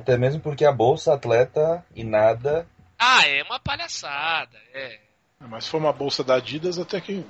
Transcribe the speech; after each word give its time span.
Até 0.00 0.16
mesmo 0.16 0.40
porque 0.40 0.64
a 0.64 0.72
bolsa 0.72 1.12
atleta 1.12 1.84
e 1.94 2.02
nada. 2.02 2.66
Ah, 2.98 3.26
é 3.28 3.42
uma 3.42 3.60
palhaçada, 3.60 4.58
é. 4.72 4.98
Mas 5.38 5.64
se 5.64 5.70
for 5.70 5.76
uma 5.76 5.92
bolsa 5.92 6.24
da 6.24 6.36
Adidas, 6.36 6.78
até 6.78 6.98
que. 7.02 7.24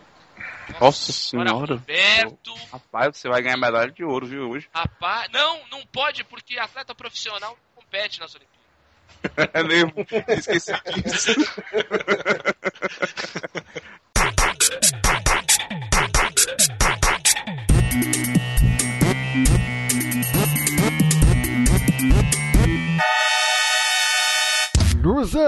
Nossa 0.80 1.12
senhora. 1.12 1.74
Roberto. 1.74 2.54
Rapaz, 2.72 3.16
você 3.16 3.28
vai 3.28 3.42
ganhar 3.42 3.56
medalha 3.56 3.90
de 3.90 4.04
ouro, 4.04 4.24
viu, 4.24 4.50
hoje. 4.50 4.68
Rapaz, 4.72 5.28
não, 5.32 5.58
não 5.68 5.84
pode 5.86 6.22
porque 6.22 6.60
atleta 6.60 6.94
profissional 6.94 7.40
não 7.40 7.56
compete 7.74 8.20
nas 8.20 8.34
Olimpíadas. 8.34 8.60
É 9.52 9.62
mesmo, 9.62 9.92
esqueci 10.28 10.72
disso. 11.02 11.34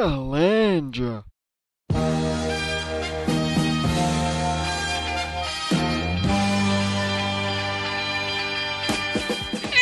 Luzerlândia. 0.02 1.24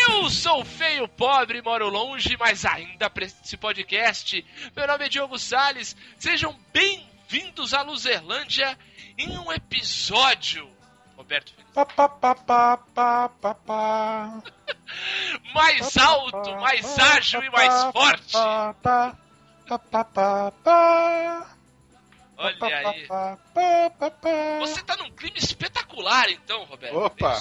Eu 0.08 0.28
sou 0.28 0.64
feio, 0.64 1.08
pobre, 1.08 1.62
moro 1.62 1.88
longe, 1.88 2.36
mas 2.38 2.66
ainda 2.66 3.10
esse 3.22 3.56
podcast. 3.56 4.44
Meu 4.76 4.86
nome 4.86 5.06
é 5.06 5.08
Diogo 5.08 5.38
Salles. 5.38 5.96
Sejam 6.18 6.54
bem-vindos 6.70 7.72
à 7.72 7.80
Luzerlândia 7.82 8.78
em 9.16 9.38
um 9.38 9.50
episódio. 9.50 10.68
Roberto. 11.16 11.52
Pá, 11.72 11.86
pá, 11.86 12.08
pá, 12.08 12.34
pá, 12.34 12.76
pá, 12.76 13.28
pá, 13.28 13.54
pá. 13.54 14.42
Mais 15.54 15.96
alto, 15.96 16.56
mais 16.56 16.98
ágil 16.98 17.42
e 17.42 17.50
mais 17.50 17.92
forte. 17.92 18.36
Pá, 19.70 19.78
pá, 19.78 20.04
pá, 20.04 20.04
pá, 20.04 20.50
pá, 20.50 20.52
pá. 20.64 21.56
Olha 22.38 22.88
aí. 22.88 23.06
Pá. 23.06 23.38
Você 24.58 24.82
tá 24.82 24.96
num 24.96 25.12
clima 25.12 25.38
espetacular, 25.38 26.28
então, 26.28 26.64
Roberto. 26.64 26.96
Opa. 26.96 27.40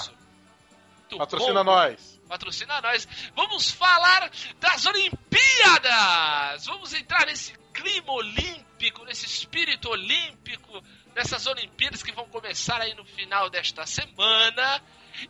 É 1.11 1.17
Patrocina 1.17 1.63
bom. 1.63 1.71
nós. 1.71 2.21
Patrocina 2.29 2.81
nós. 2.81 3.07
Vamos 3.35 3.71
falar 3.71 4.29
das 4.59 4.85
Olimpíadas! 4.85 6.67
Vamos 6.67 6.93
entrar 6.93 7.25
nesse 7.25 7.57
clima 7.73 8.11
olímpico, 8.11 9.03
nesse 9.05 9.25
espírito 9.25 9.89
olímpico, 9.89 10.83
nessas 11.15 11.47
Olimpíadas 11.47 12.03
que 12.03 12.11
vão 12.11 12.29
começar 12.29 12.79
aí 12.79 12.93
no 12.93 13.05
final 13.05 13.49
desta 13.49 13.87
semana. 13.87 14.83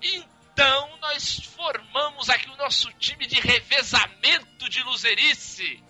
Então, 0.03 0.97
nós 0.99 1.39
formamos 1.55 2.29
aqui 2.29 2.49
o 2.49 2.57
nosso 2.57 2.91
time 2.95 3.25
de 3.25 3.39
revezamento 3.39 4.67
de 4.67 4.83
luzerice 4.83 5.81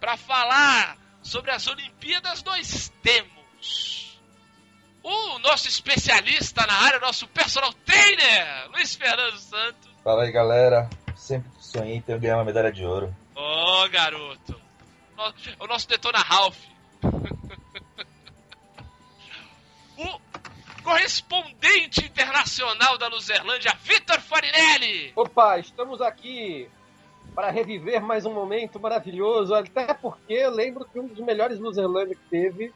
para 0.00 0.16
falar 0.16 0.96
sobre 1.22 1.50
as 1.50 1.66
Olimpíadas. 1.66 2.42
Nós 2.42 2.92
temos 3.02 4.18
o 5.02 5.38
nosso 5.40 5.68
especialista 5.68 6.66
na 6.66 6.74
área, 6.74 6.98
nosso 7.00 7.26
personal 7.28 7.72
trainer, 7.84 8.68
Luiz 8.70 8.94
Fernando 8.94 9.38
Santos. 9.38 9.88
Fala 10.04 10.24
aí, 10.24 10.32
galera. 10.32 10.88
Sempre 11.16 11.50
sonhei 11.60 11.96
em 11.96 12.00
ter 12.00 12.18
ganhar 12.18 12.36
uma 12.36 12.44
medalha 12.44 12.72
de 12.72 12.84
ouro. 12.84 13.14
Ô, 13.34 13.88
garoto. 13.88 14.60
No- 15.16 15.34
O 15.60 15.66
nosso 15.66 15.88
Detona 15.88 16.18
Ralph. 16.18 16.58
o 19.96 20.20
correspondente 20.82 22.04
internacional 22.04 22.96
da 22.98 23.08
Luzerlândia, 23.08 23.72
Vitor 23.82 24.20
Farinelli. 24.20 25.12
Opa, 25.16 25.58
estamos 25.58 26.00
aqui 26.00 26.68
para 27.38 27.52
reviver 27.52 28.02
mais 28.02 28.26
um 28.26 28.34
momento 28.34 28.80
maravilhoso, 28.80 29.54
até 29.54 29.94
porque 29.94 30.32
eu 30.32 30.50
lembro 30.50 30.84
que 30.84 30.98
um 30.98 31.06
dos 31.06 31.20
melhores 31.20 31.60
Luzerlândia 31.60 32.16
que 32.16 32.28
teve 32.28 32.74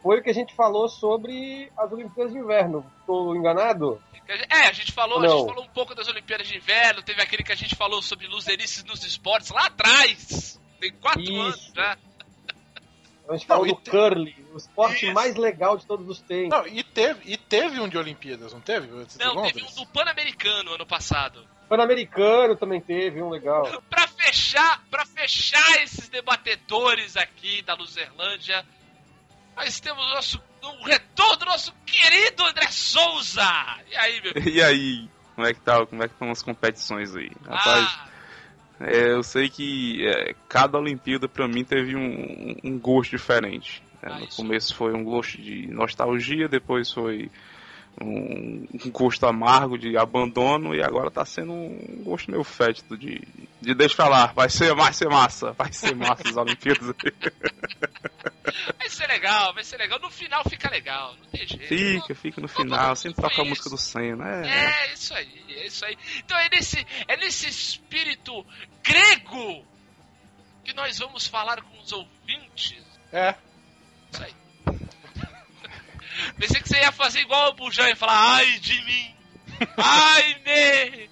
foi 0.00 0.20
o 0.20 0.22
que 0.22 0.30
a 0.30 0.32
gente 0.32 0.54
falou 0.54 0.88
sobre 0.88 1.68
as 1.76 1.90
Olimpíadas 1.90 2.32
de 2.32 2.38
Inverno. 2.38 2.86
Estou 3.00 3.34
enganado? 3.34 4.00
É, 4.28 4.68
a 4.68 4.72
gente 4.72 4.92
falou, 4.92 5.18
a 5.18 5.26
gente 5.26 5.46
falou 5.48 5.64
um 5.64 5.68
pouco 5.70 5.96
das 5.96 6.06
Olimpíadas 6.06 6.46
de 6.46 6.56
Inverno, 6.56 7.02
teve 7.02 7.20
aquele 7.20 7.42
que 7.42 7.50
a 7.50 7.56
gente 7.56 7.74
falou 7.74 8.00
sobre 8.00 8.28
luzerices 8.28 8.84
nos 8.84 9.04
esportes 9.04 9.50
lá 9.50 9.66
atrás. 9.66 10.60
Tem 10.78 10.92
quatro 10.92 11.20
Isso. 11.20 11.40
anos 11.40 11.72
já. 11.74 11.98
A 13.28 13.32
gente 13.32 13.46
falou 13.48 13.66
Não, 13.66 13.74
do 13.74 13.80
te- 13.80 13.90
curling, 13.90 14.46
o 14.54 14.58
esporte 14.58 15.06
Isso. 15.06 15.12
mais 15.12 15.34
legal 15.34 15.76
de 15.76 15.84
todos 15.84 16.08
os 16.08 16.20
tempos. 16.20 16.56
Não, 16.56 16.68
e 16.68 16.84
teve, 16.84 17.32
e 17.32 17.36
teve 17.36 17.80
um 17.80 17.88
de 17.88 17.98
Olimpíadas, 17.98 18.52
não 18.52 18.60
teve? 18.60 18.86
Não, 18.86 19.42
teve 19.42 19.64
um 19.64 19.74
do 19.74 19.86
Pan-Americano 19.88 20.74
ano 20.74 20.86
passado. 20.86 21.57
Pan-Americano 21.68 22.56
também 22.56 22.80
teve 22.80 23.20
um 23.22 23.28
legal. 23.30 23.82
Pra 23.90 24.06
fechar, 24.08 24.82
para 24.90 25.04
fechar 25.04 25.82
esses 25.82 26.08
debatedores 26.08 27.16
aqui 27.16 27.62
da 27.62 27.74
Luzerlândia, 27.74 28.64
nós 29.56 29.78
temos 29.80 30.04
o 30.04 30.14
nosso 30.14 30.48
o 30.62 30.84
retorno 30.84 31.36
do 31.36 31.44
nosso 31.46 31.72
querido 31.86 32.44
André 32.44 32.66
Souza. 32.68 33.42
E 33.90 33.96
aí, 33.96 34.20
meu? 34.20 34.32
E 34.52 34.62
aí, 34.62 35.08
como 35.34 35.46
é 35.46 35.54
que 35.54 35.60
tá? 35.60 35.86
Como 35.86 36.02
é 36.02 36.08
que 36.08 36.14
estão 36.14 36.30
as 36.30 36.42
competições 36.42 37.14
aí? 37.14 37.30
Rapaz, 37.46 37.86
Ah, 37.88 38.08
é, 38.80 39.12
eu 39.12 39.22
sei 39.22 39.48
que 39.48 40.06
é, 40.06 40.34
cada 40.48 40.78
Olimpíada 40.78 41.28
pra 41.28 41.46
mim 41.46 41.64
teve 41.64 41.94
um, 41.96 42.56
um 42.64 42.78
gosto 42.78 43.10
diferente. 43.10 43.82
Ah, 44.02 44.18
no 44.18 44.24
isso. 44.26 44.36
começo 44.36 44.74
foi 44.74 44.94
um 44.94 45.04
gosto 45.04 45.40
de 45.40 45.66
nostalgia, 45.68 46.48
depois 46.48 46.92
foi 46.92 47.30
um, 48.00 48.66
gosto 48.90 49.26
amargo 49.26 49.78
de 49.78 49.96
abandono 49.96 50.74
e 50.74 50.82
agora 50.82 51.10
tá 51.10 51.24
sendo 51.24 51.52
um 51.52 52.02
gosto 52.04 52.30
meio 52.30 52.44
fétido 52.44 52.96
de, 52.96 53.20
de 53.60 53.74
lá, 53.98 54.26
vai 54.26 54.48
ser, 54.48 54.74
vai 54.74 54.92
ser 54.92 55.08
massa, 55.08 55.52
vai 55.52 55.72
ser 55.72 55.94
massa 55.94 56.28
as 56.28 56.36
Olimpíadas. 56.36 56.94
vai 58.78 58.88
ser 58.88 59.06
legal, 59.06 59.54
vai 59.54 59.64
ser 59.64 59.76
legal. 59.76 59.98
No 59.98 60.10
final 60.10 60.42
fica 60.48 60.70
legal, 60.70 61.14
não 61.16 61.26
tem 61.26 61.46
jeito. 61.46 61.66
Fica, 61.66 62.14
fica 62.14 62.40
no 62.40 62.48
final, 62.48 62.94
sempre 62.96 63.22
toca 63.22 63.42
a 63.42 63.44
música 63.44 63.70
do 63.70 63.78
Senna. 63.78 64.46
É, 64.46 64.48
É 64.88 64.92
isso 64.92 65.14
aí, 65.14 65.44
é 65.50 65.66
isso 65.66 65.84
aí. 65.84 65.98
Então 66.18 66.38
é 66.38 66.48
nesse, 66.50 66.86
é 67.06 67.16
nesse 67.16 67.48
espírito 67.48 68.44
grego 68.82 69.64
que 70.64 70.72
nós 70.74 70.98
vamos 70.98 71.26
falar 71.26 71.62
com 71.62 71.78
os 71.78 71.92
ouvintes. 71.92 72.76
É. 73.12 73.34
Isso 74.12 74.22
aí. 74.22 74.47
Pensei 76.38 76.60
que 76.60 76.68
você 76.68 76.78
ia 76.78 76.92
fazer 76.92 77.20
igual 77.20 77.50
o 77.50 77.54
Bujan 77.54 77.90
e 77.90 77.94
falar 77.94 78.36
ai 78.36 78.58
de 78.58 78.84
mim, 78.84 79.14
ai 79.76 80.36
me. 80.44 81.10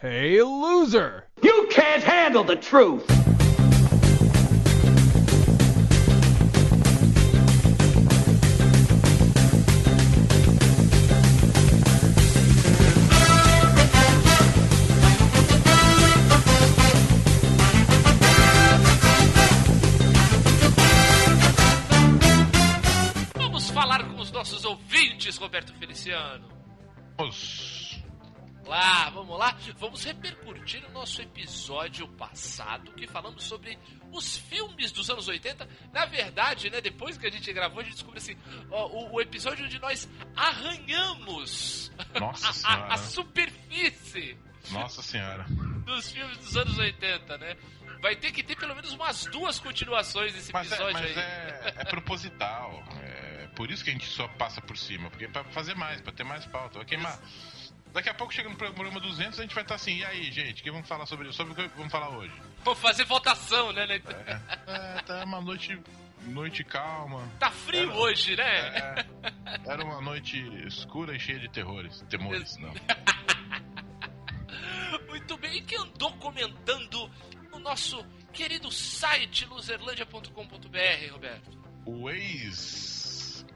Hey, 0.00 0.42
loser! 0.42 1.26
You 1.42 1.68
can't 1.70 2.02
handle 2.02 2.44
the 2.44 2.56
truth. 2.56 3.06
Roberto 25.52 25.74
Feliciano. 25.74 26.48
Os- 27.18 28.00
Lá, 28.64 29.10
vamos 29.10 29.36
lá. 29.38 29.54
Vamos 29.76 30.02
repercutir 30.04 30.82
o 30.86 30.92
nosso 30.92 31.20
episódio 31.20 32.06
passado 32.08 32.90
que 32.92 33.06
falamos 33.08 33.42
sobre 33.44 33.76
os 34.12 34.38
filmes 34.38 34.90
dos 34.92 35.10
anos 35.10 35.28
80. 35.28 35.68
Na 35.92 36.06
verdade, 36.06 36.70
né, 36.70 36.80
depois 36.80 37.18
que 37.18 37.26
a 37.26 37.30
gente 37.30 37.52
gravou, 37.52 37.80
a 37.80 37.82
gente 37.82 37.94
descobriu 37.94 38.22
assim, 38.22 38.36
ó, 38.70 38.86
o, 38.86 39.14
o 39.16 39.20
episódio 39.20 39.66
onde 39.66 39.78
nós 39.80 40.08
arranhamos 40.36 41.90
Nossa 42.18 42.64
a, 42.66 42.94
a 42.94 42.96
superfície 42.96 44.38
Nossa 44.70 45.02
senhora. 45.02 45.44
dos 45.84 46.10
filmes 46.12 46.38
dos 46.38 46.56
anos 46.56 46.78
80, 46.78 47.36
né? 47.38 47.56
Vai 48.00 48.16
ter 48.16 48.30
que 48.32 48.42
ter 48.44 48.56
pelo 48.56 48.74
menos 48.76 48.92
umas 48.92 49.26
duas 49.26 49.58
continuações 49.58 50.32
desse 50.32 50.52
Mas, 50.52 50.70
é, 50.70 50.74
episódio 50.76 50.94
mas 50.94 51.04
aí. 51.18 51.22
é, 51.22 51.74
é 51.78 51.84
proposital. 51.84 52.82
É 53.02 53.31
por 53.54 53.70
isso 53.70 53.84
que 53.84 53.90
a 53.90 53.92
gente 53.92 54.06
só 54.06 54.26
passa 54.28 54.60
por 54.60 54.76
cima. 54.76 55.10
Porque 55.10 55.24
é 55.24 55.28
pra 55.28 55.44
fazer 55.44 55.74
mais, 55.74 56.00
pra 56.00 56.12
ter 56.12 56.24
mais 56.24 56.44
pauta. 56.46 56.78
Vai 56.78 56.86
queimar. 56.86 57.18
Daqui 57.92 58.08
a 58.08 58.14
pouco 58.14 58.32
chega 58.32 58.48
no 58.48 58.56
programa 58.56 58.98
200, 59.00 59.38
a 59.38 59.42
gente 59.42 59.54
vai 59.54 59.62
estar 59.64 59.74
assim. 59.74 59.98
E 59.98 60.04
aí, 60.04 60.32
gente, 60.32 60.60
o 60.60 60.64
que 60.64 60.70
vamos 60.70 60.88
falar 60.88 61.06
sobre, 61.06 61.30
sobre 61.32 61.52
o 61.52 61.56
que 61.56 61.68
vamos 61.76 61.92
falar 61.92 62.08
hoje? 62.10 62.32
Vou 62.64 62.74
fazer 62.74 63.04
votação, 63.04 63.72
né? 63.72 63.86
né? 63.86 64.00
É, 64.66 65.02
tá 65.02 65.24
uma 65.24 65.40
noite, 65.42 65.78
noite 66.22 66.64
calma. 66.64 67.28
Tá 67.38 67.50
frio 67.50 67.90
Era- 67.90 67.94
hoje, 67.94 68.34
né? 68.34 68.44
É, 68.44 69.06
era 69.66 69.84
uma 69.84 70.00
noite 70.00 70.38
escura 70.66 71.14
e 71.14 71.20
cheia 71.20 71.38
de 71.38 71.50
terrores. 71.50 72.02
Temores, 72.08 72.56
não. 72.56 72.72
Muito 75.08 75.36
bem, 75.36 75.58
e 75.58 75.62
que 75.62 75.76
andou 75.76 76.10
comentando 76.14 77.10
no 77.50 77.58
nosso 77.58 78.02
querido 78.32 78.72
site 78.72 79.44
loserlandia.com.br, 79.44 81.12
Roberto? 81.12 81.50
O 81.84 82.08
ex 82.08 83.01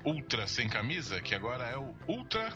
Ultra 0.06 0.46
sem 0.46 0.68
camisa, 0.68 1.20
que 1.20 1.34
agora 1.34 1.64
é 1.66 1.76
o 1.76 1.94
Ultra 2.08 2.52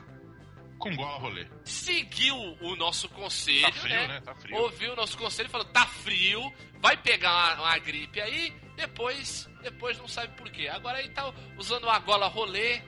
com 0.79 0.95
gola 0.97 1.19
rolê. 1.19 1.47
seguiu 1.65 2.35
o 2.63 2.75
nosso 2.77 3.09
conselho, 3.11 3.61
Tá 3.63 3.73
frio, 3.73 4.09
né? 4.09 4.21
Tá 4.23 4.35
frio. 4.35 4.57
Ouviu 4.57 4.93
o 4.93 4.97
nosso 4.97 5.19
conselho 5.19 5.47
e 5.49 5.51
falou: 5.51 5.67
tá 5.67 5.87
frio, 5.87 6.41
vai 6.81 6.97
pegar 6.97 7.31
uma, 7.57 7.63
uma 7.65 7.79
gripe 7.79 8.21
aí, 8.21 8.51
depois, 8.77 9.47
depois 9.63 9.99
não 9.99 10.09
sabe 10.09 10.35
por 10.37 10.51
quê. 10.51 10.69
Agora 10.69 10.99
aí 10.99 11.11
tá 11.11 11.33
usando 11.59 11.85
uma 11.85 11.99
gola 11.99 12.29
rolê, 12.29 12.81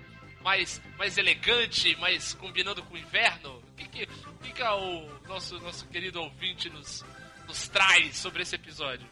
mais, 0.42 0.80
mais 0.96 1.18
elegante, 1.18 1.94
mais 1.96 2.32
combinando 2.32 2.82
com 2.84 2.94
o 2.94 2.98
inverno. 2.98 3.58
O 3.58 3.74
que, 3.76 3.88
que, 3.88 4.04
o 4.04 4.38
que, 4.38 4.52
que 4.52 4.62
é 4.62 4.70
o 4.70 5.20
nosso, 5.28 5.58
nosso 5.60 5.86
querido 5.88 6.20
ouvinte 6.22 6.70
nos, 6.70 7.04
nos 7.46 7.68
traz 7.68 8.16
sobre 8.16 8.42
esse 8.42 8.54
episódio? 8.54 9.06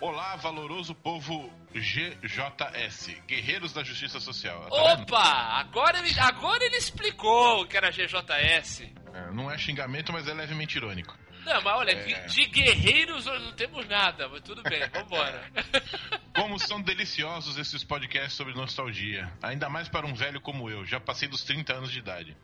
Olá, 0.00 0.36
valoroso 0.36 0.94
povo 0.94 1.50
GJS, 1.74 3.22
Guerreiros 3.26 3.72
da 3.72 3.82
Justiça 3.82 4.20
Social. 4.20 4.68
Tá 4.68 4.94
vendo? 4.94 5.02
Opa! 5.02 5.22
Agora 5.58 5.98
ele, 5.98 6.18
agora 6.20 6.64
ele 6.64 6.76
explicou 6.76 7.62
o 7.62 7.66
que 7.66 7.76
era 7.76 7.90
GJS. 7.90 8.82
É, 9.14 9.30
não 9.32 9.50
é 9.50 9.56
xingamento, 9.56 10.12
mas 10.12 10.28
é 10.28 10.34
levemente 10.34 10.76
irônico. 10.76 11.16
Não, 11.44 11.62
mas 11.62 11.78
olha, 11.78 11.92
É. 11.92 12.26
de, 12.26 12.34
de 12.34 12.46
guerreiros 12.46 13.24
nós 13.24 13.40
não 13.42 13.52
temos 13.52 13.86
nada, 13.86 14.28
mas 14.28 14.42
tudo 14.42 14.62
bem, 14.64 14.80
vambora. 14.88 15.50
Como 16.34 16.58
são 16.58 16.82
deliciosos 16.82 17.56
esses 17.56 17.82
podcasts 17.84 18.34
sobre 18.34 18.52
nostalgia. 18.54 19.32
Ainda 19.42 19.70
mais 19.70 19.88
para 19.88 20.06
um 20.06 20.12
velho 20.12 20.40
como 20.40 20.68
eu, 20.68 20.84
já 20.84 21.00
passei 21.00 21.26
dos 21.28 21.42
30 21.44 21.72
anos 21.72 21.90
de 21.90 21.98
idade. 22.00 22.36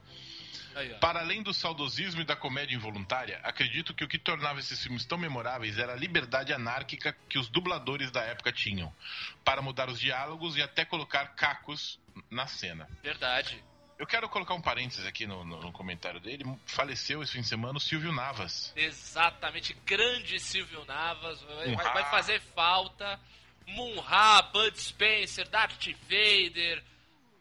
Para 1.00 1.20
além 1.20 1.42
do 1.42 1.52
saudosismo 1.54 2.20
e 2.20 2.24
da 2.24 2.34
comédia 2.36 2.74
involuntária, 2.74 3.40
acredito 3.42 3.92
que 3.94 4.04
o 4.04 4.08
que 4.08 4.18
tornava 4.18 4.60
esses 4.60 4.82
filmes 4.82 5.04
tão 5.04 5.18
memoráveis 5.18 5.78
era 5.78 5.92
a 5.92 5.96
liberdade 5.96 6.52
anárquica 6.52 7.16
que 7.28 7.38
os 7.38 7.48
dubladores 7.48 8.10
da 8.10 8.22
época 8.22 8.50
tinham, 8.52 8.92
para 9.44 9.60
mudar 9.62 9.88
os 9.88 9.98
diálogos 9.98 10.56
e 10.56 10.62
até 10.62 10.84
colocar 10.84 11.34
cacos 11.34 11.98
na 12.30 12.46
cena. 12.46 12.88
Verdade. 13.02 13.62
Eu 13.98 14.06
quero 14.06 14.28
colocar 14.28 14.54
um 14.54 14.60
parênteses 14.60 15.06
aqui 15.06 15.26
no, 15.28 15.44
no- 15.44 15.60
no 15.60 15.70
comentário 15.72 16.18
dele. 16.18 16.44
Faleceu 16.66 17.22
esse 17.22 17.32
fim 17.32 17.40
de 17.40 17.46
semana 17.46 17.78
o 17.78 17.80
Silvio 17.80 18.10
Navas. 18.12 18.72
Exatamente, 18.74 19.74
grande 19.86 20.40
Silvio 20.40 20.84
Navas, 20.86 21.40
vai, 21.42 21.74
vai 21.76 22.10
fazer 22.10 22.40
falta. 22.54 23.20
Munra, 23.64 24.42
Bud 24.52 24.76
Spencer, 24.80 25.48
Darth 25.48 25.86
Vader. 26.08 26.82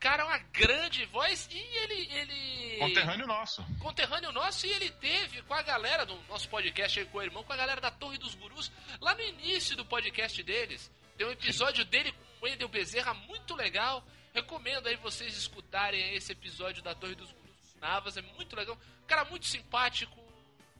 Cara, 0.01 0.23
é 0.23 0.25
uma 0.25 0.39
grande 0.39 1.05
voz 1.05 1.47
e 1.51 1.59
ele. 1.59 2.09
ele... 2.11 2.77
Conterrâneo 2.79 3.27
nosso. 3.27 3.63
conterrâneo 3.79 4.31
nosso 4.31 4.65
e 4.65 4.71
ele 4.71 4.89
teve 4.89 5.43
com 5.43 5.53
a 5.53 5.61
galera 5.61 6.07
do 6.07 6.19
nosso 6.27 6.49
podcast 6.49 6.99
aí 6.99 7.05
com 7.05 7.19
o 7.19 7.21
irmão, 7.21 7.43
com 7.43 7.53
a 7.53 7.55
galera 7.55 7.79
da 7.79 7.91
Torre 7.91 8.17
dos 8.17 8.33
Gurus, 8.33 8.71
lá 8.99 9.13
no 9.13 9.21
início 9.21 9.77
do 9.77 9.85
podcast 9.85 10.41
deles. 10.41 10.91
Tem 11.15 11.27
um 11.27 11.31
episódio 11.31 11.85
dele 11.85 12.11
com 12.11 12.45
o 12.45 12.49
Wendel 12.49 12.67
Bezerra 12.67 13.13
muito 13.13 13.55
legal. 13.55 14.03
Recomendo 14.33 14.87
aí 14.87 14.95
vocês 14.95 15.37
escutarem 15.37 16.15
esse 16.15 16.31
episódio 16.31 16.81
da 16.81 16.95
Torre 16.95 17.13
dos 17.13 17.31
Gurus 17.31 17.75
Navas, 17.79 18.17
é 18.17 18.23
muito 18.23 18.55
legal. 18.55 18.75
Cara 19.05 19.23
muito 19.25 19.45
simpático. 19.45 20.19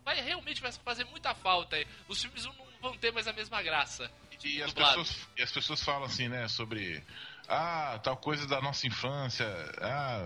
Vai 0.04 0.20
realmente 0.20 0.64
vai 0.64 0.72
fazer 0.72 1.04
muita 1.04 1.36
falta 1.36 1.76
aí. 1.76 1.86
Os 2.08 2.20
filmes 2.20 2.44
não 2.44 2.56
vão 2.82 2.98
ter 2.98 3.12
mais 3.12 3.28
a 3.28 3.34
mesma 3.34 3.62
graça. 3.62 4.12
E 4.44 4.64
as, 4.64 4.74
Dublado. 4.74 4.98
pessoas, 4.98 5.30
e 5.38 5.44
as 5.44 5.52
pessoas 5.52 5.84
falam 5.84 6.06
assim, 6.06 6.28
né, 6.28 6.48
sobre. 6.48 7.04
Ah, 7.48 8.00
tal 8.04 8.16
coisa 8.18 8.48
da 8.48 8.62
nossa 8.62 8.88
infância. 8.88 9.46
Ah, 9.82 10.22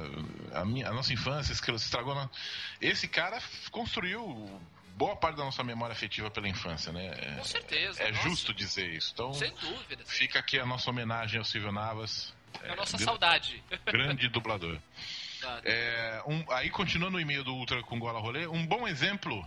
a, 0.62 0.66
minha, 0.66 0.88
a 0.90 0.94
nossa 0.94 1.12
infância 1.14 1.54
estragou. 1.54 2.30
Esse 2.80 3.08
cara 3.08 3.42
construiu 3.72 4.62
boa 4.96 5.16
parte 5.16 5.36
da 5.38 5.44
nossa 5.44 5.64
memória 5.64 5.94
afetiva 5.94 6.30
pela 6.30 6.48
infância, 6.48 6.92
né? 6.92 7.08
É, 7.18 7.32
Com 7.36 7.44
certeza. 7.44 8.02
é 8.04 8.12
nossa, 8.12 8.30
justo 8.30 8.54
dizer 8.54 8.90
isso. 8.94 9.12
Então, 9.14 9.34
Sem 9.34 9.54
dúvidas. 9.56 10.10
fica 10.10 10.40
aqui 10.40 10.60
a 10.60 10.66
nossa 10.66 10.90
homenagem 10.90 11.40
ao 11.40 11.46
Silvio 11.46 11.72
Navas. 11.72 12.34
A 12.70 12.76
nossa 12.76 12.98
gr- 12.98 13.04
saudade. 13.04 13.62
Grande 13.86 14.30
dublador. 14.30 14.80
É, 15.64 16.24
um- 16.26 16.46
aí, 16.52 16.70
continuando 16.70 17.18
o 17.18 17.20
e-mail 17.20 17.44
do 17.44 17.54
Ultra 17.54 17.82
com 17.84 18.00
Gola 18.00 18.20
Rolê, 18.20 18.48
um 18.48 18.66
bom 18.66 18.88
exemplo 18.88 19.46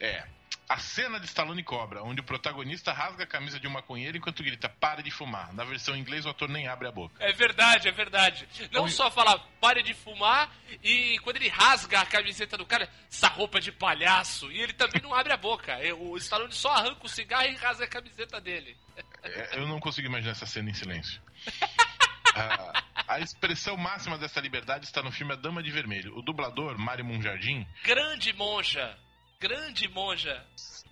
é 0.00 0.24
a 0.68 0.78
cena 0.78 1.20
de 1.20 1.26
Stallone 1.26 1.62
Cobra, 1.62 2.02
onde 2.02 2.20
o 2.20 2.24
protagonista 2.24 2.92
rasga 2.92 3.24
a 3.24 3.26
camisa 3.26 3.58
de 3.60 3.68
um 3.68 3.70
maconheiro 3.70 4.16
enquanto 4.16 4.42
grita 4.42 4.68
pare 4.68 5.02
de 5.02 5.10
fumar. 5.10 5.52
Na 5.52 5.64
versão 5.64 5.94
em 5.94 6.00
inglês, 6.00 6.26
o 6.26 6.28
ator 6.28 6.48
nem 6.48 6.66
abre 6.66 6.88
a 6.88 6.92
boca. 6.92 7.14
É 7.20 7.32
verdade, 7.32 7.88
é 7.88 7.92
verdade. 7.92 8.48
Não 8.72 8.88
só 8.88 9.10
fala 9.10 9.38
pare 9.60 9.82
de 9.82 9.94
fumar 9.94 10.50
e 10.82 11.18
quando 11.20 11.36
ele 11.36 11.48
rasga 11.48 12.00
a 12.00 12.06
camiseta 12.06 12.56
do 12.56 12.66
cara, 12.66 12.88
essa 13.10 13.28
roupa 13.28 13.60
de 13.60 13.70
palhaço, 13.70 14.50
e 14.50 14.60
ele 14.60 14.72
também 14.72 15.00
não 15.00 15.14
abre 15.14 15.32
a 15.32 15.36
boca. 15.36 15.72
É, 15.72 15.94
O 15.94 16.16
Stallone 16.16 16.52
só 16.52 16.72
arranca 16.72 17.04
o 17.06 17.08
cigarro 17.08 17.46
e 17.46 17.54
rasga 17.54 17.84
a 17.84 17.88
camiseta 17.88 18.40
dele. 18.40 18.76
É, 19.22 19.58
eu 19.58 19.66
não 19.68 19.78
consigo 19.78 20.08
imaginar 20.08 20.32
essa 20.32 20.46
cena 20.46 20.70
em 20.70 20.74
silêncio. 20.74 21.20
Ah, 22.38 22.84
a 23.08 23.18
expressão 23.20 23.78
máxima 23.78 24.18
dessa 24.18 24.38
liberdade 24.40 24.84
está 24.84 25.02
no 25.02 25.10
filme 25.10 25.32
A 25.32 25.36
Dama 25.36 25.62
de 25.62 25.70
Vermelho. 25.70 26.14
O 26.18 26.20
dublador, 26.20 26.78
Mário 26.78 27.02
Monjardim, 27.02 27.66
Grande 27.82 28.30
monja. 28.34 28.94
Grande 29.38 29.88
monja. 29.88 30.44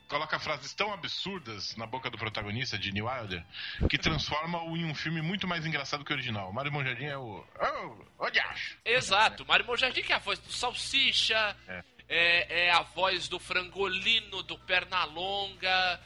coloca 0.08 0.38
frases 0.38 0.72
tão 0.74 0.92
absurdas 0.92 1.74
na 1.76 1.86
boca 1.86 2.10
do 2.10 2.18
protagonista, 2.18 2.80
Gene 2.80 3.02
Wilder, 3.02 3.44
que 3.88 3.98
transforma-o 3.98 4.76
em 4.76 4.84
um 4.84 4.94
filme 4.94 5.20
muito 5.22 5.48
mais 5.48 5.64
engraçado 5.66 6.04
que 6.04 6.12
o 6.12 6.14
original. 6.14 6.52
Mário 6.52 6.70
Monjardim 6.70 7.06
é 7.06 7.16
o... 7.16 7.44
Oh, 7.58 8.04
oh, 8.18 8.24
acho. 8.50 8.76
Exato. 8.84 9.44
Mário 9.46 9.66
Monjardim 9.66 10.02
que 10.02 10.12
é 10.12 10.16
a 10.16 10.20
voz 10.20 10.38
do 10.38 10.52
Salsicha, 10.52 11.56
É. 11.66 11.84
é, 12.08 12.66
é 12.66 12.70
a 12.70 12.82
voz 12.82 13.28
do 13.28 13.40
Frangolino, 13.40 14.42
do 14.42 14.58
Pernalonga, 14.58 16.00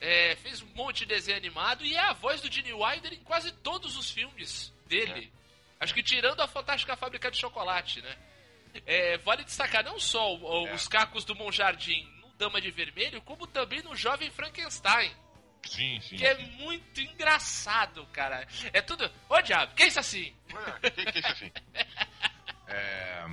é, 0.00 0.36
fez 0.36 0.62
um 0.62 0.68
monte 0.74 1.00
de 1.00 1.06
desenho 1.06 1.36
animado 1.36 1.84
e 1.84 1.94
é 1.94 2.00
a 2.00 2.12
voz 2.12 2.40
do 2.40 2.50
Gene 2.50 2.72
Wilder 2.72 3.12
em 3.12 3.22
quase 3.24 3.52
todos 3.52 3.96
os 3.96 4.10
filmes 4.10 4.72
dele. 4.86 5.30
Acho 5.78 5.92
que 5.92 6.02
tirando 6.02 6.40
a 6.40 6.48
Fantástica 6.48 6.96
Fábrica 6.96 7.30
de 7.30 7.38
Chocolate, 7.38 8.00
né? 8.00 8.16
É, 8.86 9.18
vale 9.18 9.44
destacar 9.44 9.84
não 9.84 9.98
só 9.98 10.36
o- 10.36 10.66
É. 10.68 10.74
os 10.74 10.86
cacos 10.88 11.24
do 11.24 11.34
Monjardim 11.34 12.04
no 12.22 12.28
Dama 12.34 12.60
de 12.60 12.70
Vermelho, 12.70 13.20
como 13.22 13.46
também 13.46 13.82
no 13.82 13.94
Jovem 13.96 14.30
Frankenstein, 14.30 15.10
Sim, 15.66 16.00
sim. 16.00 16.16
que 16.16 16.26
é 16.26 16.34
muito 16.38 17.00
engraçado, 17.00 18.06
cara. 18.12 18.46
É 18.72 18.80
tudo. 18.80 19.10
Ô 19.28 19.40
diabo, 19.42 19.74
que 19.74 19.82
é 19.82 19.86
isso 19.88 20.00
assim? 20.00 20.34
Olha, 20.54 20.72
que, 20.90 20.90
que 20.90 21.18
é 21.18 21.20
isso 21.20 21.28
assim? 21.32 21.52
É, 22.72 23.24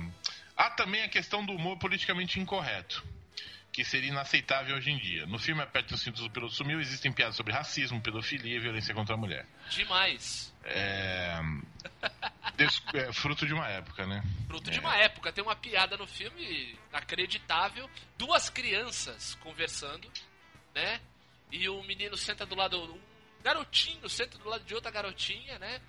Há 0.56 0.70
também 0.70 1.02
a 1.04 1.08
questão 1.08 1.46
do 1.46 1.52
humor 1.52 1.78
politicamente 1.78 2.40
incorreto, 2.40 3.04
que 3.78 3.84
seria 3.84 4.08
inaceitável 4.08 4.74
hoje 4.76 4.90
em 4.90 4.98
dia. 4.98 5.24
No 5.26 5.38
filme 5.38 5.62
Aperte 5.62 5.94
os 5.94 6.00
Cintos 6.02 6.20
do 6.22 6.28
Piloto 6.28 6.52
Sumiu 6.52 6.80
existem 6.80 7.12
piadas 7.12 7.36
sobre 7.36 7.52
racismo, 7.52 8.00
pedofilia 8.02 8.56
e 8.56 8.58
violência 8.58 8.92
contra 8.92 9.14
a 9.14 9.16
mulher. 9.16 9.46
Demais. 9.70 10.52
É, 10.64 11.38
des- 12.56 12.82
é 12.92 13.12
fruto 13.12 13.46
de 13.46 13.54
uma 13.54 13.68
época, 13.68 14.04
né? 14.04 14.20
Fruto 14.48 14.68
É. 14.68 14.72
de 14.72 14.80
uma 14.80 14.96
época. 14.96 15.32
Tem 15.32 15.44
uma 15.44 15.54
piada 15.54 15.96
no 15.96 16.08
filme 16.08 16.76
inacreditável. 16.90 17.88
Duas 18.16 18.50
crianças 18.50 19.36
conversando, 19.36 20.10
né? 20.74 21.00
E 21.52 21.68
o 21.68 21.80
menino 21.84 22.16
senta 22.16 22.44
do 22.44 22.56
lado. 22.56 22.82
Um 22.82 23.00
garotinho 23.44 24.08
senta 24.08 24.36
do 24.38 24.48
lado 24.48 24.64
de 24.64 24.74
outra 24.74 24.90
garotinha, 24.90 25.56
né? 25.60 25.80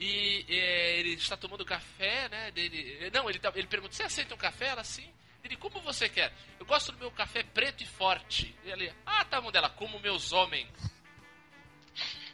E 0.00 0.42
é, 0.48 0.98
ele 1.00 1.10
está 1.12 1.36
tomando 1.36 1.66
café, 1.66 2.30
né? 2.30 2.50
Dele, 2.50 3.10
não, 3.12 3.28
ele, 3.28 3.38
tá- 3.38 3.52
ele 3.54 3.66
pergunta: 3.66 3.94
Você 3.94 4.04
aceita 4.04 4.34
um 4.34 4.38
café? 4.38 4.68
Ela 4.68 4.82
sim. 4.84 5.12
Ele, 5.46 5.56
como 5.56 5.80
você 5.80 6.08
quer? 6.08 6.32
Eu 6.58 6.66
gosto 6.66 6.90
do 6.90 6.98
meu 6.98 7.10
café 7.12 7.44
preto 7.44 7.84
e 7.84 7.86
forte. 7.86 8.52
E 8.64 8.70
ele, 8.70 8.92
ah, 9.06 9.24
tá 9.24 9.40
dela, 9.40 9.70
como 9.70 10.00
meus 10.00 10.32
homens. 10.32 10.68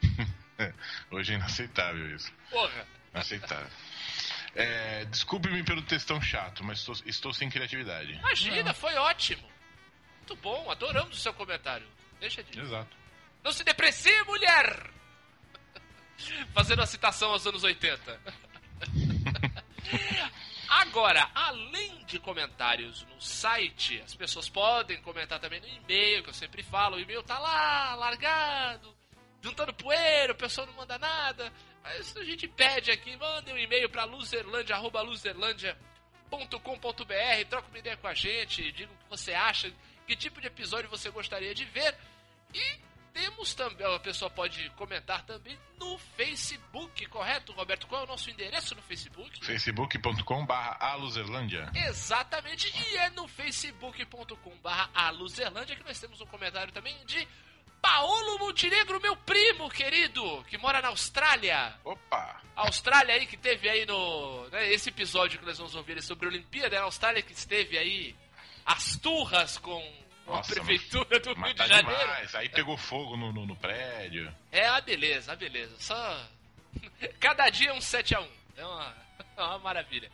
Hoje 1.11 1.35
é 1.35 1.37
inaceitável 1.37 2.17
isso. 2.17 2.33
Porra. 2.51 2.87
Inaceitável. 3.13 3.71
É, 4.55 5.05
Desculpe-me 5.05 5.63
pelo 5.63 5.83
textão 5.83 6.23
chato, 6.23 6.65
mas 6.65 6.79
estou, 6.79 6.95
estou 7.05 7.35
sem 7.35 7.51
criatividade. 7.51 8.13
Imagina, 8.13 8.73
foi 8.73 8.95
ótimo. 8.95 9.47
Muito 10.19 10.37
bom, 10.37 10.71
adoramos 10.71 11.19
o 11.19 11.21
seu 11.21 11.35
comentário. 11.35 11.87
Deixa 12.19 12.43
disso. 12.43 12.61
Exato. 12.61 12.97
Não 13.45 13.53
se 13.53 13.63
deprecie, 13.63 14.23
mulher! 14.23 14.91
Fazendo 16.55 16.81
a 16.81 16.87
citação 16.87 17.33
aos 17.33 17.47
anos 17.47 17.63
80. 17.63 18.21
Agora, 20.81 21.31
além 21.35 22.03
de 22.07 22.19
comentários 22.19 23.05
no 23.05 23.21
site, 23.21 24.01
as 24.01 24.15
pessoas 24.15 24.49
podem 24.49 25.03
comentar 25.03 25.39
também 25.39 25.61
no 25.61 25.69
e-mail, 25.69 26.23
que 26.23 26.31
eu 26.31 26.35
sempre 26.35 26.63
falo. 26.63 26.97
O 26.97 27.01
e-mail 27.01 27.23
tá 27.23 27.39
lá, 27.39 27.95
largado, 27.95 28.97
juntando 29.43 29.75
poeira, 29.75 30.33
o 30.33 30.37
pessoal 30.37 30.67
não 30.67 30.73
manda 30.73 30.99
nada. 30.99 31.53
Mas 31.83 32.17
a 32.17 32.25
gente 32.25 32.49
pede 32.49 32.91
aqui, 32.91 33.15
mandem 33.19 33.55
um 33.55 33.59
e-mail 33.59 33.91
pra 33.91 34.05
loserlandia, 34.05 34.75
arroba 34.75 35.03
troca 37.45 37.69
uma 37.69 37.79
ideia 37.79 37.97
com 37.99 38.07
a 38.07 38.15
gente, 38.15 38.73
diga 38.73 38.91
o 38.91 38.97
que 38.97 39.11
você 39.11 39.35
acha, 39.35 39.71
que 40.07 40.17
tipo 40.17 40.41
de 40.41 40.47
episódio 40.47 40.89
você 40.89 41.11
gostaria 41.11 41.55
de 41.55 41.67
ver. 41.67 41.95
E 42.55 42.81
temos 43.13 43.55
também, 43.55 43.87
a 43.87 43.99
pessoa 43.99 44.31
pode 44.31 44.71
comentar 44.71 45.25
também 45.25 45.59
no 45.79 45.99
Facebook, 46.17 47.07
correto, 47.07 47.53
Roberto? 47.53 47.87
Qual 47.87 48.01
é 48.01 48.05
o 48.05 48.09
nosso 48.09 48.31
endereço 48.31 48.75
no 48.75 48.83
Facebook? 48.83 49.45
facebook.com 49.45 50.47
barra 50.47 50.77
aluzerlândia. 50.81 51.71
Exatamente, 51.75 52.73
e 52.77 52.97
é 52.97 53.11
no 53.11 53.29
facebook.com 53.29 54.57
barra 54.63 54.91
aluzerlândia 54.95 55.77
que 55.77 55.85
nós 55.85 56.01
temos 56.01 56.21
um 56.21 56.27
comentário 56.27 56.73
também 56.73 56.97
de 57.05 57.27
Paolo 57.83 58.39
Montenegro, 58.39 59.01
meu 59.01 59.17
primo 59.17 59.69
querido, 59.69 60.45
que 60.45 60.57
mora 60.57 60.81
na 60.81 60.89
Austrália. 60.89 61.75
Opa! 61.85 62.41
A 62.55 62.67
Austrália 62.67 63.15
aí 63.15 63.27
que 63.27 63.37
teve 63.37 63.69
aí 63.69 63.85
no. 63.85 64.49
né, 64.51 64.73
esse 64.73 64.91
episódio 64.91 65.41
que 65.41 65.45
nós 65.45 65.59
vamos 65.59 65.75
ouvir 65.75 65.99
é 65.99 66.01
sobre 66.01 66.27
a 66.27 66.29
Olimpíada, 66.29 66.77
é 66.77 66.79
a 66.79 66.85
Austrália 66.85 67.23
que 67.23 67.33
esteve 67.33 67.77
aí 67.77 68.15
as 68.65 68.97
turras 68.97 69.59
com 69.59 69.83
Nossa, 70.27 70.55
prefeitura 70.55 71.19
do 71.21 71.35
Rio 71.35 71.55
tá 71.55 71.65
de 71.65 71.71
Janeiro. 71.75 71.99
demais. 72.01 72.35
Aí 72.35 72.49
pegou 72.49 72.77
fogo 72.77 73.17
no, 73.17 73.33
no, 73.33 73.45
no 73.47 73.57
prédio. 73.57 74.35
É 74.51 74.67
a 74.69 74.81
beleza, 74.81 75.33
a 75.33 75.37
beleza. 75.37 75.75
Só. 75.79 76.27
Cada 77.21 77.49
dia 77.51 77.71
é 77.71 77.73
um 77.73 77.79
7x1. 77.79 78.27
É 78.57 78.65
uma, 78.65 78.97
é 79.37 79.43
uma 79.43 79.59
maravilha. 79.59 80.11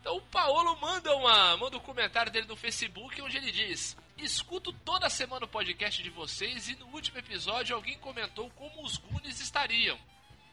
Então 0.00 0.16
o 0.16 0.22
Paolo 0.22 0.76
manda, 0.80 1.14
uma, 1.14 1.56
manda 1.56 1.76
um 1.76 1.80
comentário 1.80 2.32
dele 2.32 2.46
no 2.48 2.56
Facebook 2.56 3.22
onde 3.22 3.36
ele 3.36 3.52
diz: 3.52 3.96
Escuto 4.18 4.72
toda 4.72 5.08
semana 5.08 5.44
o 5.44 5.48
podcast 5.48 6.02
de 6.02 6.10
vocês 6.10 6.68
e 6.68 6.76
no 6.76 6.86
último 6.88 7.18
episódio 7.18 7.74
alguém 7.76 7.96
comentou 7.98 8.50
como 8.50 8.82
os 8.84 8.96
Goonies 8.96 9.40
estariam. 9.40 9.98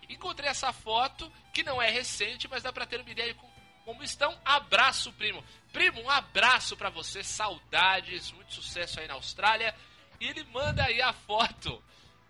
Encontrei 0.08 0.50
essa 0.50 0.72
foto, 0.74 1.32
que 1.54 1.64
não 1.64 1.82
é 1.82 1.90
recente, 1.90 2.48
mas 2.48 2.64
dá 2.64 2.72
pra 2.74 2.86
ter 2.86 3.00
uma 3.02 3.10
ideia 3.10 3.34
com- 3.34 3.48
como 3.48 3.59
estão. 4.04 4.38
Abraço, 4.46 5.12
primo. 5.14 5.44
Primo, 5.72 6.02
um 6.02 6.10
abraço 6.10 6.76
pra 6.76 6.90
você, 6.90 7.24
saudades, 7.24 8.32
muito 8.32 8.54
sucesso 8.54 9.00
aí 9.00 9.08
na 9.08 9.14
Austrália. 9.16 9.76
E 10.20 10.28
ele 10.28 10.44
manda 10.46 10.84
aí 10.84 11.02
a 11.02 11.14
foto 11.14 11.82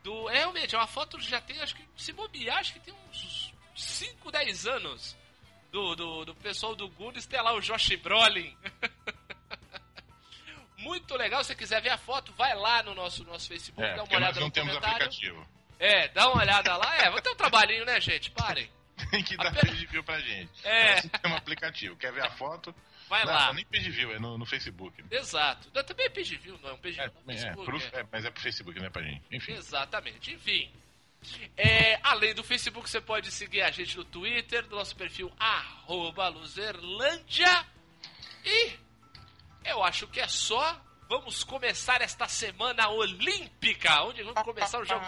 do. 0.04 0.30
É, 0.30 0.40
realmente, 0.40 0.76
é 0.76 0.78
uma 0.78 0.88
foto 0.88 1.18
que 1.18 1.24
já 1.24 1.40
tem, 1.42 1.60
acho 1.62 1.76
que, 1.76 1.84
se 1.96 2.12
bobear, 2.14 2.58
acho 2.58 2.74
que 2.74 2.80
tem 2.80 2.94
uns 3.10 3.54
5, 3.76 4.32
10 4.32 4.68
anos. 4.68 5.18
Do, 5.72 5.96
do, 5.96 6.26
do 6.26 6.36
pessoal 6.36 6.76
do 6.76 6.90
Goonies, 6.90 7.28
tem 7.28 7.40
lá 7.40 7.54
o 7.54 7.62
Josh 7.62 7.96
Brolin. 7.98 8.58
Muito 10.78 11.16
legal, 11.16 11.44
se 11.44 11.50
você 11.50 11.56
quiser 11.56 11.82
ver 11.82 11.90
a 11.90 11.98
foto, 11.98 12.34
vai 12.34 12.56
lá 12.56 12.82
no 12.82 12.96
nosso, 12.96 13.24
nosso 13.26 13.48
Facebook, 13.48 13.84
É, 13.86 13.96
dá 13.96 14.02
uma 14.02 14.04
porque 14.08 14.16
nós 14.16 14.24
olhada 14.24 14.40
não 14.40 14.48
no 14.48 14.52
temos 14.54 14.74
comentário. 14.74 15.06
aplicativo. 15.06 15.48
É, 15.78 16.08
dá 16.08 16.30
uma 16.30 16.42
olhada 16.42 16.76
lá. 16.78 16.96
É, 16.98 17.10
vai 17.12 17.22
ter 17.22 17.30
um 17.30 17.36
trabalhinho, 17.36 17.86
né, 17.86 18.00
gente? 18.02 18.32
Parem. 18.32 18.70
Tem 19.12 19.24
que 19.24 19.38
dar 19.38 19.54
page 19.54 19.86
view 19.88 20.04
pra 20.04 20.20
gente. 20.20 20.52
É. 20.64 21.02
Tem 21.02 21.32
um 21.32 21.36
aplicativo. 21.36 21.96
Quer 21.96 22.12
ver 22.12 22.26
a 22.26 22.30
foto? 22.32 22.74
Vai 23.08 23.26
não, 23.26 23.34
lá. 23.34 23.54
Nem 23.54 23.66
page 23.66 23.90
view, 23.90 24.12
é 24.12 24.20
no, 24.20 24.38
no 24.38 24.46
Facebook. 24.46 25.04
Exato. 25.10 25.70
Não, 25.74 25.84
Também 25.84 26.06
é 26.06 26.10
page 26.10 26.36
view, 26.38 26.60
não 26.62 26.70
é 26.70 26.74
um 26.74 26.78
page 26.78 27.00
É, 27.00 27.08
view 27.10 27.34
é, 27.40 27.54
pro- 27.66 27.78
é. 27.78 28.00
é, 28.02 28.06
mas 28.12 28.26
é 28.26 28.30
pro 28.32 28.42
Facebook, 28.42 28.78
não 28.80 28.86
é 28.86 28.90
pra 28.90 29.02
gente. 29.02 29.24
Enfim. 29.32 29.54
Exatamente. 29.54 30.32
Enfim. 30.34 30.72
É, 31.58 32.00
além 32.04 32.34
do 32.34 32.44
Facebook, 32.44 32.90
você 32.90 33.02
pode 33.02 33.32
seguir 33.32 33.62
a 33.62 33.72
gente 33.72 33.98
no 33.98 34.06
Twitter, 34.06 34.64
no 34.70 34.78
nosso 34.78 34.96
perfil 34.96 35.32
arroba 35.40 36.28
Luzerlândia. 36.30 37.66
E 38.46 38.74
eu 39.66 39.84
acho 39.84 40.08
que 40.08 40.20
é 40.20 40.28
só. 40.28 40.80
Vamos 41.10 41.44
começar 41.44 42.04
esta 42.04 42.28
semana 42.28 42.88
olímpica, 42.88 44.04
onde 44.04 44.22
vamos 44.22 44.44
começar 44.44 44.80
os 44.80 44.88
jogos. 44.88 45.08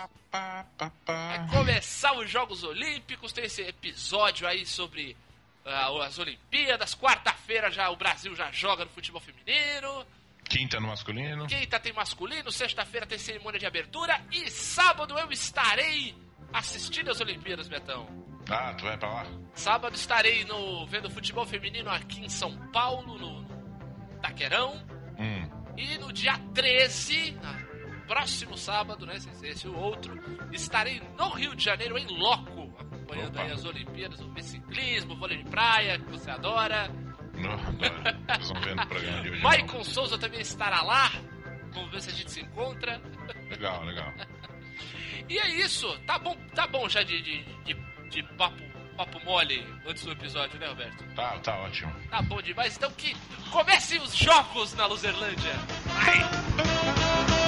Vai 1.06 1.48
começar 1.48 2.14
os 2.14 2.28
Jogos 2.28 2.64
Olímpicos, 2.64 3.32
tem 3.32 3.46
esse 3.46 3.62
episódio 3.62 4.48
aí 4.48 4.66
sobre 4.66 5.16
ah, 5.64 5.92
as 6.04 6.18
Olimpíadas. 6.18 6.96
Quarta-feira 6.96 7.70
já 7.70 7.88
o 7.92 7.96
Brasil 7.96 8.36
já 8.36 8.52
joga 8.52 8.84
no 8.84 8.90
futebol 8.90 9.22
feminino. 9.22 10.04
Quinta 10.50 10.80
no 10.80 10.88
masculino. 10.88 11.46
Quinta 11.46 11.80
tem 11.80 11.94
masculino, 11.94 12.52
sexta-feira 12.52 13.06
tem 13.06 13.20
cerimônia 13.20 13.60
de 13.60 13.68
abertura 13.68 14.20
e 14.32 14.50
sábado 14.50 15.16
eu 15.20 15.32
estarei 15.32 16.16
assistindo 16.52 17.12
as 17.12 17.22
Olimpíadas, 17.22 17.68
Betão. 17.68 18.08
Ah, 18.50 18.74
tu 18.74 18.86
vai 18.86 18.98
pra 18.98 19.08
lá? 19.08 19.26
Sábado 19.54 19.94
estarei 19.94 20.46
no 20.46 20.84
vendo 20.88 21.12
futebol 21.12 21.46
feminino 21.46 21.92
aqui 21.92 22.26
em 22.26 22.30
São 22.30 22.58
Paulo, 22.72 23.20
no, 23.20 23.44
no 23.44 24.20
Taquerão. 24.20 24.91
E 25.78 25.98
no 25.98 26.12
dia 26.12 26.38
13, 26.54 27.32
na- 27.42 27.62
próximo 28.08 28.58
sábado, 28.58 29.06
né? 29.06 29.16
Esse 29.44 29.68
o 29.68 29.76
outro, 29.78 30.14
estarei 30.52 31.02
no 31.18 31.30
Rio 31.30 31.56
de 31.56 31.64
Janeiro, 31.64 31.98
em 31.98 32.08
loco, 32.08 32.74
acompanhando 32.78 33.30
Opa. 33.36 33.42
aí 33.44 33.52
as 33.52 33.64
Olimpíadas, 33.64 34.20
o 34.20 34.34
ciclismo, 34.42 35.16
vôlei 35.16 35.38
de 35.38 35.50
praia, 35.50 35.98
que 35.98 36.12
você 36.12 36.30
adora. 36.30 36.90
Não, 37.34 37.52
adoro. 37.54 38.04
Vocês 38.28 38.50
vão 38.52 38.62
ver 38.62 38.76
no 38.76 38.88
programa 38.88 39.22
de 39.22 39.30
hoje. 39.30 39.42
Maicon 39.42 39.84
Souza 39.84 40.18
também 40.18 40.42
estará 40.42 40.82
lá. 40.82 41.10
Vamos 41.74 41.90
ver 41.92 42.02
se 42.02 42.10
a 42.10 42.14
gente 42.14 42.32
se 42.32 42.42
encontra. 42.42 43.02
Legal, 43.50 43.84
legal. 43.86 44.14
E 45.30 45.38
é 45.38 45.50
isso. 45.62 45.88
Tá 46.06 46.20
bom, 46.20 46.36
tá 46.54 46.68
bom 46.68 46.90
já 46.90 47.02
de, 47.04 47.22
de, 47.22 47.44
de, 47.64 47.74
de 48.10 48.24
papo, 48.36 48.62
papo 49.06 49.20
mole 49.26 49.66
antes 49.88 50.04
do 50.04 50.12
episódio, 50.12 50.60
né, 50.60 50.68
Roberto? 50.68 51.04
Tá, 51.16 51.40
tá 51.40 51.58
ótimo. 51.58 51.92
Tá 52.10 52.22
bom 52.22 52.42
demais. 52.42 52.78
Então 52.78 52.92
que 52.92 53.16
comecem 53.52 54.00
os 54.00 54.16
jogos 54.16 54.76
na 54.76 54.86
Luzerlândia. 54.86 55.54
Vai! 55.86 57.41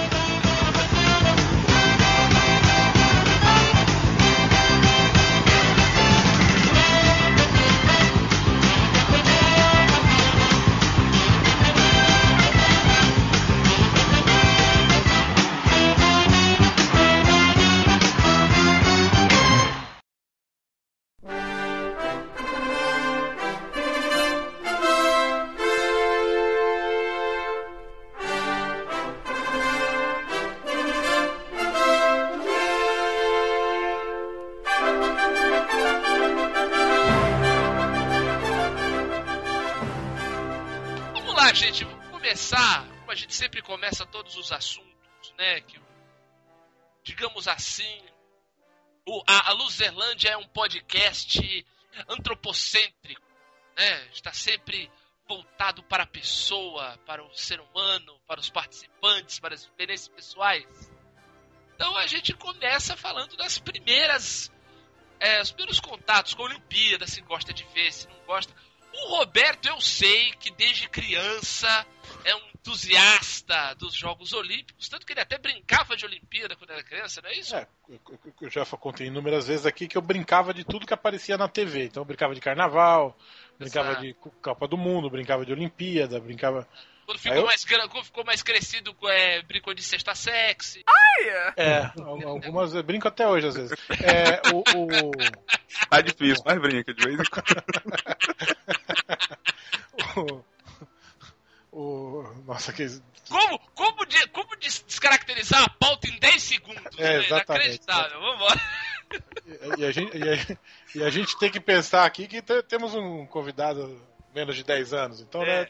Todos 44.33 44.37
os 44.37 44.51
assuntos, 44.51 45.33
né? 45.37 45.61
Que, 45.61 45.79
digamos 47.03 47.47
assim, 47.47 48.01
o, 49.05 49.23
a, 49.27 49.49
a 49.49 49.53
Luzerlândia 49.53 50.29
é 50.29 50.37
um 50.37 50.47
podcast 50.47 51.65
antropocêntrico, 52.09 53.21
né? 53.77 54.07
Está 54.07 54.33
sempre 54.33 54.91
voltado 55.27 55.83
para 55.83 56.03
a 56.03 56.07
pessoa, 56.07 56.97
para 57.05 57.23
o 57.23 57.33
ser 57.33 57.59
humano, 57.59 58.19
para 58.27 58.39
os 58.39 58.49
participantes, 58.49 59.39
para 59.39 59.53
as 59.53 59.61
experiências 59.61 60.09
pessoais. 60.09 60.91
Então 61.75 61.95
a 61.97 62.07
gente 62.07 62.33
começa 62.33 62.97
falando 62.97 63.35
das 63.37 63.57
primeiras, 63.57 64.51
é, 65.19 65.41
os 65.41 65.51
primeiros 65.51 65.79
contatos 65.79 66.33
com 66.33 66.43
a 66.43 66.45
Olimpíada, 66.45 67.07
se 67.07 67.21
gosta 67.21 67.53
de 67.53 67.63
ver, 67.67 67.91
se 67.91 68.07
não 68.07 68.19
gosta. 68.25 68.53
O 68.93 69.17
Roberto, 69.17 69.67
eu 69.67 69.81
sei 69.81 70.31
que 70.33 70.51
desde 70.51 70.87
criança 70.87 71.85
é 72.23 72.35
um 72.35 72.53
entusiasta 72.63 73.75
dos 73.75 73.93
Jogos 73.93 74.31
Olímpicos, 74.31 74.87
tanto 74.87 75.05
que 75.05 75.11
ele 75.11 75.19
até 75.19 75.37
brincava 75.37 75.97
de 75.97 76.05
Olimpíada 76.05 76.55
quando 76.55 76.71
era 76.71 76.81
criança, 76.81 77.21
não 77.21 77.29
é 77.29 77.33
isso? 77.33 77.53
É, 77.53 77.67
eu, 78.41 78.49
já 78.49 78.65
contei 78.65 79.07
inúmeras 79.07 79.47
vezes 79.47 79.65
aqui 79.65 79.85
que 79.85 79.97
eu 79.97 80.01
brincava 80.01 80.53
de 80.53 80.63
tudo 80.63 80.85
que 80.87 80.93
aparecia 80.93 81.37
na 81.37 81.49
TV. 81.49 81.85
Então 81.85 82.01
eu 82.01 82.05
brincava 82.05 82.33
de 82.33 82.39
carnaval, 82.39 83.17
brincava 83.59 83.89
Exato. 83.89 84.05
de 84.05 84.13
Copa 84.41 84.67
do 84.67 84.77
Mundo, 84.77 85.09
brincava 85.09 85.45
de 85.45 85.51
Olimpíada, 85.51 86.19
brincava. 86.21 86.67
Quando 87.05 87.19
ficou, 87.19 87.37
eu- 87.37 87.45
mais, 87.45 87.65
quando 87.65 88.03
ficou 88.05 88.23
mais 88.25 88.41
crescido, 88.41 88.95
é, 89.05 89.41
brincou 89.43 89.73
de 89.73 89.83
sexta 89.83 90.15
sexy. 90.15 90.83
É, 91.57 91.91
al- 92.01 92.27
algumas 92.27 92.73
eu 92.73 92.81
brinco 92.83 93.07
até 93.07 93.27
hoje 93.27 93.47
às 93.47 93.55
vezes. 93.55 93.77
É, 94.01 94.41
o, 94.53 94.59
o, 94.59 95.11
Tá 95.89 96.01
difícil, 96.01 96.43
mas 96.45 96.59
brinca 96.61 96.93
de 96.93 97.03
vez 97.03 97.19
em 97.19 97.23
quando. 97.25 97.63
o, 101.71 101.79
o- 102.21 102.43
nossa, 102.45 102.71
que 102.73 102.85
Como, 103.29 103.59
como, 103.75 104.05
de- 104.05 104.27
como 104.27 104.55
des- 104.57 104.83
descaracterizar 104.85 105.63
a 105.63 105.69
pauta 105.69 106.07
em 106.07 106.17
10 106.19 106.41
segundos? 106.41 106.97
É, 106.97 107.17
né? 107.19 107.25
exatamente. 107.25 107.65
Inacreditável. 107.65 108.19
Vambora. 108.21 108.61
E, 109.77 109.81
e 109.81 109.85
a 109.85 109.91
gente, 109.91 110.17
e, 110.17 110.23
a, 110.29 110.57
e 110.95 111.03
a 111.03 111.09
gente 111.09 111.37
tem 111.37 111.51
que 111.51 111.59
pensar 111.59 112.05
aqui 112.05 112.27
que 112.27 112.41
te- 112.41 112.63
temos 112.63 112.93
um 112.95 113.25
convidado 113.25 114.01
menos 114.33 114.55
de 114.55 114.63
10 114.63 114.93
anos. 114.93 115.21
Então, 115.21 115.43
É. 115.43 115.61
né? 115.65 115.67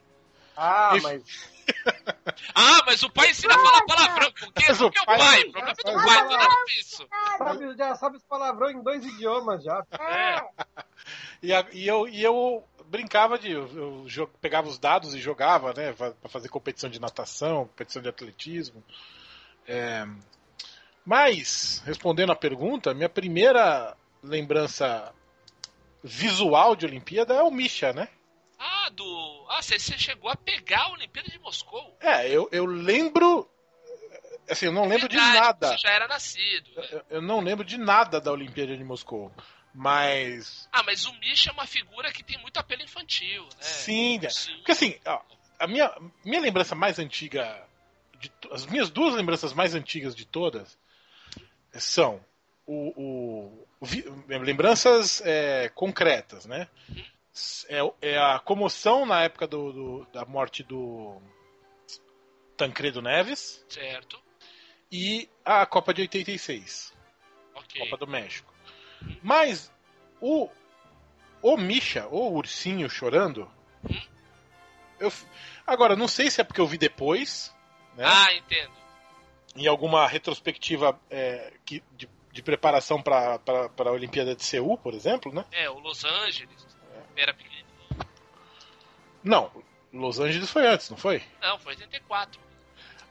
Ah, 0.56 0.92
Isso. 0.96 1.04
mas 1.08 1.54
Ah, 2.56 2.82
mas 2.86 3.02
o 3.04 3.10
pai 3.10 3.32
ensina 3.32 3.56
a 3.56 3.58
falar 3.60 3.86
palavrão. 3.86 4.32
Porque 4.34 4.66
Mas 4.68 4.82
o 4.82 4.92
que 4.92 5.00
é 5.00 5.02
o 5.02 5.06
pai- 5.06 5.18
pai. 5.18 5.44
O 5.44 5.52
problema 5.52 5.70
é 5.70 5.74
do 5.74 5.84
pai, 5.84 6.24
não 6.28 6.42
é 6.42 6.66
isso. 6.80 7.08
sabe, 7.38 7.78
já 7.78 7.96
sabe 7.96 8.18
os 8.18 8.24
palavrão 8.24 8.70
em 8.70 8.84
dois 8.84 9.06
idiomas 9.06 9.64
já. 9.64 9.84
É. 10.00 10.44
E, 11.42 11.54
a- 11.54 11.66
e 11.72 11.88
eu, 11.88 12.08
e 12.08 12.22
eu 12.24 12.64
brincava 12.86 13.40
de. 13.40 13.52
Eu, 13.52 14.06
eu 14.16 14.28
pegava 14.42 14.68
os 14.68 14.78
dados 14.78 15.16
e 15.16 15.20
jogava, 15.20 15.74
né? 15.74 15.94
Pra 15.94 16.14
fazer 16.30 16.50
competição 16.50 16.90
de 16.90 17.00
natação, 17.00 17.66
competição 17.68 18.02
de 18.02 18.10
atletismo. 18.10 18.84
É, 19.66 20.06
mas, 21.06 21.82
respondendo 21.86 22.32
a 22.32 22.36
pergunta, 22.36 22.94
minha 22.94 23.10
primeira 23.10 23.96
lembrança 24.22 25.14
visual 26.04 26.76
de 26.76 26.86
Olimpíada 26.86 27.34
é 27.34 27.42
o 27.42 27.52
Misha, 27.52 27.94
né? 27.94 28.10
Ah, 28.60 28.90
do. 28.90 29.48
Ah, 29.50 29.62
você 29.62 29.78
chegou 29.80 30.30
a 30.30 30.36
pegar 30.36 30.84
a 30.84 30.92
Olimpíada 30.92 31.30
de 31.30 31.40
Moscou. 31.40 31.98
É, 32.00 32.28
eu, 32.30 32.48
eu 32.52 32.66
lembro 32.66 33.50
assim, 34.50 34.66
eu 34.68 34.72
não 34.72 34.88
lembro 34.88 35.08
de 35.08 35.16
Verdade, 35.16 35.40
nada. 35.40 35.68
Você 35.70 35.78
já 35.80 35.90
era 35.92 36.08
nascido. 36.08 36.70
né? 36.76 36.88
Eu, 36.92 37.06
eu 37.10 37.22
não 37.22 37.40
lembro 37.40 37.64
de 37.66 37.78
nada 37.78 38.20
da 38.22 38.32
Olimpíada 38.32 38.76
de 38.76 38.84
Moscou. 38.84 39.32
Mas. 39.74 40.68
Ah, 40.72 40.84
mas 40.84 41.06
o 41.06 41.14
Misha 41.16 41.50
é 41.50 41.54
uma 41.54 41.66
figura 41.66 42.12
que 42.12 42.24
tem 42.24 42.38
muito 42.40 42.58
apelo 42.58 42.84
infantil, 42.84 43.44
né? 43.44 43.50
Sim, 43.62 44.20
né? 44.20 44.30
Sim. 44.30 44.56
Porque 44.58 44.72
assim, 44.72 45.00
ó, 45.06 45.20
a 45.58 45.66
minha, 45.68 45.92
minha 46.24 46.40
lembrança 46.42 46.76
mais 46.76 47.00
antiga. 47.00 47.66
de 48.20 48.32
as 48.52 48.66
minhas 48.68 48.90
duas 48.92 49.16
lembranças 49.16 49.52
mais 49.54 49.74
antigas 49.74 50.16
de 50.16 50.26
todas 50.26 50.78
são 51.74 52.24
o, 52.68 52.94
o- 53.02 53.68
o 53.82 54.28
lembranças 54.28 55.22
é, 55.26 55.70
concretas, 55.74 56.46
né? 56.46 56.68
É, 56.96 57.02
é 58.02 58.18
a 58.18 58.40
comoção 58.40 59.06
na 59.06 59.24
época 59.24 59.48
do, 59.48 59.72
do- 59.74 60.08
da 60.14 60.24
morte 60.26 60.62
do 60.64 61.20
Tancredo 62.56 63.02
Neves 63.02 63.66
Certo. 63.68 64.22
e 64.92 65.30
a 65.44 65.66
Copa 65.66 65.94
de 65.94 66.02
86. 66.02 66.94
Ok. 67.56 67.82
Copa 67.82 67.98
do 67.98 68.08
México. 68.08 68.54
Mas 69.22 69.72
o 70.22 70.50
o 71.42 71.58
Misha, 71.58 72.08
o 72.08 72.34
ursinho 72.36 72.90
chorando, 72.90 73.52
eu, 74.98 75.10
f- 75.12 75.26
agora 75.68 75.94
não 75.94 76.08
sei 76.08 76.32
se 76.32 76.40
é 76.40 76.44
porque 76.44 76.62
eu 76.62 76.68
vi 76.68 76.78
depois, 76.78 77.54
né? 77.98 78.06
Ah, 78.08 78.34
entendo. 78.34 78.72
Em 79.56 79.68
alguma 79.68 80.08
retrospectiva 80.08 80.98
é, 81.10 81.52
que, 81.66 81.84
de, 81.98 82.10
de 82.32 82.42
preparação 82.42 83.02
para 83.02 83.42
a 83.78 83.92
Olimpíada 83.92 84.34
de 84.34 84.44
Seul, 84.46 84.78
por 84.78 84.94
exemplo, 84.94 85.34
né? 85.34 85.44
É, 85.52 85.70
o 85.70 85.80
Los 85.80 86.06
Angeles 86.06 86.73
era 87.22 87.34
pequenininho. 87.34 87.64
Não, 89.24 89.52
Los 89.94 90.20
Angeles 90.20 90.50
foi 90.50 90.68
antes, 90.68 90.90
não 90.90 90.98
foi? 90.98 91.24
Não, 91.42 91.58
foi 91.60 91.74
84. 91.74 92.42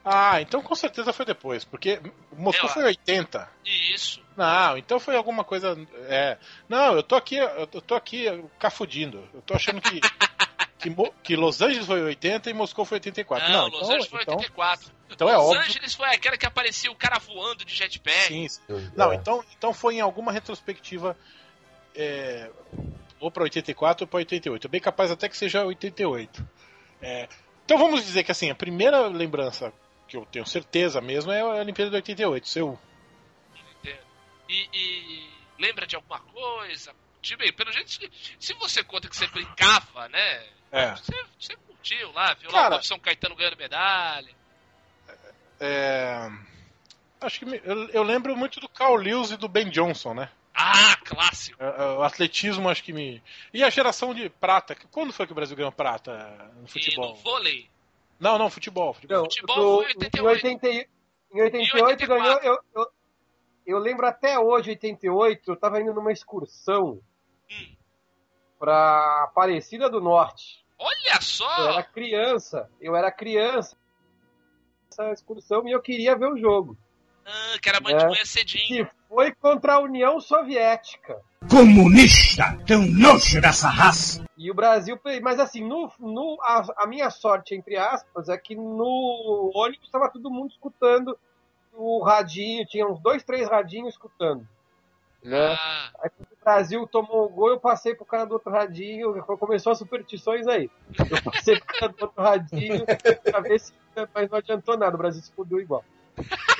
Ah, 0.05 0.41
então 0.41 0.61
com 0.61 0.75
certeza 0.75 1.13
foi 1.13 1.25
depois, 1.25 1.63
porque 1.63 1.99
Moscou 2.33 2.69
foi 2.69 2.83
80. 2.83 3.49
Isso. 3.65 4.21
Não, 4.35 4.77
então 4.77 4.99
foi 4.99 5.15
alguma 5.15 5.43
coisa. 5.45 5.77
É. 6.09 6.37
Não, 6.67 6.93
eu 6.95 7.01
tô 7.03 7.15
aqui, 7.15 7.37
eu 7.37 7.65
tô 7.67 7.95
aqui 7.95 8.25
cafudindo. 8.59 9.27
Eu 9.33 9.41
tô 9.41 9.53
achando 9.53 9.79
que, 9.79 10.01
que, 10.77 10.93
que 11.23 11.35
Los 11.37 11.61
Angeles 11.61 11.87
foi 11.87 12.01
80 12.03 12.49
e 12.49 12.53
Moscou 12.53 12.83
foi 12.83 12.97
84. 12.97 13.47
Não, 13.49 13.53
Não, 13.53 13.63
Los 13.69 13.75
então, 13.77 13.87
Angeles 13.87 14.07
foi 14.07 14.21
então, 14.23 14.35
84. 14.35 14.91
então 15.09 15.29
é 15.29 15.37
Los 15.37 15.45
óbvio. 15.45 15.61
Angeles 15.61 15.93
foi 15.95 16.09
aquela 16.09 16.37
que 16.37 16.45
aparecia 16.45 16.91
o 16.91 16.95
cara 16.95 17.17
voando 17.19 17.63
de 17.63 17.73
jetpack. 17.73 18.27
Sim, 18.27 18.47
sim. 18.49 18.91
Não, 18.97 19.09
É. 19.13 19.15
então, 19.15 19.43
então 19.57 19.73
foi 19.73 19.95
em 19.95 20.01
alguma 20.01 20.33
retrospectiva. 20.33 21.17
é, 21.95 22.49
ou 23.23 23.31
pra 23.31 23.43
84 23.43 24.03
ou 24.03 24.07
pra 24.07 24.17
88. 24.19 24.67
É 24.67 24.69
bem 24.69 24.81
capaz 24.81 25.09
até 25.11 25.27
que 25.29 25.37
seja 25.37 25.63
88. 25.65 26.45
É, 27.01 27.27
então 27.65 27.77
vamos 27.77 28.03
dizer 28.05 28.23
que 28.23 28.31
assim, 28.31 28.49
a 28.49 28.55
primeira 28.55 29.07
lembrança 29.07 29.73
que 30.07 30.17
eu 30.17 30.25
tenho 30.25 30.45
certeza 30.45 31.01
mesmo 31.01 31.31
é 31.31 31.41
a 31.41 31.45
Olimpíada 31.45 31.89
de 31.91 31.95
88, 31.97 32.47
seu. 32.47 32.79
E, 34.49 34.69
e 34.73 35.29
lembra 35.57 35.87
de 35.87 35.95
alguma 35.95 36.19
coisa? 36.19 36.93
Tipo, 37.21 37.39
bem, 37.43 37.53
pelo 37.53 37.71
jeito, 37.71 37.89
se- 38.39 38.53
você 38.55 38.83
conta 38.83 39.07
que 39.09 39.15
você 39.15 39.25
brincava, 39.27 40.07
né? 40.09 40.43
É. 40.71 40.91
Você, 40.95 41.13
você 41.39 41.55
curtiu 41.55 42.11
lá, 42.11 42.33
viu 42.33 42.49
Cara- 42.51 42.75
lá 42.75 42.81
o 42.81 42.83
São 42.83 42.99
Caetano 42.99 43.35
ganhando 43.35 43.57
medalha. 43.57 44.29
É, 45.59 46.29
acho 47.21 47.39
que 47.39 47.45
eu, 47.63 47.89
eu 47.89 48.03
lembro 48.03 48.35
muito 48.35 48.59
do 48.59 48.67
Carl 48.67 48.95
Lewis 48.95 49.31
e 49.31 49.37
do 49.37 49.47
Ben 49.47 49.69
Johnson, 49.69 50.13
né? 50.13 50.29
Ah, 50.55 50.95
clássico. 51.03 51.61
É, 51.63 51.67
é, 51.67 51.85
O 51.97 52.03
atletismo 52.03 52.69
acho 52.69 52.83
que 52.83 52.93
me. 52.93 53.21
E 53.53 53.63
a 53.63 53.69
geração 53.69 54.13
de 54.13 54.29
prata. 54.29 54.75
Quando 54.91 55.11
foi 55.11 55.25
que 55.25 55.31
o 55.31 55.35
Brasil 55.35 55.55
ganhou 55.57 55.71
prata 55.71 56.51
no 56.57 56.65
E 56.65 56.69
futebol? 56.69 57.09
no 57.09 57.15
vôlei. 57.15 57.69
Não, 58.19 58.37
não, 58.37 58.49
futebol. 58.49 58.93
futebol. 58.93 59.17
Não, 59.17 59.23
Futebol 59.25 59.55
do- 59.55 59.83
foi 59.83 59.93
88. 59.95 60.45
Em, 60.47 60.49
80, 60.53 60.67
e- 60.69 60.87
em 61.33 61.41
88 61.41 61.75
Em 61.77 61.83
84. 61.83 62.07
ganhou. 62.07 62.39
Eu, 62.41 62.59
eu, 62.75 62.87
eu 63.65 63.77
lembro 63.79 64.05
até 64.05 64.37
hoje, 64.39 64.69
88, 64.69 65.51
eu 65.51 65.55
tava 65.57 65.81
indo 65.81 65.93
numa 65.93 66.11
excursão 66.11 66.99
Hum. 67.51 67.75
pra 68.59 69.23
Aparecida 69.23 69.89
do 69.89 69.99
Norte. 69.99 70.63
Olha 70.77 71.15
Eu 71.15 71.21
só! 71.21 71.69
era 71.71 71.83
criança, 71.83 72.69
eu 72.79 72.95
era 72.95 73.11
criança 73.11 73.75
essa 74.91 75.11
excursão 75.11 75.67
e 75.67 75.71
eu 75.71 75.81
queria 75.81 76.15
ver 76.15 76.27
o 76.31 76.37
jogo. 76.37 76.77
Ah, 77.25 77.57
que 77.61 77.67
era 77.69 77.79
mãe 77.81 77.95
de 77.95 78.03
É. 78.03 78.07
manhã 78.07 78.25
cedinho. 78.25 78.85
Que 78.85 78.91
foi 79.13 79.31
contra 79.31 79.73
a 79.73 79.79
União 79.79 80.19
Soviética. 80.19 81.21
Comunista! 81.47 82.57
Tão 82.65 82.81
nojo 82.81 83.39
dessa 83.39 83.69
raça! 83.69 84.25
E 84.35 84.49
o 84.49 84.55
Brasil, 84.55 84.99
mas 85.21 85.39
assim, 85.39 85.63
no, 85.63 85.91
no, 85.99 86.39
a, 86.41 86.65
a 86.77 86.87
minha 86.87 87.11
sorte, 87.11 87.53
entre 87.53 87.77
aspas, 87.77 88.27
é 88.27 88.37
que 88.37 88.55
no 88.55 89.51
ônibus 89.53 89.85
estava 89.85 90.09
todo 90.09 90.31
mundo 90.31 90.49
escutando 90.49 91.15
o 91.73 92.03
radinho, 92.03 92.65
tinha 92.65 92.87
uns 92.87 92.99
dois, 92.99 93.23
três 93.23 93.47
radinhos 93.47 93.93
escutando. 93.93 94.47
Né? 95.23 95.55
Ah, 95.57 95.91
Aí 96.01 96.09
quando 96.09 96.31
o 96.31 96.43
Brasil 96.43 96.87
tomou 96.87 97.25
o 97.25 97.29
gol, 97.29 97.49
eu 97.49 97.59
passei 97.59 97.93
pro 97.93 98.05
cara 98.05 98.25
do 98.25 98.33
outro 98.33 98.51
radinho, 98.51 99.23
começou 99.23 99.71
as 99.71 99.77
superstições 99.77 100.47
aí. 100.47 100.69
Eu 100.99 101.21
passei 101.23 101.59
pro 101.59 101.67
cara 101.67 101.91
do 101.93 102.01
outro 102.01 102.21
radinho 102.21 102.83
pra 103.23 103.39
ver 103.39 103.59
se. 103.59 103.73
Mas 104.13 104.29
não 104.29 104.39
adiantou 104.39 104.75
nada, 104.75 104.95
o 104.95 104.97
Brasil 104.97 105.21
se 105.21 105.31
fudeu 105.31 105.59
igual. 105.59 105.85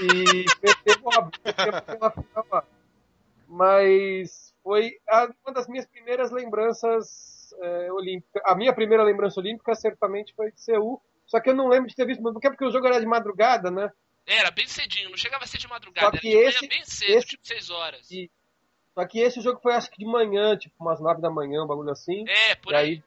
E 0.02 0.46
final 2.24 2.48
lá. 2.52 2.64
Mas 3.48 4.54
foi 4.64 4.98
uma 5.46 5.54
das 5.54 5.68
minhas 5.68 5.86
primeiras 5.86 6.32
lembranças 6.32 7.54
é, 7.62 7.92
olímpicas. 7.92 8.42
A 8.46 8.56
minha 8.56 8.74
primeira 8.74 9.04
lembrança 9.04 9.40
olímpica 9.40 9.76
certamente 9.76 10.34
foi 10.36 10.52
de 10.52 10.62
Seul. 10.62 11.02
Só 11.26 11.40
que 11.40 11.50
eu 11.50 11.56
não 11.56 11.68
lembro 11.68 11.88
de 11.90 11.96
ter 11.96 12.06
visto, 12.06 12.22
porque 12.22 12.48
é 12.48 12.50
porque 12.50 12.66
o 12.66 12.72
jogo 12.72 12.88
era 12.88 13.00
de 13.00 13.06
madrugada, 13.06 13.70
né? 13.72 13.90
era 14.26 14.50
bem 14.52 14.66
cedinho, 14.66 15.10
não 15.10 15.18
chegava 15.18 15.44
a 15.44 15.48
ser 15.48 15.58
de 15.58 15.68
madrugada, 15.68 16.16
Só 16.16 16.22
que 16.22 16.28
era 16.30 16.38
de 16.38 16.38
manhã 16.38 16.50
esse- 16.50 16.68
bem 16.68 16.86
cedo, 16.86 17.10
esse- 17.18 17.28
tipo 17.28 17.46
6 17.46 17.70
horas. 17.70 18.10
E- 18.10 18.32
Só 18.96 19.06
que 19.06 19.20
esse 19.20 19.42
jogo 19.42 19.60
foi 19.62 19.74
acho 19.74 19.92
que 19.92 19.98
de 19.98 20.06
manhã, 20.06 20.56
tipo 20.56 20.74
umas 20.80 21.02
nove 21.02 21.20
da 21.22 21.30
manhã, 21.30 21.62
um 21.64 21.68
bagulho 21.68 21.90
assim. 21.90 22.24
É, 22.28 22.56
por 22.56 22.72
E 22.72 22.76
aí. 22.76 22.86
aí, 22.90 23.04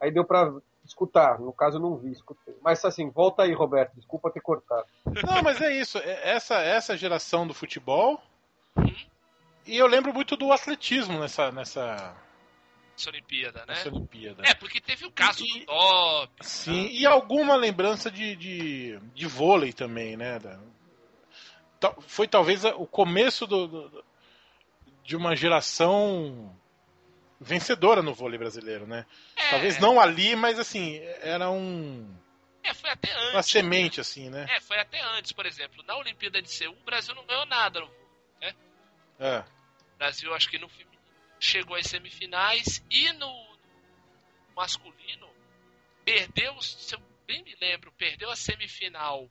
aí 0.00 0.10
deu 0.12 0.24
pra 0.24 0.52
escutar. 0.90 1.38
No 1.38 1.52
caso, 1.52 1.76
eu 1.78 1.80
não 1.80 1.96
vi, 1.96 2.12
escutei. 2.12 2.54
Mas 2.62 2.84
assim, 2.84 3.08
volta 3.10 3.42
aí, 3.44 3.52
Roberto. 3.52 3.94
Desculpa 3.96 4.30
ter 4.30 4.40
cortado. 4.40 4.86
Não, 5.26 5.42
mas 5.42 5.60
é 5.60 5.72
isso. 5.74 5.98
é- 5.98 6.30
Essa, 6.30 6.56
essa 6.60 6.96
geração 6.96 7.46
do 7.46 7.54
futebol. 7.54 8.20
Uhum. 8.76 8.94
E 9.66 9.76
eu 9.76 9.86
lembro 9.86 10.12
muito 10.12 10.36
do 10.36 10.52
atletismo 10.52 11.18
nessa, 11.20 11.50
nessa, 11.52 12.14
Essa 12.98 13.10
Olimpíada, 13.10 13.64
né? 13.66 13.74
Olimpíada. 13.86 14.42
É, 14.46 14.54
porque 14.54 14.80
teve 14.80 15.06
o 15.06 15.10
caso 15.12 15.44
E- 15.44 15.60
do 15.60 15.66
top. 15.66 16.32
Sim, 16.40 16.86
e 16.90 17.06
alguma 17.06 17.54
lembrança 17.56 18.10
de, 18.10 18.34
de, 18.36 18.98
de 19.14 19.26
vôlei 19.26 19.72
também, 19.72 20.16
né? 20.16 20.38
Foi 22.00 22.28
talvez 22.28 22.64
o 22.64 22.86
começo 22.86 23.46
do, 23.46 23.66
do- 23.68 24.04
de 25.04 25.16
uma 25.16 25.34
geração 25.34 26.54
vencedora 27.40 28.02
no 28.02 28.12
vôlei 28.14 28.38
brasileiro, 28.38 28.86
né? 28.86 29.06
É, 29.36 29.50
Talvez 29.50 29.78
não 29.80 29.98
ali, 30.00 30.36
mas 30.36 30.58
assim, 30.58 30.98
era 31.22 31.50
um, 31.50 32.14
É, 32.62 32.74
foi 32.74 32.90
até 32.90 33.10
antes. 33.12 33.30
uma 33.34 33.42
semente, 33.42 34.00
assim, 34.00 34.28
né? 34.28 34.46
É, 34.50 34.60
foi 34.60 34.78
até 34.78 35.00
antes, 35.16 35.32
por 35.32 35.46
exemplo. 35.46 35.82
Na 35.84 35.96
Olimpíada 35.96 36.40
de 36.42 36.50
Seul, 36.50 36.74
o 36.74 36.84
Brasil 36.84 37.14
não 37.14 37.24
ganhou 37.26 37.46
nada. 37.46 37.80
no 37.80 37.86
vôlei. 37.86 38.54
É. 39.18 39.38
O 39.40 39.98
Brasil, 39.98 40.34
acho 40.34 40.48
que 40.50 40.58
no 40.58 40.68
feminino, 40.68 41.00
chegou 41.38 41.76
às 41.76 41.86
semifinais 41.86 42.84
e 42.90 43.12
no 43.14 43.50
masculino 44.56 45.28
perdeu, 46.04 46.60
se 46.60 46.94
eu 46.94 47.00
bem 47.26 47.42
me 47.44 47.54
lembro, 47.60 47.92
perdeu 47.92 48.30
a 48.30 48.36
semifinal 48.36 49.28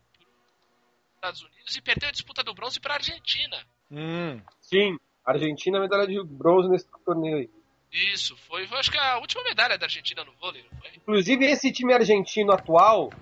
para 1.20 1.32
os 1.32 1.38
Estados 1.40 1.42
Unidos 1.44 1.76
e 1.76 1.82
perdeu 1.82 2.10
a 2.10 2.12
disputa 2.12 2.44
do 2.44 2.54
bronze 2.54 2.80
para 2.80 2.94
a 2.94 2.98
Argentina. 2.98 3.66
Hum, 3.92 4.42
Sim. 4.62 4.98
Argentina, 5.26 5.80
medalha 5.80 6.08
de 6.08 6.24
bronze 6.24 6.70
nesse 6.70 6.88
torneio 7.06 7.38
aí. 7.38 7.50
Isso, 7.92 8.38
foi, 8.48 8.68
foi 8.68 8.78
acho 8.80 8.92
que 8.92 8.98
a 8.98 9.18
última 9.18 9.44
medalha 9.44 9.78
da 9.78 9.86
Argentina 9.86 10.24
no 10.24 10.32
vôlei, 10.34 10.64
não 10.64 10.70
foi? 10.80 10.92
Inclusive, 10.96 11.46
esse 11.46 11.72
time 11.72 11.94
argentino 11.94 12.52
atual, 12.52 13.14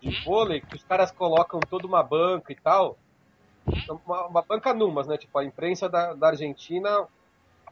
de 0.00 0.08
Hum? 0.10 0.22
vôlei, 0.24 0.60
que 0.62 0.76
os 0.76 0.82
caras 0.84 1.12
colocam 1.12 1.60
toda 1.60 1.86
uma 1.86 2.02
banca 2.02 2.52
e 2.52 2.56
tal. 2.56 2.98
Hum? 3.66 3.98
Uma, 4.06 4.26
uma 4.26 4.42
banca 4.42 4.72
numas, 4.72 5.06
né? 5.06 5.16
Tipo, 5.18 5.38
a 5.38 5.44
imprensa 5.44 5.88
da, 5.88 6.14
da 6.14 6.28
Argentina 6.28 7.06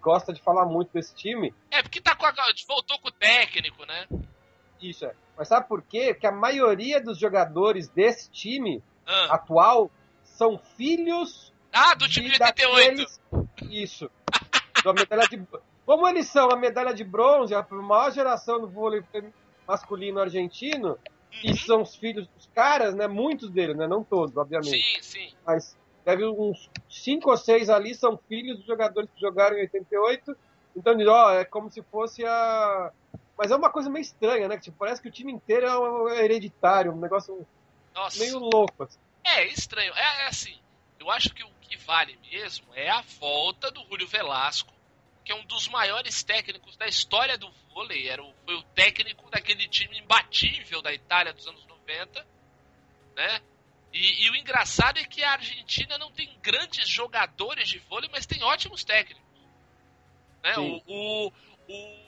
gosta 0.00 0.32
de 0.32 0.42
falar 0.42 0.66
muito 0.66 0.92
desse 0.92 1.14
time. 1.14 1.54
É, 1.70 1.82
porque 1.82 2.00
tá 2.00 2.14
com 2.16 2.26
a, 2.26 2.32
voltou 2.66 2.98
com 2.98 3.08
o 3.08 3.12
técnico, 3.12 3.84
né? 3.86 4.06
Isso 4.80 5.04
é. 5.06 5.14
Mas 5.36 5.48
sabe 5.48 5.66
por 5.68 5.82
quê? 5.82 6.12
Porque 6.12 6.26
a 6.26 6.32
maioria 6.32 7.00
dos 7.00 7.18
jogadores 7.18 7.88
desse 7.88 8.30
time 8.30 8.82
Ah, 9.06 9.34
atual 9.36 9.90
são 10.22 10.58
filhos 10.58 11.52
Ah, 11.72 11.94
do 11.94 12.08
time 12.08 12.26
de 12.30 12.34
88. 12.42 12.96
daqueles- 12.96 13.20
Isso. 13.70 14.10
Da 14.84 14.92
medalha 14.92 15.28
de... 15.28 15.36
Como 15.84 16.06
eles 16.06 16.28
são 16.28 16.48
a 16.50 16.56
medalha 16.56 16.94
de 16.94 17.04
bronze, 17.04 17.54
a 17.54 17.66
maior 17.70 18.12
geração 18.12 18.60
do 18.60 18.68
vôlei 18.70 19.02
masculino 19.66 20.20
argentino, 20.20 20.98
e 21.42 21.50
Uhum. 21.50 21.56
são 21.56 21.82
os 21.82 21.96
filhos 21.96 22.28
dos 22.28 22.46
caras, 22.54 22.94
né? 22.94 23.08
Muitos 23.08 23.50
deles, 23.50 23.76
né? 23.76 23.86
Não 23.86 24.04
todos, 24.04 24.36
obviamente. 24.36 24.70
Sim, 24.70 25.02
sim. 25.02 25.34
Mas 25.44 25.76
deve 26.04 26.24
uns 26.26 26.68
cinco 26.88 27.30
ou 27.30 27.36
seis 27.36 27.68
ali 27.70 27.94
são 27.94 28.18
filhos 28.28 28.58
dos 28.58 28.66
jogadores 28.66 29.10
que 29.12 29.20
jogaram 29.20 29.56
em 29.56 29.62
88. 29.62 30.36
Então, 30.76 30.94
ó, 31.08 31.32
é 31.32 31.44
como 31.44 31.70
se 31.70 31.82
fosse 31.90 32.24
a. 32.24 32.92
Mas 33.36 33.50
é 33.50 33.56
uma 33.56 33.70
coisa 33.70 33.90
meio 33.90 34.02
estranha, 34.02 34.46
né? 34.46 34.56
Que, 34.56 34.64
tipo, 34.64 34.76
parece 34.78 35.02
que 35.02 35.08
o 35.08 35.12
time 35.12 35.32
inteiro 35.32 35.66
é 35.66 35.78
um- 35.78 36.08
é 36.08 36.24
hereditário, 36.24 36.92
um 36.92 37.00
negócio 37.00 37.46
Nossa. 37.94 38.18
meio 38.18 38.38
louco. 38.38 38.84
Assim. 38.84 38.98
É, 39.24 39.42
É, 39.42 39.46
estranho. 39.48 39.92
É, 39.94 40.22
é 40.24 40.26
assim, 40.26 40.54
eu 41.00 41.10
acho 41.10 41.30
que 41.34 41.42
o 41.42 41.50
que 41.60 41.76
vale 41.78 42.18
mesmo 42.30 42.66
é 42.74 42.88
a 42.90 43.00
volta 43.20 43.70
do 43.70 43.82
Julio 43.86 44.06
Velasco, 44.06 44.72
que 45.24 45.32
é 45.32 45.34
um 45.34 45.44
dos 45.44 45.68
maiores 45.68 46.22
técnicos 46.22 46.76
da 46.76 46.86
história 46.86 47.38
do 47.38 47.50
vôlei. 47.72 48.08
Era 48.08 48.22
o, 48.22 48.34
foi 48.44 48.54
o 48.54 48.62
técnico 48.62 49.30
daquele 49.30 49.68
time 49.68 49.98
imbatível 49.98 50.82
da 50.82 50.92
Itália 50.92 51.32
dos 51.32 51.46
anos 51.46 51.64
90, 51.66 52.26
né? 53.16 53.40
E, 53.92 54.24
e 54.24 54.30
o 54.30 54.36
engraçado 54.36 54.98
é 54.98 55.04
que 55.04 55.22
a 55.22 55.32
Argentina 55.32 55.98
não 55.98 56.10
tem 56.10 56.28
grandes 56.40 56.88
jogadores 56.88 57.68
de 57.68 57.78
vôlei, 57.78 58.08
mas 58.10 58.24
tem 58.26 58.42
ótimos 58.42 58.84
técnicos. 58.84 59.22
Né? 60.42 60.54
O, 60.58 60.82
o, 60.86 61.32
o 61.68 62.02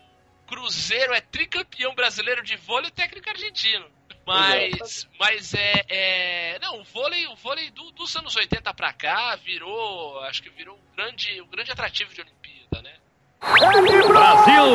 Cruzeiro 0.46 1.12
é 1.14 1.20
tricampeão 1.20 1.94
brasileiro 1.94 2.42
de 2.42 2.56
vôlei 2.56 2.88
e 2.88 2.92
técnico 2.92 3.28
argentino. 3.28 3.90
Mas, 4.26 5.06
mas 5.18 5.52
é, 5.54 5.84
é. 5.88 6.58
Não, 6.58 6.80
o 6.80 6.84
vôlei, 6.84 7.26
o 7.26 7.36
vôlei 7.36 7.70
do- 7.70 7.90
dos 7.90 8.16
anos 8.16 8.34
80 8.34 8.72
pra 8.72 8.90
cá 8.94 9.36
virou. 9.36 10.18
Acho 10.20 10.42
que 10.42 10.48
virou 10.48 10.78
um 10.78 10.94
grande, 10.96 11.40
um 11.42 11.46
grande 11.46 11.70
atrativo 11.70 12.14
de 12.14 12.22
Olimpíada, 12.22 12.53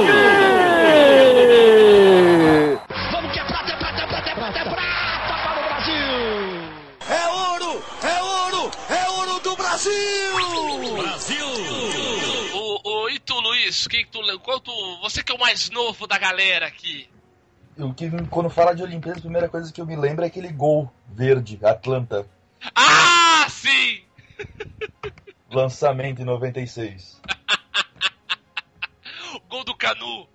né? 0.06 0.50
Vamos 3.12 3.32
que 3.32 3.40
é 3.40 3.44
prata, 3.44 3.72
é 3.72 3.78
prata, 3.78 4.02
é 4.02 4.08
prata, 4.08 4.30
é 4.30 4.36
prata, 4.36 4.60
é 4.60 4.64
prata 4.64 5.34
para 5.44 5.60
o 5.60 5.64
Brasil! 5.64 6.06
É 7.10 7.28
ouro! 7.28 7.84
É 8.04 8.22
ouro! 8.22 8.72
É 8.90 9.10
ouro 9.10 9.40
do 9.40 9.56
Brasil! 9.56 9.92
Brasil! 11.02 11.46
O, 12.54 12.80
o, 12.84 13.10
e 13.10 13.20
tu, 13.20 13.40
Luiz, 13.40 13.88
quem 13.88 14.06
que 14.06 14.12
tu, 14.12 14.20
qual 14.40 14.60
tu, 14.60 14.72
você 15.02 15.24
que 15.24 15.32
é 15.32 15.36
o 15.36 15.40
mais 15.40 15.70
novo 15.72 16.06
da 16.06 16.20
galera 16.20 16.68
aqui. 16.68 17.10
O 17.78 17.94
que, 17.94 18.10
quando 18.30 18.50
fala 18.50 18.76
de 18.76 18.84
Olimpíadas, 18.84 19.20
a 19.20 19.22
primeira 19.22 19.50
coisa 19.50 19.72
que 19.72 19.82
eu 19.82 19.86
me 19.86 19.96
lembro 19.96 20.24
é 20.24 20.28
aquele 20.28 20.52
gol 20.52 20.92
verde, 21.08 21.58
Atlanta. 21.64 22.28
Ah, 22.76 23.48
sim! 23.50 24.04
Lançamento 25.50 26.22
em 26.22 26.26
96. 26.26 27.20
O 29.50 29.56
gol 29.58 29.64
do 29.64 29.76
Canu. 29.76 30.30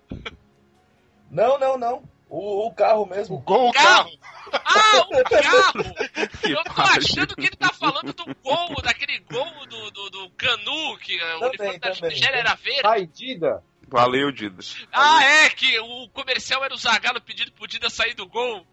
Não, 1.31 1.57
não, 1.57 1.79
não. 1.79 2.03
O, 2.29 2.67
o 2.67 2.75
carro 2.75 3.07
mesmo. 3.07 3.39
Gol, 3.39 3.73
Carro. 3.73 4.11
carro! 4.51 4.59
Ah, 4.65 5.07
o 5.09 5.23
carro! 5.31 6.31
Que 6.43 6.51
Eu 6.51 6.65
tô 6.65 6.83
achando 6.83 7.37
que 7.37 7.43
ele 7.47 7.57
tá 7.57 7.73
falando 7.73 8.13
do 8.13 8.25
gol, 8.43 8.75
daquele 8.83 9.21
gol 9.21 9.67
do, 9.67 9.91
do, 9.93 10.11
do 10.11 10.31
Canu, 10.31 10.99
que 10.99 11.15
o 11.15 11.39
Também, 11.39 11.49
uniforme 11.49 11.79
da. 11.79 12.09
Nigéria 12.09 12.39
era 12.39 12.55
verde. 12.57 12.83
Ai, 12.85 13.07
Dida. 13.07 13.63
Valeu, 13.87 14.33
Didas. 14.33 14.85
Ah, 14.93 15.23
é, 15.23 15.51
que 15.51 15.79
o 15.79 16.09
comercial 16.09 16.65
era 16.65 16.75
o 16.75 16.77
Zagallo 16.77 17.21
pedindo 17.21 17.53
pro 17.53 17.69
Dida 17.69 17.89
sair 17.89 18.15
do 18.15 18.27
gol. 18.27 18.67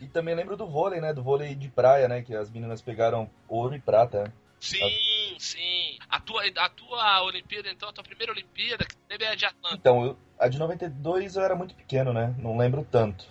E 0.00 0.06
também 0.08 0.34
lembro 0.34 0.56
do 0.56 0.66
vôlei, 0.66 1.02
né? 1.02 1.12
Do 1.12 1.22
vôlei 1.22 1.54
de 1.54 1.68
praia, 1.68 2.08
né? 2.08 2.22
Que 2.22 2.34
as 2.34 2.48
meninas 2.50 2.80
pegaram 2.80 3.28
ouro 3.46 3.74
e 3.74 3.80
prata. 3.80 4.32
Né? 4.62 4.88
Sim, 4.88 5.36
sim. 5.38 5.98
A 6.08 6.20
tua, 6.20 6.42
a 6.44 6.68
tua 6.68 7.22
Olimpíada, 7.22 7.68
então, 7.70 7.88
a 7.88 7.92
tua 7.92 8.04
primeira 8.04 8.32
Olimpíada, 8.32 8.84
que 8.84 8.96
teve 9.08 9.26
a 9.26 9.34
de 9.34 9.44
Atlanta. 9.44 9.76
Então, 9.76 10.04
eu- 10.04 10.18
a 10.38 10.48
de 10.48 10.58
92 10.58 11.36
eu 11.36 11.42
era 11.42 11.54
muito 11.54 11.74
pequeno, 11.74 12.12
né? 12.12 12.34
Não 12.38 12.56
lembro 12.56 12.86
tanto. 12.90 13.26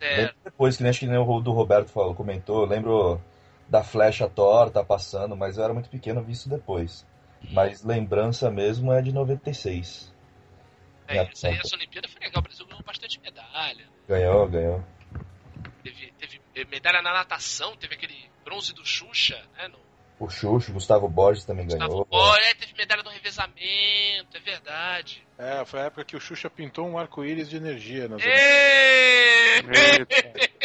É, 0.00 0.32
depois, 0.44 0.76
que 0.76 0.82
nem 0.82 0.90
acho 0.90 1.00
que 1.00 1.06
nem 1.06 1.16
o 1.16 1.40
do 1.40 1.52
Roberto 1.52 1.88
falou, 1.88 2.14
comentou, 2.14 2.62
eu 2.62 2.68
lembro 2.68 3.20
da 3.68 3.82
flecha 3.82 4.28
torta 4.28 4.84
passando, 4.84 5.34
mas 5.34 5.56
eu 5.56 5.64
era 5.64 5.72
muito 5.72 5.88
pequeno, 5.88 6.22
vi 6.22 6.32
isso 6.32 6.48
depois. 6.48 7.06
Mas 7.50 7.82
lembrança 7.82 8.50
mesmo 8.50 8.92
é 8.92 9.00
de 9.00 9.12
96. 9.12 10.12
é, 11.08 11.18
essa 11.18 11.48
essa 11.48 11.76
Olimpíada 11.76 12.08
foi 12.08 12.20
legal. 12.22 12.40
O 12.40 12.42
Brasil 12.42 12.66
ganhou 12.66 12.82
bastante 12.82 13.20
medalha. 13.20 13.86
Ganhou, 14.08 14.48
ganhou. 14.48 14.84
Teve, 15.82 16.12
teve 16.18 16.70
medalha 16.70 17.02
na 17.02 17.12
natação, 17.12 17.76
teve 17.76 17.94
aquele 17.94 18.30
bronze 18.44 18.72
do 18.72 18.84
Xuxa, 18.84 19.42
né? 19.56 19.68
No 19.68 19.78
O 20.18 20.28
Xuxo, 20.28 20.72
Gustavo 20.72 21.08
Borges 21.08 21.44
também 21.44 21.64
Gustavo 21.64 21.90
ganhou. 21.90 22.04
Boy, 22.06 22.40
é, 22.44 22.54
teve 22.54 22.72
medalha 22.76 23.02
no 23.02 23.10
revezamento, 23.10 24.36
é 24.36 24.40
verdade. 24.40 25.26
É, 25.36 25.64
foi 25.64 25.80
a 25.80 25.84
época 25.84 26.04
que 26.04 26.16
o 26.16 26.20
Xuxa 26.20 26.48
pintou 26.48 26.86
um 26.86 26.96
arco-íris 26.96 27.48
de 27.48 27.56
energia 27.56 28.08
nas! 28.08 28.22
Eita, 28.22 29.68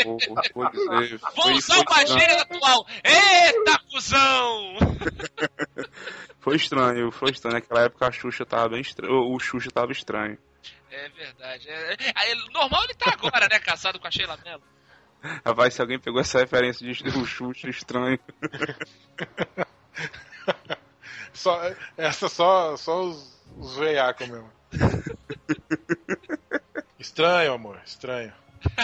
vou, 0.06 0.18
vou 0.54 0.70
dizer. 0.72 1.18
Vou 1.18 1.32
Foi, 1.44 1.54
usar 1.54 1.74
foi, 1.76 1.82
o 1.82 1.86
Bagheera 1.86 2.42
atual! 2.44 2.86
Eita, 3.04 3.80
cuzão! 3.92 4.76
foi 6.40 6.56
estranho, 6.56 7.12
foi 7.12 7.32
estranho. 7.32 7.56
Naquela 7.56 7.86
época 7.86 8.08
a 8.08 8.12
Xuxa 8.12 8.46
tava 8.46 8.70
bem 8.70 8.82
estranho. 8.82 9.34
O 9.34 9.40
Xuxa 9.40 9.72
tava 9.72 9.92
estranho. 9.92 10.38
É 10.92 11.10
verdade. 11.10 11.70
É, 11.70 11.94
é- 11.94 12.36
normal 12.54 12.84
ele 12.84 12.94
tá 12.94 13.12
agora, 13.12 13.48
né? 13.48 13.60
Casado 13.60 14.00
com 14.00 14.08
a 14.08 14.12
Sheila 14.12 14.38
Mello. 14.44 14.64
Rapaz, 15.45 15.73
se 15.73 15.82
alguém 15.82 15.99
pegou 15.99 16.21
essa 16.21 16.39
referência 16.39 16.86
de 16.86 17.10
o 17.10 17.25
Xuxa 17.25 17.69
estranho. 17.69 18.19
Só, 21.34 21.62
essa 21.95 22.27
só, 22.27 22.75
só 22.75 23.01
os, 23.03 23.39
os 23.58 23.77
veiacos 23.77 24.27
mesmo. 24.27 24.51
Estranho, 26.99 27.53
amor, 27.53 27.79
estranho. 27.86 28.34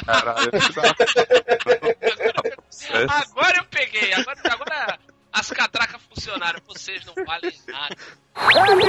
Caralho. 0.05 0.51
Agora 3.09 3.57
eu 3.57 3.65
peguei. 3.65 4.13
Agora, 4.13 4.39
agora 4.45 4.99
as 5.33 5.49
catracas 5.49 6.01
funcionaram. 6.03 6.61
Vocês 6.65 7.05
não 7.05 7.13
valem 7.25 7.59
nada. 7.67 7.95
Vamos 8.35 8.85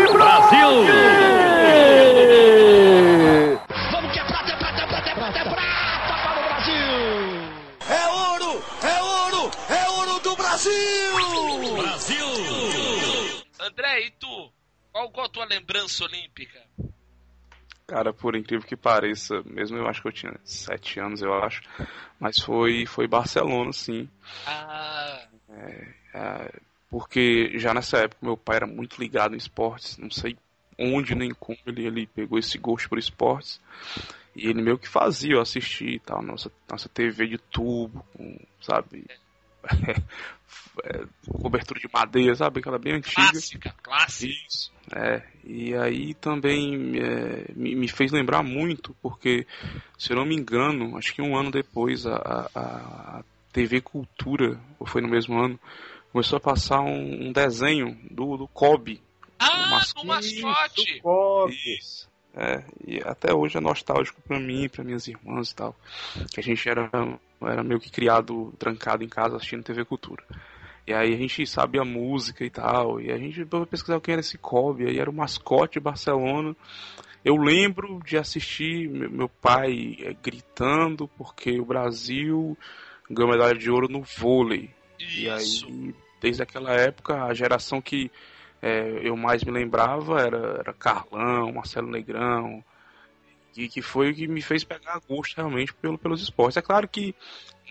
Brasil! 11.77 11.77
Brasil! 11.77 12.27
André, 13.61 14.07
e 14.07 14.11
tu? 14.13 14.53
Qual, 14.93 15.11
qual 15.11 15.27
a 15.27 15.29
tua 15.29 15.45
lembrança 15.45 16.05
olímpica? 16.05 16.61
Cara, 17.87 18.13
por 18.13 18.35
incrível 18.35 18.67
que 18.67 18.77
pareça, 18.77 19.43
mesmo 19.45 19.77
eu 19.77 19.87
acho 19.87 20.03
que 20.03 20.09
eu 20.09 20.13
tinha 20.13 20.35
sete 20.45 20.99
anos, 20.99 21.23
eu 21.23 21.33
acho, 21.33 21.63
mas 22.19 22.39
foi, 22.41 22.85
foi 22.85 23.07
Barcelona, 23.07 23.73
sim. 23.73 24.09
Ah, 24.45 25.29
É, 26.13 26.53
porque 26.91 27.57
já 27.59 27.73
nessa 27.73 27.99
época 27.99 28.27
meu 28.27 28.37
pai 28.37 28.57
era 28.57 28.67
muito 28.67 28.99
ligado 29.01 29.35
em 29.35 29.39
esportes, 29.39 29.99
não 29.99 30.11
sei 30.11 30.37
onde 30.79 31.15
nem 31.15 31.33
como 31.33 31.59
ele, 31.67 31.87
ele 31.87 32.07
pegou 32.07 32.39
esse 32.39 32.59
gosto 32.59 32.89
por 32.89 32.99
esportes. 32.99 33.61
E 34.35 34.49
ele 34.49 34.61
meio 34.61 34.79
que 34.79 34.89
fazia 34.89 35.35
eu 35.35 35.41
assistir 35.41 35.95
e 35.95 36.01
tal, 36.01 36.23
nossa, 36.23 36.51
nossa 36.69 36.89
TV 36.89 37.27
de 37.29 37.39
tubo, 37.39 38.05
com, 38.13 38.39
sabe? 38.61 39.07
É, 40.85 41.07
cobertura 41.41 41.81
de 41.81 41.89
madeira, 41.93 42.35
sabe? 42.35 42.61
Aquela 42.61 42.79
bem 42.79 42.95
antiga. 42.95 43.31
clássica, 43.31 43.75
clássica. 43.83 44.35
Isso, 44.47 44.71
é. 44.95 45.23
E 45.43 45.75
aí 45.75 46.13
também 46.15 46.99
é, 46.99 47.51
me, 47.55 47.75
me 47.75 47.89
fez 47.89 48.13
lembrar 48.13 48.43
muito, 48.43 48.95
porque, 49.01 49.47
se 49.99 50.13
eu 50.13 50.17
não 50.17 50.27
me 50.27 50.37
engano, 50.37 50.97
acho 50.99 51.15
que 51.15 51.23
um 51.23 51.35
ano 51.35 51.51
depois 51.51 52.07
a, 52.07 52.51
a, 52.55 53.25
TV 53.53 53.81
Cultura, 53.81 54.61
ou 54.79 54.87
foi 54.87 55.01
no 55.01 55.09
mesmo 55.09 55.39
ano, 55.41 55.59
começou 56.13 56.37
a 56.37 56.41
passar 56.41 56.83
um, 56.83 57.29
um 57.29 57.33
desenho 57.33 57.99
do, 58.11 58.37
do 58.37 58.47
Kobe. 58.47 59.03
Ah, 59.39 59.71
mascote. 59.71 60.41
do 60.41 60.47
mascote! 60.47 61.03
Isso. 61.79 62.07
É, 62.37 62.63
e 62.87 63.01
até 63.03 63.33
hoje 63.33 63.57
é 63.57 63.61
nostálgico 63.61 64.21
pra 64.21 64.39
mim, 64.39 64.69
pra 64.69 64.85
minhas 64.85 65.09
irmãs 65.09 65.51
e 65.51 65.57
tal. 65.57 65.75
Que 66.31 66.41
a 66.41 66.43
gente 66.43 66.69
era, 66.69 66.91
era 67.41 67.65
meio 67.65 67.81
que 67.81 67.91
criado, 67.91 68.53
trancado 68.59 69.03
em 69.03 69.09
casa 69.09 69.37
assistindo 69.37 69.65
TV 69.65 69.87
Cultura. 69.87 70.23
E 70.87 70.93
aí 70.93 71.15
a 71.15 71.17
gente 71.17 71.47
sabia 71.47 71.83
música 71.83 72.45
e 72.45 72.51
tal, 72.51 73.01
e 73.01 73.11
a 73.11 73.19
gente 73.19 73.45
foi 73.47 73.67
pesquisar 73.67 74.01
quem 74.01 74.13
era 74.13 74.21
esse 74.21 74.39
Kobe, 74.39 74.87
aí 74.87 74.99
era 74.99 75.11
o 75.11 75.15
mascote 75.15 75.75
de 75.75 75.81
Barcelona. 75.81 76.55
Eu 77.25 77.37
lembro 77.37 78.01
de 78.05 78.17
assistir 78.17 78.89
meu 78.89 79.29
pai 79.29 79.97
eh, 80.01 80.15
gritando 80.23 81.09
porque 81.09 81.59
o 81.59 81.65
Brasil 81.65 82.57
ganhou 83.11 83.33
medalha 83.33 83.59
de 83.59 83.69
ouro 83.69 83.89
no 83.89 84.03
vôlei. 84.03 84.71
E 85.01 85.27
Isso. 85.27 85.67
aí, 85.67 85.95
desde 86.21 86.43
aquela 86.43 86.73
época, 86.73 87.25
a 87.25 87.35
geração 87.35 87.81
que 87.81 88.13
é, 88.63 89.01
eu 89.03 89.17
mais 89.17 89.43
me 89.45 89.53
lembrava 89.53 90.21
era, 90.21 90.39
era 90.61 90.73
Carlão, 90.73 91.53
Marcelo 91.53 91.91
Negrão, 91.91 92.65
que, 93.53 93.69
que 93.69 93.83
foi 93.83 94.11
o 94.11 94.15
que 94.15 94.27
me 94.29 94.43
fez 94.43 94.65
pegar 94.65 95.01
gosto 95.09 95.37
realmente 95.37 95.73
pelo, 95.75 95.99
pelos 95.99 96.23
esportes. 96.23 96.57
É 96.57 96.63
claro 96.63 96.89
que 96.89 97.15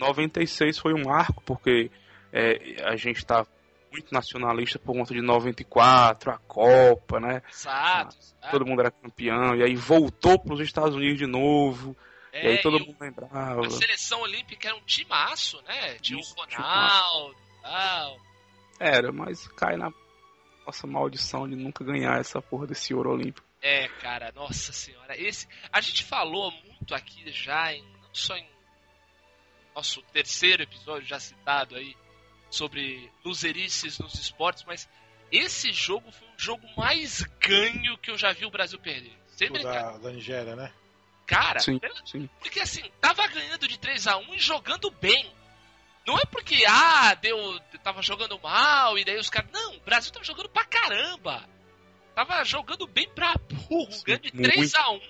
96 0.00 0.78
foi 0.78 0.94
um 0.94 1.04
marco, 1.04 1.42
porque 1.44 1.90
é, 2.32 2.82
a 2.84 2.96
gente 2.96 3.18
está 3.18 3.46
muito 3.92 4.12
nacionalista 4.12 4.78
por 4.78 4.94
conta 4.94 5.14
de 5.14 5.22
94, 5.22 6.30
a 6.30 6.38
Copa, 6.38 7.18
né? 7.20 7.42
Exato, 7.50 8.16
exato. 8.18 8.50
Todo 8.50 8.66
mundo 8.66 8.80
era 8.80 8.90
campeão, 8.90 9.54
e 9.56 9.62
aí 9.62 9.74
voltou 9.74 10.38
para 10.38 10.54
os 10.54 10.60
Estados 10.60 10.94
Unidos 10.94 11.18
de 11.18 11.26
novo, 11.26 11.96
e 12.32 12.36
É, 12.36 12.48
aí 12.48 12.58
todo 12.62 12.76
e 12.78 12.80
mundo 12.86 12.96
lembrava. 13.00 13.64
a 13.66 13.70
seleção 13.70 14.20
olímpica 14.20 14.68
era 14.68 14.76
um 14.76 14.82
timaço, 14.82 15.62
né? 15.62 15.94
Tinha 16.00 16.18
o 16.18 16.22
Ronaldo 16.22 17.36
e 17.58 17.62
tal. 17.62 18.16
Era, 18.78 19.10
mas 19.12 19.46
cai 19.48 19.76
na 19.76 19.90
nossa 20.66 20.86
maldição 20.86 21.48
de 21.48 21.54
nunca 21.54 21.84
ganhar 21.84 22.18
essa 22.18 22.42
porra 22.42 22.66
desse 22.66 22.92
ouro 22.92 23.12
olímpico. 23.12 23.46
É, 23.62 23.88
cara, 24.00 24.32
nossa 24.34 24.72
senhora. 24.72 25.16
Esse, 25.16 25.48
a 25.72 25.80
gente 25.80 26.04
falou 26.04 26.50
muito 26.50 26.94
aqui 26.94 27.30
já, 27.30 27.72
em, 27.72 27.82
não 27.82 28.12
só 28.12 28.36
em 28.36 28.48
nosso 29.74 30.02
terceiro 30.12 30.62
episódio 30.62 31.06
já 31.06 31.20
citado 31.20 31.76
aí, 31.76 31.94
sobre 32.50 33.10
loserices 33.24 33.98
nos 33.98 34.14
esportes, 34.14 34.64
mas 34.64 34.88
esse 35.30 35.72
jogo 35.72 36.10
foi 36.10 36.28
o 36.28 36.38
jogo 36.38 36.66
mais 36.76 37.22
ganho 37.40 37.98
que 37.98 38.10
eu 38.10 38.18
já 38.18 38.32
vi 38.32 38.46
o 38.46 38.50
Brasil 38.50 38.78
perder. 38.78 39.12
Sem 39.28 39.50
brincar. 39.50 39.92
da, 39.92 39.98
da 39.98 40.10
Nigéria, 40.10 40.56
né? 40.56 40.72
Cara, 41.26 41.58
Sim, 41.58 41.80
sim. 42.04 42.28
porque 42.38 42.60
assim, 42.60 42.82
tava 43.00 43.26
ganhando 43.26 43.66
de 43.66 43.76
3 43.78 44.06
a 44.06 44.16
1 44.16 44.34
e 44.34 44.38
jogando 44.38 44.90
bem. 44.92 45.34
Não 46.06 46.16
é 46.16 46.22
porque, 46.30 46.64
ah, 46.68 47.14
deu. 47.14 47.58
Tava 47.82 48.00
jogando 48.02 48.38
mal 48.40 48.96
e 48.98 49.04
daí 49.04 49.16
os 49.18 49.28
caras. 49.30 49.50
Não, 49.52 49.74
o 49.76 49.80
Brasil 49.80 50.12
tava 50.12 50.24
jogando 50.24 50.48
pra 50.48 50.64
caramba. 50.64 51.42
Tava 52.14 52.42
jogando 52.44 52.86
bem 52.86 53.08
pra 53.14 53.34
burro, 53.68 53.88
ganhando 54.04 54.22
de 54.22 54.32
3 54.32 54.74
a 54.74 54.90
1 54.90 55.00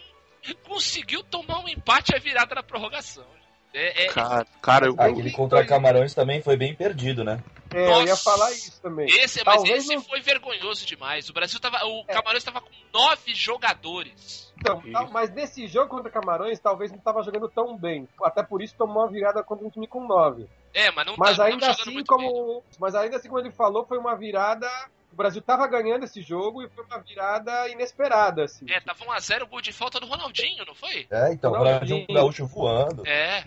Conseguiu 0.65 1.23
tomar 1.25 1.61
um 1.61 1.69
empate 1.69 2.13
e 2.13 2.17
a 2.17 2.19
virada 2.21 2.55
na 2.55 2.63
prorrogação. 2.63 3.27
É, 3.75 4.05
é- 4.05 4.09
Cara, 4.09 4.47
cara 4.63 4.87
eu, 4.87 4.95
Aquele 4.99 5.31
contra 5.33 5.65
Camarões 5.67 6.15
também 6.15 6.41
foi 6.41 6.57
bem 6.57 6.75
perdido, 6.75 7.23
né? 7.25 7.43
É, 7.75 7.85
eu 7.85 8.03
ia 8.03 8.07
Nossa. 8.11 8.23
falar 8.31 8.51
isso 8.53 8.81
também. 8.81 9.07
esse, 9.07 9.43
mas 9.45 9.57
Talvez 9.57 9.85
esse 9.85 9.95
não- 9.95 10.03
foi 10.03 10.21
vergonhoso 10.21 10.87
demais. 10.87 11.29
O 11.29 11.33
Brasil 11.33 11.59
tava. 11.61 11.85
O 11.85 12.05
É. 12.09 12.13
Camarões 12.15 12.43
tava 12.45 12.61
com 12.61 12.71
9 12.93 13.35
jogadores. 13.35 14.53
Então, 14.59 14.81
tal- 14.93 15.11
mas 15.11 15.31
nesse 15.35 15.67
jogo 15.67 15.89
contra 15.91 16.11
Camarões, 16.11 16.59
talvez 16.59 16.91
não 16.91 16.99
estava 16.99 17.23
jogando 17.23 17.49
tão 17.49 17.77
bem. 17.77 18.09
Até 18.23 18.43
por 18.43 18.63
isso 18.63 18.75
tomou 18.79 19.03
uma 19.03 19.11
virada 19.11 19.43
contra 19.43 19.67
um 19.67 19.71
time 19.71 19.87
com 19.87 20.07
9. 20.07 20.47
É, 20.79 20.91
mas 20.93 21.07
não 21.07 21.15
Mas 21.17 21.39
tá- 21.39 21.45
ainda 21.47 21.71
assim, 21.71 21.91
muito 21.91 22.15
bem. 22.17 22.29
como. 22.29 22.63
Mas 22.79 22.95
ainda 22.95 23.17
assim, 23.17 23.29
como 23.29 23.41
ele 23.41 23.51
falou, 23.51 23.87
foi 23.87 23.97
uma 23.97 24.15
virada. 24.15 24.69
O 25.11 25.17
Brasil 25.17 25.41
tava 25.41 25.67
ganhando 25.67 26.05
esse 26.05 26.21
jogo 26.21 26.63
e 26.63 26.69
foi 26.69 26.85
uma 26.85 26.99
virada 26.99 27.67
inesperada, 27.71 28.45
assim. 28.45 28.67
É, 28.71 28.79
tava 28.81 29.03
1x0 29.07 29.47
gol 29.49 29.63
de 29.63 29.73
falta 29.73 29.99
do 29.99 30.07
Ronaldinho, 30.07 30.67
não 30.67 30.75
foi? 30.75 31.07
É, 31.11 31.33
então, 31.33 31.53
o 31.53 31.57
Ronaldinho. 31.57 32.05
Ronaldinho 32.07 32.15
Gaúcho 32.15 32.47
voando. 32.47 33.07
É. 33.07 33.47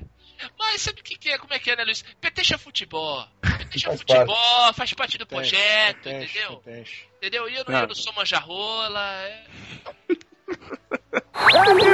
Mas 0.58 0.82
sabe 0.82 1.02
o 1.02 1.04
que, 1.04 1.16
que 1.18 1.30
é? 1.30 1.38
Como 1.38 1.54
é 1.54 1.60
que 1.60 1.70
é, 1.70 1.76
né, 1.76 1.84
Luiz? 1.84 2.02
Petecha 2.20 2.58
futebol. 2.58 3.24
Petecha 3.42 3.90
Faz 3.90 4.00
futebol, 4.00 4.74
faz 4.74 4.94
parte 4.96 5.18
do 5.20 5.28
projeto, 5.28 6.10
entendeu? 6.10 6.64
Entendeu? 7.18 7.48
E 7.50 7.56
eu 7.58 7.64
não, 7.68 7.74
Não. 7.74 7.82
eu 7.82 7.88
não 7.90 7.96
sou 7.96 8.14
manjarrola. 8.14 9.06
É. 9.22 9.44
Vamos 11.54 11.84
que 11.84 11.90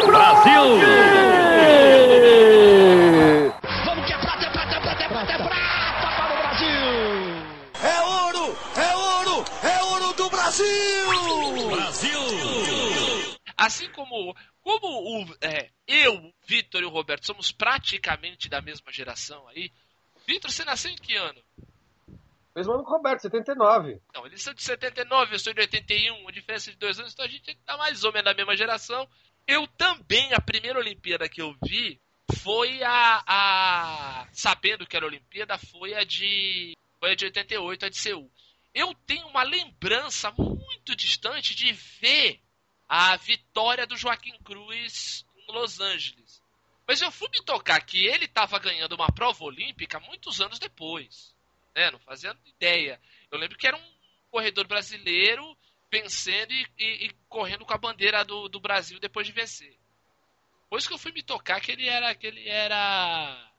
Assim 13.58 13.90
como, 13.92 14.36
como 14.62 14.88
o, 14.88 15.38
é, 15.42 15.70
eu, 15.88 16.34
Vitor 16.46 16.82
e 16.82 16.86
o 16.86 16.90
Roberto 16.90 17.26
somos 17.26 17.52
praticamente 17.52 18.50
da 18.50 18.62
mesma 18.62 18.92
geração 18.92 19.48
aí. 19.48 19.72
Vitor, 20.28 20.52
você 20.52 20.66
nasceu 20.66 20.92
em 20.92 20.96
que 20.96 21.16
ano? 21.16 21.42
Mesmo 22.56 22.74
ano 22.74 22.84
com 22.84 22.92
o 22.92 22.94
Roberto, 22.94 23.22
79. 23.22 24.00
Não, 24.14 24.26
eles 24.26 24.42
são 24.42 24.54
de 24.54 24.64
79, 24.64 25.36
eu 25.36 25.40
sou 25.40 25.54
de 25.54 25.60
81, 25.60 26.22
uma 26.22 26.32
diferença 26.32 26.72
de 26.72 26.78
dois 26.78 26.98
anos, 27.00 27.14
então 27.14 27.26
a 27.26 27.28
gente 27.28 27.54
tá 27.66 27.78
mais 27.78 28.04
ou 28.04 28.14
menos 28.14 28.26
da 28.26 28.34
mesma 28.34 28.56
geração. 28.56 29.08
Eu 29.46 29.68
também, 29.68 30.34
a 30.34 30.40
primeira 30.40 30.80
Olimpíada 30.80 31.28
que 31.28 31.42
eu 31.42 31.56
vi 31.64 32.00
foi 32.42 32.82
a. 32.82 33.24
a 33.28 34.28
sabendo 34.32 34.88
que 34.88 34.96
era 34.96 35.06
Olimpíada, 35.06 35.58
foi 35.58 35.94
a 35.94 36.04
de. 36.04 36.76
Foi 37.00 37.12
a 37.12 37.16
de 37.16 37.26
88, 37.26 37.86
a 37.86 37.90
de 37.90 37.98
Seul. 37.98 38.32
Eu 38.74 38.94
tenho 39.06 39.28
uma 39.28 39.44
lembrança 39.44 40.32
muito 40.32 40.96
distante 40.96 41.56
de 41.56 41.72
ver 41.74 42.40
a 42.88 43.16
vitória 43.18 43.86
do 43.88 43.98
Joaquim 43.98 44.38
Cruz 44.44 45.26
em 45.38 45.52
Los 45.54 45.80
Angeles. 45.80 46.42
Mas 46.88 47.02
eu 47.02 47.12
fui 47.12 47.28
me 47.30 47.44
tocar 47.44 47.82
que 47.84 48.06
ele 48.06 48.26
estava 48.26 48.60
ganhando 48.60 48.94
uma 48.94 49.12
prova 49.12 49.44
olímpica 49.44 50.00
muitos 50.00 50.40
anos 50.40 50.60
depois. 50.60 51.36
Né? 51.76 51.90
Não 51.92 52.00
fazia 52.00 52.36
ideia. 52.46 53.02
Eu 53.32 53.40
lembro 53.40 53.58
que 53.58 53.68
era 53.68 53.76
um 53.76 53.96
corredor 54.30 54.68
brasileiro 54.68 55.58
vencendo 55.92 56.52
e, 56.52 56.68
e- 56.78 57.06
e 57.08 57.12
correndo 57.28 57.66
com 57.66 57.74
a 57.74 57.78
bandeira 57.78 58.24
do, 58.24 58.48
do 58.50 58.60
Brasil 58.60 59.00
depois 59.00 59.26
de 59.26 59.34
vencer. 59.34 59.76
Depois 60.64 60.88
que 60.88 60.94
eu 60.94 60.98
fui 60.98 61.12
me 61.12 61.24
tocar 61.24 61.60
que 61.62 61.72
ele 61.72 61.88
era. 61.88 62.14
que 62.14 62.28
ele 62.28 62.48
era. 62.48 63.52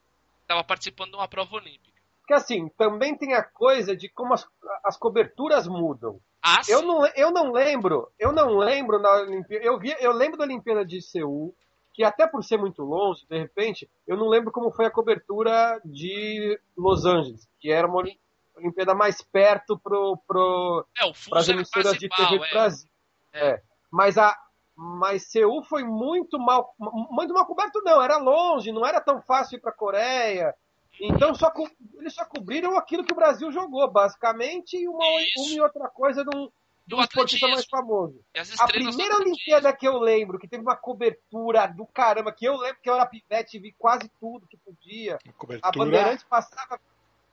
Tava 0.47 0.62
participando 0.62 1.11
de 1.11 1.17
uma 1.17 1.27
prova 1.29 1.57
olímpica. 1.57 1.97
Porque 2.21 2.35
assim, 2.35 2.69
também 2.71 3.17
tem 3.17 3.35
a 3.35 3.43
coisa 3.43 3.97
de 3.97 4.09
como 4.09 4.35
as, 4.35 4.47
as 4.85 4.97
coberturas 4.97 5.67
mudam. 5.67 6.21
Ah, 6.47 6.61
Eu 6.69 6.83
não, 6.83 7.07
eu 7.17 7.31
não 7.33 7.51
lembro, 7.53 8.09
eu 8.19 8.33
não 8.33 8.57
lembro 8.59 8.99
na 9.01 9.11
Olimpíada. 9.23 9.65
Eu, 9.65 9.79
vi, 9.79 9.95
eu 9.99 10.13
lembro 10.13 10.39
da 10.39 10.45
Olimpíada 10.45 10.85
de 10.85 11.03
Seul, 11.03 11.55
que 11.93 12.05
até 12.05 12.27
por 12.27 12.45
ser 12.45 12.57
muito 12.59 12.83
longe, 12.83 13.27
de 13.29 13.39
repente, 13.39 13.91
eu 14.07 14.17
não 14.17 14.29
lembro 14.29 14.53
como 14.53 14.71
foi 14.71 14.85
a 14.87 14.91
cobertura 14.91 15.81
de 15.85 16.59
Los 16.77 17.05
Angeles, 17.05 17.49
que 17.59 17.71
era 17.71 17.87
uma 17.89 17.97
Oli- 17.99 18.21
Olimpíada 18.57 18.95
mais 18.95 19.21
perto 19.23 19.79
pro, 19.79 20.17
pro, 20.27 20.87
É, 20.99 21.11
para 21.29 21.41
as 21.41 21.49
emissoras 21.49 21.99
de 21.99 22.09
TV 22.09 22.39
do 22.39 22.45
é. 22.45 22.51
Brasil. 22.51 22.89
É. 23.33 23.49
É. 23.49 23.63
Mas 23.91 24.17
a 24.17 24.37
mas 24.79 25.31
Seul 25.31 25.63
foi 25.65 25.85
muito 25.85 26.39
mal 26.39 26.75
muito 26.79 27.33
mal 27.33 27.47
coberto 27.47 27.81
não, 27.83 28.03
era 28.03 28.19
longe, 28.19 28.71
não 28.73 28.85
era 28.85 29.01
tão 29.01 29.23
fácil 29.23 29.57
ir 29.57 29.61
para 29.61 29.73
Coreia. 29.73 30.55
Então 31.01 31.35
só 31.35 31.51
co- 31.51 31.71
eles 31.99 32.15
só 32.15 32.25
cobriram 32.25 32.77
aquilo 32.77 33.05
que 33.05 33.13
o 33.13 33.17
Brasil 33.17 33.51
jogou, 33.53 33.89
basicamente, 33.91 34.77
e 34.77 34.89
uma, 34.89 35.05
uma 35.05 35.55
e 35.55 35.61
outra 35.61 35.89
coisa 35.89 36.25
de 36.25 36.37
um, 36.37 36.47
de 36.87 36.95
E 36.95 36.97
um 36.97 37.01
o 37.01 37.03
esportista 37.05 37.49
mais 37.49 37.67
famoso. 37.67 38.21
A 38.59 38.67
primeira 38.67 39.17
do. 39.17 39.21
Olimpíada 39.23 39.73
que 39.77 39.87
eu 39.87 39.99
lembro, 39.99 40.39
que 40.39 40.49
teve 40.49 40.63
uma 40.63 40.77
cobertura 40.77 41.67
do 41.67 41.87
caramba, 41.87 42.33
que 42.33 42.47
eu 42.47 42.57
lembro 42.57 42.81
que 42.83 42.89
eu 42.89 42.95
era 42.95 43.05
pivete 43.07 43.57
e 43.57 43.61
vi 43.61 43.73
quase 43.79 44.11
tudo 44.21 44.47
que 44.47 44.57
podia. 44.57 45.19
A. 45.63 45.71
Bandeirantes 45.73 46.25
passava. 46.25 46.81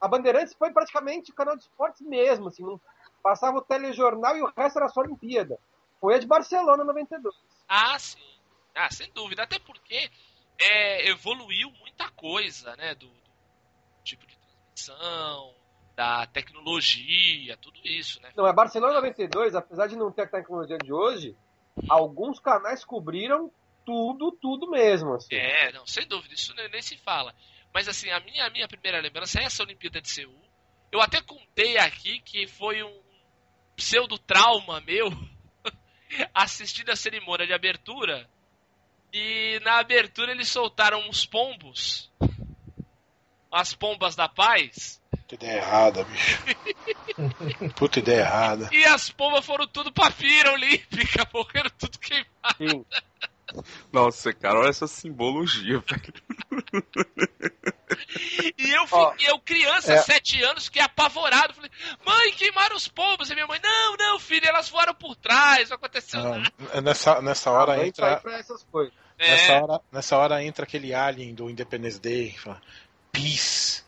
A 0.00 0.08
Bandeirantes 0.08 0.54
foi 0.54 0.70
praticamente 0.70 1.30
o 1.30 1.34
canal 1.34 1.56
de 1.56 1.62
esportes 1.62 2.02
mesmo, 2.02 2.48
assim, 2.48 2.62
não 2.62 2.78
passava 3.22 3.56
o 3.56 3.62
telejornal 3.62 4.36
e 4.36 4.42
o 4.42 4.52
resto 4.54 4.78
era 4.78 4.88
só 4.88 5.00
Olimpíada. 5.00 5.58
Foi 5.98 6.14
a 6.14 6.18
de 6.18 6.26
Barcelona 6.26 6.84
92. 6.84 7.34
Ah, 7.66 7.98
sim. 7.98 8.20
Ah, 8.74 8.90
sem 8.90 9.10
dúvida. 9.12 9.44
Até 9.44 9.58
porque 9.58 10.10
é, 10.60 11.08
evoluiu 11.08 11.70
muita 11.80 12.10
coisa, 12.10 12.76
né? 12.76 12.94
Do, 12.94 13.06
do 13.06 13.23
tipo 14.04 14.26
de 14.26 14.36
transmissão, 14.36 15.54
da 15.96 16.26
tecnologia, 16.26 17.56
tudo 17.56 17.80
isso, 17.84 18.20
né? 18.20 18.30
Não, 18.36 18.44
a 18.44 18.52
Barcelona 18.52 18.94
92, 18.94 19.54
apesar 19.54 19.86
de 19.86 19.96
não 19.96 20.12
ter 20.12 20.22
a 20.22 20.28
tecnologia 20.28 20.78
de 20.78 20.92
hoje, 20.92 21.36
alguns 21.88 22.38
canais 22.38 22.84
cobriram 22.84 23.50
tudo, 23.84 24.32
tudo 24.40 24.68
mesmo. 24.68 25.14
Assim. 25.14 25.34
É, 25.34 25.72
não, 25.72 25.86
sem 25.86 26.06
dúvida, 26.06 26.34
isso 26.34 26.54
nem, 26.54 26.68
nem 26.70 26.82
se 26.82 26.96
fala. 26.98 27.34
Mas 27.72 27.88
assim, 27.88 28.10
a 28.10 28.20
minha, 28.20 28.46
a 28.46 28.50
minha 28.50 28.68
primeira 28.68 29.00
lembrança 29.00 29.40
é 29.40 29.44
essa 29.44 29.62
Olimpíada 29.62 30.00
de 30.00 30.08
Seul. 30.08 30.44
Eu 30.92 31.00
até 31.00 31.20
contei 31.20 31.76
aqui 31.76 32.20
que 32.20 32.46
foi 32.46 32.82
um 32.82 33.02
pseudo 33.76 34.16
trauma 34.18 34.80
meu 34.80 35.10
assistindo 36.32 36.90
a 36.90 36.96
cerimônia 36.96 37.46
de 37.46 37.52
abertura. 37.52 38.28
E 39.12 39.60
na 39.64 39.78
abertura 39.78 40.32
eles 40.32 40.48
soltaram 40.48 41.00
uns 41.08 41.24
pombos. 41.24 42.10
As 43.54 43.72
pombas 43.72 44.16
da 44.16 44.28
paz. 44.28 45.00
Puta 45.12 45.36
ideia 45.36 45.58
errada, 45.58 46.02
bicho. 46.02 46.42
Puta 47.78 48.00
ideia 48.00 48.22
errada. 48.22 48.68
E 48.72 48.84
as 48.84 49.10
pombas 49.10 49.46
foram 49.46 49.64
tudo 49.68 49.92
pra 49.92 50.10
fira 50.10 50.52
olímpica, 50.52 51.24
morreram 51.32 51.70
tudo 51.78 51.96
queimado. 52.00 52.26
Sim. 52.58 52.84
Nossa, 53.92 54.32
cara, 54.32 54.58
olha 54.58 54.70
essa 54.70 54.88
simbologia, 54.88 55.78
velho. 55.78 56.14
E 58.58 58.70
eu, 58.72 58.86
fiquei, 58.88 59.30
eu 59.30 59.38
criança, 59.38 59.92
é. 59.92 60.02
sete 60.02 60.42
anos, 60.42 60.64
fiquei 60.64 60.82
apavorado. 60.82 61.54
Falei, 61.54 61.70
mãe, 62.04 62.32
queimaram 62.32 62.74
os 62.74 62.88
pombos. 62.88 63.30
E 63.30 63.34
minha 63.34 63.46
mãe, 63.46 63.60
não, 63.62 63.96
não, 63.96 64.18
filho, 64.18 64.48
elas 64.48 64.68
voaram 64.68 64.94
por 64.94 65.14
trás, 65.14 65.68
não 65.68 65.76
aconteceu 65.76 66.20
nada. 66.20 66.52
Ah, 66.72 66.80
nessa, 66.80 67.22
nessa 67.22 67.52
hora 67.52 67.86
entra. 67.86 68.16
pra 68.16 68.36
essas 68.36 68.64
coisas. 68.64 68.92
É, 69.16 69.30
Nessa 69.30 69.52
hora, 69.62 69.80
nessa 69.92 70.16
hora 70.18 70.44
entra 70.44 70.64
aquele 70.64 70.92
alien 70.92 71.34
do 71.34 71.48
Independence 71.48 72.00
Day. 72.00 72.32
Fala, 72.36 72.60
Peace. 73.14 73.82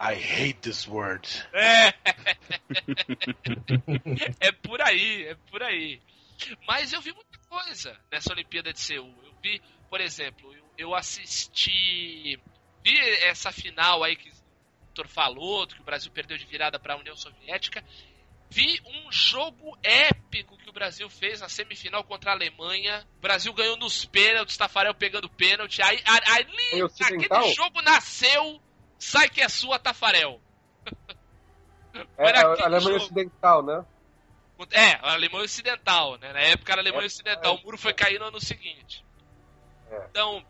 I 0.00 0.14
hate 0.14 0.60
this 0.62 0.86
word. 0.86 1.28
é. 1.52 1.92
é 4.48 4.52
por 4.52 4.80
aí, 4.80 5.26
é 5.26 5.34
por 5.50 5.62
aí. 5.62 6.00
Mas 6.66 6.92
eu 6.92 7.00
vi 7.00 7.12
muita 7.12 7.38
coisa 7.48 7.98
nessa 8.10 8.32
Olimpíada 8.32 8.72
de 8.72 8.80
Seul. 8.80 9.12
Eu 9.24 9.34
vi, 9.42 9.60
por 9.90 10.00
exemplo, 10.00 10.54
eu, 10.54 10.64
eu 10.78 10.94
assisti. 10.94 12.38
Vi 12.84 12.98
essa 13.24 13.50
final 13.50 14.04
aí 14.04 14.14
que 14.14 14.30
o 14.30 14.32
Vitor 14.86 15.08
falou, 15.08 15.66
que 15.66 15.80
o 15.80 15.84
Brasil 15.84 16.12
perdeu 16.12 16.38
de 16.38 16.46
virada 16.46 16.78
para 16.78 16.94
a 16.94 16.98
União 16.98 17.16
Soviética. 17.16 17.84
Vi 18.50 18.80
um 18.86 19.12
jogo 19.12 19.76
épico 19.82 20.56
que 20.56 20.70
o 20.70 20.72
Brasil 20.72 21.08
fez 21.10 21.40
na 21.40 21.48
semifinal 21.48 22.02
contra 22.04 22.30
a 22.30 22.34
Alemanha. 22.34 23.06
O 23.18 23.20
Brasil 23.20 23.52
ganhou 23.52 23.76
nos 23.76 24.06
pênaltis, 24.06 24.56
Tafarel 24.56 24.94
pegando 24.94 25.28
pênalti. 25.28 25.82
Aí, 25.82 26.00
ali, 26.06 26.82
aquele 26.82 27.52
jogo 27.52 27.82
nasceu, 27.82 28.60
sai 28.98 29.28
que 29.28 29.40
é 29.40 29.48
sua, 29.48 29.78
Tafarel. 29.78 30.40
É, 32.16 32.28
Era 32.28 32.40
a 32.48 32.52
aquele 32.52 32.66
Alemanha. 32.66 32.96
Ocidental, 32.96 33.62
né? 33.62 33.84
É, 34.72 34.92
a 34.94 35.12
Alemanha 35.12 35.44
Ocidental, 35.44 36.18
né? 36.18 36.32
Na 36.32 36.40
época 36.40 36.72
era 36.72 36.80
a 36.80 36.82
Alemanha 36.82 37.04
É, 37.04 37.06
Ocidental, 37.06 37.56
é. 37.56 37.58
o 37.58 37.62
muro 37.62 37.78
foi 37.78 37.94
cair 37.94 38.18
no 38.18 38.26
ano 38.26 38.40
seguinte. 38.40 39.04
É. 39.90 40.06
Então, 40.10 40.44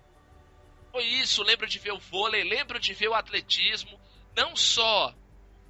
foi 0.91 1.05
isso. 1.05 1.43
Lembro 1.43 1.67
de 1.67 1.79
ver 1.79 1.93
o 1.93 1.99
vôlei, 1.99 2.43
lembro 2.43 2.79
de 2.79 2.95
ver 2.95 3.09
o 3.09 3.15
atletismo. 3.15 3.99
Não 4.35 4.57
só 4.57 5.15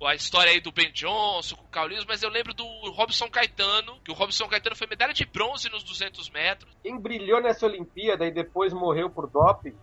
a 0.07 0.15
história 0.15 0.53
aí 0.53 0.61
do 0.61 0.71
Ben 0.71 0.93
Johnson 0.93 1.57
com 1.57 1.65
o 1.65 1.69
Carlinhos, 1.69 2.05
mas 2.05 2.23
eu 2.23 2.31
lembro 2.31 2.55
do 2.55 2.65
Robson 2.91 3.29
Caetano, 3.29 4.01
que 4.05 4.13
o 4.13 4.15
Robson 4.15 4.47
Caetano 4.47 4.77
foi 4.77 4.87
medalha 4.87 5.13
de 5.13 5.25
bronze 5.25 5.69
nos 5.69 5.83
200 5.83 6.31
metros. 6.31 6.77
Quem 6.83 6.97
brilhou 7.01 7.41
nessa 7.43 7.67
Olimpíada 7.67 8.25
e 8.25 8.31
depois 8.31 8.73
morreu 8.73 9.11
por 9.11 9.29
doping, 9.29 9.75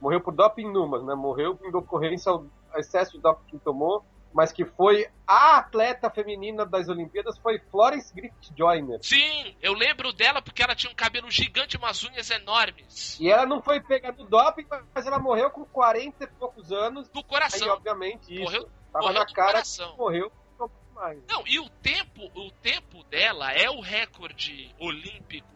morreu 0.00 0.20
por 0.20 0.34
doping 0.34 0.70
numas, 0.70 1.02
né? 1.04 1.14
Morreu 1.14 1.58
em 1.64 1.70
decorrência 1.70 2.30
ao 2.30 2.44
excesso 2.76 3.12
de 3.12 3.20
doping 3.20 3.44
que 3.50 3.58
tomou, 3.58 4.04
mas 4.32 4.52
que 4.52 4.64
foi 4.64 5.08
a 5.26 5.56
atleta 5.58 6.08
feminina 6.10 6.64
das 6.66 6.88
Olimpíadas 6.88 7.38
foi 7.38 7.58
Florence 7.70 8.14
Griffith 8.14 8.52
Joyner. 8.56 8.98
Sim, 9.02 9.56
eu 9.60 9.72
lembro 9.72 10.12
dela 10.12 10.40
porque 10.42 10.62
ela 10.62 10.74
tinha 10.74 10.92
um 10.92 10.94
cabelo 10.94 11.30
gigante 11.30 11.76
e 11.76 11.78
umas 11.78 12.04
unhas 12.04 12.30
enormes. 12.30 13.18
E 13.18 13.30
ela 13.30 13.46
não 13.46 13.60
foi 13.62 13.80
pega 13.80 14.12
no 14.12 14.24
doping, 14.26 14.66
mas 14.94 15.06
ela 15.06 15.18
morreu 15.18 15.50
com 15.50 15.64
40 15.64 16.24
e 16.24 16.26
poucos 16.26 16.70
anos. 16.70 17.08
Do 17.08 17.24
coração. 17.24 17.66
Aí, 17.66 17.70
obviamente, 17.72 18.32
isso. 18.32 18.42
Morreu- 18.44 18.68
Tava 18.92 19.04
morreu 19.06 19.18
na 19.20 19.24
do 19.24 19.32
cara 19.34 19.52
coração. 19.52 19.92
que 19.92 19.98
morreu 19.98 20.32
não 20.58 20.70
mais. 20.94 21.18
Não, 21.28 21.42
e 21.46 21.58
o 21.58 21.68
tempo, 21.82 22.30
o 22.34 22.50
tempo 22.62 23.02
dela 23.04 23.52
é 23.52 23.68
o 23.70 23.80
recorde 23.80 24.74
olímpico 24.78 25.48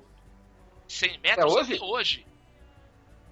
100 0.88 1.18
metros 1.20 1.54
É 1.54 1.58
hoje? 1.58 1.74
até 1.76 1.84
hoje. 1.84 2.26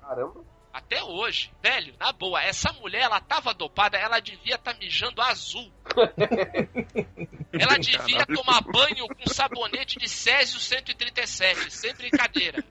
Caramba. 0.00 0.40
Até 0.72 1.02
hoje. 1.02 1.52
Velho, 1.62 1.94
na 1.98 2.12
boa, 2.12 2.42
essa 2.42 2.72
mulher, 2.74 3.02
ela 3.02 3.20
tava 3.20 3.52
dopada, 3.52 3.98
ela 3.98 4.20
devia 4.20 4.54
estar 4.54 4.74
mijando 4.78 5.20
azul. 5.20 5.70
ela 7.52 7.76
devia 7.76 8.24
Caralho. 8.24 8.34
tomar 8.36 8.60
banho 8.60 9.06
com 9.08 9.32
sabonete 9.32 9.98
de 9.98 10.08
Césio 10.08 10.60
137, 10.60 11.70
sem 11.72 11.94
brincadeira. 11.94 12.64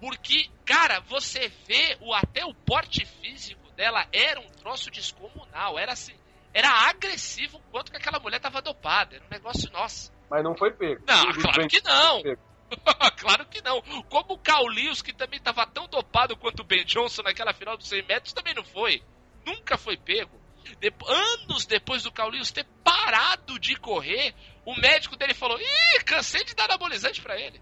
Porque, 0.00 0.48
cara, 0.64 1.00
você 1.00 1.50
vê 1.66 1.96
o, 2.00 2.14
até 2.14 2.44
o 2.44 2.54
porte 2.54 3.04
físico 3.04 3.70
dela 3.72 4.06
era 4.12 4.40
um 4.40 4.48
troço 4.48 4.90
descomunal. 4.90 5.78
Era 5.78 5.92
assim, 5.92 6.14
era 6.54 6.88
agressivo 6.88 7.58
o 7.58 7.70
quanto 7.70 7.90
que 7.90 7.96
aquela 7.96 8.20
mulher 8.20 8.40
tava 8.40 8.62
dopada. 8.62 9.16
Era 9.16 9.24
um 9.24 9.30
negócio 9.30 9.70
nosso. 9.72 10.12
Mas 10.30 10.42
não 10.42 10.56
foi 10.56 10.72
pego. 10.72 11.02
Não, 11.06 11.32
claro 11.32 11.68
que 11.68 11.82
não. 11.82 12.22
claro 13.18 13.46
que 13.46 13.60
não. 13.62 13.80
Como 14.08 14.34
o 14.34 14.38
Carlinhos, 14.38 15.02
que 15.02 15.12
também 15.12 15.38
estava 15.38 15.66
tão 15.66 15.86
dopado 15.88 16.36
quanto 16.36 16.60
o 16.60 16.64
Ben 16.64 16.84
Johnson 16.84 17.22
naquela 17.22 17.52
final 17.52 17.76
dos 17.76 17.88
100 17.88 18.02
metros, 18.06 18.32
também 18.32 18.54
não 18.54 18.64
foi. 18.64 19.02
Nunca 19.44 19.76
foi 19.78 19.96
pego. 19.96 20.40
Dep- 20.80 21.00
anos 21.08 21.64
depois 21.64 22.02
do 22.02 22.10
Carlinhos 22.10 22.50
ter 22.50 22.66
parado 22.82 23.56
de 23.60 23.76
correr, 23.76 24.34
o 24.64 24.74
médico 24.80 25.16
dele 25.16 25.32
falou: 25.32 25.56
Ih, 25.60 26.02
cansei 26.04 26.42
de 26.44 26.54
dar 26.56 26.64
anabolizante 26.64 27.22
pra 27.22 27.38
ele. 27.40 27.60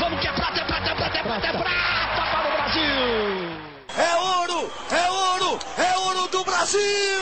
Vamos 0.00 0.20
que 0.20 0.26
é 0.28 0.32
prata, 0.34 0.60
é 0.60 0.64
prata, 0.66 0.90
é 0.90 0.94
prata, 0.94 1.18
é 1.18 1.22
prata, 1.22 1.46
é 1.46 1.52
prata 1.52 2.30
para 2.30 2.48
o 2.48 2.52
Brasil! 2.52 2.92
É 3.96 4.16
ouro, 4.16 4.72
é 4.90 5.10
ouro, 5.10 5.58
é 5.78 5.98
ouro 5.98 6.28
do 6.28 6.44
Brasil! 6.44 7.21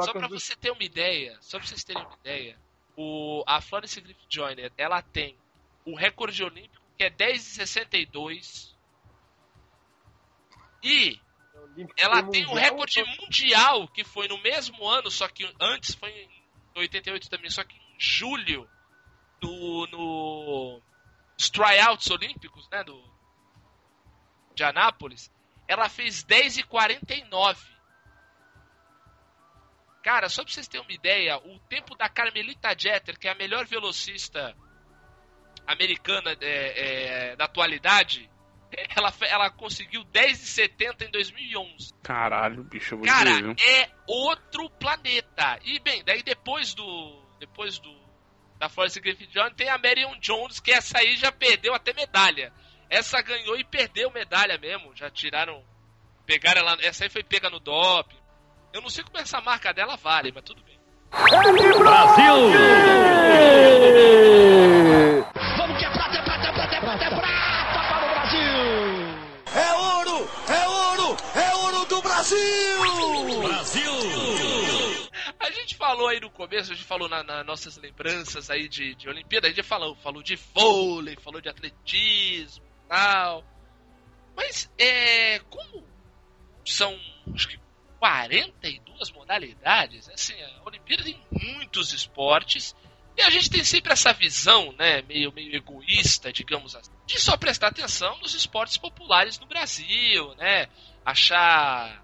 Só 0.00 0.12
pra 0.12 0.28
do 0.28 0.38
você 0.38 0.56
ter 0.56 0.70
uma 0.70 0.82
ideia, 0.82 1.36
só 1.40 1.58
pra 1.58 1.66
vocês 1.66 1.84
terem 1.84 2.02
uma 2.02 2.16
ideia, 2.20 2.58
o, 2.96 3.44
a 3.46 3.60
Florence 3.60 4.00
Griffith 4.00 4.26
Joyner, 4.28 4.72
ela 4.76 5.02
tem 5.02 5.36
o 5.84 5.96
recorde 5.96 6.42
olímpico 6.42 6.82
que 6.96 7.04
é 7.04 7.10
10,62 7.10 8.72
e 10.82 11.20
ela 11.96 12.22
tem 12.22 12.44
o 12.46 12.54
recorde 12.54 13.02
mundial, 13.20 13.88
que 13.88 14.04
foi 14.04 14.28
no 14.28 14.38
mesmo 14.38 14.86
ano, 14.86 15.10
só 15.10 15.28
que 15.28 15.50
antes 15.60 15.94
foi 15.94 16.10
em 16.10 16.80
88 16.80 17.30
também, 17.30 17.50
só 17.50 17.64
que 17.64 17.76
em 17.76 17.96
julho, 17.98 18.68
no, 19.40 19.86
no 19.86 20.82
nos 21.38 21.50
tryouts 21.50 22.10
olímpicos, 22.10 22.68
né, 22.70 22.84
do, 22.84 23.02
de 24.54 24.62
Anápolis, 24.64 25.30
ela 25.66 25.88
fez 25.88 26.22
10 26.22 26.58
e 26.58 26.62
49. 26.64 27.71
Cara, 30.02 30.28
só 30.28 30.42
pra 30.42 30.52
vocês 30.52 30.66
terem 30.66 30.84
uma 30.84 30.92
ideia, 30.92 31.38
o 31.38 31.58
tempo 31.60 31.96
da 31.96 32.08
Carmelita 32.08 32.74
Jeter, 32.76 33.18
que 33.18 33.28
é 33.28 33.32
a 33.32 33.36
melhor 33.36 33.64
velocista 33.66 34.54
americana 35.66 36.36
é, 36.40 37.30
é, 37.30 37.36
da 37.36 37.44
atualidade, 37.44 38.28
ela, 38.96 39.12
ela 39.22 39.50
conseguiu 39.50 40.04
10,70 40.06 41.06
em 41.06 41.10
2011. 41.10 41.94
Caralho, 42.02 42.64
bicho, 42.64 42.94
eu 42.94 42.98
vou 42.98 43.06
Cara, 43.06 43.30
dizer, 43.30 43.56
é 43.60 43.90
outro 44.06 44.68
planeta. 44.70 45.58
E 45.64 45.78
bem, 45.80 46.02
daí 46.04 46.22
depois 46.22 46.74
do. 46.74 47.22
Depois 47.38 47.78
do. 47.78 48.02
Da 48.58 48.68
Florence 48.68 49.00
Griffith 49.00 49.30
Jones 49.30 49.54
tem 49.56 49.68
a 49.68 49.78
Marion 49.78 50.16
Jones, 50.20 50.60
que 50.60 50.70
essa 50.70 50.98
aí 50.98 51.16
já 51.16 51.32
perdeu 51.32 51.74
até 51.74 51.92
medalha. 51.92 52.52
Essa 52.88 53.20
ganhou 53.20 53.56
e 53.56 53.64
perdeu 53.64 54.10
medalha 54.10 54.56
mesmo. 54.58 54.94
Já 54.94 55.10
tiraram. 55.10 55.64
Pegaram 56.24 56.60
ela. 56.60 56.76
Essa 56.80 57.04
aí 57.04 57.10
foi 57.10 57.24
pega 57.24 57.50
no 57.50 57.58
doping. 57.58 58.21
Eu 58.72 58.80
não 58.80 58.88
sei 58.88 59.04
como 59.04 59.18
essa 59.18 59.40
marca 59.40 59.72
dela 59.72 59.96
vale, 59.96 60.32
mas 60.32 60.42
tudo 60.44 60.62
bem. 60.62 60.80
Vamos 65.58 65.78
que 65.78 65.84
é 65.84 65.90
prata, 65.90 66.16
é 66.16 66.22
prata, 66.22 66.48
é 66.48 66.52
prata, 66.52 66.74
é 66.74 66.80
prata, 66.80 67.04
é 67.04 67.10
prata 67.10 67.82
para 67.88 68.06
o 68.06 68.08
Brasil! 68.08 68.40
É 69.54 69.74
ouro, 69.74 70.28
é 70.48 70.68
ouro, 70.68 71.16
é 71.34 71.54
ouro 71.56 71.84
do 71.86 72.00
Brasil! 72.00 72.38
Brasil! 73.42 73.92
A 75.38 75.50
gente 75.50 75.76
falou 75.76 76.08
aí 76.08 76.18
no 76.18 76.30
começo, 76.30 76.72
a 76.72 76.74
gente 76.74 76.86
falou 76.86 77.10
nas 77.10 77.26
na 77.26 77.44
nossas 77.44 77.76
lembranças 77.76 78.48
aí 78.48 78.68
de, 78.68 78.94
de 78.94 79.06
Olimpíada, 79.06 79.48
a 79.48 79.50
gente 79.50 79.62
falou, 79.62 79.94
falou 79.96 80.22
de 80.22 80.36
vôlei, 80.54 81.16
falou 81.16 81.42
de 81.42 81.50
atletismo 81.50 82.64
e 82.64 82.88
tal. 82.88 83.44
Mas, 84.34 84.70
é, 84.78 85.40
como 85.50 85.84
são, 86.64 86.98
acho 87.34 87.48
que 87.48 87.61
42 88.02 89.12
modalidades, 89.12 90.10
assim, 90.10 90.34
a 90.42 90.66
Olimpíada 90.66 91.04
tem 91.04 91.24
muitos 91.30 91.92
esportes 91.92 92.74
e 93.16 93.22
a 93.22 93.30
gente 93.30 93.48
tem 93.48 93.62
sempre 93.62 93.92
essa 93.92 94.12
visão, 94.12 94.72
né, 94.72 95.02
meio, 95.02 95.32
meio 95.32 95.54
egoísta, 95.54 96.32
digamos 96.32 96.74
assim, 96.74 96.90
de 97.06 97.20
só 97.20 97.36
prestar 97.36 97.68
atenção 97.68 98.18
nos 98.18 98.34
esportes 98.34 98.76
populares 98.76 99.38
no 99.38 99.46
Brasil, 99.46 100.34
né, 100.34 100.66
achar... 101.04 102.02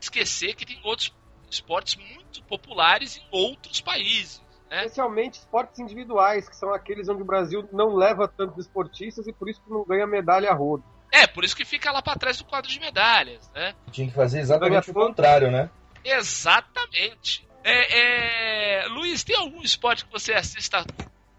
esquecer 0.00 0.54
que 0.54 0.64
tem 0.64 0.80
outros 0.82 1.14
esportes 1.50 1.96
muito 1.96 2.42
populares 2.44 3.18
em 3.18 3.28
outros 3.30 3.82
países, 3.82 4.42
né? 4.70 4.86
Especialmente 4.86 5.34
esportes 5.34 5.80
individuais, 5.80 6.48
que 6.48 6.56
são 6.56 6.72
aqueles 6.72 7.10
onde 7.10 7.20
o 7.20 7.26
Brasil 7.26 7.68
não 7.72 7.94
leva 7.94 8.26
tantos 8.26 8.64
esportistas 8.64 9.26
e 9.26 9.34
por 9.34 9.50
isso 9.50 9.60
não 9.68 9.84
ganha 9.84 10.06
medalha 10.06 10.50
a 10.50 10.54
rodo. 10.54 10.84
É, 11.12 11.26
por 11.26 11.44
isso 11.44 11.56
que 11.56 11.64
fica 11.64 11.90
lá 11.90 12.02
pra 12.02 12.16
trás 12.16 12.38
do 12.38 12.44
quadro 12.44 12.70
de 12.70 12.78
medalhas, 12.78 13.50
né? 13.54 13.74
Tinha 13.90 14.08
que 14.08 14.14
fazer 14.14 14.40
exatamente 14.40 14.90
o 14.90 14.94
contrário, 14.94 15.50
né? 15.50 15.70
Exatamente. 16.04 17.46
É, 17.64 18.82
é, 18.82 18.86
Luiz, 18.88 19.24
tem 19.24 19.36
algum 19.36 19.62
esporte 19.62 20.04
que 20.04 20.12
você 20.12 20.32
assista, 20.32 20.84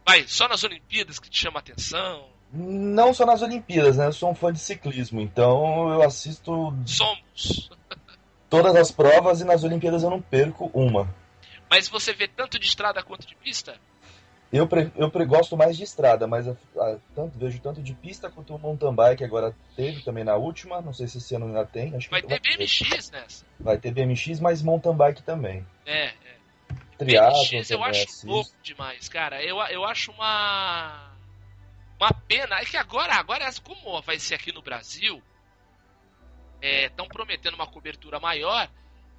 vai, 0.05 0.27
só 0.27 0.47
nas 0.47 0.63
Olimpíadas 0.63 1.19
que 1.19 1.29
te 1.29 1.39
chama 1.39 1.59
a 1.59 1.61
atenção? 1.61 2.27
Não 2.51 3.13
só 3.13 3.25
nas 3.25 3.41
Olimpíadas, 3.41 3.97
né? 3.97 4.07
Eu 4.07 4.13
sou 4.13 4.31
um 4.31 4.35
fã 4.35 4.51
de 4.51 4.59
ciclismo, 4.59 5.21
então 5.21 5.91
eu 5.93 6.01
assisto 6.01 6.73
Somos. 6.85 7.69
todas 8.49 8.75
as 8.75 8.91
provas 8.91 9.39
e 9.41 9.45
nas 9.45 9.63
Olimpíadas 9.63 10.03
eu 10.03 10.09
não 10.09 10.21
perco 10.21 10.69
uma. 10.73 11.07
Mas 11.69 11.87
você 11.87 12.11
vê 12.11 12.27
tanto 12.27 12.57
de 12.57 12.65
estrada 12.65 13.03
quanto 13.03 13.27
de 13.27 13.35
pista? 13.35 13.79
Eu, 14.51 14.67
pre- 14.67 14.91
eu 14.95 15.11
pre- 15.11 15.25
gosto 15.25 15.55
mais 15.55 15.77
de 15.77 15.83
estrada, 15.83 16.25
mas 16.25 16.47
a- 16.47 16.55
a- 16.77 16.97
tanto, 17.13 17.37
vejo 17.37 17.59
tanto 17.61 17.83
de 17.83 17.93
pista 17.93 18.31
quanto 18.31 18.55
o 18.55 18.59
mountain 18.59 18.93
bike, 18.95 19.23
agora 19.23 19.55
teve 19.75 20.01
também 20.01 20.23
na 20.23 20.35
última, 20.35 20.81
não 20.81 20.91
sei 20.91 21.07
se 21.07 21.19
esse 21.19 21.35
ano 21.35 21.45
ainda 21.45 21.65
tem. 21.65 21.95
Acho 21.95 22.07
que 22.07 22.11
Vai 22.11 22.21
ter 22.23 22.39
BMX 22.39 23.11
nessa. 23.11 23.45
Vai 23.59 23.77
ter 23.77 23.91
BMX, 23.91 24.39
mas 24.39 24.63
mountain 24.63 24.95
bike 24.95 25.21
também. 25.21 25.65
É, 25.85 26.05
é. 26.07 26.13
Triathlon 26.97 27.47
BMX 27.51 27.69
eu 27.69 27.83
acho 27.83 28.03
assisto. 28.03 28.27
louco 28.27 28.51
demais, 28.63 29.07
cara. 29.07 29.43
Eu, 29.43 29.57
eu 29.67 29.85
acho 29.85 30.11
uma. 30.11 31.13
Uma 31.99 32.11
pena. 32.27 32.55
É 32.59 32.65
que 32.65 32.77
agora, 32.77 33.13
agora, 33.15 33.49
como 33.63 34.01
vai 34.01 34.17
ser 34.17 34.35
aqui 34.35 34.51
no 34.51 34.61
Brasil, 34.61 35.21
estão 36.61 37.07
prometendo 37.07 37.53
uma 37.53 37.67
cobertura 37.67 38.19
maior. 38.19 38.67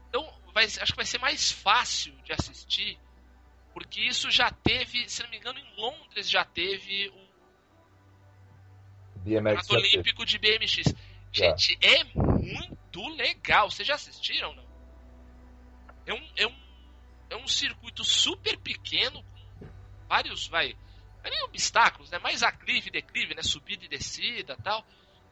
Então, 0.09 0.29
vai, 0.53 0.65
acho 0.65 0.87
que 0.87 0.97
vai 0.97 1.05
ser 1.07 1.19
mais 1.19 1.53
fácil 1.53 2.13
de 2.25 2.33
assistir. 2.33 2.99
Porque 3.73 4.01
isso 4.01 4.31
já 4.31 4.51
teve, 4.51 5.09
se 5.09 5.23
não 5.23 5.31
me 5.31 5.37
engano, 5.37 5.59
em 5.59 5.77
Londres 5.77 6.29
já 6.29 6.45
teve 6.45 7.09
o 7.09 7.31
BMX. 9.21 9.71
Olímpico 9.71 10.25
de 10.25 10.39
BMX. 10.39 10.95
Gente, 11.33 11.79
é 11.81 12.03
muito 12.05 13.09
legal. 13.17 13.71
Vocês 13.71 13.87
já 13.87 13.95
assistiram, 13.95 14.55
não? 14.55 14.69
É 16.07 16.15
um, 16.15 16.29
é 16.37 16.47
um, 16.47 16.57
é 17.31 17.37
um 17.37 17.47
circuito 17.47 18.03
super 18.03 18.59
pequeno, 18.59 19.23
com 19.23 19.69
vários, 20.09 20.49
vai, 20.49 20.73
não 21.23 21.25
é 21.25 21.31
nem 21.31 21.43
obstáculos, 21.45 22.11
né? 22.11 22.19
Mais 22.19 22.43
aclive 22.43 22.89
e 22.89 22.93
declive, 22.93 23.35
né? 23.35 23.43
Subida 23.43 23.85
e 23.85 23.89
descida 23.89 24.57
tal. 24.57 24.85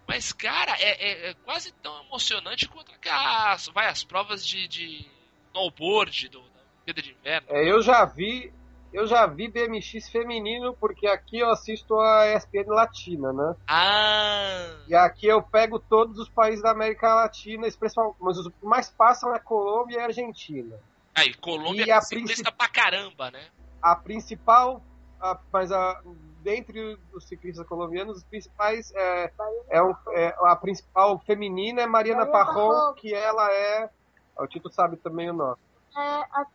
Mas, 0.07 0.33
cara, 0.33 0.73
é, 0.81 0.91
é- 0.91 1.31
é 1.31 1.35
quase 1.35 1.73
tão 1.83 2.05
emocionante 2.05 2.69
quanto 2.69 2.93
as, 3.11 3.67
vai, 3.69 3.89
as 3.89 4.05
provas 4.05 4.47
de, 4.47 4.69
de 4.69 5.07
snowboard 5.49 6.29
do, 6.29 6.41
Olimpíada 6.89 7.03
de 7.03 7.11
Inverno. 7.13 7.47
É, 7.51 7.71
eu 7.71 7.83
já 7.83 8.05
vi 8.05 8.53
eu 8.91 9.07
já 9.07 9.27
vi 9.27 9.49
BMX 9.49 10.09
feminino, 10.09 10.75
porque 10.81 11.07
aqui 11.07 11.39
eu 11.41 11.51
assisto 11.51 12.01
a 12.01 12.27
ESPN 12.35 12.69
Latina, 12.69 13.35
né? 13.35 13.55
Ah! 13.69 14.77
E 14.89 14.95
aqui 14.95 15.27
eu 15.27 15.43
pego 15.43 15.79
todos 15.79 16.19
os 16.19 16.31
países 16.31 16.63
da 16.63 16.71
América 16.71 17.15
Latina, 17.15 17.67
especialmente, 17.67 18.17
mas 18.19 18.39
os 18.39 18.49
que 18.49 18.65
mais 18.65 18.89
passam 18.89 19.35
é 19.35 19.39
Colômbia 19.39 19.97
e 19.99 20.01
Argentina. 20.01 20.75
Aí, 21.15 21.35
Colômbia 21.35 21.85
E 21.85 21.91
é 21.91 21.93
a 21.93 22.01
ciclista 22.01 22.51
pra 22.51 22.67
caramba, 22.67 23.31
né? 23.31 23.45
A 23.83 23.95
principal, 23.95 24.83
a- 25.21 25.39
mas 25.53 25.71
a, 25.71 26.01
dentre 26.43 26.99
os 27.13 27.29
ciclistas 27.29 27.67
colombianos, 27.67 28.17
os 28.17 28.25
principais 28.25 28.91
é, 28.95 29.31
é, 29.69 29.83
um- 29.83 29.95
é 30.13 30.35
a 30.45 30.57
principal 30.57 31.19
feminina 31.27 31.83
é 31.83 31.87
Mariana 31.87 32.25
Parron, 32.25 32.95
que 32.95 33.13
ela 33.13 33.53
é, 33.53 33.91
o 34.39 34.47
Tito 34.47 34.71
sabe 34.73 34.97
também 34.97 35.29
o 35.29 35.35
nome, 35.35 35.57
É 35.95 36.01
a. 36.01 36.47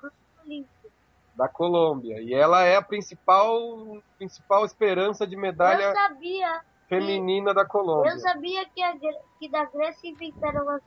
da 1.35 1.47
Colômbia. 1.47 2.19
E 2.21 2.33
ela 2.33 2.63
é 2.63 2.75
a 2.75 2.81
principal, 2.81 3.97
principal 4.17 4.65
esperança 4.65 5.25
de 5.25 5.35
Eu 5.35 5.41
medalha 5.41 5.93
sabia. 5.93 6.61
feminina 6.87 7.53
da 7.53 7.65
Colômbia. 7.65 8.11
Eu 8.11 8.19
sabia 8.19 8.65
que, 8.65 8.81
a, 8.81 8.93
que 9.39 9.49
da 9.49 9.65
Grécia 9.65 10.09
inventaram 10.09 10.69
as 10.69 10.81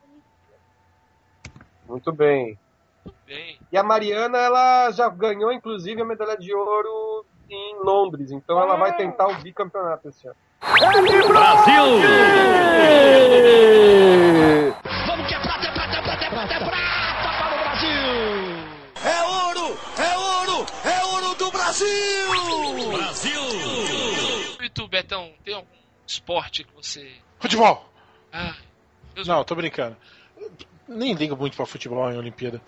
Muito 1.89 2.13
bem. 2.13 2.59
Bem. 3.25 3.59
E 3.71 3.77
a 3.77 3.83
Mariana, 3.83 4.39
ela 4.39 4.91
já 4.91 5.09
ganhou, 5.09 5.53
inclusive, 5.53 6.01
a 6.01 6.05
medalha 6.05 6.37
de 6.37 6.53
ouro 6.55 7.25
em 7.49 7.77
Londres. 7.83 8.31
Então 8.33 8.61
ela 8.61 8.77
vai 8.77 8.97
tentar 8.97 9.29
o 9.29 9.35
bicampeonato 9.43 10.09
esse 10.09 10.27
ano. 10.27 10.37
Vamos 10.61 11.11
que 11.11 11.17
Brasil! 21.79 22.91
Brasil! 22.91 23.41
E 24.63 24.71
tu, 24.71 24.89
Betão, 24.89 25.31
tem 25.45 25.55
algum 25.55 25.69
esporte 26.07 26.65
que 26.65 26.73
você. 26.75 27.13
Futebol! 27.39 27.87
Ah, 28.33 28.55
Não, 29.27 29.45
tô 29.45 29.55
brincando. 29.55 29.95
Nem 30.89 31.13
ligo 31.15 31.37
muito 31.37 31.55
pra 31.57 31.67
futebol 31.67 32.11
em 32.11 32.17
Olimpíada. 32.17 32.63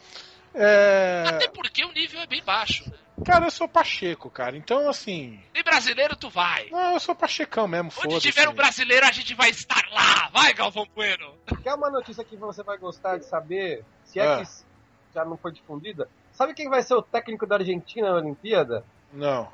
É... 0.55 1.25
Até 1.27 1.49
porque 1.49 1.85
o 1.85 1.93
nível 1.93 2.21
é 2.21 2.27
bem 2.27 2.43
baixo. 2.43 2.85
Né? 2.91 2.97
Cara, 3.25 3.47
eu 3.47 3.51
sou 3.51 3.67
Pacheco, 3.67 4.29
cara. 4.29 4.57
Então, 4.57 4.89
assim. 4.89 5.41
Tem 5.55 5.63
brasileiro, 5.65 6.15
tu 6.15 6.29
vai. 6.29 6.69
Não, 6.71 6.93
eu 6.95 7.01
sou 7.01 7.15
Pachecão 7.15 7.67
mesmo, 7.67 7.91
Onde 8.05 8.21
tiver 8.21 8.49
um 8.49 8.55
brasileiro, 8.55 9.07
a 9.07 9.13
gente 9.13 9.35
vai 9.35 9.49
estar 9.51 9.83
lá. 9.91 10.29
Vai, 10.33 10.53
Galvão 10.53 10.87
Bueno. 10.95 11.35
Quer 11.63 11.75
uma 11.75 11.91
notícia 11.91 12.23
que 12.25 12.37
você 12.37 12.63
vai 12.63 12.77
gostar 12.77 13.17
de 13.19 13.25
saber? 13.25 13.85
Se 14.05 14.21
é 14.21 14.27
Ah. 14.27 14.45
que 14.45 15.15
já 15.15 15.25
não 15.25 15.37
foi 15.39 15.53
difundida. 15.53 16.09
Sabe 16.33 16.55
quem 16.55 16.69
vai 16.69 16.83
ser 16.83 16.95
o 16.95 17.03
técnico 17.03 17.47
da 17.47 17.57
Argentina 17.57 18.11
na 18.11 18.17
Olimpíada? 18.19 18.85
Não. 19.13 19.49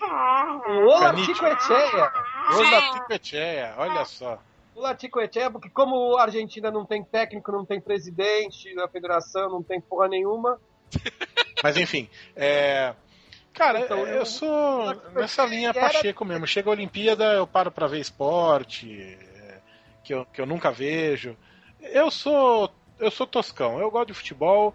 O 0.00 0.86
Olatico 0.88 1.46
Echea. 1.46 2.12
Olha 2.52 2.90
Ticoecheia, 2.92 3.74
olha 3.78 4.04
só. 4.04 4.38
O 4.74 4.80
Latico 4.80 5.20
Echea, 5.20 5.50
porque 5.50 5.68
como 5.68 6.16
a 6.16 6.22
Argentina 6.22 6.70
não 6.70 6.86
tem 6.86 7.04
técnico, 7.04 7.52
não 7.52 7.64
tem 7.66 7.80
presidente 7.80 8.74
da 8.74 8.88
federação, 8.88 9.50
não 9.50 9.62
tem 9.62 9.80
porra 9.80 10.08
nenhuma, 10.08 10.58
Mas 11.62 11.76
enfim, 11.76 12.08
é. 12.34 12.94
Cara, 13.52 13.80
Então, 13.80 13.98
eu 13.98 14.18
eu- 14.20 14.26
sou 14.26 14.94
nessa 15.12 15.44
linha 15.44 15.68
era- 15.70 15.80
Pacheco 15.80 16.24
mesmo. 16.24 16.46
Chega 16.46 16.68
a 16.70 16.72
Olimpíada, 16.72 17.24
eu 17.34 17.46
paro 17.46 17.70
pra 17.70 17.86
ver 17.86 18.00
esporte, 18.00 18.90
é, 19.02 19.58
que 20.02 20.14
eu, 20.14 20.24
que 20.26 20.40
eu 20.40 20.46
nunca 20.46 20.70
vejo. 20.72 21.36
Eu 21.80 22.10
sou. 22.10 22.72
Eu 22.98 23.10
sou 23.10 23.26
toscão, 23.26 23.78
eu 23.78 23.90
gosto 23.90 24.08
de 24.08 24.14
futebol 24.14 24.74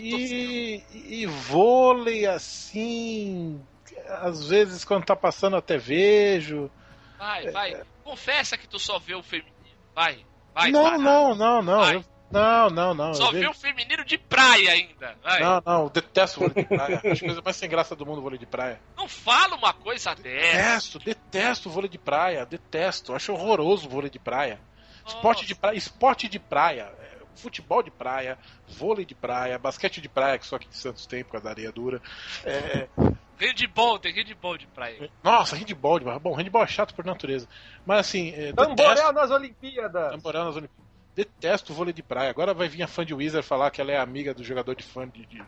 e, 0.00 0.82
e 0.94 1.26
vôlei 1.26 2.26
assim. 2.26 3.60
Às 4.08 4.48
vezes 4.48 4.84
quando 4.84 5.04
tá 5.04 5.16
passando 5.16 5.56
até 5.56 5.76
vejo. 5.76 6.70
Vai, 7.18 7.50
vai. 7.50 7.82
Confessa 8.02 8.56
que 8.56 8.68
tu 8.68 8.78
só 8.78 8.98
vê 8.98 9.14
o 9.14 9.22
feminino. 9.22 9.52
Vai, 9.94 10.24
vai. 10.54 10.70
não, 10.70 10.82
vai. 10.82 10.98
não, 10.98 11.34
não, 11.34 11.62
não, 11.62 11.80
Vai. 11.80 11.96
eu- 11.96 12.04
não, 12.32 12.70
não, 12.70 12.94
não. 12.94 13.12
Só 13.14 13.30
vê 13.30 13.46
o 13.46 13.52
feminino 13.52 14.04
de 14.06 14.16
praia 14.16 14.72
ainda. 14.72 15.16
Vai. 15.22 15.40
Não, 15.40 15.54
Não, 15.56 15.62
não, 15.66 15.82
eu 15.82 15.90
detesto 15.90 16.40
vôlei 16.40 16.54
de 16.54 16.64
praia. 16.64 16.96
Acho 17.04 17.24
a 17.24 17.26
coisa 17.28 17.42
mais 17.44 17.56
sem 17.56 17.68
graça 17.68 17.94
do 17.94 18.06
mundo 18.06 18.22
vôlei 18.22 18.38
de 18.38 18.46
praia. 18.46 18.80
fala 19.06 19.54
uma 19.54 19.74
coisa 19.74 20.14
dessa. 20.14 20.98
Detesto, 20.98 20.98
detesto 20.98 21.68
vôlei 21.70 21.90
de 21.90 21.98
praia, 21.98 22.46
detesto. 22.46 23.14
Acho 23.14 23.34
horroroso 23.34 23.86
vôlei 23.86 24.08
de 24.08 24.18
praia. 24.18 24.58
Esporte 25.06 25.44
de 25.44 25.54
praia, 25.54 25.76
esporte 25.76 26.28
de 26.28 26.38
praia, 26.38 26.90
é, 27.00 27.11
futebol 27.36 27.82
de 27.82 27.90
praia, 27.90 28.38
vôlei 28.68 29.04
de 29.04 29.14
praia, 29.14 29.58
basquete 29.58 30.00
de 30.00 30.08
praia, 30.08 30.38
que 30.38 30.46
só 30.46 30.56
aqui 30.56 30.68
em 30.68 30.72
Santos 30.72 31.06
tem 31.06 31.24
por 31.24 31.32
causa 31.32 31.44
da 31.44 31.50
areia 31.50 31.72
dura. 31.72 32.00
É, 32.44 32.88
Handball, 33.38 33.98
tem 33.98 34.12
handball 34.14 34.56
de 34.56 34.66
praia. 34.68 35.10
nossa, 35.22 35.56
handball 35.56 35.98
de 35.98 36.04
Bom, 36.20 36.34
handball 36.34 36.62
é 36.62 36.66
chato 36.66 36.94
por 36.94 37.04
natureza. 37.04 37.48
Mas 37.84 38.00
assim, 38.00 38.30
é, 38.30 38.52
detesto 38.52 39.12
nas 39.12 39.30
Olimpíadas. 39.30 40.12
Tamborel 40.12 40.44
nas 40.44 40.56
Olimpíadas. 40.56 40.92
Detesto 41.14 41.74
vôlei 41.74 41.92
de 41.92 42.02
praia. 42.02 42.30
Agora 42.30 42.54
vai 42.54 42.68
vir 42.68 42.82
a 42.82 42.86
fã 42.86 43.04
de 43.04 43.12
Wizard 43.12 43.46
falar 43.46 43.70
que 43.70 43.80
ela 43.80 43.92
é 43.92 43.98
amiga 43.98 44.32
do 44.32 44.42
jogador 44.42 44.74
de 44.74 44.82
fã 44.82 45.06
de, 45.06 45.26
de, 45.26 45.42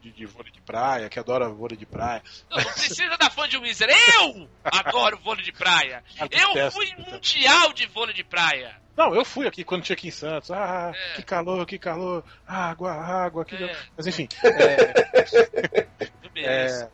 de, 0.00 0.12
de 0.12 0.26
vôlei 0.26 0.52
de 0.52 0.60
praia, 0.60 1.08
que 1.08 1.18
adora 1.18 1.48
vôlei 1.48 1.76
de 1.76 1.86
praia. 1.86 2.22
Não, 2.50 2.58
não 2.58 2.64
precisa 2.64 3.16
da 3.16 3.30
fã 3.30 3.48
de 3.48 3.56
Wizard. 3.58 3.92
Eu 4.14 4.48
adoro 4.64 5.18
vôlei 5.18 5.44
de 5.44 5.52
praia. 5.52 6.02
Eu 6.30 6.70
fui 6.70 6.92
mundial 6.96 7.72
de 7.72 7.86
vôlei 7.86 8.14
de 8.14 8.24
praia. 8.24 8.76
Não, 8.96 9.14
eu 9.14 9.24
fui 9.24 9.46
aqui 9.46 9.62
quando 9.62 9.84
tinha 9.84 9.94
aqui 9.94 10.08
em 10.08 10.10
Santos. 10.10 10.50
Ah, 10.50 10.92
É. 10.92 11.14
que 11.14 11.22
calor, 11.22 11.64
que 11.64 11.78
calor. 11.78 12.24
Água, 12.44 12.92
água. 12.92 13.44
Que... 13.44 13.54
É. 13.54 13.76
Mas 13.96 14.08
enfim. 14.08 14.26
é, 14.42 15.86
mereço. 16.34 16.84
é, 16.84 16.90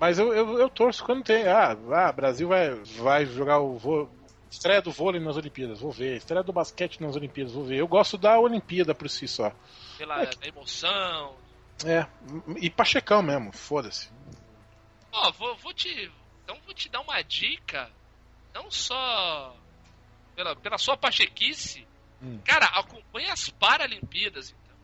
mas 0.00 0.18
eu, 0.18 0.34
eu, 0.34 0.58
eu 0.58 0.68
torço 0.68 1.04
quando 1.04 1.22
tem. 1.22 1.46
Ah, 1.46 1.76
ah, 1.92 2.10
Brasil 2.10 2.48
vai, 2.48 2.70
vai 2.98 3.24
jogar 3.26 3.60
o 3.60 3.78
vôlei. 3.78 4.08
Estreia 4.50 4.82
do 4.82 4.90
vôlei 4.90 5.20
nas 5.20 5.36
Olimpíadas, 5.36 5.80
vou 5.80 5.90
ver. 5.90 6.16
Estreia 6.16 6.42
do 6.42 6.52
basquete 6.52 7.00
nas 7.00 7.16
Olimpíadas, 7.16 7.52
vou 7.52 7.64
ver. 7.64 7.78
Eu 7.78 7.88
gosto 7.88 8.16
da 8.18 8.38
Olimpíada 8.38 8.94
por 8.94 9.08
si 9.08 9.26
só. 9.28 9.52
Pela 9.98 10.24
da 10.24 10.46
emoção. 10.46 11.34
É, 11.84 12.06
e 12.60 12.70
Pachecão 12.70 13.22
mesmo, 13.22 13.52
foda-se. 13.52 14.10
Ó, 15.12 15.32
vou, 15.32 15.56
vou 15.56 15.72
te. 15.74 16.10
Então 16.42 16.58
vou 16.64 16.74
te 16.74 16.88
dar 16.88 17.00
uma 17.00 17.20
dica. 17.22 17.90
Não 18.54 18.70
só 18.70 19.56
pela, 20.36 20.54
pela 20.56 20.78
sua 20.78 20.96
pachequice. 20.96 21.86
Hum. 22.22 22.38
Cara, 22.44 22.66
acompanha 22.66 23.32
as 23.32 23.48
Paralimpíadas, 23.50 24.50
então. 24.50 24.76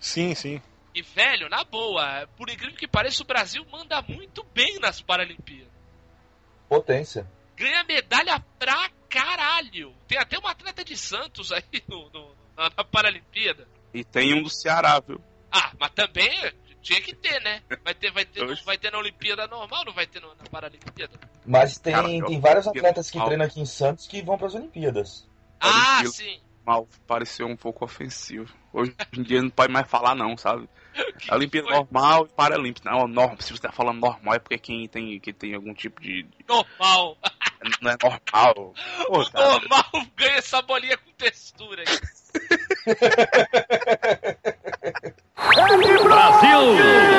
Sim, 0.00 0.34
sim. 0.34 0.60
E, 0.94 1.00
velho, 1.02 1.48
na 1.48 1.64
boa, 1.64 2.28
por 2.36 2.50
incrível 2.50 2.76
que 2.76 2.86
pareça, 2.88 3.22
o 3.22 3.26
Brasil 3.26 3.64
manda 3.70 4.02
muito 4.02 4.42
bem 4.52 4.78
nas 4.80 5.00
Paralimpíadas. 5.00 5.72
Potência. 6.68 7.26
Ganha 7.56 7.84
medalha 7.84 8.40
pra 8.58 8.90
caralho. 9.08 9.94
Tem 10.08 10.18
até 10.18 10.38
uma 10.38 10.50
atleta 10.50 10.84
de 10.84 10.96
Santos 10.96 11.52
aí 11.52 11.62
no, 11.88 12.10
no- 12.10 12.34
na, 12.56 12.70
na 12.76 12.84
Paralimpíada. 12.84 13.66
E 13.94 14.02
tem 14.04 14.34
um 14.34 14.42
do 14.42 14.50
Ceará, 14.50 15.00
viu? 15.00 15.22
Ah, 15.52 15.70
mas 15.78 15.90
também 15.92 16.30
tinha 16.80 17.00
que 17.00 17.14
ter, 17.14 17.40
né? 17.42 17.62
Vai 17.84 17.94
ter, 17.94 18.10
vai 18.10 18.24
ter, 18.24 18.44
vai 18.64 18.78
ter 18.78 18.90
na 18.90 18.98
Olimpíada 18.98 19.46
normal, 19.46 19.84
não 19.84 19.92
vai 19.92 20.06
ter 20.06 20.20
no- 20.20 20.34
na 20.34 20.44
Paralimpíada? 20.50 21.12
Mas 21.46 21.78
tem, 21.78 21.92
Cara, 21.92 22.10
eu- 22.10 22.26
tem 22.26 22.40
vários 22.40 22.66
atletas 22.66 23.10
que 23.10 23.22
treinam 23.24 23.46
aqui 23.46 23.60
em 23.60 23.66
Santos 23.66 24.06
que 24.08 24.22
vão 24.22 24.36
para 24.38 24.46
as 24.48 24.54
Olimpíadas. 24.54 25.28
Ah, 25.60 25.68
Olimpíada. 26.00 26.08
sim. 26.10 26.40
Mal 26.64 26.88
pareceu 27.08 27.46
um 27.48 27.56
pouco 27.56 27.84
ofensivo. 27.84 28.52
Hoje 28.72 28.94
em 29.12 29.22
dia 29.22 29.42
não 29.42 29.50
pode 29.50 29.72
mais 29.72 29.88
falar, 29.90 30.14
não, 30.14 30.36
sabe? 30.36 30.68
A 31.28 31.34
Olimpíada 31.34 31.66
foi? 31.66 31.76
normal 31.76 32.26
e 32.26 32.28
Paralímpica. 32.36 32.88
Não, 32.90 33.08
normal. 33.08 33.36
Se 33.40 33.52
você 33.52 33.62
tá 33.62 33.72
falando 33.72 33.98
normal 34.00 34.34
é 34.34 34.38
porque 34.38 34.58
quem 34.58 34.86
tem, 34.88 35.18
quem 35.18 35.34
tem 35.34 35.54
algum 35.54 35.74
tipo 35.74 36.00
de. 36.00 36.24
Normal. 36.48 37.18
Não 37.80 37.90
é 37.90 37.96
normal. 38.00 38.74
Pô, 39.06 39.24
normal 39.34 39.84
ganha 40.16 40.36
essa 40.36 40.62
bolinha 40.62 40.96
com 40.96 41.10
textura. 41.12 41.82
aí. 45.42 47.12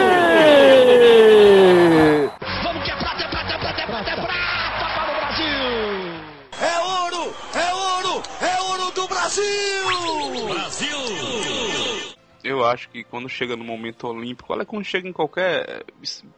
Vamos 2.63 2.84
que 2.84 2.91
é 2.91 2.95
prata, 2.95 3.24
é 3.24 3.28
prata, 3.30 3.53
é 3.53 3.57
prata, 3.57 3.82
é 3.82 3.86
prata, 3.86 4.09
é 4.11 4.15
prata 4.15 4.86
para 4.95 5.11
o 5.11 5.15
Brasil! 5.19 5.59
É 6.61 6.80
ouro! 6.80 7.34
É 7.53 7.74
ouro! 7.74 8.24
É 8.41 8.61
ouro 8.61 8.91
do 8.93 9.07
Brasil! 9.07 10.47
Brasil! 10.47 10.97
Eu 12.43 12.65
acho 12.65 12.89
que 12.89 13.03
quando 13.03 13.30
chega 13.30 13.55
no 13.55 13.63
momento 13.63 14.07
olímpico, 14.07 14.51
olha 14.53 14.65
quando 14.65 14.84
chega 14.86 15.07
em 15.07 15.13
qualquer 15.13 15.84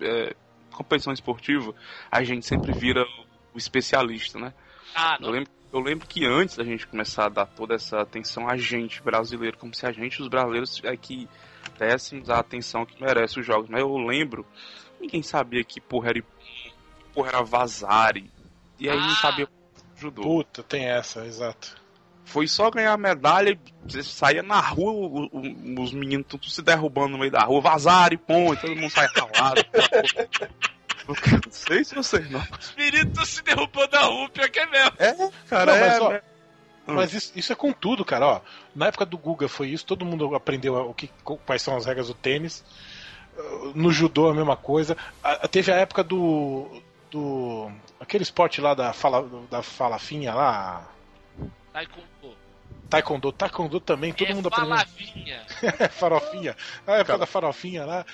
é, 0.01 0.35
competição 0.71 1.13
esportiva, 1.13 1.73
a 2.11 2.23
gente 2.23 2.45
sempre 2.45 2.71
vira 2.73 3.03
o 3.53 3.57
especialista, 3.57 4.39
né? 4.39 4.53
Ah, 4.95 5.17
Eu 5.19 5.25
não. 5.25 5.31
lembro, 5.31 5.51
eu 5.73 5.79
lembro 5.79 6.07
que 6.07 6.25
antes 6.25 6.55
da 6.55 6.63
gente 6.63 6.85
começar 6.87 7.25
a 7.25 7.29
dar 7.29 7.45
toda 7.47 7.73
essa 7.75 8.01
atenção 8.01 8.47
a 8.47 8.55
gente 8.55 9.01
brasileiro, 9.01 9.57
como 9.57 9.73
se 9.73 9.85
a 9.85 9.91
gente, 9.91 10.21
os 10.21 10.27
brasileiros, 10.27 10.79
é 10.83 10.95
que 10.95 11.27
dessemos 11.77 12.29
a 12.29 12.39
atenção 12.39 12.85
que 12.85 13.01
merece 13.01 13.39
os 13.39 13.45
jogos. 13.45 13.69
Mas 13.69 13.81
eu 13.81 13.95
lembro, 13.97 14.45
ninguém 14.99 15.21
sabia 15.23 15.63
que 15.63 15.79
porra 15.81 16.09
era, 16.09 16.21
que 16.21 16.73
porra 17.13 17.29
era 17.29 17.43
Vazari. 17.43 18.29
E 18.79 18.89
aí 18.89 18.97
não 18.99 19.09
Ah. 19.11 19.15
sabia 19.21 19.47
judô. 19.95 20.21
Puta, 20.21 20.63
tem 20.63 20.85
essa, 20.85 21.25
exato. 21.25 21.75
Foi 22.25 22.47
só 22.47 22.71
ganhar 22.71 22.91
a 22.93 22.97
medalha, 22.97 23.57
você 23.87 24.01
saía 24.01 24.41
na 24.41 24.59
rua, 24.59 24.91
o- 24.91 25.25
o- 25.31 25.81
os 25.83 25.93
meninos 25.93 26.25
tudo 26.27 26.49
se 26.49 26.61
derrubando 26.61 27.09
no 27.09 27.17
meio 27.19 27.31
da 27.31 27.43
rua, 27.43 27.61
vazaram 27.61 28.15
e 28.15 28.17
põe, 28.17 28.55
todo 28.57 28.75
mundo 28.75 28.89
sai 28.89 29.07
ralado. 29.15 29.61
Eu 31.07 31.15
não 31.45 31.51
sei 31.51 31.83
se 31.83 31.93
vocês 31.93 32.27
não. 32.31 32.39
Os 32.59 32.73
meninos 32.75 33.29
se 33.29 33.43
derrubando 33.43 33.89
da 33.89 34.01
rua, 34.05 34.27
pior 34.29 34.49
que 34.49 34.59
é 34.59 34.65
mesmo. 34.65 34.91
É, 34.97 35.13
cara, 35.47 35.71
Não, 35.73 35.79
mas, 35.79 35.93
é. 35.93 36.01
ó, 36.01 36.09
né? 36.09 36.21
Mas 36.87 37.13
isso, 37.13 37.31
isso 37.35 37.51
é 37.51 37.55
com 37.55 37.71
tudo, 37.73 38.05
cara. 38.05 38.27
Ó, 38.27 38.41
na 38.75 38.87
época 38.87 39.05
do 39.05 39.17
Guga 39.17 39.47
foi 39.47 39.69
isso, 39.69 39.85
todo 39.85 40.05
mundo 40.05 40.35
aprendeu 40.35 40.75
o 40.75 40.93
que, 40.93 41.09
quais 41.45 41.61
são 41.61 41.75
as 41.75 41.85
regras 41.85 42.07
do 42.07 42.13
tênis. 42.13 42.63
No 43.73 43.91
judô 43.91 44.29
a 44.29 44.33
mesma 44.33 44.55
coisa. 44.55 44.95
A- 45.23 45.47
teve 45.47 45.71
a 45.71 45.75
época 45.75 46.03
do. 46.03 46.81
do. 47.11 47.69
aquele 47.99 48.23
esporte 48.23 48.61
lá 48.61 48.73
da, 48.73 48.93
fala, 48.93 49.27
da 49.49 49.61
falafinha 49.61 50.33
lá. 50.33 50.87
Taekwondo. 51.73 52.37
Taekwondo. 52.89 53.31
Taekwondo 53.33 53.79
também, 53.79 54.13
todo 54.13 54.31
é 54.31 54.33
mundo 54.33 54.47
aprendeu. 54.47 54.69
falavinha. 54.77 55.45
farofinha. 55.91 56.55
A 56.87 56.93
época 56.93 57.17
da 57.17 57.25
farofinha 57.25 57.83
lá. 57.85 58.05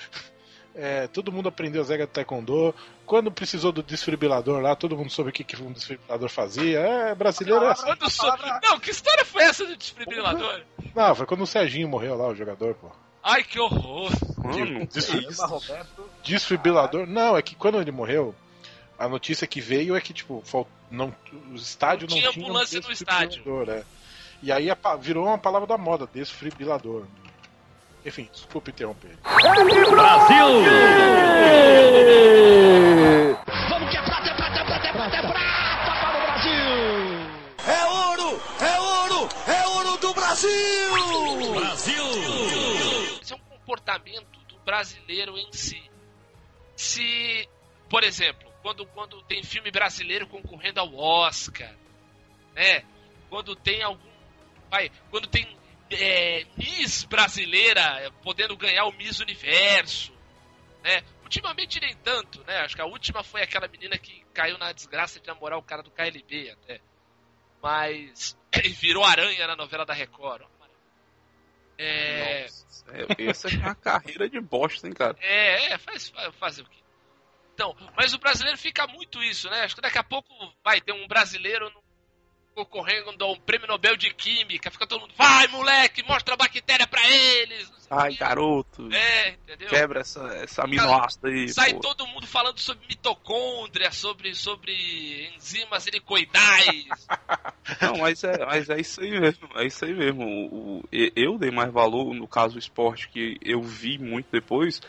É, 0.74 1.06
todo 1.06 1.32
mundo 1.32 1.48
aprendeu 1.48 1.82
as 1.82 1.88
regras 1.88 2.08
do 2.08 2.12
Taekwondo. 2.12 2.74
Quando 3.04 3.30
precisou 3.30 3.72
do 3.72 3.82
desfibrilador 3.82 4.60
lá, 4.60 4.74
todo 4.74 4.96
mundo 4.96 5.10
soube 5.10 5.30
o 5.30 5.32
que, 5.32 5.44
que 5.44 5.60
um 5.60 5.72
desfibrilador 5.72 6.28
fazia. 6.28 6.80
É, 6.80 7.14
brasileiro 7.14 7.64
é 7.64 7.70
assim. 7.70 7.86
Não, 8.62 8.80
que 8.80 8.90
história 8.90 9.24
foi 9.24 9.42
essa 9.44 9.66
do 9.66 9.76
desfibrilador? 9.76 10.62
Não, 10.94 11.14
foi 11.14 11.26
quando 11.26 11.42
o 11.42 11.46
Serginho 11.46 11.88
morreu 11.88 12.16
lá, 12.16 12.28
o 12.28 12.34
jogador, 12.34 12.74
pô. 12.74 12.90
Ai, 13.22 13.44
que 13.44 13.58
horror. 13.60 14.10
Mano, 14.38 14.56
Lembra, 14.56 15.46
Roberto? 15.46 16.10
Desfibrilador? 16.24 17.06
Não, 17.06 17.36
é 17.36 17.42
que 17.42 17.54
quando 17.54 17.80
ele 17.80 17.92
morreu, 17.92 18.34
a 18.98 19.08
notícia 19.08 19.46
que 19.46 19.60
veio 19.60 19.94
é 19.94 20.00
que, 20.00 20.12
tipo, 20.12 20.42
não, 20.90 21.14
o 21.50 21.54
estádio 21.54 22.08
Não 22.08 22.14
não, 22.16 22.20
tinha 22.20 22.32
tinha 22.32 22.44
ambulância 22.44 22.80
um 22.80 22.82
no 22.82 22.92
estádio. 22.92 23.42
é. 23.70 23.84
E 24.42 24.50
aí 24.50 24.68
a 24.70 24.96
virou 24.96 25.26
uma 25.26 25.38
palavra 25.38 25.68
da 25.68 25.78
moda, 25.78 26.08
desfibrilador. 26.12 27.06
Enfim, 28.04 28.28
desculpa 28.32 28.70
interromper. 28.70 29.16
Vamos 29.22 29.72
que 33.90 33.96
é 33.96 34.02
prata, 34.02 34.28
é 34.28 34.34
prata, 34.34 34.58
é 34.58 34.64
prata, 34.64 34.88
é 34.88 34.92
prata, 34.92 35.16
é 35.16 35.22
prata 35.22 36.00
para 36.00 36.18
o 36.18 36.22
Brasil! 36.22 36.52
É 37.68 37.86
ouro! 37.86 38.40
É 38.60 38.80
ouro! 38.80 39.28
É 39.46 39.68
ouro 39.68 39.96
do 39.98 40.14
Brasil! 40.14 40.50
Brasil! 41.54 42.04
Esse 43.22 43.32
é 43.32 43.36
um 43.36 43.40
comportamento 43.40 44.40
do 44.48 44.58
brasileiro 44.64 45.38
em 45.38 45.52
si. 45.52 45.80
Se, 46.74 47.48
por 47.88 48.02
exemplo, 48.02 48.50
quando, 48.62 48.84
quando 48.86 49.22
tem 49.22 49.44
filme 49.44 49.70
brasileiro 49.70 50.26
concorrendo 50.26 50.80
ao 50.80 50.92
Oscar, 50.94 51.72
né? 52.54 52.82
Quando 53.30 53.54
tem 53.54 53.80
algum. 53.82 54.10
Vai, 54.68 54.90
quando 55.10 55.28
tem 55.28 55.46
é, 55.94 56.46
Miss 56.56 57.04
brasileira 57.04 58.10
podendo 58.22 58.56
ganhar 58.56 58.84
o 58.86 58.92
Miss 58.92 59.20
Universo, 59.20 60.12
né? 60.82 61.02
Ultimamente 61.22 61.80
nem 61.80 61.96
tanto, 61.96 62.42
né? 62.44 62.58
Acho 62.58 62.74
que 62.76 62.82
a 62.82 62.86
última 62.86 63.22
foi 63.22 63.42
aquela 63.42 63.66
menina 63.68 63.96
que 63.96 64.22
caiu 64.34 64.58
na 64.58 64.72
desgraça 64.72 65.18
de 65.20 65.26
namorar 65.26 65.58
o 65.58 65.62
cara 65.62 65.82
do 65.82 65.90
KLB 65.90 66.50
até. 66.50 66.80
Mas. 67.62 68.36
Virou 68.80 69.04
aranha 69.04 69.46
na 69.46 69.56
novela 69.56 69.86
da 69.86 69.94
Record. 69.94 70.42
É. 71.78 72.42
Nossa, 72.42 72.84
essa 73.18 73.48
é 73.48 73.58
uma 73.58 73.74
carreira 73.74 74.28
de 74.28 74.40
bosta, 74.40 74.86
hein, 74.86 74.92
cara. 74.92 75.16
É, 75.20 75.72
é, 75.72 75.78
faz, 75.78 76.12
faz- 76.38 76.58
o 76.58 76.64
quê? 76.64 76.78
Então, 77.54 77.74
mas 77.96 78.12
o 78.14 78.18
brasileiro 78.18 78.58
fica 78.58 78.86
muito 78.86 79.22
isso, 79.22 79.48
né? 79.50 79.62
Acho 79.62 79.74
que 79.74 79.80
daqui 79.80 79.98
a 79.98 80.04
pouco 80.04 80.28
vai 80.64 80.80
ter 80.80 80.92
um 80.92 81.06
brasileiro 81.08 81.70
no- 81.70 81.81
concorrendo 82.54 83.24
a 83.24 83.32
um 83.32 83.36
prêmio 83.38 83.66
Nobel 83.66 83.96
de 83.96 84.12
Química, 84.14 84.70
fica 84.70 84.86
todo 84.86 85.00
mundo, 85.00 85.12
vai 85.16 85.46
moleque, 85.48 86.02
mostra 86.04 86.34
a 86.34 86.36
bactéria 86.36 86.86
pra 86.86 87.00
eles. 87.08 87.70
Ai, 87.90 88.14
garoto. 88.14 88.88
É, 88.90 89.30
entendeu? 89.30 89.68
Quebra 89.68 90.00
essa, 90.00 90.22
essa 90.36 90.62
aminoácida 90.64 91.28
aí. 91.28 91.48
Sai 91.50 91.74
pô. 91.74 91.80
todo 91.80 92.06
mundo 92.06 92.26
falando 92.26 92.58
sobre 92.58 92.86
mitocôndria, 92.88 93.90
sobre, 93.92 94.34
sobre 94.34 95.30
enzimas 95.36 95.86
helicoidais. 95.86 96.86
Não, 97.82 97.98
mas 97.98 98.24
é, 98.24 98.44
mas 98.46 98.70
é 98.70 98.80
isso 98.80 99.00
aí 99.02 99.10
mesmo. 99.20 99.48
É 99.56 99.66
isso 99.66 99.84
aí 99.84 99.92
mesmo. 99.94 100.24
O, 100.24 100.78
o- 100.78 100.88
eu 100.90 101.38
dei 101.38 101.50
mais 101.50 101.70
valor, 101.70 102.14
no 102.14 102.26
caso, 102.26 102.56
o 102.56 102.58
esporte 102.58 103.08
que 103.08 103.36
eu 103.42 103.60
vi 103.62 103.98
muito 103.98 104.28
depois. 104.32 104.80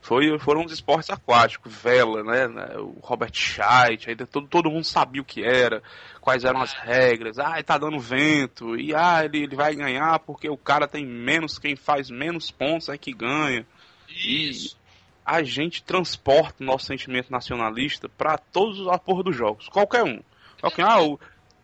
Foi, 0.00 0.38
foram 0.38 0.64
os 0.64 0.72
esportes 0.72 1.10
aquáticos, 1.10 1.74
vela, 1.74 2.22
né? 2.22 2.48
né, 2.48 2.76
O 2.78 2.98
Robert 3.02 3.32
Scheidt, 3.32 4.08
aí 4.08 4.16
todo, 4.16 4.46
todo 4.46 4.70
mundo 4.70 4.84
sabia 4.84 5.22
o 5.22 5.24
que 5.24 5.44
era, 5.44 5.82
quais 6.20 6.44
eram 6.44 6.60
as 6.60 6.72
regras. 6.72 7.38
Ah, 7.38 7.54
ele 7.54 7.62
tá 7.62 7.78
dando 7.78 7.98
vento, 7.98 8.76
e 8.76 8.94
ah, 8.94 9.24
ele, 9.24 9.44
ele 9.44 9.56
vai 9.56 9.74
ganhar 9.74 10.18
porque 10.20 10.48
o 10.48 10.56
cara 10.56 10.86
tem 10.86 11.06
menos, 11.06 11.58
quem 11.58 11.76
faz 11.76 12.10
menos 12.10 12.50
pontos 12.50 12.88
é 12.88 12.98
que 12.98 13.12
ganha. 13.12 13.66
Isso. 14.08 14.76
A 15.24 15.42
gente 15.42 15.82
transporta 15.82 16.62
o 16.62 16.66
nosso 16.66 16.86
sentimento 16.86 17.30
nacionalista 17.30 18.08
pra 18.08 18.38
todos 18.38 18.80
os 18.80 18.96
porra 18.98 19.22
dos 19.22 19.36
jogos, 19.36 19.68
qualquer 19.68 20.02
um. 20.02 20.20
Qualquer, 20.60 20.84
ah, 20.84 21.02
o, 21.02 21.20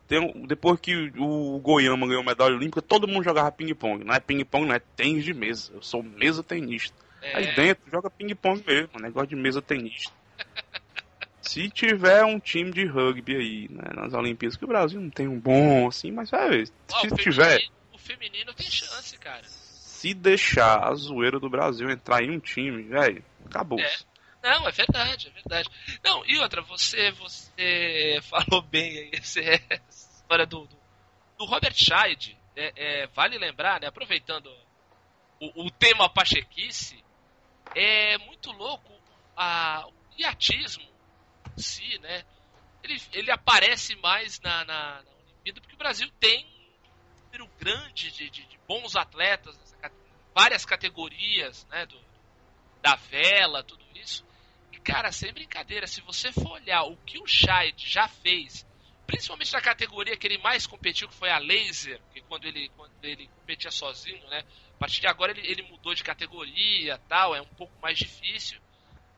tem 0.07 0.47
depois 0.47 0.78
que 0.80 1.12
o 1.18 1.59
Goiama 1.61 2.07
ganhou 2.07 2.22
medalha 2.22 2.55
olímpica, 2.55 2.82
todo 2.82 3.09
mundo 3.09 3.24
jogava 3.24 3.51
ping-pong. 3.51 4.05
Não 4.05 4.14
é 4.14 4.20
ping-pong, 4.20 4.66
não 4.66 4.74
é 4.74 4.78
tênis 4.78 5.24
de 5.24 5.32
mesa. 5.32 5.72
Eu 5.72 5.82
sou 5.82 6.03
mesa 6.03 6.43
tenista. 6.43 7.03
É, 7.25 7.37
Aí 7.37 7.55
dentro 7.55 7.91
joga 7.91 8.11
ping-pong 8.11 8.62
mesmo, 8.66 9.01
negócio 9.01 9.29
de 9.29 9.37
mesa 9.37 9.62
tenista. 9.62 10.12
Se 11.41 11.68
tiver 11.70 12.25
um 12.25 12.39
time 12.41 12.70
de 12.70 12.85
rugby 12.87 13.37
aí, 13.37 13.68
né, 13.70 13.91
nas 13.95 14.14
Olimpíadas, 14.14 14.57
que 14.57 14.64
o 14.64 14.68
Brasil 14.68 15.01
não 15.01 15.11
tem 15.11 15.29
um 15.29 15.39
bom 15.39 15.87
assim, 15.89 16.11
mas 16.11 16.31
vai, 16.31 16.62
ó, 16.93 17.01
se 17.01 17.07
o 17.09 17.16
tiver, 17.16 17.59
feminino- 17.61 17.75
O 17.93 17.99
feminino 17.99 18.55
tem 18.55 18.66
chance, 18.70 19.18
cara. 19.18 19.45
se 19.47 20.14
deixar 20.14 20.87
a 20.89 20.95
zoeira 20.95 21.39
do 21.39 21.49
Brasil 21.51 21.91
entrar 21.91 22.22
em 22.22 22.31
um 22.31 22.41
time, 22.41 22.83
velho, 22.85 23.22
acabou. 23.47 23.79
É. 23.79 23.97
Não, 24.43 24.68
é 24.68 24.70
verdade, 24.72 25.29
é 25.29 25.31
verdade. 25.31 25.68
Não, 26.03 26.25
e 26.27 26.39
outra, 26.39 26.61
você, 26.62 27.11
você 27.12 28.18
falou 28.29 28.62
bem 28.62 28.99
aí, 28.99 29.11
essa 29.14 29.41
é 29.41 29.61
história 29.89 30.47
do, 30.47 30.66
do, 30.66 30.77
do 31.39 31.45
Robert 31.45 31.75
Scheid. 31.75 32.39
É, 32.57 32.72
é, 32.77 33.07
vale 33.09 33.37
lembrar, 33.39 33.81
né, 33.81 33.87
aproveitando 33.87 34.47
o, 35.41 35.66
o 35.66 35.70
tema 35.70 36.09
pachequice, 36.09 37.03
é 37.75 38.18
muito 38.18 38.51
louco 38.53 38.93
a, 39.37 39.87
o 39.87 39.93
iatismo 40.16 40.89
em 41.57 41.61
si, 41.61 41.99
né? 41.99 42.25
Ele, 42.83 43.01
ele 43.12 43.31
aparece 43.31 43.97
mais 43.97 44.41
na, 44.41 44.64
na, 44.64 45.03
na 45.03 45.12
Olimpíada 45.12 45.61
porque 45.61 45.75
o 45.75 45.79
Brasil 45.79 46.11
tem 46.20 46.45
um 46.45 47.25
número 47.25 47.47
grande 47.59 48.11
de, 48.11 48.31
de, 48.31 48.47
de 48.47 48.59
bons 48.66 48.95
atletas, 48.95 49.57
nessa 49.59 49.77
várias 50.35 50.66
categorias, 50.66 51.64
né? 51.66 51.87
Do, 51.87 51.99
da 52.83 52.97
vela, 52.97 53.62
tudo 53.62 53.85
isso. 53.95 54.27
E, 54.72 54.79
cara, 54.79 55.11
sem 55.12 55.33
brincadeira, 55.33 55.87
se 55.87 56.01
você 56.03 56.33
for 56.33 56.51
olhar 56.51 56.83
o 56.83 56.97
que 56.99 57.18
o 57.18 57.27
Scheid 57.27 57.77
já 57.79 58.09
fez, 58.09 58.66
principalmente 59.07 59.53
na 59.53 59.61
categoria 59.61 60.16
que 60.16 60.27
ele 60.27 60.39
mais 60.39 60.66
competiu, 60.66 61.09
que 61.09 61.14
foi 61.14 61.31
a 61.31 61.39
laser, 61.39 62.01
que 62.12 62.20
quando 62.22 62.47
ele, 62.47 62.68
quando 62.70 62.93
ele 63.03 63.29
competia 63.29 63.70
sozinho, 63.70 64.27
né? 64.29 64.45
A 64.77 64.79
partir 64.79 65.01
de 65.01 65.07
agora 65.07 65.33
ele, 65.33 65.47
ele 65.47 65.62
mudou 65.62 65.95
de 65.95 66.03
categoria 66.03 66.99
tal, 67.09 67.35
é 67.35 67.41
um 67.41 67.47
pouco 67.47 67.72
mais 67.81 67.99
difícil. 67.99 68.61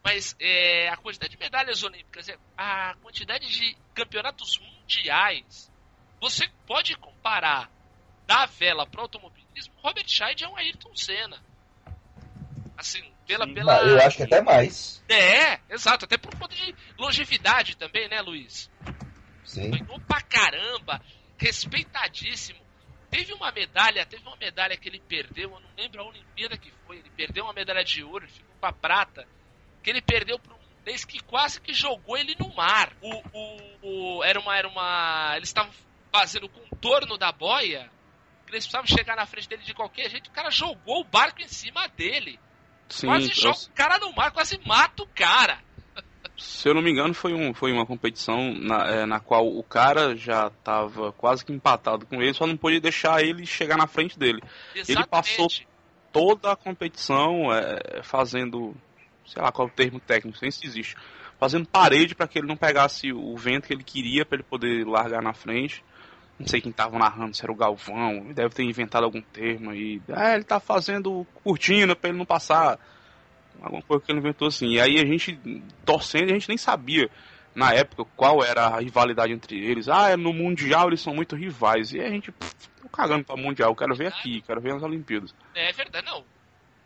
Mas 0.05 0.37
é, 0.39 0.89
a 0.89 0.97
quantidade 0.97 1.33
de 1.33 1.39
medalhas 1.39 1.83
olímpicas, 1.83 2.29
é, 2.29 2.39
a 2.57 2.95
quantidade 3.03 3.49
de 3.49 3.77
campeonatos 3.93 4.59
mundiais, 4.61 5.71
você 6.21 6.49
pode 6.67 6.95
comparar 6.97 7.71
da 8.27 8.47
vela 8.47 8.87
para 8.87 9.01
o 9.01 9.03
automobilismo, 9.03 9.75
Robert 9.79 10.09
Scheid 10.09 10.45
é 10.45 10.49
um 10.49 10.57
Ayrton 10.57 10.95
Senna. 10.95 11.43
Assim, 12.77 13.03
pela. 13.27 13.47
pela... 13.47 13.83
Eu 13.83 14.01
acho 14.01 14.19
que 14.19 14.23
até 14.23 14.43
mais. 14.43 15.03
É, 15.09 15.59
exato, 15.71 16.05
até 16.05 16.19
por 16.19 16.35
conta 16.37 16.55
de 16.55 16.75
longevidade 16.99 17.77
também, 17.77 18.09
né, 18.09 18.21
Luiz? 18.21 18.71
Sim. 19.45 19.71
Ganhou 19.71 20.01
pra 20.01 20.21
caramba, 20.21 21.01
respeitadíssimo. 21.39 22.66
Teve 23.11 23.33
uma 23.33 23.51
medalha, 23.53 24.05
teve 24.07 24.27
uma 24.27 24.37
medalha 24.37 24.77
que 24.77 24.89
ele 24.89 25.01
perdeu, 25.01 25.51
eu 25.53 25.61
não 25.61 25.69
lembro 25.77 26.01
a 26.03 26.07
Olimpíada 26.09 26.57
que 26.59 26.71
foi, 26.87 26.99
ele 26.99 27.11
perdeu 27.11 27.45
uma 27.45 27.53
medalha 27.53 27.85
de 27.85 28.03
ouro, 28.03 28.25
ele 28.25 28.33
ficou 28.33 28.55
com 28.61 28.67
a 28.67 28.73
prata, 28.73 29.27
que 29.83 29.91
ele 29.91 30.03
perdeu 30.03 30.39
para 30.39 30.55
um 30.55 30.59
inglês 30.81 31.05
que 31.05 31.21
quase 31.21 31.61
que 31.61 31.73
jogou 31.73 32.17
ele 32.19 32.35
no 32.39 32.53
mar. 32.55 32.93
O, 33.01 33.23
o, 33.33 34.19
o- 34.19 34.25
era 34.25 34.41
uma, 34.41 34.57
era 34.57 34.69
uma, 34.69 35.35
eles 35.37 35.49
estavam 35.49 35.73
fazendo 36.13 36.47
o 36.47 36.49
contorno 36.49 37.17
da 37.17 37.31
boia, 37.33 37.91
que 38.45 38.53
eles 38.53 38.65
precisavam 38.67 38.87
chegar 38.87 39.17
na 39.17 39.27
frente 39.27 39.49
dele 39.49 39.63
de 39.63 39.75
qualquer 39.75 40.11
jeito, 40.11 40.29
o 40.29 40.33
cara 40.33 40.51
jogou 40.51 41.01
o 41.01 41.05
barco 41.05 41.41
em 41.43 41.49
cima 41.49 41.87
dele. 41.89 42.39
Sim, 42.89 43.07
quase 43.09 43.29
eu- 43.31 43.35
joga 43.35 43.59
o 43.59 43.73
cara 43.75 43.99
no 43.99 44.13
mar, 44.13 44.31
quase 44.33 44.59
mata 44.67 45.03
o 45.03 45.07
cara. 45.09 45.61
Se 46.37 46.68
eu 46.68 46.74
não 46.74 46.82
me 46.82 46.91
engano, 46.91 47.14
foi, 47.14 47.32
um, 47.32 47.55
foi 47.55 47.72
uma 47.72 47.87
competição 47.87 48.53
na, 48.53 48.87
é, 48.89 49.07
na 49.07 49.20
qual 49.20 49.47
o 49.47 49.62
cara 49.62 50.14
já 50.14 50.51
tava 50.62 51.12
quase 51.12 51.45
que 51.45 51.53
empatado 51.53 52.07
com 52.07 52.20
ele, 52.20 52.34
só 52.34 52.47
não 52.47 52.57
podia 52.57 52.80
deixar 52.80 53.22
ele 53.22 53.47
chegar 53.47 53.76
na 53.76 53.87
frente 53.87 54.18
dele. 54.18 54.43
Ele 54.74 55.07
passou 55.07 55.47
Exatamente. 55.47 55.68
toda 56.12 56.53
a 56.53 56.57
competição 56.57 57.53
é, 57.53 58.03
fazendo, 58.03 58.74
sei 59.26 59.43
lá 59.43 59.51
qual 59.51 59.68
é 59.68 59.70
o 59.70 59.74
termo 59.74 59.99
técnico, 59.99 60.39
sei 60.39 60.53
se 60.53 60.66
existe, 60.66 60.97
fazendo 61.39 61.66
parede 61.66 62.14
para 62.14 62.28
que 62.28 62.39
ele 62.39 62.49
não 62.49 62.57
pegasse 62.57 63.12
o 63.12 63.37
vento 63.37 63.66
que 63.66 63.72
ele 63.72 63.84
queria 63.84 64.24
para 64.26 64.37
ele 64.37 64.45
poder 64.49 64.87
largar 64.87 65.22
na 65.22 65.32
frente. 65.32 65.82
Não 66.39 66.47
sei 66.47 66.61
quem 66.61 66.70
tava 66.70 66.99
narrando, 66.99 67.34
se 67.34 67.43
era 67.43 67.51
o 67.51 67.57
Galvão, 67.57 68.26
deve 68.34 68.51
ter 68.51 68.62
inventado 68.62 69.05
algum 69.05 69.22
termo 69.22 69.70
aí. 69.70 70.03
Ah, 70.12 70.34
ele 70.34 70.45
tá 70.45 70.61
fazendo 70.61 71.26
cortina 71.43 71.97
pra 71.97 72.11
ele 72.11 72.18
não 72.18 72.26
passar. 72.26 72.78
Alguma 73.61 73.83
coisa 73.83 74.03
que 74.05 74.13
ele 74.13 74.21
inventou 74.21 74.49
assim. 74.49 74.67
E 74.69 74.81
aí 74.81 74.99
a 74.99 75.05
gente, 75.07 75.39
torcendo, 75.85 76.31
a 76.31 76.35
gente 76.35 76.49
nem 76.49 76.59
sabia 76.59 77.09
na 77.55 77.73
época 77.73 78.05
qual 78.17 78.45
era 78.45 78.67
a 78.67 78.81
rivalidade 78.81 79.33
entre 79.33 79.59
eles. 79.59 79.89
Ah, 79.89 80.17
no 80.17 80.33
Mundial 80.33 80.89
eles 80.89 81.01
são 81.01 81.15
muito 81.15 81.35
rivais. 81.37 81.93
E 81.93 82.01
a 82.01 82.09
gente, 82.11 82.31
pff, 82.33 82.69
tô 82.81 82.89
cagando 82.89 83.25
pra 83.25 83.37
Mundial, 83.37 83.75
quero 83.75 83.95
ver 83.95 84.09
aqui, 84.09 84.43
quero 84.43 84.61
ver 84.61 84.75
nas 84.75 84.83
Olimpíadas. 84.83 85.35
É 85.55 85.73
verdade, 85.73 86.07
não. 86.07 86.27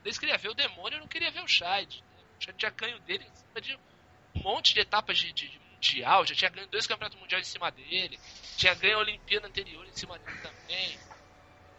Eles 0.05 0.19
queriam 0.19 0.39
ver 0.39 0.49
o 0.51 0.55
demônio, 0.55 0.97
eu 0.97 1.01
não 1.01 1.09
queria 1.09 1.31
ver 1.31 1.43
o 1.43 1.49
Shade. 1.49 2.03
Shade 2.39 2.57
tinha 2.59 2.71
ganho 2.71 2.99
dele 3.01 3.25
em 3.25 3.35
cima 3.35 3.61
de 3.61 3.75
um 3.75 4.43
monte 4.43 4.73
de 4.73 4.81
etapas 4.81 5.19
de, 5.19 5.33
de- 5.33 5.49
de 5.51 5.61
mundial, 5.73 6.25
já 6.25 6.35
tinha 6.35 6.51
ganho 6.51 6.69
dois 6.69 6.87
campeonatos 6.87 7.19
mundiais 7.21 7.47
em 7.47 7.51
cima 7.51 7.71
dele, 7.71 8.19
tinha 8.57 8.75
ganho 8.75 8.97
a 8.97 9.01
Olimpíada 9.01 9.47
anterior 9.47 9.85
em 9.87 9.93
cima 9.93 10.19
dele 10.19 10.39
também. 10.41 10.99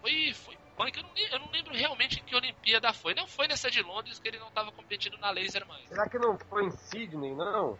Foi, 0.02 0.34
foi 0.34 0.56
punk, 0.82 0.98
eu 0.98 1.04
não, 1.04 1.12
eu 1.32 1.40
não 1.40 1.52
lembro 1.52 1.74
realmente 1.74 2.20
em 2.20 2.24
que 2.24 2.36
Olimpíada 2.36 2.92
foi. 2.94 3.14
Não 3.14 3.28
foi 3.28 3.48
nessa 3.48 3.70
de 3.70 3.82
Londres 3.82 4.20
que 4.20 4.28
ele 4.28 4.40
não 4.40 4.50
tava 4.52 4.72
competindo 4.72 5.18
na 5.20 5.30
laser 5.30 5.66
mais. 5.68 5.88
Será 5.88 6.10
que 6.10 6.18
não 6.18 6.38
foi 6.50 6.66
em 6.66 6.72
Sydney, 6.72 7.36
não? 7.36 7.78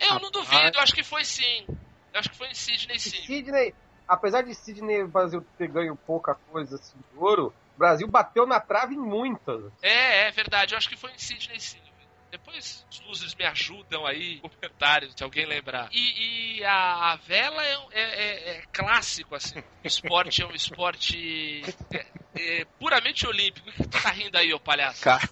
Eu 0.00 0.18
não 0.18 0.30
duvido, 0.30 0.76
eu 0.76 0.80
acho 0.80 0.94
que 0.94 1.04
foi 1.04 1.24
sim. 1.24 1.66
Eu 2.12 2.20
acho 2.20 2.30
que 2.30 2.36
foi 2.36 2.48
em 2.48 2.54
Sydney 2.54 2.96
E 2.96 3.00
sim. 3.00 3.22
Sydney, 3.22 3.74
apesar 4.08 4.42
de 4.42 4.54
Sydney 4.54 5.02
o 5.02 5.08
Brasil 5.08 5.44
ter 5.58 5.68
ganho 5.68 5.96
pouca 6.06 6.34
coisa 6.34 6.76
assim 6.76 6.98
de 6.98 7.18
ouro, 7.18 7.54
o 7.76 7.78
Brasil 7.78 8.08
bateu 8.08 8.46
na 8.46 8.58
trave 8.58 8.94
em 8.94 8.98
muitas. 8.98 9.72
É, 9.82 10.28
é 10.28 10.30
verdade, 10.30 10.74
eu 10.74 10.78
acho 10.78 10.88
que 10.88 10.96
foi 10.96 11.12
em 11.12 11.18
Sydney 11.18 11.60
sim. 11.60 11.89
Depois 12.30 12.86
os 12.90 13.00
losers 13.00 13.34
me 13.34 13.44
ajudam 13.44 14.06
aí, 14.06 14.40
comentários, 14.60 15.12
se 15.16 15.22
alguém 15.24 15.46
lembrar. 15.46 15.88
E, 15.92 16.58
e 16.58 16.64
a, 16.64 17.12
a 17.12 17.16
vela 17.16 17.64
é, 17.64 17.76
é- 17.92 18.00
é- 18.02 18.50
é 18.58 18.62
clássico, 18.72 19.34
assim. 19.34 19.58
O 19.58 19.86
esporte 19.86 20.42
é 20.42 20.46
um 20.46 20.52
esporte 20.54 21.62
é- 21.92 22.06
é 22.60 22.64
puramente 22.78 23.26
olímpico. 23.26 23.68
O 23.68 23.72
que 23.72 23.82
tu 23.82 23.88
tá 24.02 24.10
rindo 24.10 24.36
aí, 24.38 24.52
ô 24.54 24.60
palhaço? 24.60 25.02
Cara, 25.02 25.28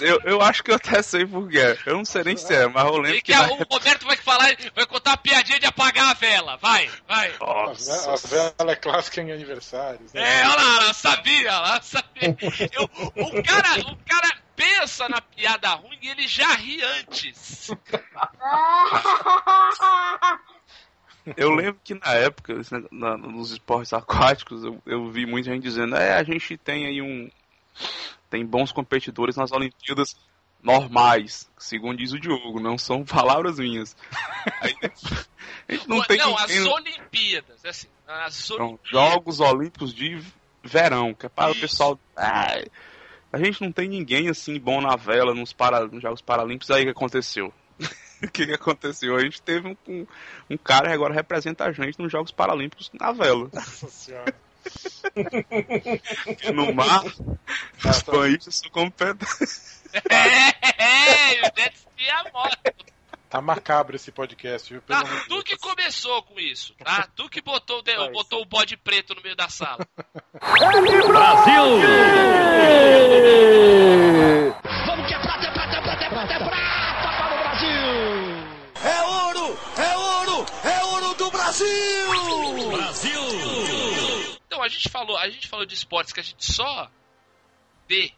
eu, 0.00 0.20
eu 0.24 0.40
acho 0.42 0.62
que 0.64 0.70
eu 0.70 0.74
até 0.76 1.00
sei 1.02 1.24
por 1.24 1.48
quê. 1.48 1.78
Eu 1.86 1.96
não 1.96 2.04
sei 2.04 2.24
nem 2.24 2.36
se 2.36 2.52
é, 2.54 2.66
mas 2.66 2.84
eu 2.86 2.96
lembro 2.96 3.10
E 3.18 3.22
que. 3.22 3.32
que 3.32 3.34
a- 3.34 3.46
na 3.46 3.52
o 3.52 3.64
Roberto 3.70 4.04
vai 4.06 4.16
falar, 4.16 4.48
vai 4.74 4.86
contar 4.86 5.10
uma 5.10 5.16
piadinha 5.18 5.60
de 5.60 5.66
apagar 5.66 6.10
a 6.10 6.14
vela. 6.14 6.56
Vai, 6.56 6.90
vai. 7.06 7.32
A 7.40 7.44
Nossa, 7.44 8.12
a 8.12 8.16
vela 8.56 8.72
é 8.72 8.76
clássica 8.76 9.20
em 9.20 9.30
aniversários. 9.32 10.12
né? 10.12 10.40
É, 10.40 10.46
olha 10.48 10.56
lá, 10.56 10.76
ela 10.82 10.94
sabia, 10.94 11.48
ela 11.48 11.82
sabia. 11.82 12.36
Eu- 12.72 12.84
o, 12.84 13.42
cara, 13.42 13.80
o 13.92 13.96
cara 14.04 14.42
pensa 14.56 15.08
na 15.08 15.20
piada 15.20 15.68
ruim 15.74 15.98
e 16.02 16.08
ele 16.08 16.26
já 16.28 16.52
ri 16.54 16.82
antes. 16.82 17.70
Eu 21.36 21.50
lembro 21.54 21.80
que 21.84 21.94
na 21.94 22.12
época, 22.14 22.60
na- 22.90 23.16
nos 23.16 23.52
esportes 23.52 23.92
aquáticos, 23.92 24.64
eu, 24.64 24.82
eu 24.84 25.08
vi 25.08 25.24
muita 25.24 25.50
gente 25.52 25.62
dizendo, 25.62 25.94
é, 25.94 26.14
a 26.14 26.24
gente 26.24 26.56
tem 26.56 26.84
aí 26.86 27.00
um. 27.00 27.30
Tem 28.28 28.44
bons 28.44 28.72
competidores 28.72 29.36
nas 29.36 29.52
Olimpíadas 29.52 30.16
normais, 30.60 31.48
segundo 31.58 31.98
diz 31.98 32.12
o 32.12 32.18
Diogo, 32.18 32.58
não 32.60 32.76
são 32.76 33.04
palavras 33.06 33.58
minhas. 33.60 33.96
Aí, 34.60 34.74
a 35.68 35.72
gente 35.74 35.88
não 35.88 36.02
tem 36.02 36.18
não 36.18 36.36
as 36.36 36.50
ninguém- 36.50 36.72
Olimpíadas, 36.72 37.64
é 37.64 37.68
assim, 37.68 37.88
as 38.08 38.34
São 38.34 38.56
Olimpíadas. 38.56 38.90
Jogos 38.90 39.38
Olímpicos 39.40 39.94
de 39.94 40.20
verão, 40.64 41.14
que 41.14 41.26
é 41.26 41.28
para 41.28 41.52
o 41.52 41.54
pessoal. 41.54 41.96
Ah, 42.16 42.60
a 43.32 43.38
gente 43.38 43.62
não 43.62 43.72
tem 43.72 43.88
ninguém 43.88 44.28
assim 44.28 44.60
bom 44.60 44.80
na 44.80 44.94
vela 44.94 45.34
nos, 45.34 45.52
para, 45.52 45.86
nos 45.86 46.02
Jogos 46.02 46.20
Paralímpicos. 46.20 46.70
Aí 46.70 46.82
o 46.82 46.84
que 46.84 46.90
aconteceu? 46.90 47.52
O 48.22 48.30
que, 48.30 48.46
que 48.46 48.54
aconteceu? 48.54 49.16
A 49.16 49.20
gente 49.20 49.42
teve 49.42 49.66
um, 49.66 49.76
um, 49.88 50.06
um 50.50 50.56
cara 50.56 50.86
que 50.86 50.94
agora 50.94 51.12
representa 51.12 51.64
a 51.64 51.72
gente 51.72 51.98
nos 51.98 52.12
Jogos 52.12 52.30
Paralímpicos 52.30 52.88
na 52.92 53.10
vela. 53.10 53.50
Nossa 53.52 53.88
senhora. 53.88 54.32
No 56.54 56.72
mar, 56.72 57.02
os 57.04 58.02
banhistas 58.02 58.54
são 58.60 58.70
competentes. 58.70 59.82
É, 60.08 60.48
é, 60.84 61.72
ski 61.74 62.06
é 62.06 62.12
a 62.12 62.30
moto. 62.32 62.72
Tá 63.32 63.40
macabro 63.40 63.96
esse 63.96 64.12
podcast, 64.12 64.70
viu? 64.70 64.82
Pelo 64.82 65.02
Tá, 65.02 65.08
de 65.08 65.26
tu 65.26 65.42
que 65.42 65.56
começou 65.56 66.22
com 66.22 66.38
isso, 66.38 66.74
tá? 66.74 67.08
Tu 67.16 67.30
que 67.30 67.40
botou, 67.40 67.78
o 67.78 67.82
de- 67.82 68.10
botou 68.10 68.42
o 68.42 68.44
bode 68.44 68.76
preto 68.76 69.14
no 69.14 69.22
meio 69.22 69.34
da 69.34 69.48
sala. 69.48 69.88
Vamos 74.86 75.06
que 75.06 75.14
é 75.14 75.18
prata, 75.18 75.46
é 75.46 75.50
prata, 75.50 75.76
é 75.76 75.80
prata, 75.82 76.04
é 76.04 76.08
prata, 76.10 76.32
é 76.34 76.38
prata 76.44 77.08
para 77.16 77.34
o 77.34 77.38
Brasil! 77.38 77.70
É 78.84 79.02
ouro! 79.02 79.58
É 79.78 79.96
ouro! 79.96 80.46
É 80.62 80.84
ouro 80.84 81.14
do 81.14 81.30
Brasil! 81.30 82.70
Brasil! 82.70 83.20
Então, 84.46 84.62
a 84.62 84.68
gente 84.68 84.90
falou, 84.90 85.16
a 85.16 85.30
gente 85.30 85.48
falou 85.48 85.64
de 85.64 85.74
esportes 85.74 86.12
que 86.12 86.20
a 86.20 86.22
gente 86.22 86.44
só 86.52 86.90
vê, 87.88 88.12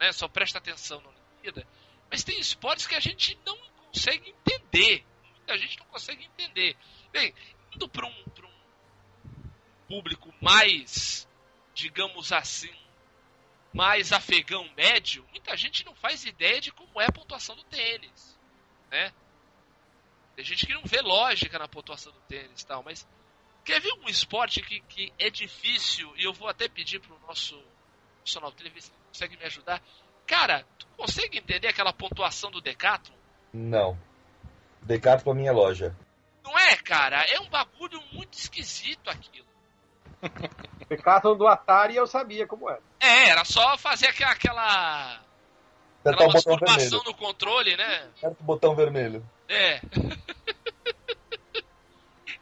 né? 0.00 0.10
Só 0.10 0.26
presta 0.26 0.58
atenção 0.58 1.00
na 1.00 1.10
Olimpíada. 1.10 1.64
Mas 2.10 2.24
tem 2.24 2.40
esportes 2.40 2.88
que 2.88 2.96
a 2.96 3.00
gente 3.00 3.38
não 3.46 3.56
consegue 3.92 4.30
entender. 4.30 5.04
Muita 5.36 5.58
gente 5.58 5.78
não 5.78 5.86
consegue 5.86 6.24
entender. 6.24 6.76
Bem, 7.12 7.34
indo 7.74 7.88
para 7.88 8.06
um, 8.06 8.24
um 8.44 9.86
público 9.88 10.32
mais, 10.40 11.28
digamos 11.74 12.32
assim, 12.32 12.72
mais 13.72 14.12
afegão 14.12 14.68
médio, 14.76 15.26
muita 15.30 15.56
gente 15.56 15.84
não 15.84 15.94
faz 15.94 16.24
ideia 16.24 16.60
de 16.60 16.72
como 16.72 17.00
é 17.00 17.06
a 17.06 17.12
pontuação 17.12 17.56
do 17.56 17.64
tênis, 17.64 18.38
né? 18.90 19.12
Tem 20.34 20.44
gente 20.44 20.66
que 20.66 20.72
não 20.72 20.84
vê 20.84 21.00
lógica 21.00 21.58
na 21.58 21.68
pontuação 21.68 22.12
do 22.12 22.20
tênis 22.22 22.64
tal, 22.64 22.82
mas 22.82 23.06
Quer 23.64 23.80
ver 23.80 23.92
um 23.94 24.08
esporte 24.08 24.60
que, 24.60 24.80
que 24.80 25.12
é 25.18 25.30
difícil, 25.30 26.12
e 26.16 26.24
eu 26.24 26.32
vou 26.32 26.48
até 26.48 26.68
pedir 26.68 27.00
pro 27.00 27.18
nosso 27.20 27.56
profissional 28.16 28.50
de 28.52 28.62
ele 28.62 28.74
consegue 29.06 29.36
me 29.36 29.44
ajudar. 29.44 29.80
Cara, 30.26 30.66
tu 30.78 30.86
consegue 30.96 31.38
entender 31.38 31.68
aquela 31.68 31.92
pontuação 31.92 32.50
do 32.50 32.60
Decathlon? 32.60 33.16
Não. 33.52 33.98
Decathlon 34.82 35.34
minha 35.34 35.52
loja. 35.52 35.94
Não 36.42 36.58
é, 36.58 36.76
cara? 36.76 37.22
É 37.24 37.40
um 37.40 37.48
bagulho 37.48 38.02
muito 38.12 38.34
esquisito 38.34 39.08
aquilo. 39.08 39.46
Decathlon 40.88 41.36
do 41.36 41.46
Atari 41.46 41.96
eu 41.96 42.06
sabia 42.06 42.46
como 42.46 42.68
era. 42.68 42.82
É, 43.00 43.28
era 43.28 43.44
só 43.44 43.76
fazer 43.78 44.08
aquela, 44.08 44.32
aquela, 44.32 45.20
Apertar 46.00 46.24
aquela 46.24 46.28
o 46.28 46.32
botão 46.32 46.34
masturbação 46.52 46.98
vermelho. 46.98 47.04
no 47.04 47.14
controle, 47.14 47.76
né? 47.76 48.08
Aperta 48.18 48.36
o 48.40 48.44
botão 48.44 48.74
vermelho. 48.74 49.24
É. 49.48 49.80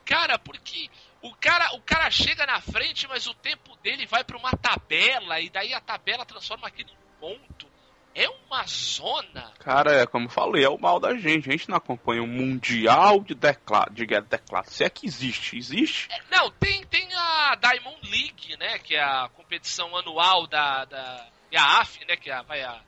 cara, 0.04 0.38
porque 0.38 0.88
o 1.22 1.34
cara, 1.34 1.74
o 1.74 1.82
cara 1.82 2.10
chega 2.10 2.46
na 2.46 2.60
frente, 2.60 3.06
mas 3.06 3.26
o 3.26 3.34
tempo 3.34 3.76
dele 3.82 4.06
vai 4.06 4.24
pra 4.24 4.38
uma 4.38 4.52
tabela 4.52 5.40
e 5.40 5.50
daí 5.50 5.74
a 5.74 5.80
tabela 5.80 6.24
transforma 6.24 6.66
aquilo 6.66 6.90
em 6.90 7.20
ponto. 7.20 7.69
É 8.14 8.28
uma 8.28 8.64
zona. 8.66 9.52
Cara, 9.60 9.92
é 10.02 10.06
como 10.06 10.26
eu 10.26 10.30
falei, 10.30 10.64
é 10.64 10.68
o 10.68 10.78
mal 10.78 10.98
da 10.98 11.16
gente. 11.16 11.48
A 11.48 11.52
gente 11.52 11.68
não 11.68 11.76
acompanha 11.76 12.22
o 12.22 12.26
Mundial 12.26 13.20
de 13.20 13.34
teclado. 13.34 13.94
De 13.94 14.04
teclado. 14.06 14.68
Se 14.68 14.82
é 14.84 14.90
que 14.90 15.06
existe, 15.06 15.56
existe. 15.56 16.08
Não, 16.30 16.50
tem, 16.50 16.84
tem 16.86 17.08
a 17.14 17.54
Diamond 17.54 18.00
League, 18.10 18.56
né? 18.58 18.78
Que 18.80 18.96
é 18.96 19.02
a 19.02 19.28
competição 19.34 19.96
anual 19.96 20.46
da. 20.46 20.84
da 20.86 21.28
e 21.52 21.56
a 21.56 21.80
AF, 21.80 22.04
né? 22.06 22.16
Que 22.16 22.30
é 22.30 22.34
a, 22.34 22.42
vai 22.42 22.60
a, 22.62 22.80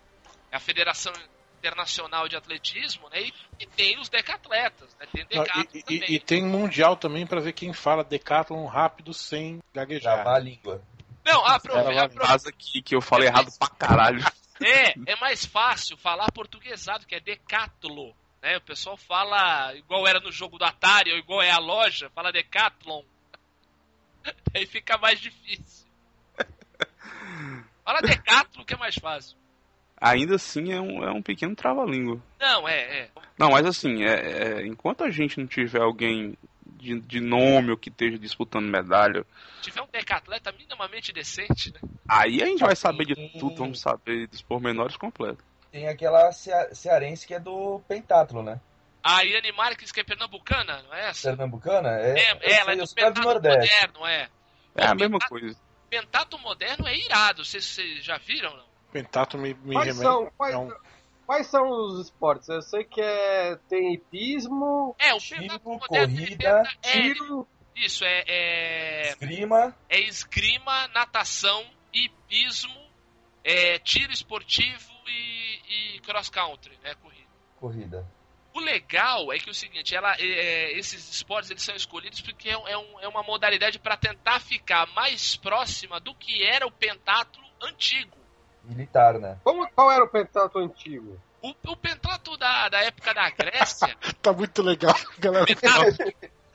é 0.50 0.56
a 0.56 0.60
Federação 0.60 1.12
Internacional 1.58 2.28
de 2.28 2.34
Atletismo, 2.36 3.08
né? 3.08 3.22
E, 3.22 3.32
e 3.60 3.66
tem 3.66 3.98
os 4.00 4.08
decatletas, 4.08 4.88
né? 4.98 5.06
Tem 5.12 5.24
decathlon 5.24 5.62
e, 5.72 5.78
e- 5.78 5.82
também. 5.82 6.12
e 6.14 6.18
tem 6.18 6.44
mundial 6.44 6.96
também 6.96 7.24
pra 7.24 7.40
ver 7.40 7.52
quem 7.52 7.72
fala 7.72 8.02
Decathlon 8.02 8.66
rápido 8.66 9.14
sem 9.14 9.60
gaguejar. 9.72 10.16
Gravar 10.16 10.36
a 10.36 10.40
língua. 10.40 10.82
Não, 11.24 11.40
Ela 11.46 11.58
vai- 11.84 11.98
aprove- 11.98 12.18
Casa 12.26 12.48
aqui 12.48 12.82
que 12.82 12.96
eu 12.96 13.00
falei 13.00 13.28
errado 13.28 13.48
pra 13.56 13.68
caralho. 13.68 14.24
É, 14.64 14.94
é 15.12 15.16
mais 15.16 15.44
fácil 15.44 15.96
falar 15.96 16.30
portuguesado, 16.32 17.06
que 17.06 17.14
é 17.14 17.20
decatlo. 17.20 18.14
Né? 18.42 18.56
O 18.56 18.60
pessoal 18.60 18.96
fala 18.96 19.74
igual 19.74 20.06
era 20.06 20.20
no 20.20 20.32
jogo 20.32 20.58
do 20.58 20.64
Atari, 20.64 21.12
ou 21.12 21.18
igual 21.18 21.42
é 21.42 21.50
a 21.50 21.58
loja, 21.58 22.10
fala 22.10 22.32
decathlon. 22.32 23.02
Aí 24.54 24.66
fica 24.66 24.98
mais 24.98 25.20
difícil. 25.20 25.86
Fala 27.84 28.00
decatlo 28.00 28.64
que 28.64 28.74
é 28.74 28.76
mais 28.76 28.94
fácil. 28.94 29.36
Ainda 30.00 30.34
assim 30.34 30.72
é 30.72 30.80
um, 30.80 31.04
é 31.04 31.12
um 31.12 31.22
pequeno 31.22 31.54
trava-língua. 31.54 32.20
Não, 32.40 32.68
é, 32.68 33.02
é. 33.02 33.10
Não, 33.38 33.50
mas 33.50 33.64
assim, 33.64 34.02
é, 34.02 34.60
é, 34.60 34.66
enquanto 34.66 35.04
a 35.04 35.10
gente 35.10 35.38
não 35.38 35.46
tiver 35.46 35.80
alguém 35.80 36.36
de, 36.82 37.00
de 37.00 37.20
nome 37.20 37.70
ou 37.70 37.76
que 37.76 37.88
esteja 37.88 38.18
disputando 38.18 38.66
medalha, 38.66 39.24
Se 39.56 39.70
tiver 39.70 39.82
um 39.82 39.86
decatleta 39.86 40.50
minimamente 40.52 41.12
decente, 41.12 41.72
né? 41.72 41.80
aí 42.08 42.42
a 42.42 42.46
gente 42.46 42.60
vai 42.64 42.74
saber 42.74 43.04
de 43.06 43.14
tudo, 43.38 43.54
vamos 43.56 43.80
saber 43.80 44.26
dos 44.26 44.42
pormenores 44.42 44.96
completos. 44.96 45.44
Tem 45.70 45.88
aquela 45.88 46.30
cea- 46.32 46.74
cearense 46.74 47.26
que 47.26 47.34
é 47.34 47.40
do 47.40 47.80
pentatlo, 47.88 48.42
né? 48.42 48.60
A 49.02 49.22
Iane 49.22 49.50
Marques, 49.52 49.90
que 49.90 50.00
é 50.00 50.04
pernambucana, 50.04 50.82
não 50.82 50.94
é 50.94 51.08
essa? 51.08 51.30
Pernambucana? 51.30 51.88
É, 51.98 52.18
É, 52.18 52.52
ela 52.60 52.72
é 52.72 52.86
sei, 52.86 52.94
caras 52.96 53.14
do 53.14 53.20
Pentato 53.20 53.20
Nordeste. 53.22 53.74
Moderno, 53.74 54.06
é. 54.06 54.28
É 54.76 54.84
a 54.86 54.88
Pô, 54.90 54.94
mesma 54.96 55.18
coisa. 55.20 55.58
Pentato 55.88 56.38
Moderno 56.38 56.86
é 56.86 56.96
irado, 56.96 57.44
vocês, 57.44 57.64
vocês 57.64 58.04
já 58.04 58.18
viram, 58.18 58.56
não? 58.56 58.64
Pentato 58.92 59.38
me, 59.38 59.54
me 59.54 59.74
Quais 59.74 59.86
remete. 59.88 60.02
são, 60.02 60.30
quais, 60.36 60.54
é 60.54 60.58
um- 60.58 60.72
quais 61.32 61.46
são 61.46 61.66
os 61.70 62.04
esportes? 62.04 62.46
Eu 62.50 62.60
sei 62.60 62.84
que 62.84 63.00
é, 63.00 63.56
tem 63.68 63.94
hipismo, 63.94 64.94
É, 64.98 65.14
o 65.14 65.18
corrida, 65.80 66.62
é, 66.82 66.90
tiro. 66.92 67.48
Isso, 67.74 68.04
é, 68.04 68.24
é, 68.28 69.08
Esgrima, 69.12 69.74
é 69.88 69.98
esgrima, 70.00 70.88
natação, 70.88 71.64
hipismo, 71.90 72.78
é, 73.42 73.78
tiro 73.78 74.12
esportivo 74.12 74.92
e, 75.06 75.94
e 75.96 76.00
cross 76.00 76.28
country, 76.28 76.78
né? 76.82 76.94
Corrida. 76.96 77.28
corrida. 77.58 78.06
O 78.54 78.60
legal 78.60 79.32
é 79.32 79.38
que 79.38 79.48
é 79.48 79.52
o 79.52 79.54
seguinte, 79.54 79.96
ela, 79.96 80.14
é, 80.18 80.22
é, 80.22 80.78
esses 80.78 81.08
esportes 81.10 81.50
eles 81.50 81.62
são 81.62 81.74
escolhidos 81.74 82.20
porque 82.20 82.50
é, 82.50 82.58
um- 82.58 82.68
é 82.68 82.76
um- 82.76 83.00
é 83.00 83.08
uma 83.08 83.22
modalidade 83.22 83.78
para 83.78 83.96
tentar 83.96 84.38
ficar 84.40 84.86
mais 84.88 85.34
próxima 85.36 85.98
do 85.98 86.14
que 86.14 86.42
era 86.44 86.66
o 86.66 86.70
pentatlo 86.70 87.42
antigo. 87.62 88.18
Militar, 88.64 89.18
né? 89.18 89.40
Como, 89.42 89.68
qual 89.72 89.90
era 89.90 90.04
o 90.04 90.08
pentatlo 90.08 90.60
antigo? 90.62 91.20
O, 91.40 91.50
o 91.72 91.76
pentatlo 91.76 92.36
da, 92.36 92.68
da 92.68 92.80
época 92.84 93.12
da 93.12 93.28
Grécia, 93.30 93.96
Tá 94.22 94.32
muito 94.32 94.62
legal, 94.62 94.94
galera. 95.18 95.44
pentatlo, 95.46 95.96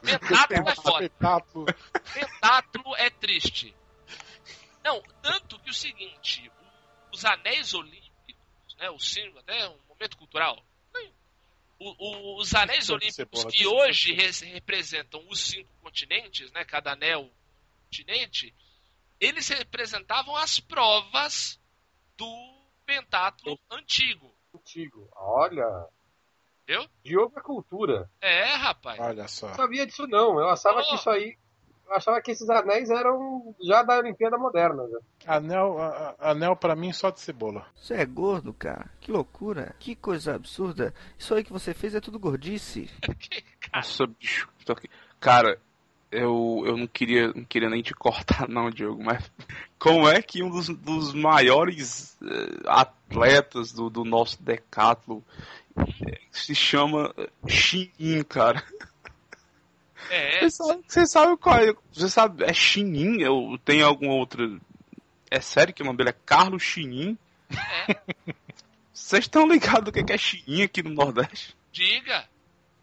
pentatlo 0.01 0.69
é 0.69 0.75
foda. 0.75 0.99
Pentatlo. 1.09 1.65
Pentatlo 2.13 2.95
é 2.95 3.09
triste. 3.09 3.75
Não, 4.83 5.01
tanto 5.21 5.59
que 5.59 5.69
o 5.69 5.73
seguinte, 5.73 6.49
os 7.13 7.25
anéis 7.25 7.73
olímpicos, 7.73 8.75
né, 8.79 8.89
o 8.89 8.99
símbolo, 8.99 9.39
até 9.39 9.67
um 9.67 9.77
momento 9.89 10.15
cultural, 10.17 10.57
o- 11.79 11.95
o- 12.37 12.39
os 12.39 12.55
anéis 12.55 12.89
olímpicos 12.89 13.43
que 13.45 13.67
hoje 13.67 14.13
res- 14.13 14.39
representam 14.41 15.21
os 15.29 15.39
cinco 15.41 15.69
continentes, 15.81 16.49
né, 16.53 16.63
cada 16.63 16.93
anel 16.93 17.29
continente, 17.83 18.55
eles 19.19 19.47
representavam 19.49 20.35
as 20.37 20.59
provas 20.59 21.59
do 22.17 22.53
pentatlo 22.85 23.57
antigo. 23.71 24.31
Antigo. 24.55 25.07
Olha. 25.15 25.85
Viu? 26.67 26.85
Diogo 27.03 27.37
é 27.37 27.41
cultura. 27.41 28.09
É, 28.19 28.43
rapaz. 28.55 28.99
Olha 28.99 29.27
só. 29.27 29.47
Não 29.49 29.55
sabia 29.55 29.85
disso 29.85 30.05
não. 30.07 30.39
Eu 30.39 30.49
achava 30.49 30.81
Oh. 30.81 30.83
que 30.83 30.95
isso 30.95 31.09
aí. 31.09 31.37
Eu 31.87 31.95
achava 31.95 32.21
que 32.21 32.31
esses 32.31 32.49
anéis 32.49 32.89
eram 32.89 33.55
já 33.63 33.81
da 33.81 33.97
Olimpíada 33.99 34.37
Moderna. 34.37 34.83
né? 34.87 34.99
Anel, 35.25 35.81
a- 35.81 36.15
anel 36.19 36.53
pra 36.57 36.75
mim 36.75 36.91
só 36.91 37.09
de 37.09 37.21
cebola. 37.21 37.65
Você 37.75 37.93
é 37.93 38.05
gordo, 38.05 38.53
cara? 38.53 38.89
Que 38.99 39.09
loucura. 39.09 39.73
Que 39.79 39.95
coisa 39.95 40.35
absurda. 40.35 40.93
Isso 41.17 41.33
aí 41.33 41.45
que 41.45 41.53
você 41.53 41.73
fez 41.73 41.95
é 41.95 42.01
tudo 42.01 42.19
gordice. 42.19 42.89
Nossa, 43.73 44.05
bicho. 44.05 44.49
tô 44.65 44.73
aqui. 44.73 44.89
Cara, 45.21 45.57
eu, 46.11 46.63
eu 46.65 46.77
não 46.77 46.87
queria, 46.87 47.27
não 47.33 47.43
queria 47.43 47.69
nem 47.69 47.81
te 47.81 47.93
cortar, 47.93 48.47
não, 48.49 48.69
Diogo, 48.69 49.03
mas 49.03 49.29
como 49.77 50.07
é 50.07 50.21
que 50.21 50.43
um 50.43 50.49
dos, 50.49 50.69
dos 50.69 51.13
maiores 51.13 52.17
eh, 52.23 52.61
atletas 52.65 53.71
do, 53.71 53.89
do 53.89 54.03
nosso 54.03 54.41
decatlo 54.41 55.23
eh, 55.77 56.19
se 56.31 56.55
chama 56.55 57.13
Xinin, 57.47 58.23
cara? 58.23 58.63
É, 60.09 60.39
Você 60.39 60.51
sabe, 60.51 60.83
você 60.87 61.07
sabe 61.07 61.37
qual 61.37 61.59
é? 61.59 61.73
Você 61.91 62.09
sabe, 62.09 62.43
é 62.43 62.53
Xinin? 62.53 63.21
Eu 63.21 63.59
tenho 63.65 63.85
alguma 63.85 64.13
outra. 64.13 64.49
É 65.29 65.41
sério 65.41 65.73
que 65.73 65.81
o 65.81 65.85
nome 65.85 65.97
dele 65.97 66.11
é 66.11 66.15
Carlos 66.25 66.63
Xinin? 66.63 67.17
Vocês 68.93 69.25
estão 69.25 69.47
ligados 69.47 69.89
o 69.89 69.91
que 69.91 70.03
que 70.03 70.13
é 70.13 70.17
Xinin 70.17 70.63
aqui 70.63 70.81
no 70.81 70.91
Nordeste? 70.91 71.57
diga. 71.77 72.27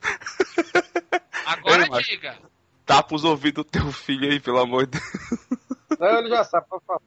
Agora 1.46 1.88
diga. 2.02 2.38
Tapa 2.86 3.14
os 3.14 3.24
ouvidos 3.24 3.64
do 3.64 3.70
teu 3.70 3.90
filho 3.92 4.30
aí, 4.30 4.38
pelo 4.40 4.58
amor 4.60 4.86
de 4.86 4.98
Deus. 4.98 5.40
Não, 5.98 6.18
ele 6.18 6.28
já 6.28 6.44
sabe. 6.44 6.66
pode 6.68 6.84
falar. 6.84 7.00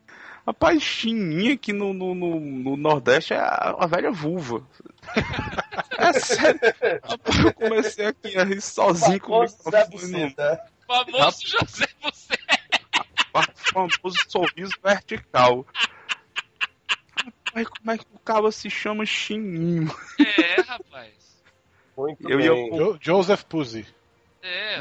Rapaz, 0.45 0.81
chininha 0.81 1.53
aqui 1.55 1.73
no, 1.73 1.93
no, 1.93 2.15
no, 2.15 2.39
no 2.39 2.77
Nordeste 2.77 3.33
é 3.33 3.37
a, 3.37 3.75
a 3.79 3.85
velha 3.85 4.11
vulva. 4.11 4.65
É 5.99 6.13
sério. 6.13 6.59
Rapaz, 7.03 7.39
eu 7.43 7.53
comecei 7.53 8.05
aqui 8.05 8.37
a 8.37 8.43
rir 8.43 8.61
sozinho 8.61 9.19
com 9.19 9.39
o 9.39 9.41
microfone 9.41 9.85
Buceta. 9.89 10.61
Famoso 10.85 11.41
José 11.47 11.87
você. 12.03 12.37
famoso 13.73 14.17
sorriso 14.27 14.71
vertical. 14.83 15.65
Rapaz, 17.47 17.67
como 17.67 17.91
é 17.91 17.97
que 17.97 18.05
o 18.13 18.19
cara 18.19 18.51
se 18.51 18.69
chama 18.69 19.05
chininho? 19.05 19.91
É, 20.19 20.61
rapaz. 20.61 21.13
Muito 21.97 22.29
Eu 22.29 22.39
ia- 22.39 22.51
bem. 22.53 22.77
Jo- 22.77 22.97
Joseph 23.01 23.43
Pussy. 23.45 23.87
É, 24.41 24.77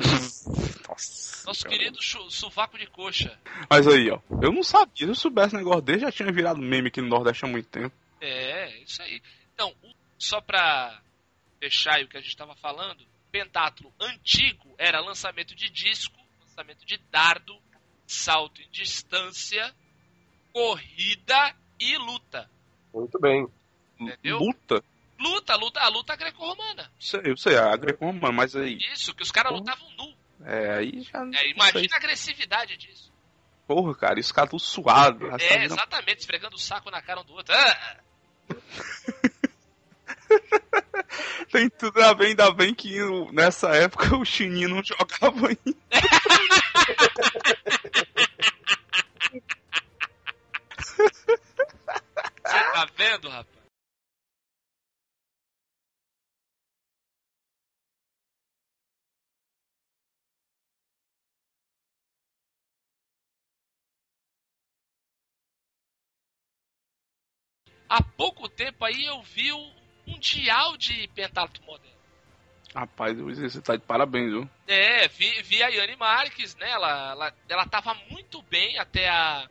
Nossa, 0.89 1.47
nosso 1.47 1.65
cara. 1.65 1.77
querido 1.77 1.99
sovaco 2.31 2.79
de 2.79 2.87
coxa. 2.87 3.39
Mas 3.69 3.87
aí, 3.89 4.11
ó. 4.11 4.21
Eu 4.43 4.53
não 4.53 4.63
sabia. 4.63 4.93
Se 4.97 5.05
eu 5.05 5.15
soubesse 5.15 5.55
um 5.55 5.59
negócio 5.59 5.83
dele, 5.83 6.01
já 6.01 6.13
tinha 6.13 6.31
virado 6.33 6.61
meme 6.61 6.89
aqui 6.89 7.01
no 7.01 7.09
Nordeste 7.09 7.45
há 7.45 7.49
muito 7.49 7.69
tempo. 7.69 7.95
É, 8.21 8.79
isso 8.83 9.03
aí. 9.03 9.21
Então, 9.55 9.75
o- 9.83 9.95
só 10.19 10.41
pra 10.41 11.01
fechar 11.61 11.95
aí 11.97 12.05
o 12.05 12.09
que 12.09 12.17
a 12.17 12.21
gente 12.21 12.37
tava 12.37 12.55
falando, 12.57 13.05
pentatlo 13.33 13.93
antigo 14.01 14.75
era 14.79 15.01
lançamento 15.01 15.55
de 15.55 15.69
disco, 15.71 16.17
lançamento 16.41 16.85
de 16.87 16.99
dardo, 17.11 17.57
salto 18.07 18.61
em 18.63 18.69
distância, 18.71 19.75
corrida 20.53 21.55
e 21.81 21.97
luta. 21.99 22.49
Muito 22.95 23.19
bem. 23.19 23.47
Entendeu? 23.99 24.39
Luta? 24.39 24.83
Luta, 25.19 25.57
luta, 25.57 25.81
a 25.81 25.89
luta 25.89 26.17
greco-romana. 26.17 26.91
Eu 27.25 27.37
sei, 27.37 27.57
a 27.57 27.75
greco-romana, 27.77 28.33
mas 28.33 28.55
aí. 28.55 28.79
Isso, 28.93 29.15
que 29.15 29.23
os 29.23 29.31
caras 29.31 29.53
lutavam 29.53 29.89
nu. 29.97 30.15
É, 30.45 30.75
aí 30.75 31.03
já. 31.03 31.21
É, 31.35 31.51
imagina 31.51 31.95
a 31.95 31.97
agressividade 31.97 32.77
disso. 32.77 33.13
Porra, 33.67 33.95
cara, 33.95 34.21
esse 34.21 34.33
cara 34.33 34.49
tudo 34.49 34.61
suado. 34.61 35.29
É, 35.41 35.65
exatamente, 35.65 36.21
esfregando 36.21 36.55
o 36.55 36.59
saco 36.59 36.91
na 36.91 37.03
cara 37.03 37.21
um 37.21 37.25
do 37.25 37.33
outro. 37.33 37.55
Ah, 37.55 37.97
Tem 41.51 41.69
tudo 41.71 42.03
a 42.03 42.13
ver, 42.13 42.27
ainda 42.27 42.51
bem 42.53 42.75
que 42.75 42.99
nessa 43.33 43.75
época 43.75 44.17
o 44.17 44.25
Chininho 44.25 44.69
não 44.69 44.83
jogava 44.83 45.49
ainda. 45.49 45.77
Você 52.47 52.65
tá 52.73 52.87
vendo, 52.97 53.29
rapaz? 53.29 53.56
Há 67.89 68.03
pouco 68.03 68.49
tempo 68.49 68.85
aí 68.85 69.05
eu 69.05 69.23
vi 69.23 69.53
o 69.53 69.73
Mundial 70.07 70.77
de 70.77 71.09
Pentatlo 71.09 71.65
Moderno. 71.65 71.97
Rapaz, 72.75 73.17
você 73.19 73.61
tá 73.63 73.75
de 73.77 73.83
parabéns, 73.83 74.31
viu? 74.31 74.51
É, 74.67 75.09
vi, 75.09 75.43
vi 75.43 75.63
a 75.63 75.69
Yane 75.69 75.97
Marques, 75.97 76.55
né? 76.57 76.71
Ela, 76.71 77.11
ela, 77.13 77.35
ela 77.49 77.67
tava 77.67 77.95
muito 78.11 78.43
bem 78.43 78.79
até 78.79 79.09
a. 79.09 79.49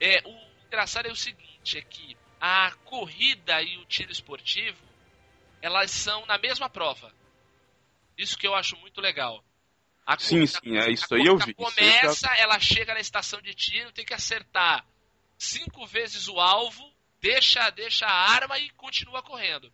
É, 0.00 0.20
o 0.26 0.36
engraçado 0.66 1.06
é 1.06 1.12
o 1.12 1.16
seguinte, 1.16 1.78
é 1.78 1.82
que 1.82 2.16
a 2.40 2.72
corrida 2.84 3.62
e 3.62 3.78
o 3.78 3.84
tiro 3.86 4.10
esportivo, 4.12 4.82
elas 5.62 5.90
são 5.92 6.26
na 6.26 6.36
mesma 6.36 6.68
prova. 6.68 7.12
Isso 8.18 8.36
que 8.36 8.46
eu 8.46 8.54
acho 8.54 8.76
muito 8.78 9.00
legal. 9.00 9.42
A 10.04 10.18
Sim, 10.18 10.40
corrida- 10.40 10.60
sim, 10.62 10.76
é 10.76 10.90
isso 10.92 11.14
a 11.14 11.16
aí 11.16 11.26
eu 11.26 11.38
vi. 11.38 11.54
Eu 11.56 11.64
já- 11.64 11.74
Começa, 11.74 12.34
ela 12.36 12.58
chega 12.60 12.92
na 12.92 13.00
estação 13.00 13.40
de 13.40 13.54
tiro, 13.54 13.92
tem 13.92 14.04
que 14.04 14.12
acertar 14.12 14.84
cinco 15.38 15.86
vezes 15.86 16.28
o 16.28 16.38
alvo, 16.40 16.91
deixa, 17.22 17.70
deixa 17.70 18.04
a 18.04 18.12
arma 18.12 18.58
e 18.58 18.68
continua 18.70 19.22
correndo. 19.22 19.72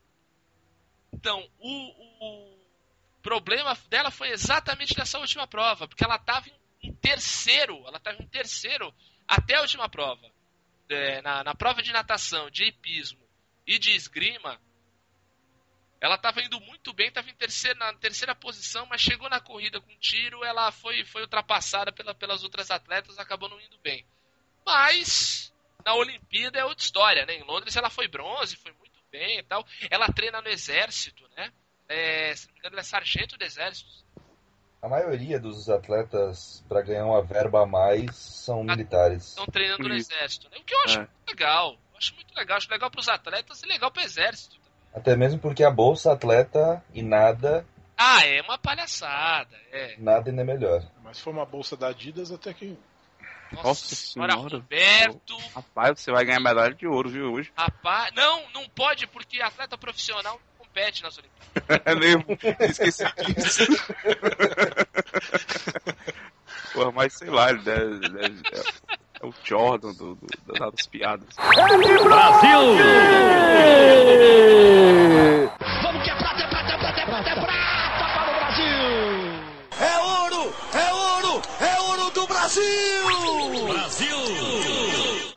Então, 1.12 1.51
o, 1.59 1.70
o 2.20 2.59
problema 3.22 3.74
dela 3.88 4.11
foi 4.11 4.28
exatamente 4.28 4.96
nessa 4.96 5.18
última 5.18 5.46
prova, 5.46 5.88
porque 5.88 6.05
ela 6.05 6.16
estava 6.16 6.46
em, 6.82 6.92
terceiro, 6.94 7.82
ela 7.86 7.96
estava 7.96 8.22
em 8.22 8.26
terceiro 8.28 8.94
até 9.26 9.57
a 9.57 9.62
última 9.62 9.88
prova. 9.88 10.30
É, 10.90 11.20
na, 11.22 11.42
na 11.42 11.55
prova 11.55 11.82
de 11.82 11.92
natação, 11.92 12.51
de 12.51 12.64
hipismo 12.64 13.26
e 13.66 13.78
de 13.78 13.90
esgrima, 13.92 14.61
ela 16.01 16.14
estava 16.14 16.40
indo 16.42 16.61
muito 16.61 16.92
bem, 16.92 17.09
estava 17.09 17.28
em 17.28 17.34
terceira, 17.34 17.78
na 17.78 17.92
terceira 17.94 18.34
posição, 18.34 18.86
mas 18.86 19.01
chegou 19.01 19.28
na 19.28 19.40
corrida 19.40 19.80
com 19.80 19.99
tiro, 19.99 20.44
ela 20.44 20.70
foi, 20.70 21.05
foi 21.05 21.22
ultrapassada 21.22 21.92
pela, 21.92 22.14
pelas 22.14 22.42
outras 22.42 22.70
atletas, 22.70 23.18
acabou 23.18 23.49
não 23.49 23.61
indo 23.61 23.78
bem. 23.78 24.07
Mas 24.64 25.53
na 25.89 25.95
Olimpíada 25.95 26.59
é 26.59 26.64
outra 26.64 26.84
história, 26.84 27.24
né? 27.24 27.34
Em 27.36 27.45
Londres 27.45 27.74
ela 27.74 27.89
foi 27.89 28.07
bronze, 28.09 28.57
foi 28.57 28.72
muito 28.72 29.01
bem 29.11 29.39
e 29.39 29.43
tal. 29.43 29.64
Ela 29.91 30.07
treina 30.09 30.43
no 30.43 30.49
exército, 30.49 31.24
né? 31.34 31.51
É, 31.89 32.34
se 32.36 32.47
não 32.47 32.53
me 32.53 32.59
engano, 32.59 32.74
ela 32.74 32.80
é 32.80 32.84
sargento 32.84 33.39
do 33.39 33.45
exército. 33.45 33.89
A 34.82 34.89
maioria 34.89 35.41
dos 35.41 35.68
atletas, 35.70 36.62
pra 36.68 36.82
ganhar 36.82 37.07
uma 37.07 37.22
verba 37.22 37.62
a 37.62 37.66
mais, 37.66 38.14
são 38.16 38.62
militares. 38.62 39.28
Estão 39.30 39.47
treinando 39.47 39.89
no 39.89 39.95
exército, 39.95 40.49
né? 40.51 40.59
O 40.59 40.64
que 40.64 40.74
eu 40.74 40.80
acho 40.84 40.97
É. 40.97 40.99
muito 40.99 41.28
legal. 41.28 41.72
Eu 41.93 41.99
acho 41.99 42.14
muito 42.14 42.34
legal. 42.36 42.57
Acho 42.59 42.70
legal 42.70 42.91
pros 42.91 43.09
atletas 43.09 43.62
e 43.62 43.66
legal 43.66 43.91
pro 43.91 44.03
exército. 44.03 44.57
Até 44.95 45.16
mesmo 45.16 45.41
porque 45.41 45.64
a 45.64 45.70
bolsa 45.70 46.12
atleta 46.12 46.84
e 46.93 47.03
nada, 47.03 47.66
Ah, 47.97 48.24
é 48.24 48.41
uma 48.43 48.59
palhaçada. 48.59 49.57
É. 49.72 49.97
nada 49.99 50.30
ainda 50.30 50.43
é 50.43 50.45
melhor. 50.45 50.82
Mas 51.03 51.16
se 51.16 51.22
for 51.22 51.30
uma 51.30 51.47
bolsa 51.47 51.76
da 51.76 51.89
Adidas, 51.89 52.30
até 52.30 52.53
que. 52.53 52.78
Nossa, 53.53 53.68
Nossa 53.68 53.94
senhora, 53.94 54.32
senhora. 54.34 54.57
Roberto. 54.59 55.36
Rapaz, 55.55 56.01
você 56.01 56.11
vai 56.12 56.24
ganhar 56.24 56.40
medalha 56.40 56.74
de 56.74 56.86
ouro, 56.86 57.09
viu, 57.09 57.32
hoje? 57.32 57.51
Rapaz, 57.57 58.12
não, 58.14 58.42
não 58.53 58.68
pode 58.68 59.07
porque 59.07 59.40
atleta 59.40 59.78
profissional 59.78 60.38
compete 60.59 61.03
nas 61.03 61.16
Olimpíadas. 61.18 61.49
É 61.84 61.94
mesmo, 61.94 62.24
esqueci 62.61 63.05
disso. 63.34 63.66
Porra, 66.72 66.92
mas 66.92 67.12
sei 67.14 67.28
lá, 67.30 67.51
ele 67.51 67.62
deve, 67.62 67.99
deve- 68.09 68.42
é, 68.53 68.61
é 69.22 69.26
o 69.26 69.32
Jordan 69.44 69.92
do, 69.94 70.14
do, 70.14 70.26
das 70.46 70.59
das 70.72 70.86
piadas. 70.86 71.28
Vamos 75.82 76.03
que 76.05 76.11
é 76.11 76.14
prata, 76.16 76.42
é 76.42 76.49
prata, 76.49 76.72
é 76.72 76.78
prata, 76.78 77.01
é 77.01 77.07
prata, 77.07 77.30
é 77.30 77.34
prata 77.34 77.68
Brasil! 82.49 83.66
Brasil! 83.66 84.16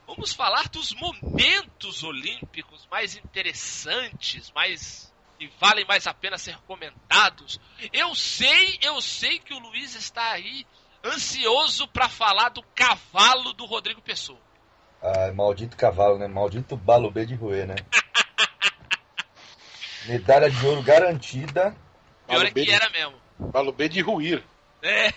Vamos 0.07 0.31
falar 0.31 0.69
dos 0.69 0.93
momentos 0.93 2.03
olímpicos 2.05 2.87
mais 2.89 3.17
interessantes, 3.17 4.49
mais 4.55 5.11
que 5.37 5.51
valem 5.59 5.83
mais 5.85 6.07
a 6.07 6.13
pena 6.13 6.37
ser 6.37 6.55
comentados. 6.65 7.59
Eu 7.91 8.15
sei, 8.15 8.79
eu 8.81 9.01
sei 9.01 9.39
que 9.39 9.53
o 9.53 9.59
Luiz 9.59 9.93
está 9.93 10.31
aí 10.31 10.65
ansioso 11.03 11.85
para 11.89 12.07
falar 12.07 12.47
do 12.47 12.63
cavalo 12.73 13.51
do 13.51 13.65
Rodrigo 13.65 14.01
Pessoa. 14.01 14.39
Ah, 15.01 15.33
maldito 15.33 15.75
cavalo, 15.75 16.17
né? 16.17 16.29
Maldito 16.29 16.77
balubê 16.77 17.25
de 17.25 17.35
roer, 17.35 17.67
né? 17.67 17.75
Medalha 20.07 20.49
de 20.49 20.65
ouro 20.65 20.81
garantida. 20.81 21.75
Pior 22.25 22.45
é 22.45 22.51
que 22.51 22.63
de- 22.63 22.71
era 22.71 22.89
mesmo. 22.89 23.19
Balubê 23.37 23.89
de 23.89 23.99
ruir. 23.99 24.41
É, 24.81 25.13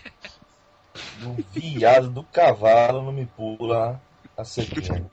Do 1.18 1.34
viado 1.52 2.08
do 2.10 2.22
cavalo 2.24 3.02
não 3.02 3.12
me 3.12 3.26
pula 3.26 4.00
a 4.36 4.44
cerquinha. 4.44 5.08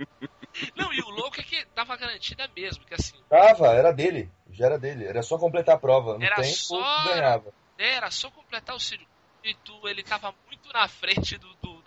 não, 0.75 0.93
e 0.93 1.01
o 1.01 1.09
louco 1.09 1.39
é 1.39 1.43
que 1.43 1.65
tava 1.73 1.95
garantida 1.97 2.47
mesmo, 2.55 2.83
que 2.85 2.93
assim, 2.93 3.15
Tava, 3.29 3.67
era 3.69 3.91
dele. 3.91 4.29
Já 4.51 4.65
era 4.67 4.77
dele. 4.79 5.05
Era 5.05 5.23
só 5.23 5.37
completar 5.37 5.75
a 5.75 5.79
prova. 5.79 6.17
No 6.17 6.23
Era 6.23 6.35
tempo, 6.35 6.47
só- 6.47 7.03
ganhava. 7.05 7.53
né, 7.79 7.93
era 7.95 8.11
só 8.11 8.29
completar 8.29 8.75
o 8.75 8.79
circuito, 8.79 9.87
ele 9.87 10.03
tava 10.03 10.33
muito 10.47 10.71
na 10.71 10.87
frente 10.87 11.37
do, 11.37 11.47
do, 11.55 11.73
do 11.75 11.83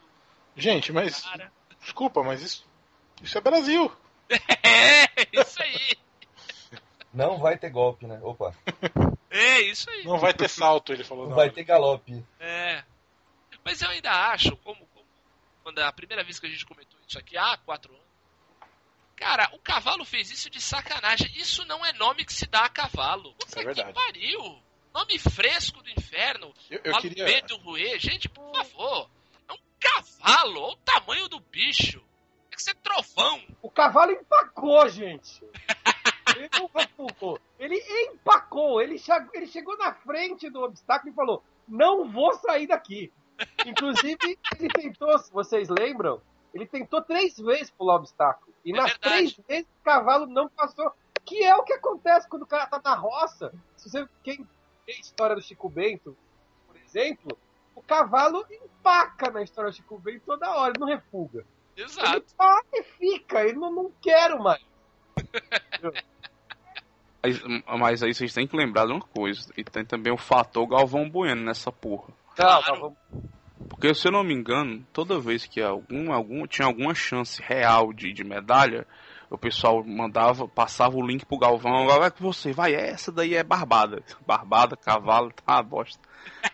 Gente, 0.57 0.93
mas. 0.93 1.21
cara. 1.23 1.53
Desculpa, 1.81 2.23
mas 2.23 2.41
isso. 2.43 2.67
Isso 3.23 3.37
é 3.39 3.41
Brasil. 3.41 3.91
É, 4.65 5.05
isso 5.41 5.63
aí. 5.63 5.97
Não 7.13 7.39
vai 7.39 7.57
ter 7.59 7.71
golpe, 7.71 8.07
né? 8.07 8.19
Opa. 8.23 8.53
É, 9.31 9.61
isso 9.61 9.89
aí. 9.91 10.05
Não 10.05 10.19
vai 10.19 10.33
ter 10.35 10.49
salto, 10.49 10.93
ele 10.93 11.05
falou. 11.05 11.25
Não 11.25 11.31
na 11.31 11.37
vai 11.37 11.51
ter 11.51 11.63
galope. 11.63 12.25
É. 12.41 12.83
Mas 13.65 13.81
eu 13.81 13.89
ainda 13.89 14.11
acho, 14.33 14.57
como, 14.59 14.87
como 14.89 15.07
quando 15.63 15.81
é 15.81 15.85
a 15.85 15.93
primeira 15.93 16.23
vez 16.23 16.39
que 16.39 16.47
a 16.47 16.51
gente 16.51 16.67
comentou 16.67 16.99
isso 17.09 17.19
aqui, 17.19 17.37
há 17.37 17.57
quatro 17.57 17.93
anos. 17.93 18.05
Cara, 19.17 19.49
o 19.53 19.59
cavalo 19.59 20.05
fez 20.05 20.31
isso 20.31 20.51
de 20.51 20.61
sacanagem. 20.61 21.31
Isso 21.37 21.65
não 21.67 21.85
é 21.85 21.93
nome 21.93 22.25
que 22.25 22.33
se 22.33 22.47
dá 22.47 22.65
a 22.65 22.69
cavalo. 22.69 23.33
Puta 23.35 23.61
É 23.61 23.65
verdade. 23.65 23.89
que 23.89 23.95
pariu. 23.95 24.63
Nome 24.93 25.19
fresco 25.19 25.83
do 25.83 25.91
inferno. 25.91 26.53
Eu, 26.71 26.81
eu 26.85 26.99
queria. 26.99 27.25
Pedro 27.25 27.57
Ruê. 27.59 27.99
Gente, 27.99 28.29
por 28.29 28.55
favor. 28.55 29.11
É 29.49 29.53
um 29.53 29.59
cavalo. 29.81 30.61
Olha 30.61 30.73
o 30.73 30.77
tamanho 30.77 31.29
do 31.29 31.41
bicho. 31.41 32.01
Tem 32.51 32.57
que 32.57 32.63
ser 32.63 32.75
trovão. 32.77 33.43
O 33.63 33.71
cavalo 33.71 34.13
empacou, 34.13 34.89
gente. 34.89 35.43
Ele 36.37 36.49
não 36.53 36.67
empacou. 36.67 37.41
Ele 37.59 37.77
empacou. 38.13 38.83
Ele 38.83 38.99
chegou 39.47 39.79
na 39.79 39.95
frente 39.95 40.51
do 40.51 40.63
obstáculo 40.63 41.13
e 41.13 41.17
falou: 41.17 41.45
Não 41.69 42.11
vou 42.11 42.35
sair 42.35 42.67
daqui. 42.67 43.13
Inclusive, 43.67 44.39
ele 44.59 44.69
tentou, 44.69 45.19
se 45.19 45.33
vocês 45.33 45.69
lembram, 45.69 46.21
ele 46.53 46.67
tentou 46.67 47.03
três 47.03 47.37
vezes 47.37 47.71
pular 47.71 47.95
o 47.95 47.97
obstáculo. 47.97 48.55
E 48.65 48.73
É 48.73 48.77
nas 48.77 48.91
verdade. 48.93 49.15
três 49.15 49.37
vezes 49.49 49.67
o 49.81 49.85
cavalo 49.85 50.27
não 50.27 50.49
passou. 50.49 50.93
Que 51.25 51.43
é 51.43 51.55
o 51.57 51.63
que 51.63 51.73
acontece 51.73 52.29
quando 52.29 52.43
o 52.43 52.47
cara 52.47 52.67
tá 52.67 52.81
na 52.85 52.95
roça. 52.95 53.53
Se 53.77 53.89
você, 53.91 54.07
quem 54.23 54.47
tem 54.87 54.97
a 54.97 55.01
história 55.01 55.35
do 55.35 55.43
Chico 55.43 55.69
Bento, 55.69 56.17
por 56.67 56.77
exemplo, 56.77 57.39
o 57.75 57.83
cavalo 57.83 58.45
empaca 58.51 59.31
na 59.31 59.43
história 59.43 59.71
do 59.71 59.77
Chico 59.77 59.99
Bento 59.99 60.23
toda 60.27 60.51
hora, 60.55 60.73
ele 60.73 60.81
não 60.81 60.87
refuga. 60.87 61.45
Ele 61.77 61.87
Exato. 61.87 62.35
para 62.37 62.63
e 62.75 62.83
fica, 62.83 63.43
ele 63.43 63.59
não, 63.59 63.73
não 63.73 63.93
quero 64.01 64.41
mais. 64.43 64.63
Mas, 67.23 67.43
mas 67.79 68.03
aí 68.03 68.13
vocês 68.15 68.35
têm 68.35 68.47
que 68.47 68.57
lembrar 68.57 68.87
de 68.87 68.93
uma 68.93 69.01
coisa. 69.01 69.51
E 69.57 69.65
tem 69.65 69.85
também 69.85 70.13
o 70.13 70.17
fator 70.19 70.67
Galvão 70.67 71.09
Bueno 71.09 71.43
nessa 71.43 71.73
porra. 71.73 72.13
Claro. 72.35 72.81
vamos- 72.81 72.97
Porque 73.69 73.95
se 73.95 74.09
eu 74.09 74.13
não 74.13 74.25
me 74.25 74.35
engano, 74.35 74.85
toda 74.93 75.19
vez 75.21 75.47
que 75.47 75.61
algum, 75.61 76.13
algum 76.13 76.47
tinha 76.47 76.67
alguma 76.67 76.95
chance 76.95 77.41
real 77.43 77.93
de, 77.93 78.13
de 78.13 78.23
medalha, 78.25 78.87
o 79.31 79.39
pessoal 79.39 79.83
mandava, 79.85 80.47
passava 80.47 80.97
o 80.97 81.07
link 81.07 81.25
pro 81.25 81.39
Galvão, 81.39 81.87
vai 81.87 82.11
com 82.11 82.23
você, 82.23 82.53
vai, 82.53 82.75
essa 82.75 83.11
daí 83.11 83.35
é 83.35 83.43
barbada. 83.43 84.03
Barbada, 84.27 84.77
cavalo, 84.77 85.33
tá 85.33 85.55
uma 85.55 85.63
bosta. 85.63 85.99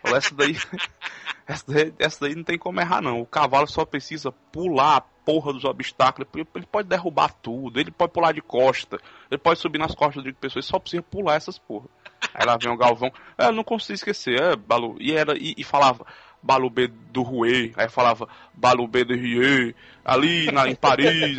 Falou, 0.03 0.17
Essa 0.17 0.35
daí, 0.35 0.57
essa 1.47 1.65
daí, 1.67 1.95
essa 1.99 2.21
daí 2.21 2.35
não 2.35 2.45
tem 2.45 2.59
como 2.59 2.81
errar 2.81 3.03
não. 3.03 3.21
O 3.21 3.27
cavalo 3.27 3.67
só 3.67 3.85
precisa 3.85 4.31
pular 4.53 4.97
a 4.97 5.01
porra 5.01 5.53
dos 5.53 5.65
obstáculos, 5.65 6.29
ele 6.35 6.47
ele 6.55 6.67
pode 6.67 6.89
derrubar 6.89 7.33
tudo, 7.35 7.79
ele 7.79 7.91
pode 7.91 8.13
pular 8.13 8.33
de 8.33 8.41
costa, 8.41 8.99
ele 9.31 9.39
pode 9.39 9.61
subir 9.61 9.79
nas 9.79 9.95
costas 9.95 10.23
de 10.25 10.33
pessoas, 10.33 10.65
só 10.67 10.79
precisa 10.79 11.03
pular 11.03 11.35
essas 11.35 11.59
porra. 11.59 11.87
Aí 12.35 12.47
lá 12.47 12.57
vem 12.57 12.71
o 12.73 12.77
Galvão, 12.77 13.13
é, 13.39 13.47
eu 13.47 13.53
não 13.53 13.65
consigo 13.65 13.95
esquecer, 13.95 14.41
é, 14.41 14.57
Balu, 14.57 14.97
e 15.01 15.13
era, 15.13 15.37
e, 15.37 15.55
e 15.57 15.65
falava, 15.65 16.07
Balubê 16.43 16.87
do 16.89 17.23
Rouet, 17.23 17.73
aí 17.77 17.89
falava 17.89 18.29
Balubê 18.55 19.05
do 19.05 19.15
Rie, 19.15 19.75
ali 20.05 20.51
na, 20.53 20.69
em 20.69 20.75
Paris. 20.75 21.39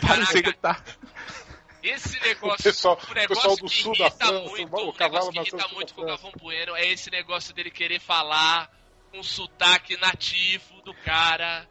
Parecia 0.00 0.42
que 0.42 0.48
ele 0.48 0.56
tá. 0.56 0.82
Esse 1.82 2.20
negócio, 2.20 2.60
O 2.60 2.62
pessoal- 2.62 2.98
o 3.10 3.14
negócio 3.14 3.28
pessoal 3.28 3.56
do 3.56 3.64
que 3.64 3.82
sul 3.82 3.96
da 3.96 4.10
França, 4.10 4.32
muito, 4.50 4.76
o 4.76 4.88
o 4.88 4.92
cavalo 4.92 5.30
negócio 5.30 5.32
que 5.32 5.38
irrita 5.56 5.74
muito 5.74 5.94
com 5.94 6.02
o 6.02 6.06
Galvão 6.06 6.32
Bueno 6.38 6.76
é 6.76 6.86
esse 6.86 7.10
negócio 7.10 7.54
dele 7.54 7.70
querer 7.70 7.98
falar 7.98 8.70
com 9.10 9.22
sotaque 9.22 9.96
nativo 9.96 10.82
do 10.84 10.92
cara. 10.94 11.66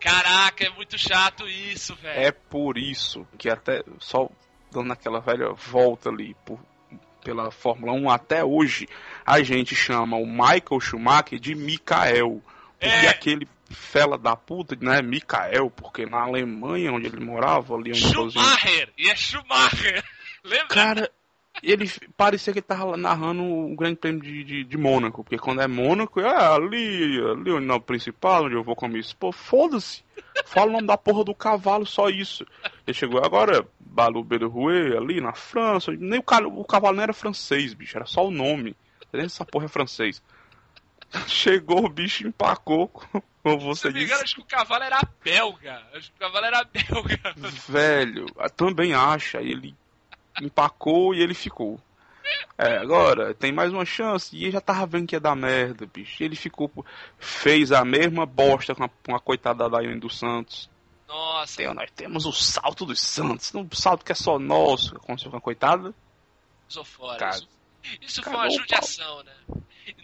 Caraca, 0.00 0.66
é 0.66 0.70
muito 0.70 0.98
chato 0.98 1.48
isso, 1.48 1.94
velho. 1.94 2.20
É 2.20 2.32
por 2.32 2.76
isso 2.76 3.26
que 3.38 3.48
até 3.48 3.82
só 4.00 4.28
dando 4.70 4.92
aquela 4.92 5.20
velha 5.20 5.52
volta 5.52 6.10
ali 6.10 6.34
por, 6.44 6.58
pela 7.26 7.50
Fórmula 7.50 7.92
1 7.92 8.08
até 8.08 8.44
hoje, 8.44 8.88
a 9.24 9.42
gente 9.42 9.74
chama 9.74 10.16
o 10.16 10.24
Michael 10.24 10.80
Schumacher 10.80 11.40
de 11.40 11.56
Mikael. 11.56 12.40
Porque 12.78 12.86
É. 13.06 13.08
aquele 13.08 13.48
fela 13.68 14.16
da 14.16 14.36
puta, 14.36 14.76
né, 14.80 15.02
Mikael, 15.02 15.68
porque 15.68 16.06
na 16.06 16.20
Alemanha, 16.22 16.92
onde 16.92 17.06
ele 17.08 17.18
morava, 17.18 17.74
ali 17.74 17.90
onde 17.90 18.12
todos- 18.12 18.34
Schumacher! 18.34 18.88
E 18.96 19.10
é 19.10 19.16
Schumacher! 19.16 20.04
Lembra? 20.44 20.66
Cara, 20.68 21.10
ele 21.60 21.90
parecia 22.16 22.52
que 22.52 22.60
ele 22.60 22.66
tava 22.66 22.96
narrando 22.96 23.42
o 23.42 23.74
Grande 23.74 23.96
Prêmio 23.96 24.22
de, 24.22 24.44
de, 24.44 24.62
de 24.64 24.78
Mônaco, 24.78 25.24
porque 25.24 25.36
quando 25.38 25.62
é 25.62 25.66
Mônaco, 25.66 26.20
é 26.20 26.28
ali, 26.28 27.18
ali 27.18 27.50
onde 27.50 27.68
é 27.68 27.74
o 27.74 27.80
principal, 27.80 28.44
onde 28.44 28.54
eu 28.54 28.62
vou 28.62 28.76
com 28.76 28.86
a 28.86 28.88
minha 28.88 29.00
esposa, 29.00 29.36
foda-se. 29.36 30.04
Fala 30.44 30.68
o 30.70 30.72
nome 30.74 30.86
da 30.86 30.96
porra 30.96 31.24
do 31.24 31.34
cavalo, 31.34 31.84
só 31.84 32.08
isso. 32.08 32.46
Ele 32.86 32.94
chegou 32.96 33.24
agora, 33.24 33.66
Balubé 33.80 34.38
do 34.38 34.48
Rouet, 34.48 34.96
ali 34.96 35.20
na 35.20 35.32
França, 35.32 35.90
nem 35.92 36.20
o, 36.20 36.22
ca- 36.22 36.46
o 36.46 36.64
cavalo 36.64 36.96
não 36.96 37.02
era 37.02 37.12
francês, 37.12 37.74
bicho, 37.74 37.96
era 37.96 38.06
só 38.06 38.26
o 38.26 38.30
nome. 38.30 38.76
Essa 39.12 39.44
porra 39.44 39.64
é 39.64 39.68
francês. 39.68 40.22
Chegou 41.26 41.84
o 41.84 41.88
bicho 41.88 42.26
empacou, 42.26 42.88
como 43.42 43.58
você 43.60 43.90
me 43.90 44.02
engano, 44.02 44.10
disse. 44.10 44.24
acho 44.24 44.34
que 44.36 44.40
o 44.42 44.44
cavalo 44.44 44.84
era 44.84 45.00
belga. 45.24 45.82
Acho 45.94 46.10
que 46.10 46.16
o 46.16 46.20
cavalo 46.20 46.46
era 46.46 46.64
belga. 46.64 47.34
Velho, 47.68 48.26
também 48.56 48.92
acha, 48.92 49.40
ele 49.40 49.74
empacou 50.40 51.14
e 51.14 51.22
ele 51.22 51.34
ficou. 51.34 51.80
É, 52.58 52.76
agora, 52.78 53.32
tem 53.34 53.52
mais 53.52 53.72
uma 53.72 53.84
chance. 53.84 54.36
E 54.36 54.42
ele 54.44 54.52
já 54.52 54.60
tava 54.60 54.84
vendo 54.86 55.06
que 55.06 55.14
ia 55.14 55.20
dar 55.20 55.36
merda, 55.36 55.86
bicho. 55.86 56.22
Ele 56.22 56.34
ficou. 56.36 56.70
Fez 57.18 57.70
a 57.70 57.84
mesma 57.84 58.26
bosta 58.26 58.74
com 58.74 58.84
a, 58.84 58.88
com 58.88 59.14
a 59.14 59.20
coitada 59.20 59.68
da 59.68 59.78
Daiane 59.78 60.00
dos 60.00 60.18
Santos. 60.18 60.68
Nossa, 61.08 61.56
Tem- 61.56 61.72
nós 61.72 61.90
temos 61.92 62.26
o 62.26 62.32
salto 62.32 62.84
dos 62.84 63.00
Santos. 63.00 63.54
Um 63.54 63.68
salto 63.72 64.04
que 64.04 64.12
é 64.12 64.14
só 64.14 64.38
nosso. 64.38 64.96
Aconteceu 64.96 65.30
com 65.30 65.36
a 65.36 65.40
coitada. 65.40 65.94
sou 66.68 66.84
fora. 66.84 67.18
Cara, 67.18 67.36
isso 67.36 67.48
isso 68.00 68.22
foi 68.22 68.34
uma 68.34 68.50
judiação, 68.50 69.22
né? 69.22 69.32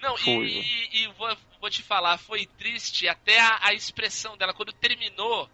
Não, 0.01 0.17
Foi, 0.17 0.33
e, 0.47 0.61
e- 0.61 1.03
e 1.03 1.07
vou, 1.15 1.37
vou 1.61 1.69
te 1.69 1.83
falar, 1.83 2.17
foi 2.19 2.47
triste 2.47 3.09
até 3.09 3.41
a, 3.41 3.59
a 3.63 3.75
expressão 3.75 4.37
dela. 4.37 4.55
Quando 4.55 4.73
terminou, 4.73 5.51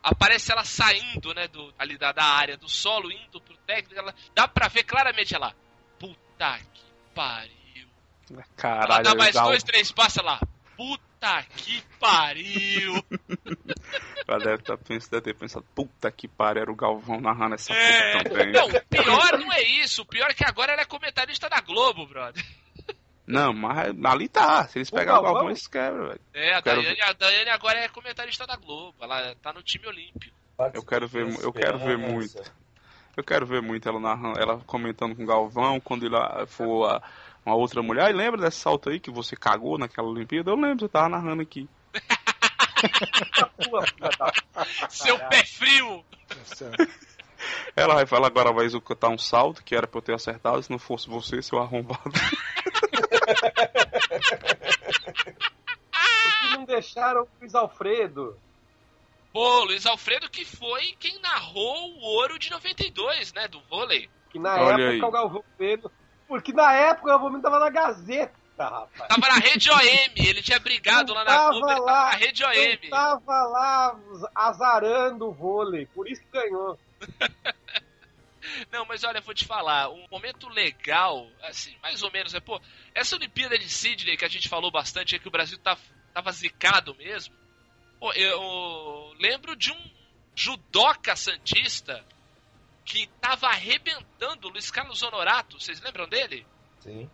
aparece 0.00 0.52
ela 0.52 0.64
saindo, 0.64 1.34
né, 1.34 1.48
do, 1.48 1.74
ali 1.76 1.98
da, 1.98 2.12
da 2.12 2.22
área 2.24 2.56
do 2.56 2.68
solo, 2.68 3.10
indo 3.10 3.40
pro 3.40 3.56
técnico. 3.66 3.98
Ela, 3.98 4.14
dá 4.34 4.46
pra 4.46 4.68
ver 4.68 4.84
claramente 4.84 5.34
ela. 5.34 5.52
Puta 5.98 6.58
que 6.72 6.80
pariu. 7.12 7.88
Ela 8.30 8.44
Caralho, 8.56 9.02
dá 9.04 9.14
mais 9.16 9.34
legal. 9.34 9.48
dois, 9.48 9.64
três 9.64 9.90
passos 9.90 10.22
lá. 10.22 10.40
Puta 10.76 11.42
que 11.56 11.82
pariu. 11.98 12.94
Ela 14.28 14.38
deve, 14.38 14.62
tá, 14.62 14.76
pens- 14.76 15.08
deve 15.08 15.22
ter 15.22 15.34
pensado, 15.34 15.64
puta 15.74 16.10
que 16.10 16.26
pariu, 16.28 16.62
era 16.62 16.70
o 16.72 16.74
Galvão 16.76 17.20
narrando 17.20 17.54
essa 17.54 17.72
É. 17.72 18.12
porra 18.12 18.24
também. 18.24 18.52
Não, 18.52 18.66
o 18.66 18.84
pior 18.86 19.38
não 19.38 19.52
é 19.52 19.62
isso. 19.62 20.02
O 20.02 20.06
pior 20.06 20.28
é 20.30 20.34
que 20.34 20.44
agora 20.44 20.72
ela 20.72 20.82
é 20.82 20.86
comentarista 20.86 21.48
da 21.48 21.60
Globo, 21.60 22.06
brother. 22.06 22.44
Não, 23.26 23.52
mas 23.52 23.92
ali 24.04 24.28
tá. 24.28 24.66
Se 24.68 24.78
eles 24.78 24.88
O 24.88 24.92
pegarem 24.94 25.20
o 25.20 25.24
Galvão? 25.24 25.48
Eles 25.48 25.66
quebram, 25.66 26.08
velho. 26.08 26.20
É, 26.34 26.54
a 26.54 26.60
Daiane, 26.60 27.00
a 27.00 27.12
Daiane 27.12 27.50
agora 27.50 27.78
é 27.80 27.88
comentarista 27.88 28.46
da 28.46 28.56
Globo. 28.56 28.96
Ela 29.00 29.34
tá 29.36 29.52
no 29.52 29.62
time 29.62 29.86
olímpico. 29.86 30.34
Eu 30.72 30.82
quero 30.84 31.06
ver, 31.08 31.26
eu 31.42 31.52
quero 31.52 31.78
ver 31.78 31.98
muito. 31.98 32.40
Eu 33.16 33.24
quero 33.24 33.46
ver 33.46 33.62
muito 33.62 33.88
ela 33.88 33.98
narrando, 33.98 34.38
ela 34.38 34.58
comentando 34.66 35.16
com 35.16 35.22
o 35.22 35.26
Galvão 35.26 35.80
quando 35.80 36.04
ele 36.04 36.16
for 36.46 36.90
a, 36.90 37.02
uma 37.46 37.54
outra 37.54 37.82
mulher. 37.82 38.10
E 38.10 38.12
lembra 38.12 38.40
desse 38.40 38.58
salto 38.58 38.90
aí 38.90 38.98
que 38.98 39.10
você 39.10 39.36
cagou 39.36 39.78
naquela 39.78 40.08
Olimpíada? 40.08 40.50
Eu 40.50 40.56
lembro, 40.56 40.80
você 40.80 40.88
tava 40.88 41.08
narrando 41.08 41.42
aqui. 41.42 41.68
Seu 44.90 45.18
pé 45.18 45.44
frio! 45.46 46.04
Ela 47.76 47.94
vai 47.94 48.06
falar 48.06 48.28
agora 48.28 48.52
vai 48.52 48.64
executar 48.64 49.10
um 49.10 49.18
salto 49.18 49.62
que 49.62 49.74
era 49.74 49.86
pra 49.86 49.98
eu 49.98 50.02
ter 50.02 50.14
acertado 50.14 50.62
se 50.62 50.70
não 50.70 50.78
fosse 50.78 51.08
você, 51.08 51.42
seu 51.42 51.58
arrombado. 51.58 52.00
Porque 56.40 56.56
não 56.56 56.64
deixaram 56.64 57.22
o 57.22 57.28
Luiz 57.40 57.54
Alfredo. 57.54 58.36
Pô, 59.32 59.64
Luiz 59.64 59.84
Alfredo 59.84 60.30
que 60.30 60.44
foi 60.44 60.94
quem 60.98 61.20
narrou 61.20 61.92
o 61.92 62.00
ouro 62.00 62.38
de 62.38 62.50
92, 62.50 63.34
né? 63.34 63.46
Do 63.46 63.60
vôlei. 63.68 64.08
Que 64.30 64.38
na 64.38 64.54
Olha 64.54 64.82
época 64.82 64.88
aí. 64.88 65.02
o 65.02 65.10
Galvão 65.10 65.44
Bueno. 65.58 65.90
Porque 66.26 66.52
na 66.52 66.72
época 66.72 67.16
o 67.16 67.18
Bueno 67.18 67.40
tava 67.40 67.58
na 67.58 67.70
Gazeta, 67.70 68.32
rapaz. 68.58 69.08
Tava 69.08 69.28
na 69.28 69.38
rede 69.38 69.70
OM, 69.70 70.12
ele 70.16 70.42
tinha 70.42 70.58
brigado 70.58 71.14
lá 71.14 71.24
na 71.24 71.50
Globo, 71.50 71.70
ele 71.70 71.80
tava 71.80 71.86
na 71.86 72.10
rede 72.10 72.44
OM. 72.44 72.90
tava 72.90 73.44
lá 73.44 74.00
azarando 74.34 75.28
o 75.28 75.32
vôlei, 75.32 75.86
por 75.86 76.08
isso 76.08 76.20
que 76.22 76.30
ganhou. 76.32 76.78
Não, 78.70 78.84
mas 78.84 79.02
olha, 79.04 79.18
eu 79.18 79.22
vou 79.22 79.34
te 79.34 79.44
falar, 79.44 79.90
um 79.90 80.06
momento 80.10 80.48
legal, 80.48 81.28
assim, 81.42 81.76
mais 81.82 82.02
ou 82.02 82.12
menos, 82.12 82.34
é, 82.34 82.40
pô, 82.40 82.60
essa 82.94 83.16
Olimpíada 83.16 83.58
de 83.58 83.68
Sydney 83.68 84.16
que 84.16 84.24
a 84.24 84.28
gente 84.28 84.48
falou 84.48 84.70
bastante, 84.70 85.16
é 85.16 85.18
que 85.18 85.28
o 85.28 85.32
Brasil 85.32 85.58
tá, 85.58 85.76
tava 86.14 86.30
zicado 86.32 86.94
mesmo. 86.94 87.34
Pô, 87.98 88.12
eu 88.12 89.12
lembro 89.18 89.56
de 89.56 89.72
um 89.72 89.90
judoca 90.34 91.16
santista 91.16 92.04
que 92.86 93.08
tava 93.20 93.48
arrebentando 93.48 94.46
o 94.46 94.50
Luiz 94.50 94.70
Carlos 94.70 95.02
Honorato, 95.02 95.60
vocês 95.60 95.80
lembram 95.80 96.08
dele? 96.08 96.46
Sim. 96.78 97.10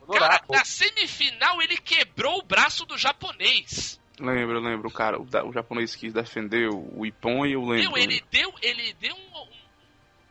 Cara, 0.00 0.24
Honorato. 0.24 0.52
na 0.52 0.64
semifinal 0.64 1.62
ele 1.62 1.76
quebrou 1.76 2.40
o 2.40 2.42
braço 2.42 2.84
do 2.84 2.98
japonês. 2.98 4.00
lembro, 4.18 4.60
lembro, 4.60 4.88
o 4.88 4.92
cara, 4.92 5.16
o, 5.18 5.22
o 5.22 5.52
japonês 5.52 5.94
quis 5.94 6.12
defender 6.12 6.68
o, 6.68 7.06
Ippon 7.06 7.46
e 7.46 7.52
eu 7.52 7.60
lembro. 7.60 7.92
Meu, 7.92 8.02
ele 8.02 8.20
deu, 8.32 8.52
ele 8.60 8.92
deu 8.94 9.14
um, 9.14 9.42
um 9.42 9.48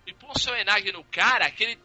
Ippon 0.06 0.34
Soenag 0.38 0.92
no 0.92 1.06
cara, 1.06 1.50
que 1.50 1.64
ele 1.64 1.80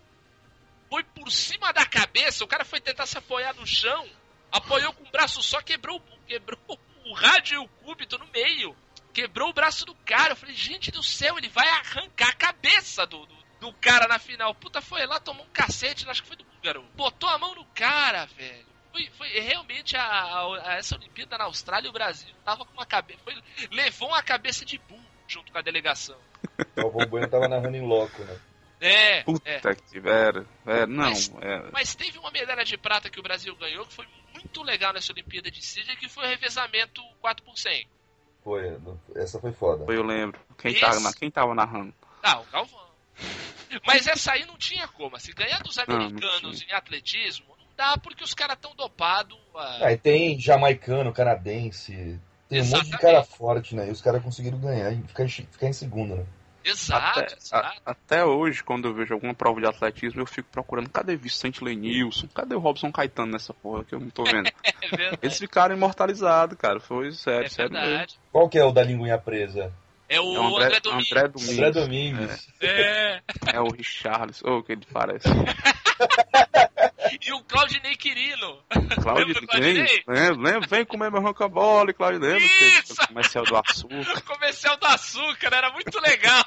foi 0.91 1.05
por 1.05 1.31
cima 1.31 1.73
da 1.73 1.87
cabeça, 1.87 2.45
o 2.45 2.49
cara 2.49 2.65
foi 2.65 2.81
tentar 2.81 3.07
se 3.07 3.17
apoiar 3.17 3.55
no 3.55 3.67
chão, 3.67 4.05
apoiou 4.51 4.93
com 4.93 5.05
o 5.05 5.11
braço 5.13 5.41
só, 5.45 5.63
quebrou, 5.63 6.03
quebrou 6.27 6.59
o 7.05 7.15
rádio 7.15 7.55
e 7.55 7.65
o 7.65 7.69
cúbito 7.85 8.19
no 8.19 8.27
meio. 8.27 8.77
Quebrou 9.17 9.49
o 9.49 9.53
braço 9.55 9.87
do 9.87 9.95
cara. 9.95 10.33
Eu 10.33 10.37
falei, 10.37 10.55
gente 10.55 10.91
do 10.91 11.03
céu, 11.03 11.39
ele 11.39 11.49
vai 11.49 11.67
arrancar 11.67 12.29
a 12.29 12.33
cabeça 12.35 13.07
do, 13.07 13.25
do, 13.25 13.35
do 13.61 13.73
cara 13.73 14.07
na 14.07 14.19
final. 14.19 14.55
Puta, 14.55 14.83
foi 14.83 15.07
lá, 15.07 15.19
tomou 15.19 15.43
um 15.47 15.49
cacete, 15.49 16.07
acho 16.07 16.21
que 16.23 16.29
foi 16.29 16.37
do 16.37 16.45
húngaro. 16.59 16.83
Botou 16.95 17.27
a 17.31 17.39
mão 17.39 17.55
no 17.55 17.65
cara, 17.67 18.27
velho. 18.27 18.67
Foi, 18.93 19.09
foi 19.17 19.29
realmente 19.41 19.97
a, 19.97 20.03
a- 20.03 20.69
a- 20.71 20.75
essa 20.75 20.97
Olimpíada 20.97 21.39
na 21.39 21.45
Austrália 21.45 21.87
e 21.87 21.91
o 21.91 21.95
Brasil 21.95 22.29
tava 22.45 22.67
com 22.67 22.75
uma 22.75 22.85
cabeça. 22.85 23.21
Foi, 23.25 23.35
levou 23.71 24.09
uma 24.09 24.23
cabeça 24.23 24.67
de 24.67 24.77
burro 24.77 25.03
junto 25.27 25.51
com 25.51 25.57
a 25.59 25.63
delegação. 25.63 26.19
O 26.77 27.07
Bueno 27.07 27.27
tava 27.29 27.49
narrando 27.49 27.77
em 27.79 27.87
loco, 27.87 28.23
né? 28.23 28.39
É, 28.81 29.23
Puta 29.23 29.49
é. 29.49 29.75
que 29.75 29.99
era, 30.07 30.47
é, 30.67 30.85
não, 30.87 31.05
Mas- 31.05 31.33
é, 31.41 31.71
Mas 31.73 31.95
teve 31.95 32.19
uma 32.19 32.31
medalha 32.31 32.65
de 32.67 32.77
prata 32.77 33.09
que 33.09 33.19
o 33.19 33.23
Brasil 33.23 33.57
ganhou 33.57 33.87
que 33.87 33.95
foi 33.95 34.07
muito 34.35 34.63
legal 34.63 34.93
nessa 34.93 35.11
Olimpíada 35.13 35.51
de 35.51 35.65
Sydney, 35.65 35.97
que 35.97 36.07
foi 36.11 36.25
o 36.25 36.29
revezamento 36.29 37.03
4 37.23 37.43
por 37.43 37.57
100. 37.57 37.89
Foi, 38.47 38.79
essa 39.17 39.41
foi 39.41 39.51
foda. 39.51 39.93
eu 39.93 40.05
lembro. 40.05 40.39
Quem 40.57 40.71
Esse- 40.71 40.81
tava, 40.81 41.13
quem 41.15 41.29
tava 41.29 41.53
narrando? 41.53 41.93
Ah, 42.23 42.39
o 42.39 42.45
Galvão. 42.53 42.87
Mas 43.85 44.07
essa 44.07 44.35
aí 44.35 44.47
não 44.47 44.57
tinha 44.57 44.87
como. 44.87 45.19
Se 45.19 45.33
ganhar 45.33 45.61
dos 45.65 45.77
Não, 45.77 45.85
não 45.89 45.95
americanos 45.97 46.63
em 46.63 46.73
atletismo, 46.73 47.47
não 47.59 47.67
dá 47.77 47.99
porque 47.99 48.23
os 48.23 48.35
caras 48.35 48.57
tão 48.61 48.73
dopados. 48.77 49.37
Ah, 49.53 49.91
e 49.91 49.97
tem 49.99 50.39
jamaicano, 50.39 51.13
canadense. 51.13 52.21
Tem 52.49 52.61
um 52.61 52.65
monte 52.67 52.85
de 52.85 52.89
Exatamente. 52.91 53.01
cara 53.01 53.25
forte, 53.25 53.75
né? 53.75 53.89
E 53.89 53.91
os 53.91 54.01
caras 54.01 54.23
conseguiram 54.23 54.61
ganhar 54.61 54.93
e 54.93 55.03
ficar, 55.03 55.25
em- 55.25 55.29
ficar 55.29 55.67
em 55.67 55.73
segundo, 55.73 56.15
né? 56.15 56.25
Exato, 56.69 57.21
Até, 57.21 57.35
exato. 57.37 57.81
a- 57.87 57.91
até 57.93 58.25
hoje, 58.25 58.63
quando 58.65 58.89
eu 58.89 58.95
vejo 58.95 59.15
alguma 59.15 59.33
prova 59.33 59.61
de 59.61 59.67
atletismo, 59.67 60.21
eu 60.21 60.27
fico 60.27 60.49
procurando 60.51 60.91
cadê 60.91 61.15
Vicente 61.17 61.63
Lenilson, 61.63 62.27
cadê 62.35 62.55
o 62.55 62.59
Robson 62.59 62.91
Caetano 62.91 63.31
nessa 63.33 63.55
porra 63.55 63.85
que 63.85 63.95
eu 63.95 64.01
não 64.01 64.11
tô 64.11 64.25
vendo. 64.25 64.51
É. 64.99 65.19
Eles 65.23 65.39
ficaram 65.39 65.75
imortalizados, 65.77 66.57
cara. 66.59 66.79
Foi 66.81 67.11
sério, 67.13 67.47
É 67.47 67.49
sério 67.49 67.73
mesmo. 67.73 68.07
Qual 68.31 68.49
que 68.49 68.59
é 68.59 68.65
o 68.65 68.71
da 68.73 68.83
linguinha 68.85 69.19
presa? 69.19 69.73
É 70.09 70.21
o 70.21 70.35
É 70.35 70.39
o 70.39 70.57
André, 70.57 70.67
André, 70.67 70.81
Domingos. 71.29 71.51
André 71.51 71.71
Domingos. 71.73 72.49
É. 72.61 73.21
É 73.55 73.61
o 73.61 73.69
Richarlison. 73.69 74.47
Ô, 74.49 74.63
que 74.63 74.73
ele 74.73 74.87
parece. 74.93 75.27
E 77.27 77.33
o 77.33 77.43
Claudinei 77.43 77.97
Quirino. 77.97 78.63
Claudio, 79.03 79.27
Lembra 79.27 79.41
do 79.41 79.41
vem, 79.41 79.47
Claudinei? 79.47 80.05
lembra, 80.07 80.51
lembra, 80.53 80.69
vem 80.69 80.85
comer 80.85 81.11
meu 81.11 81.21
ronca-bola, 81.21 81.93
Claudio, 81.93 82.21
lembra? 82.21 82.39
Isso! 82.45 82.95
Que 82.95 83.07
comercial 83.09 83.45
do 83.45 83.57
açúcar. 83.57 84.21
Comercial 84.23 84.77
do 84.77 84.87
açúcar, 84.87 85.53
era 85.53 85.71
muito 85.73 86.01
legal. 86.01 86.45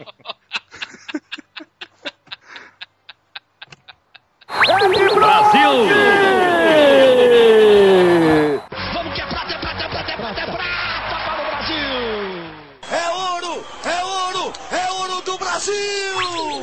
Vamos 8.93 9.13
que 9.13 9.21
é 9.21 9.25
prata, 9.27 9.53
é 9.53 9.59
prata, 9.59 9.83
é 9.83 9.89
prata, 9.89 10.11
é 10.11 10.17
prata, 10.17 10.41
é 10.41 10.45
prata 10.45 11.15
para 11.25 11.41
o 11.41 11.45
Brasil! 11.45 11.89
É 12.91 13.09
ouro! 13.09 13.65
É 13.85 14.05
ouro! 14.05 14.53
É 14.71 14.91
ouro 14.91 15.21
do 15.21 15.37
Brasil! 15.37 15.73
Brasil! 16.15 16.58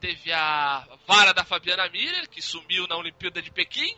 Teve 0.00 0.32
a 0.32 0.86
vara 1.06 1.32
da 1.34 1.44
Fabiana 1.44 1.88
Miller, 1.90 2.28
que 2.28 2.40
sumiu 2.40 2.86
na 2.88 2.96
Olimpíada 2.96 3.42
de 3.42 3.50
Pequim. 3.50 3.94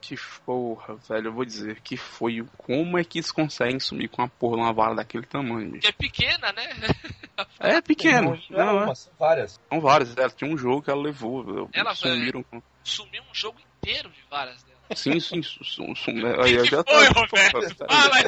Que 0.00 0.16
porra, 0.46 0.94
velho, 0.96 1.26
eu 1.28 1.32
vou 1.32 1.44
dizer 1.44 1.80
que 1.82 1.96
foi. 1.96 2.42
Como 2.56 2.96
é 2.96 3.04
que 3.04 3.18
eles 3.18 3.30
conseguem 3.30 3.78
sumir 3.78 4.08
com 4.08 4.22
uma 4.22 4.28
porra 4.28 4.56
de 4.56 4.62
uma 4.62 4.72
vara 4.72 4.94
daquele 4.94 5.26
tamanho, 5.26 5.70
bicho? 5.72 5.82
Que 5.82 5.88
é 5.88 5.92
pequena, 5.92 6.52
né? 6.52 6.66
É 7.60 7.80
pequeno. 7.80 8.30
Não, 8.50 8.58
Não, 8.58 8.80
não, 8.80 8.90
é. 8.90 8.94
são 8.96 9.12
várias. 9.16 9.60
São 9.68 9.80
vários. 9.80 10.16
Ela 10.16 10.30
tinha 10.30 10.50
um 10.50 10.58
jogo 10.58 10.82
que 10.82 10.90
ela 10.90 11.00
levou. 11.00 11.68
Ela 11.72 11.94
sumiram 11.94 12.42
com. 12.42 12.60
Sumiu 12.82 13.22
um 13.22 13.34
jogo 13.34 13.60
inteiro 13.60 14.10
de 14.10 14.20
varas. 14.28 14.64
Sim, 14.94 15.20
sim, 15.20 15.42
su- 15.42 15.62
su- 15.64 15.94
su- 15.94 16.04
que 16.04 16.26
aí 16.42 16.54
eu 16.54 16.64
já 16.64 16.82
foi, 16.82 17.06
tô- 17.12 17.20
Roberto? 17.20 17.76
Fala. 17.76 18.20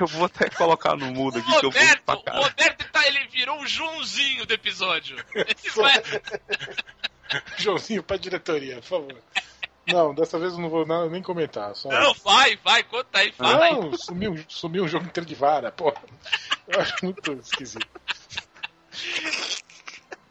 Eu 0.00 0.06
vou 0.08 0.24
até 0.24 0.48
colocar 0.50 0.96
no 0.96 1.06
mudo 1.12 1.38
aqui 1.38 1.46
que 1.60 1.66
eu 1.66 1.70
vou 1.70 1.80
Roberto, 1.80 2.02
pra 2.04 2.14
o 2.16 2.22
cara. 2.22 2.38
Roberto 2.40 2.90
tá, 2.90 3.06
ele 3.06 3.26
virou 3.28 3.60
o 3.60 3.66
Joãozinho 3.66 4.44
do 4.46 4.54
episódio. 4.54 5.16
Joãozinho 7.58 8.02
pra 8.02 8.16
diretoria, 8.16 8.76
por 8.76 8.82
favor. 8.84 9.16
Não, 9.86 10.14
dessa 10.14 10.38
vez 10.38 10.52
eu 10.52 10.58
não 10.58 10.68
vou 10.68 10.84
nem 11.08 11.22
comentar. 11.22 11.74
Só... 11.74 11.88
Não, 11.88 12.14
vai, 12.24 12.56
vai, 12.64 12.82
conta 12.84 13.18
aí, 13.18 13.32
fala 13.32 13.64
aí. 13.66 13.72
Não, 13.72 13.96
sumiu, 13.96 14.44
sumiu 14.48 14.84
um 14.84 14.88
jogo 14.88 15.06
inteiro 15.06 15.26
de 15.28 15.34
vara, 15.34 15.70
pô. 15.72 15.92
Eu 16.68 16.80
acho 16.80 16.94
muito 17.02 17.32
esquisito. 17.34 17.86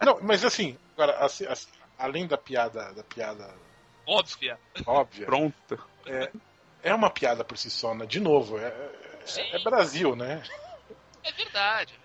Não, 0.04 0.20
mas 0.22 0.44
assim, 0.46 0.78
agora, 0.94 1.18
assim, 1.24 1.46
assim, 1.46 1.68
além 1.98 2.28
da 2.28 2.38
piada, 2.38 2.94
da 2.94 3.04
piada 3.04 3.50
Óbvia. 4.12 4.60
óbvia, 4.86 5.26
Pronto. 5.26 5.88
é 6.84 6.94
uma 6.94 7.10
piada 7.10 7.44
por 7.44 7.58
si 7.58 7.70
só, 7.70 7.94
né? 7.96 8.06
De 8.06 8.20
novo, 8.20 8.58
é, 8.60 8.68
é, 9.38 9.56
é 9.56 9.64
Brasil, 9.64 10.16
né? 10.16 10.44
É 11.24 11.32
verdade. 11.32 12.00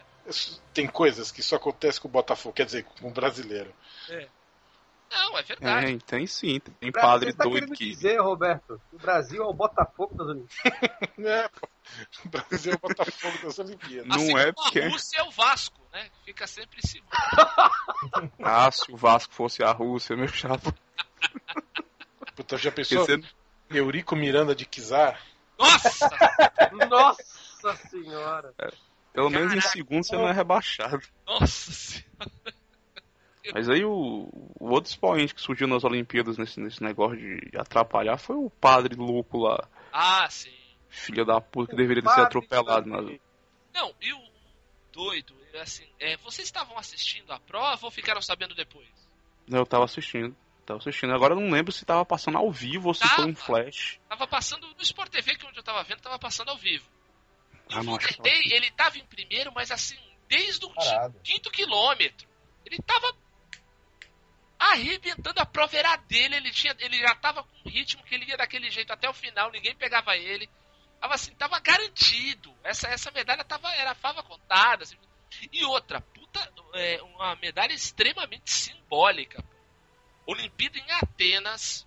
Tem 0.75 0.87
coisas 0.87 1.31
que 1.33 1.43
só 1.43 1.57
acontece 1.57 2.01
com 2.01 2.09
o 2.09 2.11
Botafogo, 2.11 2.55
quer 2.55 2.67
dizer, 2.67 2.85
com 2.85 3.09
o 3.09 3.11
brasileiro. 3.13 3.73
Não, 5.11 5.39
é 5.39 5.43
verdade. 5.43 5.95
É, 5.95 5.99
tem 5.99 6.27
sim. 6.27 6.59
Tem 6.59 6.91
Pra- 6.91 7.01
padre 7.03 7.33
tá 7.33 7.45
doido 7.45 7.73
que. 7.73 7.91
dizer, 7.91 8.21
Roberto, 8.21 8.81
que 8.91 8.97
o 8.97 8.99
Brasil 8.99 9.43
é 9.43 9.47
o 9.47 9.53
Botafogo 9.55 10.15
das 10.17 10.27
Olimpíadas. 10.29 10.81
É, 11.19 11.49
pô. 11.49 11.69
O 12.25 12.29
Brasil 12.29 12.73
é 12.73 12.75
o 12.75 12.79
Botafogo 12.79 13.39
das 13.43 13.59
Olimpíadas. 13.61 14.07
Não 14.09 14.17
assim 14.17 14.37
é 14.37 14.53
como 14.53 14.65
porque- 14.65 14.81
a 14.81 14.89
Rússia 14.89 15.19
é 15.19 15.23
o 15.23 15.31
Vasco, 15.31 15.81
né? 15.93 16.11
Fica 16.25 16.47
sempre 16.47 16.81
em 16.85 16.87
cima. 16.87 17.07
Ah, 18.43 18.71
se 18.73 18.91
o 18.93 18.97
Vasco 18.97 19.33
fosse 19.33 19.63
a 19.63 19.71
Rússia, 19.71 20.17
meu 20.17 20.29
chapa. 20.29 20.75
Puta, 22.37 22.57
já 22.57 22.71
pensou? 22.71 23.05
Porque 23.07 23.23
você- 23.23 23.35
Eurico 23.79 24.15
Miranda 24.15 24.55
de 24.55 24.65
Kizar? 24.65 25.21
Nossa! 25.59 26.09
Nossa 26.89 27.77
senhora! 27.89 28.55
Pelo 29.13 29.31
menos 29.31 29.47
em 29.53 29.57
Caraca. 29.57 29.69
segundo 29.71 30.05
você 30.05 30.15
não 30.17 30.29
é 30.29 30.33
rebaixado. 30.33 31.03
Nossa 31.27 31.73
senhora. 31.73 32.07
Mas 33.55 33.69
aí 33.71 33.85
o, 33.85 34.29
o 34.61 34.69
outro 34.71 34.91
expoente 34.91 35.35
que 35.35 35.41
surgiu 35.41 35.67
nas 35.67 35.85
Olimpíadas 35.85 36.37
nesse, 36.37 36.61
nesse 36.61 36.83
negócio 36.83 37.17
de 37.17 37.57
atrapalhar 37.57 38.19
foi 38.19 38.37
o 38.37 38.51
padre 38.51 38.95
louco 38.97 39.39
lá, 39.39 39.67
Ah, 39.93 40.29
sim. 40.29 40.53
filho 40.89 41.25
da 41.25 41.41
puta, 41.41 41.71
que 41.71 41.77
deveria 41.77 42.03
ter 42.03 42.11
sido 42.11 42.23
atropelado. 42.25 42.89
Nas... 42.91 43.05
Não, 43.73 43.95
e 44.03 44.13
o 44.13 44.21
doido, 44.93 45.33
é 45.55 45.61
assim, 45.61 45.87
é, 46.01 46.17
vocês 46.19 46.49
estavam 46.49 46.77
assistindo 46.77 47.33
a 47.33 47.39
prova 47.39 47.87
ou 47.87 47.91
ficaram 47.91 48.21
sabendo 48.21 48.55
depois? 48.55 48.89
Eu 49.49 49.65
tava 49.65 49.85
assistindo. 49.85 50.37
Tava 50.67 50.79
assistindo. 50.81 51.15
Agora 51.15 51.35
eu 51.35 51.41
não 51.41 51.49
lembro 51.51 51.71
se 51.73 51.85
tava 51.85 52.05
passando 52.05 52.39
ao 52.39 52.51
vivo 52.51 52.89
ou 52.89 52.95
se 52.95 53.01
Tava. 53.01 53.15
foi 53.15 53.25
um 53.31 53.37
flash. 53.37 54.01
Tava 54.09 54.27
passando 54.27 54.67
no 54.67 54.83
Sport 54.83 55.11
TV, 55.11 55.37
que 55.37 55.47
é 55.47 55.49
onde 55.49 55.59
eu 55.59 55.63
tava 55.63 55.83
vendo, 55.85 56.01
tava 56.01 56.19
passando 56.19 56.49
ao 56.51 56.59
vivo. 56.59 56.85
E 57.71 57.75
Ah, 57.75 57.81
o 57.81 57.85
Vanderlei, 57.85 58.43
ele 58.53 58.71
tava 58.73 58.99
em 58.99 59.07
primeiro, 59.07 59.53
mas 59.55 59.71
assim, 59.71 59.97
desde 60.29 60.67
o 60.67 60.71
Parado. 60.75 61.21
quinto 61.23 61.51
quilômetro. 61.51 62.29
Ele 62.65 62.79
tava 62.83 63.17
arrebentando. 64.59 65.41
A 65.41 65.47
prova 65.47 65.77
era 65.77 65.97
dele, 65.97 66.37
ele, 66.37 66.51
tinha, 66.51 66.75
ele 66.81 66.99
já 66.99 67.15
tava 67.15 67.45
com 67.45 67.69
um 67.69 67.71
ritmo 67.71 68.03
que 68.03 68.15
ele 68.15 68.25
ia 68.27 68.37
daquele 68.37 68.71
jeito 68.71 68.93
até 68.93 69.09
o 69.09 69.15
final, 69.15 69.51
ninguém 69.51 69.75
pegava 69.77 70.17
ele. 70.17 70.49
Tava 71.01 71.15
assim, 71.15 71.35
tava 71.35 71.61
garantido. 71.61 72.53
Essa, 72.65 72.89
essa 72.89 73.11
medalha 73.11 73.45
tava, 73.45 73.71
era 73.75 73.95
fava 73.95 74.23
contada. 74.23 74.83
assim. 74.83 74.97
E 75.53 75.65
outra, 75.65 76.01
puta, 76.01 76.53
é, 76.75 77.01
uma 77.03 77.37
medalha 77.37 77.73
extremamente 77.73 78.51
simbólica. 78.51 79.45
Olimpíada 80.27 80.79
em 80.79 80.91
Atenas, 80.93 81.87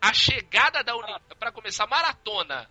a 0.00 0.12
chegada 0.12 0.82
da 0.82 0.94
Olimpíada, 0.94 1.34
para 1.36 1.52
começar, 1.52 1.86
maratona, 1.86 2.68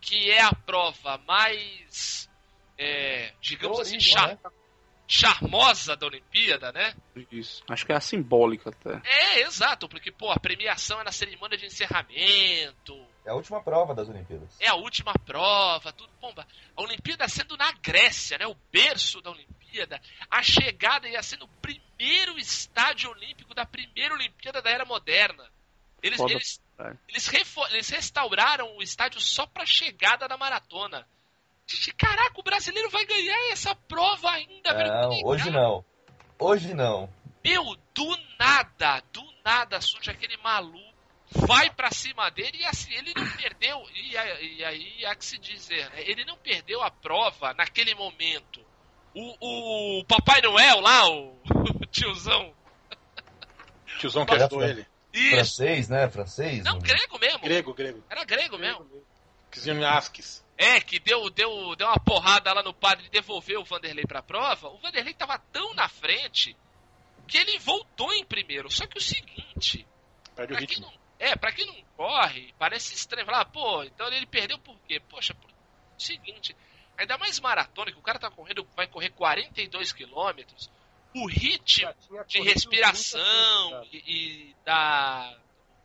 que 0.00 0.30
é 0.30 0.40
a 0.42 0.52
prova 0.52 1.18
mais, 1.18 2.28
é, 2.76 3.32
digamos 3.40 3.80
assim, 3.80 3.96
né? 4.14 4.38
charmosa 5.08 5.96
da 5.96 6.06
Olimpíada, 6.06 6.70
né? 6.70 6.94
Isso. 7.32 7.64
Acho 7.68 7.86
que 7.86 7.92
é 7.92 7.96
a 7.96 8.00
simbólica 8.00 8.68
até. 8.70 9.00
É, 9.08 9.40
exato, 9.40 9.88
porque, 9.88 10.12
pô, 10.12 10.30
a 10.30 10.38
premiação 10.38 11.00
é 11.00 11.04
na 11.04 11.10
cerimônia 11.10 11.56
de 11.56 11.64
encerramento, 11.64 13.06
É 13.24 13.30
a 13.30 13.34
última 13.34 13.62
prova 13.62 13.94
das 13.94 14.08
Olimpíadas. 14.08 14.54
é 14.60 14.68
a 14.68 14.74
última 14.74 15.14
prova, 15.14 15.92
tudo 15.92 16.12
bomba. 16.20 16.46
A 16.76 16.82
Olimpíada 16.82 17.26
sendo 17.26 17.56
na 17.56 17.72
Grécia, 17.72 18.36
né? 18.38 18.46
O 18.46 18.56
berço 18.70 19.20
da 19.22 19.30
Olimpíada. 19.30 20.00
A 20.30 20.42
chegada 20.42 21.08
ia 21.08 21.22
ser 21.22 21.38
no 21.38 21.48
primeiro 21.48 21.87
estádio 21.98 23.10
olímpico 23.10 23.54
da 23.54 23.66
primeira 23.66 24.14
Olimpíada 24.14 24.62
da 24.62 24.70
Era 24.70 24.84
Moderna. 24.84 25.44
Eles, 26.02 26.18
Foda, 26.18 26.32
eles, 26.32 26.60
eles, 27.08 27.56
eles 27.70 27.88
restauraram 27.88 28.76
o 28.76 28.82
estádio 28.82 29.20
só 29.20 29.46
pra 29.46 29.66
chegada 29.66 30.28
da 30.28 30.36
maratona. 30.36 31.06
Gente, 31.66 31.92
Caraca, 31.94 32.40
o 32.40 32.42
brasileiro 32.42 32.88
vai 32.88 33.04
ganhar 33.04 33.52
essa 33.52 33.74
prova 33.74 34.30
ainda, 34.30 34.72
velho. 34.72 34.88
Não, 34.88 35.20
hoje 35.24 35.50
não. 35.50 35.84
Hoje 36.38 36.72
não. 36.72 37.12
Meu, 37.44 37.76
do 37.94 38.18
nada, 38.38 39.02
do 39.12 39.22
nada 39.44 39.80
surge 39.80 40.10
aquele 40.10 40.36
maluco, 40.38 40.94
vai 41.30 41.70
pra 41.70 41.90
cima 41.90 42.30
dele 42.30 42.58
e 42.58 42.64
assim, 42.64 42.92
ele 42.94 43.12
não 43.14 43.28
perdeu, 43.36 43.84
e, 43.94 44.12
e 44.12 44.64
aí 44.64 45.04
há 45.06 45.14
que 45.14 45.24
se 45.24 45.38
dizer, 45.38 45.90
né? 45.90 46.02
Ele 46.02 46.24
não 46.24 46.36
perdeu 46.36 46.82
a 46.82 46.90
prova 46.90 47.54
naquele 47.54 47.94
momento. 47.94 48.64
O, 49.14 49.98
o 50.00 50.04
Papai 50.04 50.40
Noel 50.42 50.80
lá, 50.80 51.08
o, 51.08 51.37
o 51.58 51.86
tiozão, 51.86 52.54
Tiozão 53.98 54.24
que 54.24 54.32
Era 54.34 54.44
ajudou 54.44 54.62
ele. 54.62 54.86
isso, 55.12 55.30
Francês, 55.34 55.88
né? 55.88 56.08
Francês? 56.08 56.64
não, 56.64 56.78
grego 56.78 57.18
mesmo, 57.18 57.40
Grego, 57.40 57.74
grego. 57.74 58.04
era 58.08 58.24
grego 58.24 58.58
mesmo. 58.58 58.86
Kizimiaskis. 59.50 60.44
É, 60.56 60.80
que 60.80 60.98
deu, 60.98 61.30
deu, 61.30 61.74
deu 61.76 61.86
uma 61.86 61.98
porrada 62.00 62.52
lá 62.52 62.62
no 62.62 62.74
padre 62.74 63.06
e 63.06 63.10
devolveu 63.10 63.60
o 63.60 63.64
Vanderlei 63.64 64.04
pra 64.04 64.22
prova. 64.22 64.68
O 64.68 64.78
Vanderlei 64.78 65.14
tava 65.14 65.38
tão 65.52 65.72
na 65.74 65.88
frente 65.88 66.56
que 67.26 67.38
ele 67.38 67.58
voltou 67.60 68.12
em 68.12 68.24
primeiro. 68.24 68.70
Só 68.70 68.86
que 68.86 68.98
o 68.98 69.00
seguinte, 69.00 69.86
Perde 70.34 70.54
o 70.54 70.56
ritmo. 70.56 70.86
não, 70.86 70.92
é, 71.18 71.36
pra 71.36 71.52
quem 71.52 71.64
não 71.66 71.76
corre, 71.96 72.52
parece 72.58 72.94
estranho. 72.94 73.24
Falar, 73.26 73.44
pô, 73.46 73.84
então 73.84 74.06
ele 74.12 74.26
perdeu 74.26 74.58
por 74.58 74.76
quê? 74.86 75.00
Poxa, 75.08 75.32
por 75.34 75.48
seguinte, 75.96 76.56
ainda 76.96 77.16
mais 77.18 77.38
maratona, 77.40 77.92
que 77.92 77.98
o 77.98 78.02
cara 78.02 78.18
tá 78.18 78.30
correndo, 78.30 78.66
vai 78.76 78.86
correr 78.88 79.10
42 79.10 79.92
quilômetros, 79.92 80.68
o 81.14 81.26
ritmo 81.26 81.92
de 82.26 82.40
respiração 82.42 83.20
30 83.20 83.86
e, 83.92 84.50
e 84.50 84.56
da 84.64 85.34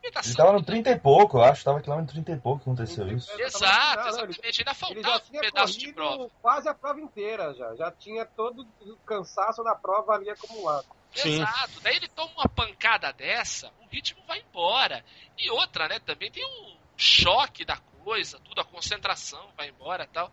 Ele 0.02 0.12
tava 0.36 0.52
no 0.52 0.62
30 0.62 0.90
e 0.90 0.98
pouco, 0.98 1.38
eu 1.38 1.42
acho. 1.42 1.64
Tava 1.64 1.80
quilômetro 1.80 2.12
30 2.12 2.32
e 2.32 2.36
pouco 2.40 2.62
que 2.62 2.70
aconteceu 2.70 3.08
isso. 3.08 3.30
Exato, 3.40 4.08
exatamente. 4.08 4.40
Ainda 4.44 4.48
Ele 4.48 4.64
já 4.64 4.74
faltava 4.74 5.16
um 5.16 5.20
tinha 5.20 5.40
pedaço 5.40 5.78
de 5.78 5.92
corrido 5.92 5.94
prova. 5.94 6.30
quase 6.42 6.68
a 6.68 6.74
prova 6.74 7.00
inteira 7.00 7.54
já. 7.54 7.74
Já 7.74 7.90
tinha 7.90 8.26
todo 8.26 8.66
o 8.82 8.96
cansaço 9.06 9.62
da 9.62 9.74
prova 9.74 10.12
ali 10.12 10.28
acumulado. 10.30 10.86
Sim. 11.14 11.42
Exato. 11.42 11.80
Daí 11.80 11.96
ele 11.96 12.08
toma 12.08 12.32
uma 12.32 12.48
pancada 12.48 13.12
dessa, 13.12 13.72
o 13.82 13.86
ritmo 13.88 14.22
vai 14.26 14.40
embora. 14.40 15.04
E 15.38 15.50
outra, 15.50 15.88
né? 15.88 15.98
Também 16.00 16.30
tem 16.30 16.44
o 16.44 16.76
choque 16.96 17.64
da 17.64 17.76
coisa, 18.04 18.38
tudo, 18.40 18.60
a 18.60 18.64
concentração 18.64 19.48
vai 19.56 19.68
embora 19.68 20.06
tal. 20.12 20.30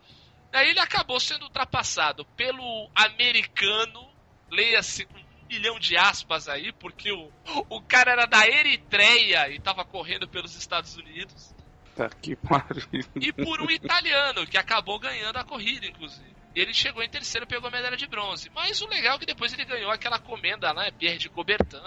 Daí 0.51 0.69
ele 0.69 0.79
acabou 0.79 1.19
sendo 1.19 1.43
ultrapassado 1.43 2.25
pelo 2.35 2.89
americano, 2.93 4.10
leia-se 4.51 5.05
com 5.05 5.17
um 5.17 5.47
milhão 5.49 5.79
de 5.79 5.97
aspas 5.97 6.47
aí, 6.47 6.71
porque 6.73 7.11
o, 7.11 7.31
o 7.69 7.81
cara 7.81 8.11
era 8.11 8.25
da 8.25 8.45
Eritreia 8.47 9.49
e 9.49 9.59
tava 9.59 9.85
correndo 9.85 10.27
pelos 10.27 10.55
Estados 10.55 10.95
Unidos. 10.97 11.55
Tá 11.95 12.09
que 12.09 12.35
pariu. 12.35 12.83
E 13.15 13.31
por 13.31 13.61
um 13.61 13.69
italiano, 13.69 14.45
que 14.45 14.57
acabou 14.57 14.99
ganhando 14.99 15.37
a 15.37 15.43
corrida, 15.43 15.85
inclusive. 15.85 16.31
E 16.53 16.59
ele 16.59 16.73
chegou 16.73 17.01
em 17.01 17.09
terceiro 17.09 17.45
e 17.45 17.47
pegou 17.47 17.69
a 17.69 17.71
medalha 17.71 17.95
de 17.95 18.07
bronze. 18.07 18.49
Mas 18.53 18.81
o 18.81 18.87
legal 18.87 19.15
é 19.15 19.19
que 19.19 19.25
depois 19.25 19.53
ele 19.53 19.63
ganhou 19.63 19.89
aquela 19.89 20.19
comenda 20.19 20.71
lá, 20.71 20.91
Pierre 20.91 21.17
de 21.17 21.29
Coubertin, 21.29 21.77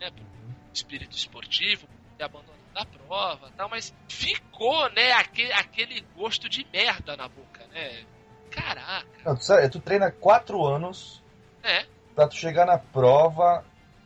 né? 0.00 0.10
Por 0.10 0.24
espírito 0.72 1.16
esportivo, 1.16 1.86
por 1.86 2.16
ter 2.16 2.24
abandonado 2.24 2.54
a 2.74 2.86
prova 2.86 3.48
e 3.48 3.52
tal. 3.52 3.68
Mas 3.68 3.94
ficou, 4.08 4.90
né, 4.90 5.12
aquele, 5.12 5.52
aquele 5.52 6.00
gosto 6.16 6.48
de 6.48 6.66
merda 6.72 7.16
na 7.16 7.28
boca, 7.28 7.66
né? 7.68 8.04
Caraca, 8.50 9.06
Não, 9.24 9.36
tu, 9.36 9.44
sabe, 9.44 9.68
tu 9.68 9.80
treina 9.80 10.12
quatro 10.12 10.64
anos 10.64 11.20
é. 11.64 11.86
Pra 12.14 12.26
tu 12.28 12.36
chegar 12.36 12.64
na 12.66 12.78
prova 12.78 13.64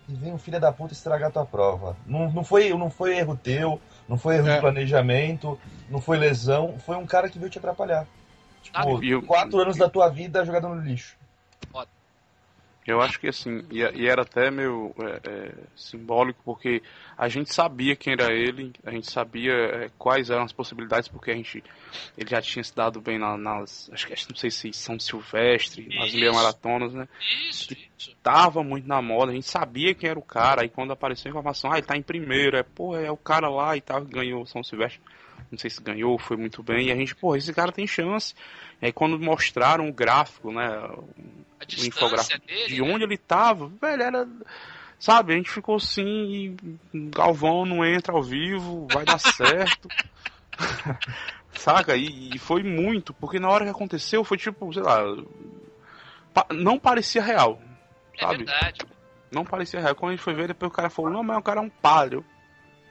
e 0.08 0.14
vem 0.14 0.32
um 0.32 0.38
filho 0.38 0.58
da 0.58 0.72
puta 0.72 0.92
estragar 0.94 1.30
tua 1.30 1.44
prova. 1.44 1.96
Não, 2.06 2.30
não, 2.30 2.42
foi, 2.42 2.70
não 2.70 2.88
foi 2.90 3.18
erro 3.18 3.36
teu, 3.36 3.80
não 4.08 4.16
foi 4.16 4.36
erro 4.36 4.48
É. 4.48 4.54
de 4.54 4.60
planejamento, 4.60 5.58
não 5.90 6.00
foi 6.00 6.16
lesão, 6.16 6.76
foi 6.78 6.96
um 6.96 7.04
cara 7.06 7.28
que 7.28 7.38
veio 7.38 7.50
te 7.50 7.58
atrapalhar. 7.58 8.06
Tipo, 8.62 9.04
E 9.04 9.10
eu- 9.10 9.22
quatro 9.22 9.58
anos 9.60 9.76
da 9.76 9.88
tua 9.88 10.08
vida 10.08 10.44
jogado 10.44 10.68
no 10.68 10.80
lixo. 10.80 11.16
Eu 12.88 13.02
acho 13.02 13.20
que 13.20 13.28
assim, 13.28 13.62
e, 13.70 13.80
e 13.80 14.08
era 14.08 14.22
até 14.22 14.50
meio 14.50 14.94
é, 14.98 15.20
é, 15.30 15.52
simbólico, 15.76 16.40
porque 16.42 16.82
a 17.18 17.28
gente 17.28 17.52
sabia 17.52 17.94
quem 17.94 18.14
era 18.14 18.32
ele, 18.32 18.72
a 18.82 18.90
gente 18.90 19.10
sabia 19.10 19.52
é, 19.52 19.90
quais 19.98 20.30
eram 20.30 20.44
as 20.44 20.52
possibilidades, 20.52 21.06
porque 21.06 21.30
a 21.30 21.34
gente 21.34 21.62
ele 22.16 22.30
já 22.30 22.40
tinha 22.40 22.64
se 22.64 22.74
dado 22.74 22.98
bem 22.98 23.18
na- 23.18 23.36
nas, 23.36 23.90
acho 23.92 24.06
que 24.06 24.14
não 24.30 24.36
sei 24.36 24.50
se 24.50 24.72
São 24.72 24.98
Silvestre, 24.98 25.86
nas 25.94 26.14
meia 26.14 26.32
maratonas, 26.32 26.94
né? 26.94 27.06
Isso, 27.50 27.76
isso. 27.98 28.16
Tava 28.22 28.64
muito 28.64 28.88
na 28.88 29.02
moda, 29.02 29.32
a 29.32 29.34
gente 29.34 29.46
sabia 29.50 29.94
quem 29.94 30.08
era 30.08 30.18
o 30.18 30.22
cara, 30.22 30.62
aí 30.62 30.70
quando 30.70 30.90
apareceu 30.90 31.28
a 31.28 31.30
informação, 31.32 31.70
ah, 31.70 31.76
ele 31.76 31.86
tá 31.86 31.94
em 31.94 32.02
primeiro, 32.02 32.56
é, 32.56 32.62
pô, 32.62 32.96
é 32.96 33.10
o 33.10 33.18
cara 33.18 33.50
lá 33.50 33.76
e 33.76 33.82
tal, 33.82 34.02
ganhou 34.02 34.46
São 34.46 34.64
Silvestre. 34.64 35.02
Não 35.50 35.58
sei 35.58 35.70
se 35.70 35.82
ganhou, 35.82 36.18
foi 36.18 36.36
muito 36.36 36.62
bem, 36.62 36.88
e 36.88 36.92
a 36.92 36.96
gente, 36.96 37.14
pô, 37.14 37.34
esse 37.34 37.52
cara 37.54 37.72
tem 37.72 37.86
chance. 37.86 38.34
Aí 38.80 38.92
quando 38.92 39.18
mostraram 39.18 39.88
o 39.88 39.92
gráfico, 39.92 40.52
né, 40.52 40.66
A 40.68 40.94
o 40.94 41.86
infográfico 41.86 42.46
dele. 42.46 42.66
de 42.74 42.80
né? 42.82 42.92
onde 42.92 43.04
ele 43.04 43.16
tava, 43.18 43.68
velho, 43.80 44.02
era. 44.02 44.28
Sabe, 45.00 45.32
a 45.32 45.36
gente 45.36 45.50
ficou 45.50 45.76
assim, 45.76 46.56
e 46.92 47.08
Galvão 47.10 47.64
não 47.64 47.84
entra 47.84 48.12
ao 48.12 48.22
vivo, 48.22 48.86
vai 48.92 49.04
dar 49.04 49.18
certo. 49.18 49.88
Saca? 51.52 51.96
E, 51.96 52.30
e 52.34 52.38
foi 52.38 52.62
muito, 52.62 53.12
porque 53.14 53.38
na 53.38 53.48
hora 53.48 53.64
que 53.64 53.70
aconteceu 53.70 54.24
foi 54.24 54.36
tipo, 54.36 54.72
sei 54.72 54.82
lá. 54.82 55.00
pa- 56.34 56.46
não 56.52 56.78
parecia 56.78 57.22
real. 57.22 57.60
É 58.16 58.20
Sabe? 58.22 58.38
verdade. 58.38 58.80
Não 59.30 59.44
parecia 59.44 59.80
real. 59.80 59.94
Quando 59.94 60.10
a 60.12 60.14
gente 60.16 60.24
foi 60.24 60.34
ver, 60.34 60.48
depois 60.48 60.70
o 60.70 60.74
cara 60.74 60.90
falou, 60.90 61.10
não, 61.10 61.22
mas 61.22 61.36
o 61.38 61.42
cara 61.42 61.60
é 61.60 61.62
um 61.62 61.70
padre. 61.70 62.16
Eu, 62.16 62.24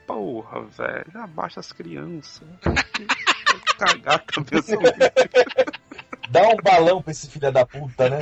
Porra, 0.05 0.61
velho, 0.61 1.11
abaixa 1.15 1.59
as 1.59 1.73
crianças. 1.73 2.47
Cagar 3.77 4.15
a 4.15 4.19
cabeça. 4.19 4.75
Dá 6.29 6.47
um 6.49 6.57
balão 6.57 7.01
pra 7.01 7.11
esse 7.11 7.29
filho 7.29 7.51
da 7.51 7.65
puta, 7.65 8.09
né? 8.09 8.19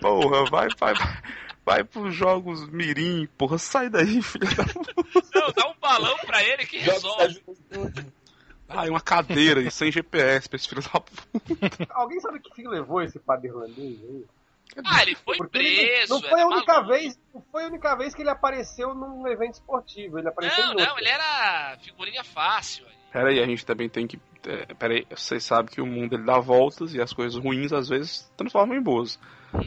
Porra, 0.00 0.44
vai, 0.46 0.68
vai, 0.78 0.94
vai, 0.94 1.22
vai 1.64 1.84
pros 1.84 2.14
jogos 2.14 2.66
mirim, 2.70 3.28
porra, 3.36 3.58
sai 3.58 3.90
daí, 3.90 4.22
filha 4.22 4.48
da 4.54 4.64
Não, 5.34 5.52
dá 5.52 5.68
um 5.68 5.74
balão 5.78 6.16
pra 6.24 6.42
ele 6.42 6.64
que 6.64 6.78
resolve. 6.78 7.42
Ai, 8.68 8.88
uma 8.88 9.00
cadeira 9.00 9.60
e 9.60 9.70
sem 9.70 9.92
GPS 9.92 10.48
pra 10.48 10.56
esse 10.56 10.68
filho 10.68 10.82
da 10.82 11.00
puta. 11.00 11.86
Alguém 11.90 12.20
sabe 12.20 12.40
que 12.40 12.54
fim 12.54 12.68
levou 12.68 13.02
esse 13.02 13.18
padre 13.18 13.48
irlandês 13.48 13.98
aí? 14.02 14.24
Ah, 14.84 15.02
ele 15.02 15.14
foi 15.16 15.36
Porque 15.36 15.58
ele 15.58 15.86
preso. 15.86 16.14
não 16.14 16.20
foi 16.20 16.30
era 16.40 16.42
a 16.42 16.46
única 16.46 16.72
maluco. 16.74 16.92
vez, 16.92 17.20
não 17.34 17.42
foi 17.50 17.64
a 17.64 17.66
única 17.66 17.96
vez 17.96 18.14
que 18.14 18.22
ele 18.22 18.30
apareceu 18.30 18.94
num 18.94 19.26
evento 19.26 19.54
esportivo. 19.54 20.18
Ele 20.18 20.28
apareceu 20.28 20.66
Não, 20.66 20.74
não, 20.74 20.98
ele 20.98 21.08
era 21.08 21.76
figurinha 21.80 22.22
fácil. 22.22 22.86
aí. 22.86 22.94
Pera 23.12 23.30
aí, 23.30 23.40
a 23.40 23.46
gente 23.46 23.64
também 23.64 23.88
tem 23.88 24.06
que. 24.06 24.20
É, 24.46 24.66
pera 24.74 24.94
aí, 24.94 25.06
vocês 25.10 25.42
sabem 25.44 25.72
que 25.74 25.80
o 25.80 25.86
mundo 25.86 26.14
ele 26.14 26.24
dá 26.24 26.38
voltas 26.38 26.94
e 26.94 27.00
as 27.00 27.12
coisas 27.12 27.42
ruins 27.42 27.72
às 27.72 27.88
vezes 27.88 28.30
transformam 28.36 28.76
em 28.76 28.82
boas. 28.82 29.18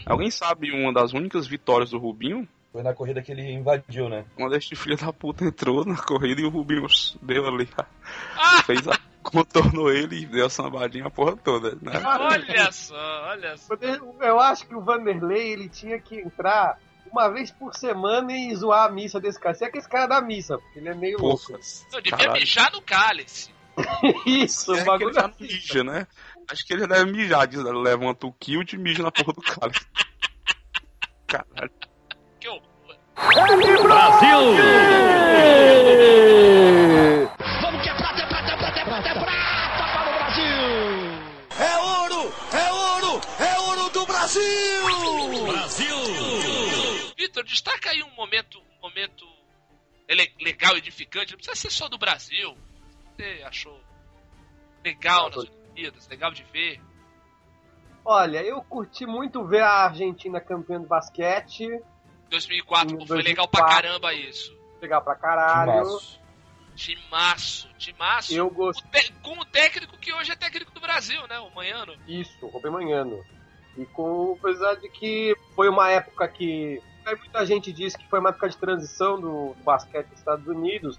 Alguém 0.06 0.30
sabe 0.30 0.72
uma 0.72 0.94
das 0.94 1.11
únicas 1.14 1.48
vitórias 1.48 1.90
do 1.90 1.98
Rubinho? 1.98 2.48
Foi 2.72 2.81
na 2.84 2.93
corrida 2.93 3.22
que 3.22 3.31
ele 3.34 3.52
invadiu, 3.52 4.07
né? 4.07 4.26
Quando 4.35 4.56
este 4.56 4.76
filho 4.76 4.95
da 4.98 5.11
puta 5.11 5.43
entrou 5.43 5.84
na 5.84 5.98
corrida 5.98 6.39
e 6.41 6.45
o 6.45 6.49
Rubinho 6.49 6.88
deu 7.22 7.45
ali. 7.48 7.68
Ah, 8.38 8.64
Fez 8.64 8.88
a. 8.88 8.98
contornou 9.23 9.91
ele 9.91 10.22
e 10.22 10.26
deu 10.26 10.45
a 10.45 10.49
sambadinha 10.49 11.06
a 11.06 11.10
porra 11.10 11.35
toda, 11.38 11.72
né? 11.81 11.91
olha 12.03 12.72
só, 12.72 12.95
olha 13.30 13.57
só. 13.57 13.73
Eu- 14.22 14.39
acho 14.39 14.65
que 14.68 14.76
o 14.76 14.81
Vanderlei 14.81 15.52
ele 15.53 15.69
tinha 15.69 15.99
que 15.99 16.15
entrar 16.19 16.77
uma 17.11 17.30
vez 17.30 17.52
por 17.52 17.73
semana 17.76 18.31
e 18.31 18.56
zoar 18.56 18.85
a 18.88 18.91
missa 18.91 19.19
desse 19.19 19.39
cara. 19.39 19.53
Se 19.53 19.65
é 19.65 19.69
que 19.69 19.77
esse 19.77 19.89
cara 19.89 20.07
da 20.07 20.22
missa, 20.22 20.57
porque 20.57 20.80
ele 20.80 20.89
é 20.89 20.95
meio 20.95 21.19
louco. 21.19 21.52
Eu 21.52 22.02
devia 22.02 22.18
Caralho. 22.18 22.39
mijar 22.39 22.72
no 22.72 22.81
cálice. 22.81 23.49
Isso, 24.26 24.72
É 24.73 24.73
o 24.73 24.76
que 24.76 24.81
ele 24.81 24.85
bagulho 24.85 25.14
já 25.14 25.27
não 25.27 25.35
mija, 25.39 25.84
né? 25.84 26.07
Acho 26.49 26.65
que 26.65 26.73
ele 26.73 26.81
já 26.81 26.88
deve 26.88 27.11
mijar, 27.11 27.48
diz, 27.48 27.61
levanta 27.64 28.27
o 28.27 28.34
kilt 28.34 28.73
e 28.73 28.77
mija 28.77 29.03
na 29.03 29.11
porra 29.11 29.34
do 29.34 29.41
cara. 29.41 29.72
Caralho. 31.27 31.72
Horror. 33.22 34.57
Vamos 37.61 37.81
que 37.81 37.89
é 37.89 37.93
prata, 37.93 38.22
é 38.22 38.27
prata, 38.27 38.52
é 38.52 38.57
prata, 38.57 38.80
é 38.80 38.84
prata, 38.84 39.10
é 39.10 39.14
prata 39.14 39.84
para 39.93 40.10
o 40.10 40.14
Brasil! 40.14 40.57
É 41.60 41.77
ouro! 41.77 42.34
É 42.52 42.72
ouro! 42.73 43.22
É 43.39 43.60
ouro 43.60 43.89
do 43.91 44.06
Brasil! 44.07 45.45
Brasil! 45.45 45.95
Vitor, 47.18 47.43
destaca 47.43 47.91
aí 47.91 48.02
um 48.03 48.10
momento, 48.15 48.60
um 48.60 48.81
momento 48.81 49.26
legal, 50.39 50.76
edificante. 50.76 51.34
Não 51.34 51.38
precisa 51.38 51.56
ser 51.56 51.69
só 51.69 51.88
do 51.88 51.98
Brasil. 51.99 52.57
Você 53.15 53.43
achou 53.45 53.80
legal 54.84 55.30
nas 55.30 55.38
Olimpíadas, 55.38 56.07
legal 56.07 56.31
de 56.31 56.43
ver? 56.45 56.81
Olha, 58.03 58.41
eu 58.41 58.64
curti 58.64 59.06
muito 59.06 59.45
ver 59.45 59.61
a 59.61 59.85
Argentina 59.85 60.41
campeã 60.41 60.81
de 60.81 60.88
basquete. 60.88 61.69
2004, 62.32 62.95
Em 62.95 62.98
pô, 62.98 63.06
foi 63.06 63.22
legal 63.22 63.48
pra 63.48 63.62
2004. 63.62 63.76
caramba 63.90 64.14
isso. 64.14 64.58
Legal 64.82 65.02
pra 65.03 65.16
caralho. 65.16 65.72
Timaço. 65.72 66.20
Timaço, 66.76 67.70
timaço. 67.78 68.34
Eu 68.34 68.49
gostei. 68.49 69.02
Te- 69.02 69.14
Com 69.22 69.38
o 69.38 69.45
técnico 69.45 69.98
que 69.98 70.12
hoje 70.14 70.32
é 70.32 70.36
técnico 70.36 70.72
do 70.72 70.80
Brasil, 70.80 71.22
né? 71.28 71.38
O 71.40 71.53
Manhano. 71.53 71.94
Isso, 72.08 72.48
Rubem 72.48 72.72
Manhano. 72.72 73.24
E 73.78 73.86
com, 73.86 74.36
apesar 74.40 74.76
de 74.76 74.90
que 74.90 75.36
foi 75.56 75.70
uma 75.70 75.90
época 75.91 76.28
que. 76.28 76.82
aí 77.06 77.16
muita 77.16 77.45
gente 77.45 77.72
diz 77.72 77.95
que 77.95 78.08
foi 78.10 78.20
uma 78.20 78.30
época 78.30 78.49
de 78.49 78.58
transição 78.58 79.20
do, 79.20 79.53
do 79.53 79.64
basquete 79.64 80.08
dos 80.08 80.20
Estados 80.20 80.48
Unidos, 80.48 80.98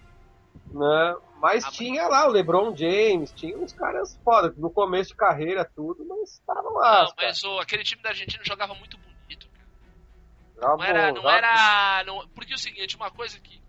né? 0.71 1.17
Mas 1.41 1.65
Ah, 1.65 1.71
tinha 1.71 2.07
lá 2.07 2.27
o 2.29 2.31
LeBron 2.31 2.77
James, 2.77 3.33
tinha 3.33 3.57
uns 3.59 3.73
caras 3.73 4.19
foda, 4.25 4.55
no 4.57 4.71
começo 4.71 5.11
de 5.11 5.17
carreira, 5.17 5.65
tudo, 5.75 6.05
mas 6.07 6.35
estavam 6.35 6.75
lá. 6.75 7.05
Não, 7.05 7.13
mas 7.17 7.43
o, 7.43 7.59
aquele 7.59 7.83
time 7.83 8.01
da 8.03 8.11
Argentina 8.11 8.43
jogava 8.45 8.75
muito 8.75 8.97
bonito. 8.97 9.12
Cara. 10.63 10.77
Não 10.77 10.85
era. 10.85 11.09
Não 11.09 11.17
jogava- 11.17 11.37
era 11.37 12.05
não- 12.05 12.29
porque 12.29 12.53
é 12.53 12.57
o 12.57 12.59
seguinte, 12.59 12.97
uma 12.97 13.11
coisa 13.11 13.39
que. 13.41 13.61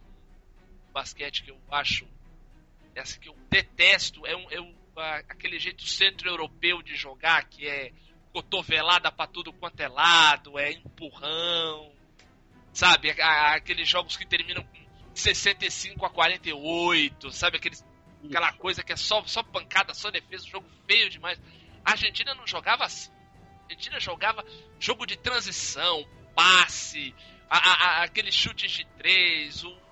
Basquete 0.93 1.43
que 1.43 1.51
eu 1.51 1.59
acho. 1.71 2.07
Essa 2.95 3.19
que 3.19 3.27
eu 3.27 3.35
detesto 3.49 4.25
é, 4.27 4.35
um, 4.35 4.51
é 4.51 4.61
um, 4.61 4.75
aquele 5.29 5.57
jeito 5.57 5.83
centro-europeu 5.87 6.81
de 6.83 6.95
jogar, 6.95 7.43
que 7.45 7.67
é 7.67 7.91
cotovelada 8.31 9.11
pra 9.11 9.25
tudo 9.25 9.51
quanto 9.51 9.79
é 9.79 9.87
lado, 9.87 10.59
é 10.59 10.71
empurrão. 10.71 11.91
Sabe? 12.71 13.09
Aqueles 13.11 13.87
jogos 13.89 14.15
que 14.17 14.25
terminam 14.25 14.63
com 14.63 14.83
65 15.15 16.05
a 16.05 16.09
48, 16.09 17.31
sabe? 17.31 17.57
Aqueles, 17.57 17.83
aquela 18.25 18.51
coisa 18.53 18.83
que 18.83 18.93
é 18.93 18.95
só, 18.95 19.23
só 19.25 19.41
pancada, 19.43 19.93
só 19.93 20.09
defesa, 20.11 20.47
jogo 20.47 20.67
feio 20.87 21.09
demais. 21.09 21.39
A 21.85 21.91
Argentina 21.91 22.33
não 22.35 22.45
jogava 22.47 22.83
assim. 22.85 23.11
A 23.11 23.63
Argentina 23.65 23.99
jogava 23.99 24.43
jogo 24.79 25.05
de 25.05 25.17
transição, 25.17 26.07
passe, 26.35 27.13
a- 27.49 27.57
a- 27.57 27.85
a- 27.99 28.03
aqueles 28.03 28.33
chutes 28.33 28.71
de 28.71 28.85
três, 28.97 29.63
o 29.63 29.83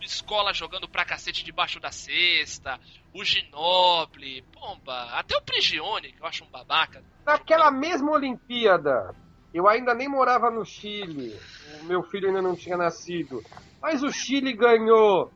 Escola 0.00 0.54
jogando 0.54 0.88
pra 0.88 1.04
cacete 1.04 1.44
debaixo 1.44 1.80
da 1.80 1.90
cesta, 1.90 2.78
o 3.12 3.24
Ginoble, 3.24 4.42
pomba, 4.52 5.10
até 5.12 5.36
o 5.36 5.42
Prigione, 5.42 6.12
que 6.12 6.22
eu 6.22 6.26
acho 6.26 6.44
um 6.44 6.48
babaca. 6.48 7.02
Naquela 7.26 7.70
mesma 7.70 8.12
Olimpíada, 8.12 9.14
eu 9.52 9.68
ainda 9.68 9.94
nem 9.94 10.08
morava 10.08 10.50
no 10.50 10.64
Chile, 10.64 11.38
o 11.80 11.84
meu 11.84 12.02
filho 12.02 12.28
ainda 12.28 12.40
não 12.40 12.54
tinha 12.54 12.76
nascido, 12.76 13.42
mas 13.82 14.02
o 14.02 14.10
Chile 14.12 14.52
ganhou 14.52 15.30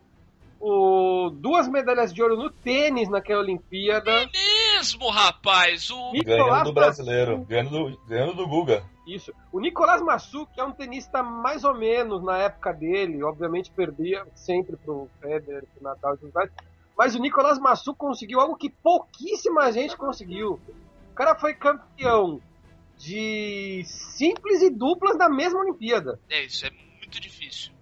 o- 0.61 1.31
duas 1.31 1.69
medalhas 1.69 2.15
de 2.15 2.23
ouro 2.23 2.37
no 2.37 2.49
tênis 2.51 3.09
naquela 3.11 3.41
Olimpíada. 3.41 4.31
Mesmo, 4.33 5.11
rapaz, 5.11 5.91
o. 5.91 6.13
Ganhando 6.25 6.65
do 6.65 6.73
brasileiro, 6.73 7.45
ganhando 7.45 7.71
do, 7.71 7.99
ganhando 8.07 8.35
do 8.35 8.47
Guga. 8.47 8.85
Isso. 9.07 9.33
O 9.51 9.59
Nicolás 9.59 10.01
Massu, 10.01 10.47
que 10.47 10.61
é 10.61 10.65
um 10.65 10.73
tenista 10.73 11.23
mais 11.23 11.65
ou 11.65 11.75
menos 11.75 12.23
na 12.23 12.39
época 12.39 12.73
dele, 12.73 13.23
obviamente 13.23 13.71
perdia 13.71 14.25
sempre 14.35 14.77
pro 14.77 15.09
Federer, 15.21 15.65
pro 15.75 15.83
Nadal 15.83 16.15
e 16.15 16.19
tudo. 16.19 16.33
Mas 16.97 17.15
o 17.15 17.19
Nicolás 17.19 17.59
Massu 17.59 17.95
conseguiu 17.95 18.41
algo 18.41 18.57
que 18.57 18.71
pouquíssima 18.71 19.73
gente 19.73 19.97
conseguiu. 19.97 20.61
O 21.11 21.15
cara 21.15 21.35
foi 21.35 21.55
campeão 21.55 22.41
de 22.97 23.83
simples 23.85 24.63
e 24.63 24.71
duplas 24.71 25.17
na 25.17 25.29
mesma 25.29 25.61
Olimpíada. 25.61 26.21
É, 26.31 26.45
isso 26.45 26.65
é 26.65 26.71
muito 26.71 27.21
difícil. 27.21 27.73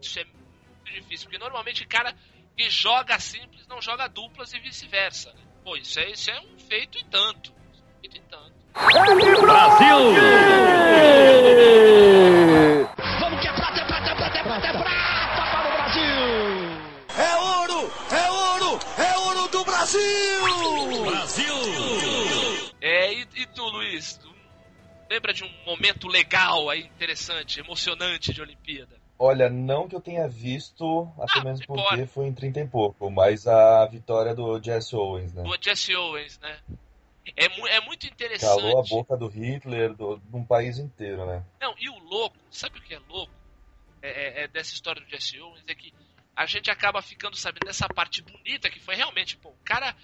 Isso 0.00 0.20
é 0.20 0.24
muito 0.24 0.92
difícil, 0.92 1.26
porque 1.26 1.38
normalmente 1.38 1.82
o 1.82 1.88
cara 1.88 2.14
que 2.56 2.70
joga 2.70 3.18
simples 3.18 3.66
não 3.66 3.80
joga 3.80 4.08
duplas 4.08 4.52
e 4.52 4.60
vice-versa. 4.60 5.32
né? 5.32 5.40
Pô, 5.64 5.76
isso 5.76 5.98
é, 5.98 6.10
isso 6.10 6.30
é 6.30 6.40
um 6.40 6.58
feito 6.58 6.98
e 6.98 7.04
tanto. 7.04 7.52
Feito 8.00 8.16
e 8.16 8.20
tanto. 8.20 8.51
Vamos 8.74 9.22
que 13.40 13.48
é 13.48 13.52
prata, 13.52 13.80
é 13.80 13.84
prata, 13.84 14.10
é 14.10 14.14
prata, 14.14 14.38
é 14.38 14.42
prata, 14.42 14.66
é 14.66 14.72
prata 14.72 15.52
para 15.52 15.68
o 15.68 15.72
Brasil! 15.72 16.02
É 17.18 17.36
ouro! 17.36 17.92
É 18.10 18.30
ouro! 18.30 18.78
É 18.98 19.18
ouro 19.18 19.48
do 19.48 19.62
Brasil! 19.64 20.00
Brasil! 21.04 21.54
É, 22.80 23.12
e, 23.12 23.26
e 23.36 23.46
tu, 23.46 23.62
Luiz? 23.64 24.16
Tu 24.16 24.32
lembra 25.10 25.34
de 25.34 25.44
um 25.44 25.50
momento 25.66 26.08
legal 26.08 26.70
aí, 26.70 26.84
interessante, 26.84 27.60
emocionante 27.60 28.32
de 28.32 28.40
Olimpíada? 28.40 28.96
Olha, 29.18 29.50
não 29.50 29.86
que 29.86 29.94
eu 29.94 30.00
tenha 30.00 30.26
visto, 30.26 31.06
até 31.20 31.40
Ah, 31.40 31.44
mesmo 31.44 31.66
porque 31.66 32.06
foi 32.06 32.24
em 32.26 32.32
30 32.32 32.60
e 32.60 32.66
pouco, 32.66 33.10
mas 33.10 33.46
a 33.46 33.84
vitória 33.86 34.34
do 34.34 34.58
Jesse 34.60 34.96
Owens, 34.96 35.34
né? 35.34 35.42
Do 35.42 35.54
Jesse 35.60 35.94
Owens, 35.94 36.38
né? 36.40 36.56
É, 37.36 37.48
mu- 37.48 37.66
é 37.68 37.80
muito 37.80 38.02
Calou 38.08 38.22
a 38.24 38.80
interessante. 38.80 38.88
boca 38.90 39.16
do 39.16 39.28
Hitler, 39.28 39.94
do, 39.94 40.16
de 40.18 40.36
um 40.36 40.44
país 40.44 40.78
inteiro, 40.78 41.24
né? 41.26 41.44
Não, 41.60 41.74
e 41.78 41.88
o 41.88 41.98
louco, 41.98 42.36
sabe 42.50 42.78
o 42.78 42.82
que 42.82 42.94
é 42.94 42.98
louco? 42.98 43.32
É, 44.02 44.08
é- 44.10 44.44
é 44.44 44.48
dessa 44.48 44.72
história 44.74 45.00
do 45.00 45.08
Jesse 45.08 45.38
Owens, 45.40 45.62
é 45.68 45.74
que 45.74 45.92
a 46.34 46.46
gente 46.46 46.70
acaba 46.70 47.00
ficando 47.00 47.36
sabendo 47.36 47.66
dessa 47.66 47.86
parte 47.88 48.22
bonita 48.22 48.68
que 48.70 48.80
foi 48.80 48.96
realmente, 48.96 49.36
pô, 49.36 49.50
o 49.50 49.58
cara, 49.64 49.94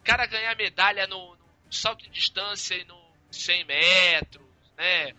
o 0.00 0.04
cara 0.04 0.26
ganhar 0.26 0.54
medalha 0.56 1.06
no, 1.08 1.34
no 1.36 1.72
salto 1.72 2.06
em 2.06 2.10
distância 2.10 2.74
e 2.76 2.84
no 2.84 2.96
100 3.30 3.64
metros, 3.64 4.46
né? 4.76 5.12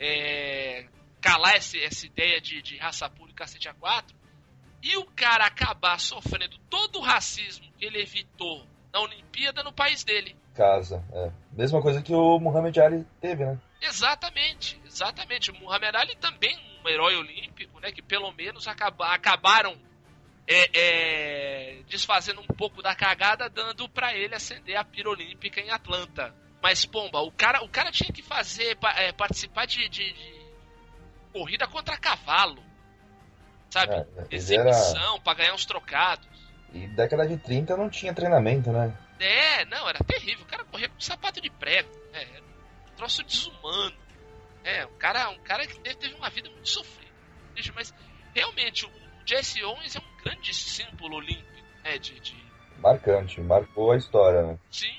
É, 0.00 0.88
calar 1.20 1.56
esse- 1.56 1.80
essa 1.82 2.04
ideia 2.06 2.40
de, 2.40 2.60
de 2.60 2.76
raça 2.76 3.08
pura 3.08 3.30
e 3.30 3.34
cacete 3.34 3.68
a 3.68 3.74
quatro. 3.74 4.14
E 4.82 4.96
o 4.96 5.06
cara 5.12 5.46
acabar 5.46 5.98
sofrendo 5.98 6.58
todo 6.68 6.98
o 6.98 7.02
racismo 7.02 7.64
que 7.78 7.84
ele 7.86 8.02
evitou 8.02 8.66
na 8.92 9.00
Olimpíada 9.00 9.62
no 9.62 9.72
país 9.72 10.04
dele. 10.04 10.36
Casa, 10.54 11.02
é. 11.12 11.30
Mesma 11.52 11.82
coisa 11.82 12.00
que 12.00 12.14
o 12.14 12.38
Muhammad 12.38 12.76
Ali 12.78 13.04
teve, 13.20 13.44
né? 13.44 13.58
Exatamente, 13.82 14.80
exatamente. 14.86 15.50
O 15.50 15.54
Muhammad 15.60 15.94
Ali 15.96 16.14
também 16.16 16.56
um 16.84 16.88
herói 16.88 17.16
olímpico, 17.16 17.80
né? 17.80 17.90
Que 17.90 18.00
pelo 18.02 18.30
menos 18.32 18.68
acaba- 18.68 19.12
acabaram 19.14 19.76
é, 20.46 20.70
é, 20.74 21.82
desfazendo 21.88 22.40
um 22.40 22.46
pouco 22.46 22.82
da 22.82 22.94
cagada, 22.94 23.48
dando 23.48 23.88
pra 23.88 24.14
ele 24.14 24.34
acender 24.34 24.76
a 24.76 24.84
pira 24.84 25.08
olímpica 25.10 25.60
em 25.60 25.70
Atlanta. 25.70 26.34
Mas, 26.62 26.84
pomba, 26.86 27.20
o 27.20 27.32
cara, 27.32 27.62
o 27.64 27.68
cara 27.68 27.90
tinha 27.90 28.12
que 28.12 28.22
fazer, 28.22 28.76
é, 28.96 29.10
participar 29.12 29.66
de, 29.66 29.88
de- 29.88 30.12
de 30.12 30.34
corrida 31.32 31.66
contra 31.66 31.96
cavalo. 31.96 32.62
Sabe? 33.70 33.94
É, 33.94 33.96
ele 33.96 34.06
era- 34.16 34.26
Exibição 34.70 35.18
pra 35.20 35.34
ganhar 35.34 35.54
uns 35.54 35.64
trocados. 35.66 36.28
E 36.72 36.86
década 36.88 37.26
de 37.26 37.36
30 37.38 37.76
não 37.76 37.88
tinha 37.90 38.12
treinamento, 38.14 38.70
né? 38.70 38.92
É, 39.24 39.64
não, 39.64 39.88
era 39.88 39.98
terrível. 40.04 40.44
O 40.44 40.48
cara 40.48 40.64
corria 40.64 40.88
com 40.88 41.00
sapato 41.00 41.40
de 41.40 41.48
prego. 41.48 41.88
É, 42.12 42.22
era 42.22 42.42
um 42.42 42.96
troço 42.96 43.24
desumano. 43.24 43.96
É, 44.62 44.84
um 44.84 44.98
cara, 44.98 45.30
um 45.30 45.38
cara 45.38 45.66
que 45.66 45.80
teve, 45.80 45.96
teve 45.96 46.14
uma 46.14 46.28
vida 46.28 46.50
muito 46.50 46.68
sofrida. 46.68 47.10
Mas 47.74 47.94
realmente, 48.34 48.84
o 48.84 48.90
Jesse 49.24 49.64
Owens 49.64 49.96
é 49.96 49.98
um 49.98 50.22
grande 50.22 50.52
símbolo 50.52 51.16
olímpico, 51.16 51.66
né? 51.82 51.96
De, 51.98 52.20
de... 52.20 52.36
Marcante, 52.78 53.40
marcou 53.40 53.92
a 53.92 53.96
história, 53.96 54.42
né? 54.42 54.58
Sim. 54.70 54.94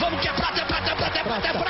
Vamos 0.00 0.20
que 0.20 0.28
é 0.28 0.34
prata, 0.34 0.60
é 0.60 0.66
prata, 0.66 0.90
é 0.90 0.96
prata, 0.96 1.18
é 1.18 1.22
prata, 1.24 1.48
é 1.48 1.52
prata 1.52 1.67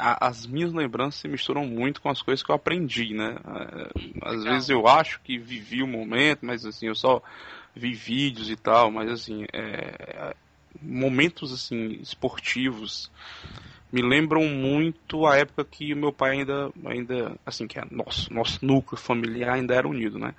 a- 0.00 0.28
as 0.28 0.46
minhas 0.46 0.72
lembranças 0.72 1.20
se 1.20 1.28
misturam 1.28 1.66
muito 1.66 2.00
com 2.00 2.08
as 2.08 2.22
coisas 2.22 2.42
que 2.42 2.50
eu 2.50 2.54
aprendi, 2.54 3.14
né? 3.14 3.36
É, 3.44 3.90
Às 4.22 4.44
vezes 4.44 4.68
eu 4.70 4.86
acho 4.88 5.20
que 5.22 5.38
vivi 5.38 5.82
o 5.82 5.86
momento, 5.86 6.44
mas 6.44 6.64
assim, 6.64 6.86
eu 6.86 6.94
só 6.94 7.22
vi 7.74 7.92
vídeos 7.92 8.50
e 8.50 8.56
tal, 8.56 8.90
mas 8.90 9.10
assim, 9.10 9.44
é, 9.52 10.34
momentos 10.80 11.52
assim 11.52 11.98
esportivos 12.00 13.10
me 13.92 14.02
lembram 14.02 14.44
muito 14.44 15.26
a 15.26 15.36
época 15.36 15.64
que 15.64 15.92
o 15.92 15.96
meu 15.96 16.12
pai 16.12 16.38
ainda, 16.38 16.70
ainda 16.86 17.36
assim, 17.44 17.66
que 17.66 17.78
é 17.78 17.84
nosso, 17.90 18.32
nosso 18.32 18.64
núcleo 18.64 18.96
familiar 19.00 19.54
ainda 19.54 19.74
era 19.74 19.88
unido, 19.88 20.18
né? 20.18 20.34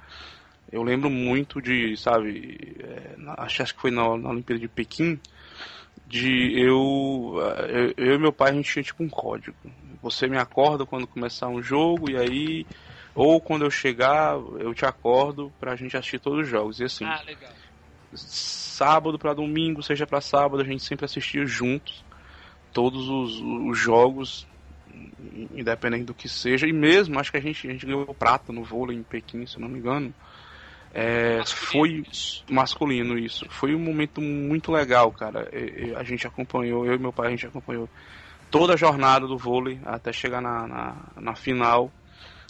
Eu 0.71 0.83
lembro 0.83 1.09
muito 1.09 1.61
de, 1.61 1.97
sabe, 1.97 2.77
é, 2.79 3.15
acho 3.37 3.75
que 3.75 3.81
foi 3.81 3.91
na, 3.91 4.17
na 4.17 4.29
Olimpíada 4.29 4.59
de 4.59 4.69
Pequim, 4.69 5.19
de 6.11 6.59
eu, 6.59 7.35
eu, 7.69 7.93
eu 7.97 8.15
e 8.15 8.19
meu 8.19 8.33
pai 8.33 8.51
a 8.51 8.53
gente 8.53 8.71
tinha 8.71 8.83
tipo 8.83 9.03
um 9.03 9.09
código. 9.09 9.57
Você 10.01 10.27
me 10.27 10.37
acorda 10.37 10.85
quando 10.85 11.07
começar 11.07 11.47
um 11.47 11.61
jogo 11.61 12.11
e 12.11 12.17
aí 12.17 12.65
Ou 13.13 13.41
quando 13.41 13.65
eu 13.65 13.71
chegar, 13.71 14.35
eu 14.59 14.73
te 14.73 14.85
acordo 14.85 15.53
pra 15.59 15.75
gente 15.75 15.97
assistir 15.97 16.19
todos 16.19 16.41
os 16.41 16.47
jogos. 16.47 16.79
E 16.79 16.85
assim, 16.85 17.05
Ah, 17.05 17.21
legal. 17.25 17.53
sábado 18.13 19.17
pra 19.19 19.33
domingo, 19.33 19.83
seja 19.83 20.05
pra 20.07 20.21
sábado, 20.21 20.61
a 20.61 20.65
gente 20.65 20.83
sempre 20.83 21.05
assistia 21.05 21.45
juntos 21.45 22.05
todos 22.73 23.09
os, 23.09 23.39
os 23.69 23.77
jogos, 23.77 24.47
independente 25.51 26.05
do 26.05 26.13
que 26.13 26.29
seja. 26.29 26.67
E 26.67 26.73
mesmo, 26.73 27.19
acho 27.19 27.31
que 27.31 27.37
a 27.37 27.41
gente, 27.41 27.67
a 27.67 27.71
gente 27.71 27.85
ganhou 27.85 28.13
prata 28.13 28.53
no 28.53 28.63
vôlei 28.63 28.97
em 28.97 29.03
Pequim, 29.03 29.45
se 29.45 29.59
não 29.59 29.67
me 29.69 29.79
engano. 29.79 30.13
É, 30.93 31.41
foi 31.45 32.03
masculino 32.49 33.17
isso. 33.17 33.45
Foi 33.49 33.73
um 33.73 33.79
momento 33.79 34.19
muito 34.21 34.71
legal, 34.71 35.11
cara. 35.11 35.49
E- 35.53 35.93
A 35.95 36.03
gente 36.03 36.27
acompanhou, 36.27 36.85
eu 36.85 36.95
e 36.95 36.99
meu 36.99 37.13
pai, 37.13 37.27
a 37.27 37.31
gente 37.31 37.47
acompanhou 37.47 37.89
toda 38.49 38.73
a 38.73 38.77
jornada 38.77 39.25
do 39.25 39.37
vôlei 39.37 39.79
até 39.85 40.11
chegar 40.11 40.41
na, 40.41 40.67
na, 40.67 40.95
na 41.15 41.35
final. 41.35 41.91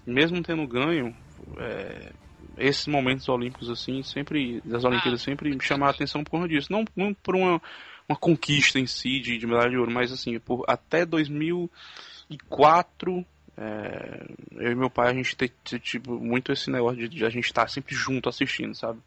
Mesmo 0.05 0.41
tendo 0.41 0.65
ganho, 0.68 1.15
é, 1.59 2.11
esses 2.57 2.88
momentos 2.88 3.30
olímpicos 3.30 3.69
assim, 3.69 4.01
sempre 4.01 4.59
das 4.65 4.84
Olimpíadas 4.84 5.22
sempre 5.22 5.51
me 5.51 5.63
chamaram 5.63 5.91
a 5.91 5.95
atenção 5.95 6.23
por 6.23 6.31
conta 6.31 6.47
disso. 6.47 6.72
Não, 6.72 6.84
não 6.95 7.13
por 7.13 7.35
uma, 7.35 7.61
uma 8.09 8.18
conquista 8.18 8.80
em 8.80 8.88
si 8.88 9.19
de, 9.19 9.38
de 9.38 9.45
medalha 9.45 9.69
de 9.69 9.77
ouro, 9.77 9.91
mas 9.91 10.11
assim, 10.11 10.39
por 10.39 10.65
até 10.68 11.05
2004 11.05 13.23
é, 13.57 14.26
eu 14.53 14.72
e 14.72 14.76
meu 14.76 14.90
pai 14.90 15.10
a 15.10 15.14
gente 15.14 15.36
tem 15.36 15.52
tipo 15.80 16.19
muito 16.19 16.52
esse 16.52 16.69
negócio 16.69 16.98
de, 16.98 17.10
de 17.10 17.26
a 17.26 17.30
gente 17.30 17.45
estar 17.45 17.68
sempre 17.69 17.94
junto 17.95 18.30
assistindo, 18.30 18.73
sabe? 18.76 18.99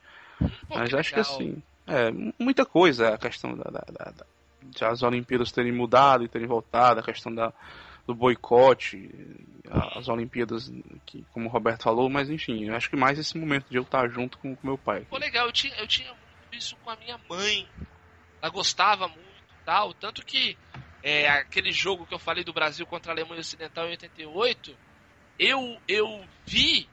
Mas 0.68 0.90
que 0.90 0.96
acho 0.96 1.12
que 1.14 1.20
assim, 1.20 1.62
é, 1.86 2.10
muita 2.38 2.64
coisa 2.66 3.14
a 3.14 3.18
questão 3.18 3.56
da, 3.56 3.64
da, 3.64 3.84
da- 3.90 4.10
da- 4.12 4.26
as 4.90 5.02
Olimpíadas 5.02 5.52
terem 5.52 5.72
mudado 5.72 6.24
e 6.24 6.28
terem 6.28 6.46
voltado, 6.46 7.00
a 7.00 7.02
questão 7.02 7.34
da, 7.34 7.52
do 8.06 8.14
boicote, 8.14 9.10
as 9.94 10.08
Olimpíadas, 10.08 10.70
que, 11.04 11.24
como 11.32 11.48
o 11.48 11.52
Roberto 11.52 11.82
falou, 11.82 12.08
mas 12.08 12.30
enfim, 12.30 12.64
eu 12.64 12.74
acho 12.74 12.88
que 12.88 12.96
mais 12.96 13.18
esse 13.18 13.36
momento 13.36 13.66
de 13.68 13.76
eu 13.76 13.82
estar 13.82 14.08
junto 14.08 14.38
com 14.38 14.52
o 14.52 14.58
meu 14.62 14.78
pai. 14.78 15.06
Pô, 15.10 15.18
legal, 15.18 15.46
eu 15.46 15.52
tinha, 15.52 15.74
eu 15.76 15.86
tinha 15.86 16.08
muito 16.08 16.56
isso 16.56 16.76
com 16.78 16.90
a 16.90 16.96
minha 16.96 17.18
mãe. 17.28 17.68
Ela 18.40 18.50
gostava 18.50 19.06
muito 19.08 19.44
tal. 19.64 19.92
Tanto 19.94 20.24
que 20.24 20.56
é, 21.04 21.28
aquele 21.28 21.70
jogo 21.70 22.06
que 22.06 22.14
eu 22.14 22.18
falei 22.18 22.42
do 22.42 22.52
Brasil 22.54 22.86
contra 22.86 23.12
a 23.12 23.14
Alemanha 23.14 23.42
Ocidental 23.42 23.86
em 23.86 23.90
88, 23.90 24.74
eu, 25.38 25.78
eu 25.86 26.26
vi 26.46 26.88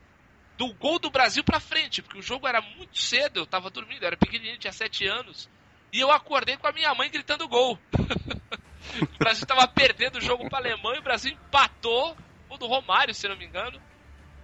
do 0.57 0.73
gol 0.73 0.99
do 0.99 1.09
Brasil 1.09 1.41
pra 1.45 1.61
frente, 1.61 2.01
porque 2.01 2.19
o 2.19 2.21
jogo 2.21 2.45
era 2.45 2.61
muito 2.61 2.99
cedo, 2.99 3.39
eu 3.39 3.47
tava 3.47 3.69
dormindo, 3.69 4.03
eu 4.03 4.07
era 4.07 4.17
pequenininho, 4.17 4.59
tinha 4.59 4.73
7 4.73 5.07
anos. 5.07 5.49
E 5.93 5.99
eu 6.01 6.11
acordei 6.11 6.57
com 6.57 6.67
a 6.67 6.73
minha 6.73 6.93
mãe 6.93 7.09
gritando 7.09 7.47
gol. 7.47 7.79
o 9.01 9.17
Brasil 9.17 9.47
tava 9.47 9.65
perdendo 9.69 10.17
o 10.17 10.21
jogo 10.21 10.49
pra 10.49 10.59
Alemanha, 10.59 10.99
o 10.99 11.03
Brasil 11.03 11.31
empatou, 11.31 12.17
o 12.49 12.57
do 12.57 12.67
Romário, 12.67 13.13
se 13.15 13.29
não 13.29 13.37
me 13.37 13.45
engano. 13.45 13.81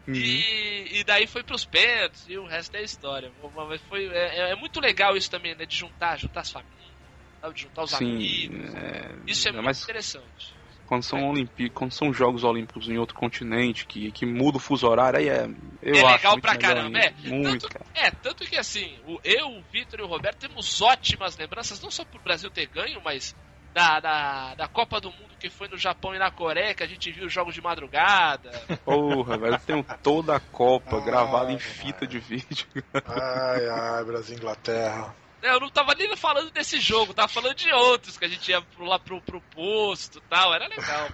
E, 0.07 0.99
e 0.99 1.03
daí 1.03 1.27
foi 1.27 1.43
pros 1.43 1.65
pênaltis 1.65 2.25
e 2.29 2.37
o 2.37 2.47
resto 2.47 2.75
é 2.77 2.81
história. 2.81 3.29
Mas 3.67 3.81
foi, 3.81 4.07
é, 4.07 4.51
é 4.51 4.55
muito 4.55 4.79
legal 4.79 5.17
isso 5.17 5.29
também, 5.29 5.53
né? 5.55 5.65
De 5.65 5.75
juntar, 5.75 6.17
juntar 6.17 6.39
as 6.39 6.51
famílias, 6.51 6.93
sabe? 7.41 7.53
de 7.53 7.61
juntar 7.61 7.83
os 7.83 7.91
Sim, 7.91 8.15
amigos. 8.15 8.75
é, 8.75 9.15
Isso 9.27 9.47
é 9.47 9.51
muito 9.51 9.65
mas 9.65 9.83
interessante. 9.83 10.53
quando 10.85 11.03
são 11.03 11.29
Olimpí 11.29 11.69
quando 11.69 11.91
são 11.91 12.13
Jogos 12.13 12.43
Olímpicos 12.43 12.87
em 12.87 12.97
outro 12.97 13.15
continente, 13.15 13.85
que, 13.85 14.11
que 14.11 14.25
muda 14.25 14.57
o 14.57 14.59
fuso 14.59 14.87
horário, 14.87 15.19
aí 15.19 15.29
é. 15.29 15.47
Eu 15.81 15.95
é 15.95 15.99
acho 15.99 16.15
legal 16.15 16.31
muito 16.33 16.43
pra 16.43 16.57
caramba, 16.57 16.97
ainda. 16.99 16.99
é. 16.99 17.29
Muito, 17.29 17.67
tanto, 17.67 17.69
cara. 17.69 17.85
É, 17.93 18.11
tanto 18.11 18.45
que 18.45 18.57
assim, 18.57 18.99
o, 19.05 19.19
eu, 19.23 19.47
o 19.47 19.61
Vitor 19.71 19.99
e 19.99 20.03
o 20.03 20.07
Roberto 20.07 20.39
temos 20.47 20.81
ótimas 20.81 21.37
lembranças, 21.37 21.81
não 21.81 21.91
só 21.91 22.03
pro 22.05 22.21
Brasil 22.21 22.49
ter 22.49 22.67
ganho, 22.67 23.01
mas 23.03 23.35
da, 23.73 23.99
da, 23.99 24.55
da 24.55 24.67
Copa 24.67 24.99
do 24.99 25.11
Mundo 25.11 25.27
que 25.39 25.49
foi 25.49 25.67
no 25.67 25.77
Japão 25.77 26.15
e 26.15 26.19
na 26.19 26.31
Coreia, 26.31 26.73
que 26.73 26.83
a 26.83 26.87
gente 26.87 27.11
viu 27.11 27.25
os 27.27 27.33
jogos 27.33 27.53
de 27.53 27.61
madrugada. 27.61 28.49
Porra, 28.83 29.37
velho, 29.37 29.53
eu 29.53 29.59
tenho 29.59 29.85
toda 30.01 30.35
a 30.35 30.39
Copa 30.39 30.99
gravada 31.05 31.51
em 31.51 31.59
fita 31.59 32.07
de 32.07 32.17
vídeo. 32.19 32.65
Ai, 33.05 33.67
ai, 33.69 34.03
Brasil 34.03 34.35
e 34.35 34.39
Inglaterra. 34.39 35.15
Eu 35.41 35.59
não 35.59 35.69
tava 35.69 35.93
nem 35.93 36.15
falando 36.15 36.51
desse 36.51 36.79
jogo, 36.79 37.13
tava 37.13 37.27
falando 37.27 37.55
de 37.55 37.71
outros 37.71 38.17
que 38.17 38.25
a 38.25 38.27
gente 38.27 38.49
ia 38.49 38.61
pro, 38.61 38.85
lá 38.85 38.97
pro, 38.97 39.21
pro 39.21 39.39
posto 39.41 40.17
e 40.17 40.21
tal, 40.29 40.53
era 40.53 40.67
legal. 40.67 41.09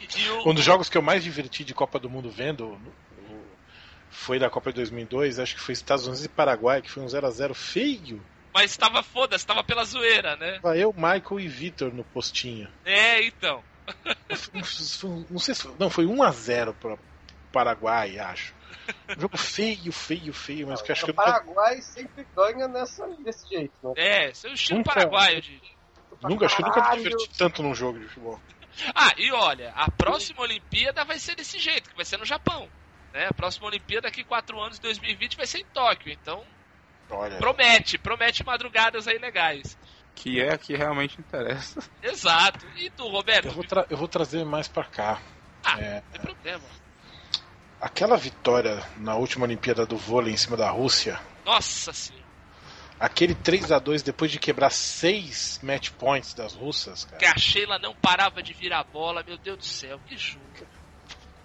E, 0.00 0.20
e 0.20 0.30
o, 0.30 0.48
Um 0.48 0.54
dos 0.54 0.64
jogos 0.64 0.88
que 0.88 0.96
eu 0.96 1.02
mais 1.02 1.24
diverti 1.24 1.64
de 1.64 1.74
Copa 1.74 1.98
do 1.98 2.08
Mundo 2.08 2.30
vendo 2.30 2.80
foi 4.10 4.38
da 4.38 4.48
Copa 4.48 4.70
de 4.70 4.76
2002, 4.76 5.38
acho 5.38 5.54
que 5.54 5.60
foi 5.60 5.72
Estados 5.72 6.06
Unidos 6.06 6.24
e 6.24 6.28
Paraguai, 6.28 6.80
que 6.82 6.90
foi 6.90 7.02
um 7.02 7.06
0x0 7.06 7.54
feio. 7.54 8.24
Mas 8.54 8.76
tava 8.76 9.02
foda-se, 9.02 9.46
tava 9.46 9.62
pela 9.62 9.84
zoeira, 9.84 10.36
né? 10.36 10.58
Tava 10.60 10.76
eu, 10.76 10.92
Michael 10.92 11.40
e 11.40 11.48
Vitor 11.48 11.92
no 11.92 12.04
postinho. 12.04 12.68
É, 12.84 13.22
então. 13.24 13.62
Foi- 14.98 15.24
Não 15.30 15.38
sei 15.38 15.54
se 15.54 15.62
foi, 15.62 15.74
não, 15.78 15.90
foi 15.90 16.04
1x0 16.04 16.74
para 16.74 16.98
Paraguai, 17.52 18.18
acho. 18.18 18.54
Um 19.16 19.20
jogo 19.20 19.36
feio, 19.36 19.92
feio, 19.92 20.32
feio, 20.32 20.66
mas 20.68 20.80
que 20.82 20.92
acho 20.92 21.04
que 21.04 21.10
O 21.10 21.12
eu 21.12 21.16
nunca, 21.16 21.30
Paraguai 21.32 21.80
sempre 21.82 22.26
ganha 22.34 22.66
nessa, 22.68 23.06
desse 23.18 23.48
jeito, 23.48 23.74
né? 23.82 23.92
É, 23.96 24.32
seu 24.34 24.52
estilo 24.52 24.78
Nunca- 24.78 24.94
paraguaio, 24.94 25.40
de. 25.40 25.60
nunca, 26.22 26.46
acho 26.46 26.56
que 26.56 26.62
eu 26.62 26.66
nunca 26.66 26.90
me 26.90 26.96
diverti 27.02 27.30
tanto 27.38 27.62
num 27.62 27.74
jogo 27.74 27.98
de 27.98 28.06
futebol. 28.08 28.40
Ah, 28.94 29.12
e 29.16 29.32
olha, 29.32 29.72
a 29.74 29.90
próxima 29.90 30.42
Olimpíada 30.42 31.04
vai 31.04 31.18
ser 31.18 31.34
desse 31.34 31.58
jeito, 31.58 31.90
que 31.90 31.96
vai 31.96 32.04
ser 32.04 32.16
no 32.16 32.24
Japão. 32.24 32.68
Né? 33.12 33.26
A 33.26 33.34
próxima 33.34 33.66
Olimpíada 33.66 34.02
daqui 34.06 34.22
4 34.22 34.60
anos, 34.60 34.78
2020, 34.78 35.36
vai 35.36 35.46
ser 35.48 35.58
em 35.60 35.64
Tóquio. 35.72 36.12
Então, 36.12 36.44
Olha, 37.10 37.38
promete, 37.38 37.98
promete 37.98 38.44
madrugadas 38.44 39.08
aí 39.08 39.18
legais. 39.18 39.76
Que 40.14 40.40
é 40.40 40.52
a 40.52 40.58
que 40.58 40.76
realmente 40.76 41.18
interessa. 41.18 41.80
Exato. 42.00 42.64
E 42.76 42.88
tu, 42.90 43.08
Roberto? 43.08 43.46
eu 43.46 43.52
vou, 43.52 43.64
tra- 43.64 43.86
eu 43.90 43.96
vou 43.96 44.06
trazer 44.06 44.44
mais 44.44 44.68
pra 44.68 44.84
cá. 44.84 45.20
Ah, 45.64 45.80
É, 45.80 45.94
não 46.02 46.10
tem 46.12 46.20
problema. 46.20 46.64
Aquela 47.80 48.16
vitória 48.16 48.82
na 48.98 49.14
última 49.16 49.44
Olimpíada 49.44 49.86
do 49.86 49.96
vôlei 49.96 50.32
em 50.34 50.36
cima 50.36 50.56
da 50.56 50.70
Rússia, 50.70 51.20
Nossa 51.44 51.92
senhora. 51.92 52.24
aquele 52.98 53.34
3 53.34 53.72
a 53.72 53.78
2 53.78 54.02
depois 54.02 54.30
de 54.30 54.38
quebrar 54.38 54.70
seis 54.70 55.60
match 55.62 55.90
points 55.90 56.34
das 56.34 56.54
russas, 56.54 57.04
cara. 57.04 57.18
Que 57.18 57.26
a 57.26 57.36
Sheila 57.36 57.78
não 57.78 57.94
parava 57.94 58.42
de 58.42 58.52
virar 58.52 58.80
a 58.80 58.84
bola, 58.84 59.22
meu 59.26 59.38
Deus 59.38 59.58
do 59.58 59.64
céu, 59.64 60.00
que 60.06 60.16
jogo. 60.16 60.44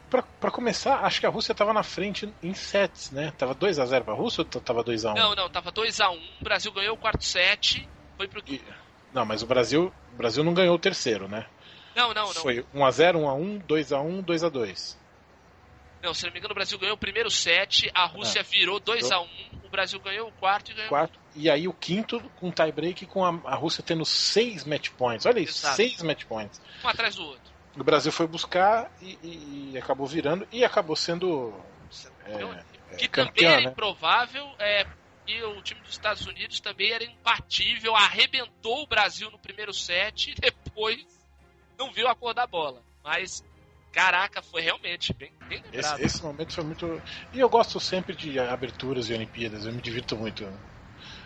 Pra, 0.10 0.22
pra 0.22 0.52
começar, 0.52 0.98
acho 1.06 1.20
que 1.20 1.26
a 1.26 1.30
Rússia 1.30 1.56
tava 1.56 1.74
na 1.74 1.82
frente 1.82 2.32
em 2.44 2.54
sets, 2.54 3.10
né? 3.10 3.34
Tava 3.36 3.56
2 3.56 3.80
a 3.80 3.86
0 3.86 4.06
pra 4.06 4.14
Rússia 4.14 4.42
ou 4.42 4.62
tava 4.62 4.84
2 4.84 5.06
a 5.06 5.12
1 5.12 5.16
Não, 5.16 5.36
não, 5.36 5.50
tava 5.50 5.72
2x1, 5.72 6.20
o 6.40 6.44
Brasil 6.44 6.72
ganhou 6.72 6.94
o 6.94 6.98
quarto 7.00 7.24
set, 7.24 7.88
foi 8.16 8.28
pro. 8.28 8.44
Não, 9.12 9.26
mas 9.26 9.42
o 9.42 9.48
Brasil, 9.48 9.92
o 10.14 10.16
Brasil 10.16 10.44
não 10.44 10.54
ganhou 10.54 10.76
o 10.76 10.80
terceiro, 10.80 11.28
né? 11.28 11.48
Não, 11.96 12.14
não, 12.14 12.28
não. 12.28 12.34
Foi 12.34 12.64
1x0, 12.76 13.16
1x1, 13.16 13.64
2x1, 13.64 14.24
2x2. 14.24 14.96
Não, 16.04 16.14
se 16.14 16.26
não 16.26 16.34
me 16.34 16.40
engano, 16.40 16.52
o 16.52 16.56
Brasil 16.56 16.78
ganhou 16.78 16.96
o 16.96 17.00
primeiro 17.00 17.32
set, 17.32 17.90
a 17.94 18.06
Rússia 18.06 18.42
É. 18.42 18.44
virou 18.44 18.80
2x1, 18.82 19.26
o 19.64 19.70
Brasil 19.70 20.00
ganhou 20.02 20.28
o 20.28 20.32
quarto 20.34 20.72
e 20.72 20.74
ganhou 20.74 20.90
Quarto. 20.90 21.18
E 21.34 21.50
aí 21.50 21.66
o 21.68 21.74
quinto 21.74 22.20
com 22.40 22.52
tie 22.52 22.72
break 22.74 23.06
com 23.06 23.24
a, 23.26 23.30
a 23.46 23.56
Rússia 23.56 23.82
tendo 23.82 24.06
seis 24.06 24.66
match 24.66 24.90
points. 24.92 25.26
Olha 25.26 25.40
isso, 25.40 25.66
seis 25.76 26.02
match 26.04 26.26
points. 26.26 26.62
um 26.84 26.88
atrás 26.90 27.16
do 27.16 27.24
outro. 27.24 27.54
O 27.78 27.84
Brasil 27.84 28.12
foi 28.12 28.28
buscar 28.28 28.92
e, 29.02 29.18
e- 29.24 29.72
e 29.72 29.78
acabou 29.78 30.06
virando 30.06 30.46
e 30.52 30.64
acabou 30.66 30.96
sendo 30.96 31.54
é, 32.26 32.34
é, 32.34 32.96
Que 32.98 33.08
também 33.08 33.28
campeão, 33.32 33.52
era 33.54 33.62
né? 33.62 33.72
improvável, 33.72 34.46
é, 34.60 34.86
e 35.26 35.42
o 35.44 35.62
time 35.64 35.80
dos 35.82 35.92
Estados 35.92 36.26
Unidos 36.28 36.60
também 36.60 36.92
era 36.92 37.04
imbatível, 37.04 37.96
arrebentou 37.96 38.84
o 38.84 38.88
Brasil 38.88 39.32
no 39.32 39.40
primeiro 39.40 39.74
set 39.74 40.32
e 40.32 40.36
depois 40.36 41.00
não 41.80 41.92
viu 41.94 42.08
a 42.10 42.14
cor 42.16 42.34
da 42.34 42.46
bola. 42.46 42.84
Mas, 43.04 43.42
caraca, 43.94 44.42
foi 44.42 44.62
realmente 44.62 45.14
bem, 45.14 45.32
bem 45.48 45.62
lembrado. 45.62 46.00
Esse, 46.00 46.18
esse 46.18 46.24
momento 46.24 46.54
foi 46.54 46.64
muito. 46.64 47.02
E 47.32 47.40
eu 47.40 47.50
gosto 47.50 47.80
sempre 47.80 48.16
de 48.16 48.38
aberturas 48.40 49.08
e 49.10 49.14
Olimpíadas, 49.14 49.66
eu 49.66 49.72
me 49.74 49.82
divirto 49.82 50.18
muito. 50.18 50.46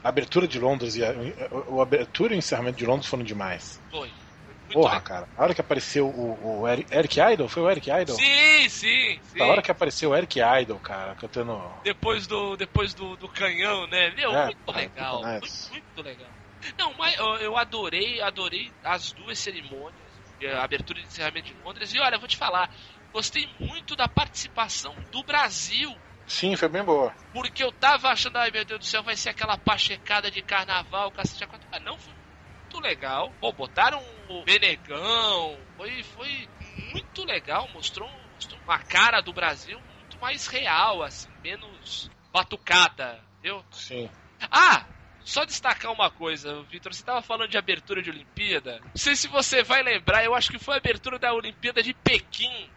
A 0.04 0.10
abertura 0.10 0.48
de 0.48 0.60
Londres 0.60 0.96
e 0.96 1.04
a, 1.04 1.12
o- 1.52 1.80
a 1.80 1.84
abertura 1.84 2.34
e 2.34 2.38
o 2.38 2.40
encerramento 2.40 2.78
de 2.78 2.86
Londres 2.86 3.10
foram 3.10 3.24
demais. 3.24 3.80
Foi. 3.90 4.12
Muito 4.46 4.74
Porra, 4.74 4.96
legal. 4.96 5.04
cara. 5.04 5.28
A 5.36 5.44
hora 5.44 5.54
que 5.56 5.62
apareceu 5.62 6.08
o, 6.08 6.62
o 6.62 6.68
Eric, 6.68 6.94
Eric 6.94 7.20
Idle, 7.20 7.48
foi 7.50 7.64
o 7.64 7.70
Eric 7.70 7.90
Idle? 7.90 8.16
Sim, 8.16 8.70
sim, 8.70 9.20
sim. 9.24 9.40
A 9.42 9.46
hora 9.46 9.62
que 9.62 9.72
apareceu 9.72 10.12
o 10.12 10.16
Eric 10.16 10.40
Idle, 10.40 10.80
cara, 10.80 11.16
cantando. 11.16 11.58
Depois 11.84 12.28
do, 12.28 12.58
depois 12.58 12.94
do, 12.94 13.16
do 13.18 13.30
canhão, 13.30 13.88
né? 13.88 14.14
Meu, 14.16 14.32
É, 14.34 14.46
muito 14.46 14.66
cara, 14.66 14.82
legal. 14.82 15.22
muito 15.24 15.72
Muito, 15.72 16.02
legal. 16.02 16.34
Não, 16.78 16.94
mas 16.98 17.16
eu, 17.42 17.56
adorei, 17.56 18.20
adorei 18.22 18.74
as 18.84 19.12
duas 19.14 19.40
cerimônias, 19.40 20.07
a 20.07 20.07
abertura 20.46 21.00
e 21.00 21.04
encerramento 21.04 21.48
de 21.48 21.54
Londres. 21.56 21.94
E 21.94 22.00
olha, 22.00 22.18
vou 22.18 22.28
te 22.28 22.38
falar, 22.38 22.70
gostei 23.12 23.46
muito 23.60 23.96
da 23.96 24.08
participação 24.08 24.96
do 25.12 25.24
Brasil. 25.24 25.90
Sim, 26.26 26.56
foi 26.56 26.68
bem 26.68 26.84
boa. 26.84 27.16
Porque 27.32 27.64
eu 27.64 27.72
tava 27.72 28.10
achando, 28.10 28.38
ai 28.38 28.52
meu 28.52 28.66
Deus 28.66 28.80
do 28.80 28.86
céu, 28.86 29.02
vai 29.02 29.16
ser 29.16 29.30
aquela 29.30 29.58
pachecada 29.58 30.30
de 30.30 30.42
carnaval, 30.42 31.12
cacete 31.12 31.44
a 31.44 31.48
quatro. 31.48 31.68
Ah, 31.72 31.80
não, 31.80 31.98
foi 31.98 32.14
muito 32.14 32.80
legal. 32.82 33.34
Pô, 33.40 33.54
botaram 33.54 34.00
o 34.28 34.44
Benegão, 34.44 35.66
foi, 35.76 36.04
foi 36.04 36.50
muito 36.92 37.24
legal, 37.24 37.68
mostrou, 37.74 38.10
mostrou 38.34 38.62
uma 38.62 38.78
cara 38.80 39.22
do 39.22 39.34
Brasil 39.34 39.82
muito 39.96 40.20
mais 40.20 40.48
real, 40.48 41.02
assim, 41.02 41.30
menos 41.42 42.10
batucada, 42.32 43.24
entendeu? 43.38 43.64
Sim. 43.72 44.10
Ah! 44.52 44.86
Só 45.28 45.44
destacar 45.44 45.92
uma 45.92 46.10
coisa, 46.10 46.64
Vitor, 46.64 46.94
você 46.94 47.04
tava 47.04 47.22
falando 47.22 47.50
de 47.50 47.58
abertura 47.58 48.02
de 48.02 48.10
Olimpíada. 48.10 48.80
Não 48.82 48.96
sei 48.96 49.14
se 49.14 49.28
você 49.28 49.62
vai 49.62 49.84
lembrar, 49.84 50.24
eu 50.24 50.34
acho 50.34 50.50
que 50.50 50.58
foi 50.58 50.76
a 50.76 50.78
abertura 50.78 51.20
da 51.20 51.34
Olimpíada 51.34 51.84
de 51.84 51.94
Pequim, 51.94 52.70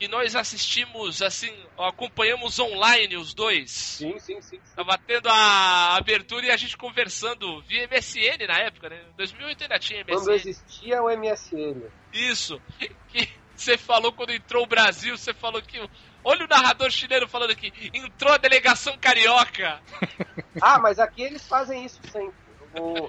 E 0.00 0.06
nós 0.06 0.36
assistimos, 0.36 1.22
assim, 1.22 1.52
acompanhamos 1.76 2.56
online 2.60 3.16
os 3.16 3.34
dois. 3.34 3.72
Sim, 3.72 4.16
sim, 4.20 4.40
sim. 4.40 4.60
Tava 4.76 4.96
tendo 4.96 5.28
a 5.28 5.96
abertura 5.96 6.46
e 6.46 6.50
a 6.52 6.56
gente 6.56 6.76
conversando 6.76 7.60
via 7.62 7.88
MSN 7.88 8.46
na 8.46 8.58
época, 8.60 8.90
né? 8.90 9.02
Em 9.12 9.16
2008 9.16 9.62
ainda 9.62 9.78
tinha 9.80 10.04
MSN. 10.04 10.14
Quando 10.14 10.30
existia 10.34 11.02
o 11.02 11.10
MSN. 11.10 11.82
Isso. 12.12 12.62
Que 13.10 13.28
você 13.56 13.76
falou 13.76 14.12
quando 14.12 14.30
entrou 14.30 14.62
o 14.62 14.68
Brasil, 14.68 15.18
você 15.18 15.34
falou 15.34 15.60
que. 15.60 15.80
Olha 16.28 16.44
o 16.44 16.48
narrador 16.48 16.90
chileno 16.90 17.26
falando 17.26 17.52
aqui. 17.52 17.72
Entrou 17.94 18.34
a 18.34 18.36
delegação 18.36 18.96
carioca. 18.98 19.80
Ah, 20.60 20.76
mas 20.80 20.98
aqui 20.98 21.22
eles 21.22 21.46
fazem 21.46 21.84
isso 21.84 22.00
sempre. 22.10 22.34
O, 22.74 23.08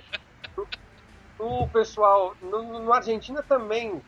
o, 1.39 1.67
pessoal. 1.69 2.35
No, 2.39 2.79
no 2.79 2.93
Argentina 2.93 3.41
também. 3.41 3.99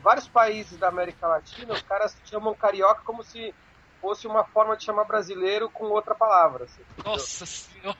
Vários 0.00 0.28
países 0.28 0.78
da 0.78 0.88
América 0.88 1.26
Latina, 1.26 1.72
os 1.72 1.82
caras 1.82 2.14
chamam 2.24 2.54
carioca 2.54 3.02
como 3.04 3.22
se 3.24 3.52
fosse 4.00 4.28
uma 4.28 4.44
forma 4.44 4.76
de 4.76 4.84
chamar 4.84 5.04
brasileiro 5.04 5.68
com 5.70 5.86
outra 5.86 6.14
palavra. 6.14 6.64
assim? 6.64 6.82
Nossa 7.04 7.44
senhora. 7.46 7.98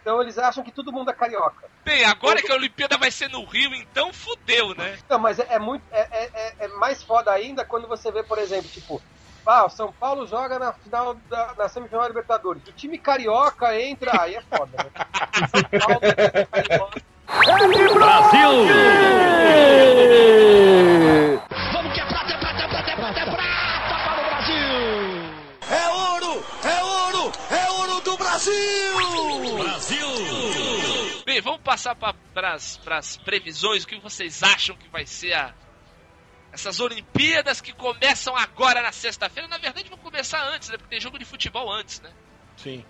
Então 0.00 0.22
eles 0.22 0.38
acham 0.38 0.64
que 0.64 0.72
todo 0.72 0.92
mundo 0.92 1.10
é 1.10 1.14
carioca. 1.14 1.68
Bem, 1.84 2.04
agora 2.04 2.40
que 2.40 2.50
a 2.50 2.54
Olimpíada 2.54 2.96
vai 2.96 3.10
ser 3.10 3.28
no 3.28 3.44
Rio, 3.44 3.74
então 3.74 4.12
fudeu, 4.12 4.74
né? 4.74 4.98
Não, 5.10 5.18
mas 5.18 5.38
é, 5.38 5.46
é 5.50 5.58
muito. 5.58 5.84
É, 5.92 6.00
é- 6.00 6.30
é- 6.34 6.64
é 6.64 6.68
mais 6.78 7.02
foda 7.02 7.30
ainda 7.32 7.64
quando 7.64 7.86
você 7.86 8.10
vê, 8.10 8.22
por 8.22 8.38
exemplo, 8.38 8.70
tipo, 8.70 9.02
ah, 9.46 9.66
o 9.66 9.70
São 9.70 9.92
Paulo 9.92 10.26
joga 10.26 10.58
na 10.58 10.72
final 10.72 11.14
da 11.28 11.54
na 11.58 11.68
semifinal 11.68 12.02
da 12.02 12.08
Libertadores. 12.08 12.62
O 12.66 12.72
time 12.72 12.98
carioca 12.98 13.78
entra, 13.80 14.22
aí 14.22 14.36
é 14.36 14.42
foda, 14.42 14.70
né? 14.76 14.90
São 15.48 15.62
Paulo 15.80 15.98
é 16.02 16.44
carioca. 16.46 17.02
Vamos 21.72 21.92
que 21.92 22.00
é 22.00 22.06
prata, 22.06 22.32
é 22.32 22.38
prata, 22.38 22.62
é 22.62 22.68
prata, 22.68 22.90
é 22.90 22.96
prata, 22.96 23.20
é 23.20 23.24
prata 23.24 24.04
para 24.04 24.20
o 24.20 24.24
Brasil! 24.26 24.68
É 25.70 25.88
ouro! 25.88 26.44
É 26.64 26.84
ouro! 26.84 27.32
É 27.50 27.70
ouro 27.70 28.00
do 28.02 28.16
Brasil! 28.16 28.52
Brasil! 29.58 30.08
Bem, 31.24 31.40
vamos 31.40 31.62
passar 31.62 31.94
para 31.96 32.54
as 32.54 33.16
previsões. 33.16 33.84
O 33.84 33.86
que 33.86 33.98
vocês 33.98 34.42
acham 34.42 34.76
que 34.76 34.88
vai 34.88 35.06
ser 35.06 35.32
a, 35.32 35.54
essas 36.52 36.78
Olimpíadas 36.80 37.60
que 37.60 37.72
começam 37.72 38.36
agora 38.36 38.82
na 38.82 38.92
sexta-feira? 38.92 39.48
Na 39.48 39.58
verdade, 39.58 39.88
vão 39.88 39.98
começar 39.98 40.42
antes, 40.48 40.68
né? 40.68 40.76
Porque 40.76 40.90
tem 40.90 41.00
jogo 41.00 41.18
de 41.18 41.24
futebol 41.24 41.72
antes, 41.72 42.00
né? 42.00 42.10
Sim. 42.56 42.84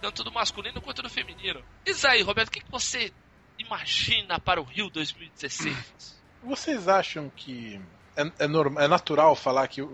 Tanto 0.00 0.22
do 0.24 0.32
masculino 0.32 0.80
quanto 0.82 1.00
do 1.02 1.08
feminino. 1.08 1.62
Diz 1.84 2.04
aí, 2.04 2.20
Roberto, 2.22 2.48
o 2.48 2.50
que, 2.50 2.60
que 2.60 2.70
você 2.70 3.12
imagina 3.58 4.38
para 4.38 4.60
o 4.60 4.64
Rio 4.64 4.90
2016? 4.90 6.20
Vocês 6.42 6.88
acham 6.88 7.30
que 7.34 7.80
é, 8.16 8.30
é, 8.40 8.46
norm- 8.46 8.78
é 8.78 8.86
natural 8.88 9.34
falar 9.34 9.66
que 9.68 9.86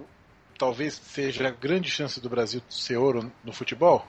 talvez 0.59 0.95
seja 0.95 1.47
a 1.47 1.51
grande 1.51 1.89
chance 1.91 2.21
do 2.21 2.29
Brasil 2.29 2.61
ser 2.69 2.97
ouro 2.97 3.33
no 3.45 3.53
futebol? 3.53 4.07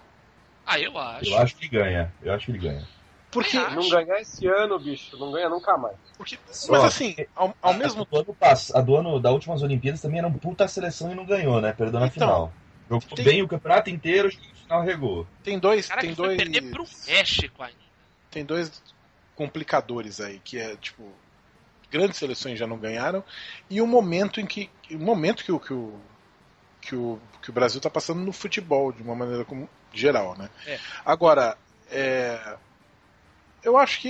Ah, 0.66 0.80
eu 0.80 0.98
acho. 0.98 1.30
Eu 1.30 1.38
acho 1.38 1.56
que 1.56 1.68
ganha. 1.68 2.14
Eu 2.22 2.34
acho 2.34 2.46
que 2.46 2.52
ele 2.52 2.60
ganha. 2.60 2.88
Porque, 3.32 3.58
Não 3.58 3.90
ganhar 3.90 4.20
esse 4.20 4.46
ano, 4.46 4.78
bicho, 4.78 5.18
não 5.18 5.32
ganha 5.32 5.50
nunca 5.50 5.78
mais. 5.78 5.96
porque 6.18 6.38
mas 6.70 6.84
assim, 6.84 7.16
ao, 7.36 7.56
ao 7.62 7.74
mesmo 7.74 8.06
pass- 8.38 8.76
a 8.76 8.82
do 8.82 8.96
ano 8.98 9.20
da 9.20 9.32
últimas 9.32 9.64
Olimpíadas 9.64 10.02
também 10.02 10.20
era 10.20 10.28
um 10.28 10.34
puta 10.34 10.68
seleção 10.68 11.12
e 11.12 11.16
não 11.16 11.26
ganhou, 11.26 11.62
né? 11.62 11.72
Perdeu 11.74 12.00
na 12.00 12.08
Então, 12.08 12.14
final. 12.14 12.54
Jogou 12.90 13.16
tem- 13.16 13.26
bem 13.26 13.42
o 13.42 13.48
campeonato 13.48 13.90
inteiro 13.90 14.30
e 14.30 14.36
no 14.36 14.56
final 14.56 14.84
regou. 14.84 15.28
tem 15.44 15.58
dois, 15.58 15.88
Cara, 15.88 16.02
tem 16.02 16.14
dois, 16.14 16.38
perder 16.38 16.70
pro 16.72 16.84
México 17.08 17.64
ainda. 17.64 17.80
tem 18.30 18.44
dois 18.46 18.84
complicadores 19.36 20.20
aí, 20.20 20.40
que 20.44 20.60
é 20.60 20.76
tipo 20.76 21.10
grandes 21.90 22.18
seleções 22.18 22.58
já 22.60 22.68
não 22.68 22.78
ganharam 22.78 23.24
e 23.70 23.82
o 23.82 23.88
momento 23.88 24.40
em 24.40 24.46
que 24.46 24.70
o 24.92 24.98
momento 25.00 25.44
que 25.44 25.52
o 25.52 25.60
que 25.60 25.74
o 25.74 26.00
que 26.82 26.96
o, 26.96 27.20
que 27.42 27.50
o 27.50 27.54
Brasil 27.54 27.78
está 27.78 27.90
passando 27.90 28.20
no 28.22 28.32
futebol 28.34 28.92
de 28.92 29.02
uma 29.04 29.16
maneira 29.16 29.46
como, 29.46 29.70
geral, 29.94 30.36
né? 30.38 30.50
É. 30.66 30.80
Agora, 31.06 31.58
é, 31.92 32.58
eu 33.64 33.78
acho 33.78 34.02
que 34.02 34.08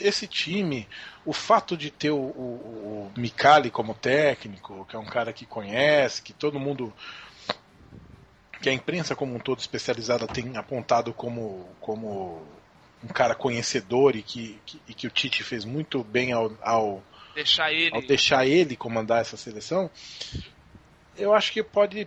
esse 0.00 0.26
time, 0.26 0.86
o 1.24 1.32
fato 1.32 1.76
de 1.76 1.90
ter 1.90 2.10
o, 2.10 2.16
o, 2.16 3.10
o 3.16 3.20
Micali 3.20 3.70
como 3.70 3.94
técnico, 3.94 4.84
que 4.86 4.96
é 4.96 4.98
um 4.98 5.06
cara 5.06 5.32
que 5.32 5.46
conhece, 5.46 6.22
que 6.22 6.32
todo 6.32 6.60
mundo 6.60 6.92
que 8.60 8.68
a 8.68 8.72
imprensa 8.72 9.16
como 9.16 9.34
um 9.34 9.38
todo 9.38 9.58
especializada 9.58 10.26
tem 10.26 10.56
apontado 10.56 11.14
como, 11.14 11.66
como 11.80 12.46
um 13.02 13.08
cara 13.08 13.34
conhecedor 13.34 14.14
e 14.14 14.22
que, 14.22 14.58
que, 14.66 14.80
e 14.86 14.94
que 14.94 15.06
o 15.06 15.10
Tite 15.10 15.42
fez 15.42 15.64
muito 15.64 16.04
bem 16.04 16.32
ao, 16.32 16.52
ao, 16.60 17.02
Deixar 17.34 17.72
ele. 17.72 17.90
ao 17.94 18.02
deixar 18.02 18.46
ele 18.46 18.76
comandar 18.76 19.22
essa 19.22 19.36
seleção, 19.36 19.90
eu 21.16 21.32
acho 21.32 21.52
que 21.52 21.62
pode 21.62 22.06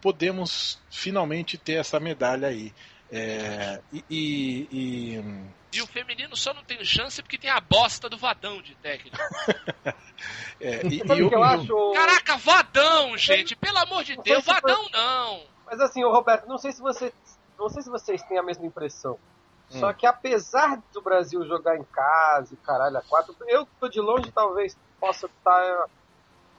podemos 0.00 0.78
finalmente 0.90 1.58
ter 1.58 1.74
essa 1.74 1.98
medalha 1.98 2.48
aí. 2.48 2.72
É, 3.10 3.80
e, 3.92 4.04
e- 4.10 4.68
e- 4.72 5.20
E 5.76 5.82
o 5.82 5.86
feminino 5.86 6.34
só 6.36 6.54
não 6.54 6.62
tem 6.64 6.82
chance 6.84 7.20
porque 7.22 7.36
tem 7.38 7.50
a 7.50 7.60
bosta 7.60 8.08
do 8.08 8.16
Vadão 8.16 8.62
de 8.62 8.74
técnico. 8.76 9.16
é, 10.60 10.86
e- 10.86 10.98
e 10.98 11.22
o 11.22 11.28
que 11.28 11.34
eu 11.34 11.40
o- 11.40 11.44
acho? 11.44 11.92
Caraca, 11.92 12.36
Vadão, 12.38 13.16
gente! 13.18 13.54
Pelo 13.56 13.78
amor 13.78 14.02
de 14.04 14.16
Deus, 14.16 14.44
se 14.44 14.50
foi- 14.50 14.54
Vadão 14.60 14.88
não! 14.92 15.44
Mas 15.66 15.80
assim, 15.80 16.02
ô 16.04 16.10
Roberto, 16.12 16.46
não 16.46 16.58
sei 16.58 16.72
se 16.72 16.80
você. 16.80 17.12
Não 17.58 17.68
sei 17.68 17.82
se 17.82 17.90
vocês 17.90 18.22
têm 18.22 18.38
a 18.38 18.42
mesma 18.42 18.64
impressão. 18.66 19.18
Hum. 19.72 19.80
Só 19.80 19.92
que 19.92 20.06
apesar 20.06 20.80
do 20.92 21.00
Brasil 21.02 21.44
jogar 21.46 21.76
em 21.76 21.84
casa 21.84 22.54
e 22.54 22.56
caralho, 22.58 22.96
a 22.98 23.02
quatro, 23.02 23.34
eu 23.48 23.66
que 23.66 23.72
tô 23.80 23.88
de 23.88 24.00
longe 24.00 24.30
talvez 24.30 24.76
possa 25.00 25.28
tá, 25.42 25.86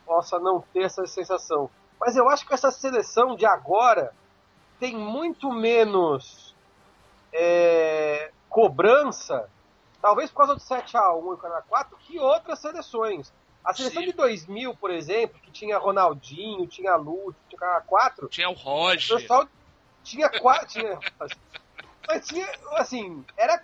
possa 0.05 0.39
não 0.39 0.61
ter 0.73 0.83
essa 0.83 1.05
sensação. 1.07 1.69
Mas 1.99 2.15
eu 2.15 2.27
acho 2.29 2.45
que 2.45 2.53
essa 2.53 2.69
seleção 2.69 3.35
de 3.35 3.45
agora 3.45 4.13
tem 4.79 4.95
muito 4.95 5.51
menos 5.51 6.53
é, 7.31 8.31
cobrança, 8.49 9.49
talvez 10.01 10.29
por 10.31 10.37
causa 10.37 10.55
do 10.55 10.61
7x1 10.61 11.31
e 11.31 11.33
o 11.33 11.37
Canal 11.37 11.63
4, 11.67 11.97
que 11.97 12.19
outras 12.19 12.59
seleções. 12.59 13.31
A 13.63 13.73
seleção 13.73 14.01
Sim. 14.01 14.09
de 14.09 14.13
2000, 14.13 14.75
por 14.75 14.91
exemplo, 14.91 15.39
que 15.41 15.51
tinha 15.51 15.77
Ronaldinho, 15.77 16.65
tinha 16.67 16.95
Lúcio, 16.95 17.35
tinha 17.49 17.59
Canal 17.59 17.81
4, 17.85 18.27
Tinha 18.29 18.49
o 18.49 18.53
o 18.53 18.55
Roger. 18.55 19.17
pessoal 19.17 19.47
tinha 20.03 20.29
quatro. 20.29 20.67
Tinha, 20.67 20.97
mas 22.07 22.25
tinha, 22.25 22.47
assim, 22.75 23.25
era, 23.35 23.61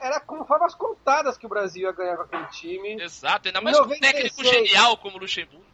era 0.00 0.20
com 0.20 0.44
formas 0.44 0.74
contadas 0.74 1.36
que 1.36 1.46
o 1.46 1.48
Brasil 1.48 1.82
ia 1.82 1.92
ganhar 1.92 2.16
com 2.16 2.22
aquele 2.22 2.46
time. 2.46 3.02
Exato, 3.02 3.48
ainda 3.48 3.60
mais 3.60 3.76
com 3.76 3.84
um 3.84 3.88
96. 3.88 4.12
técnico 4.36 4.44
genial 4.44 4.96
como 4.98 5.16
o 5.16 5.20
Luxemburgo. 5.20 5.66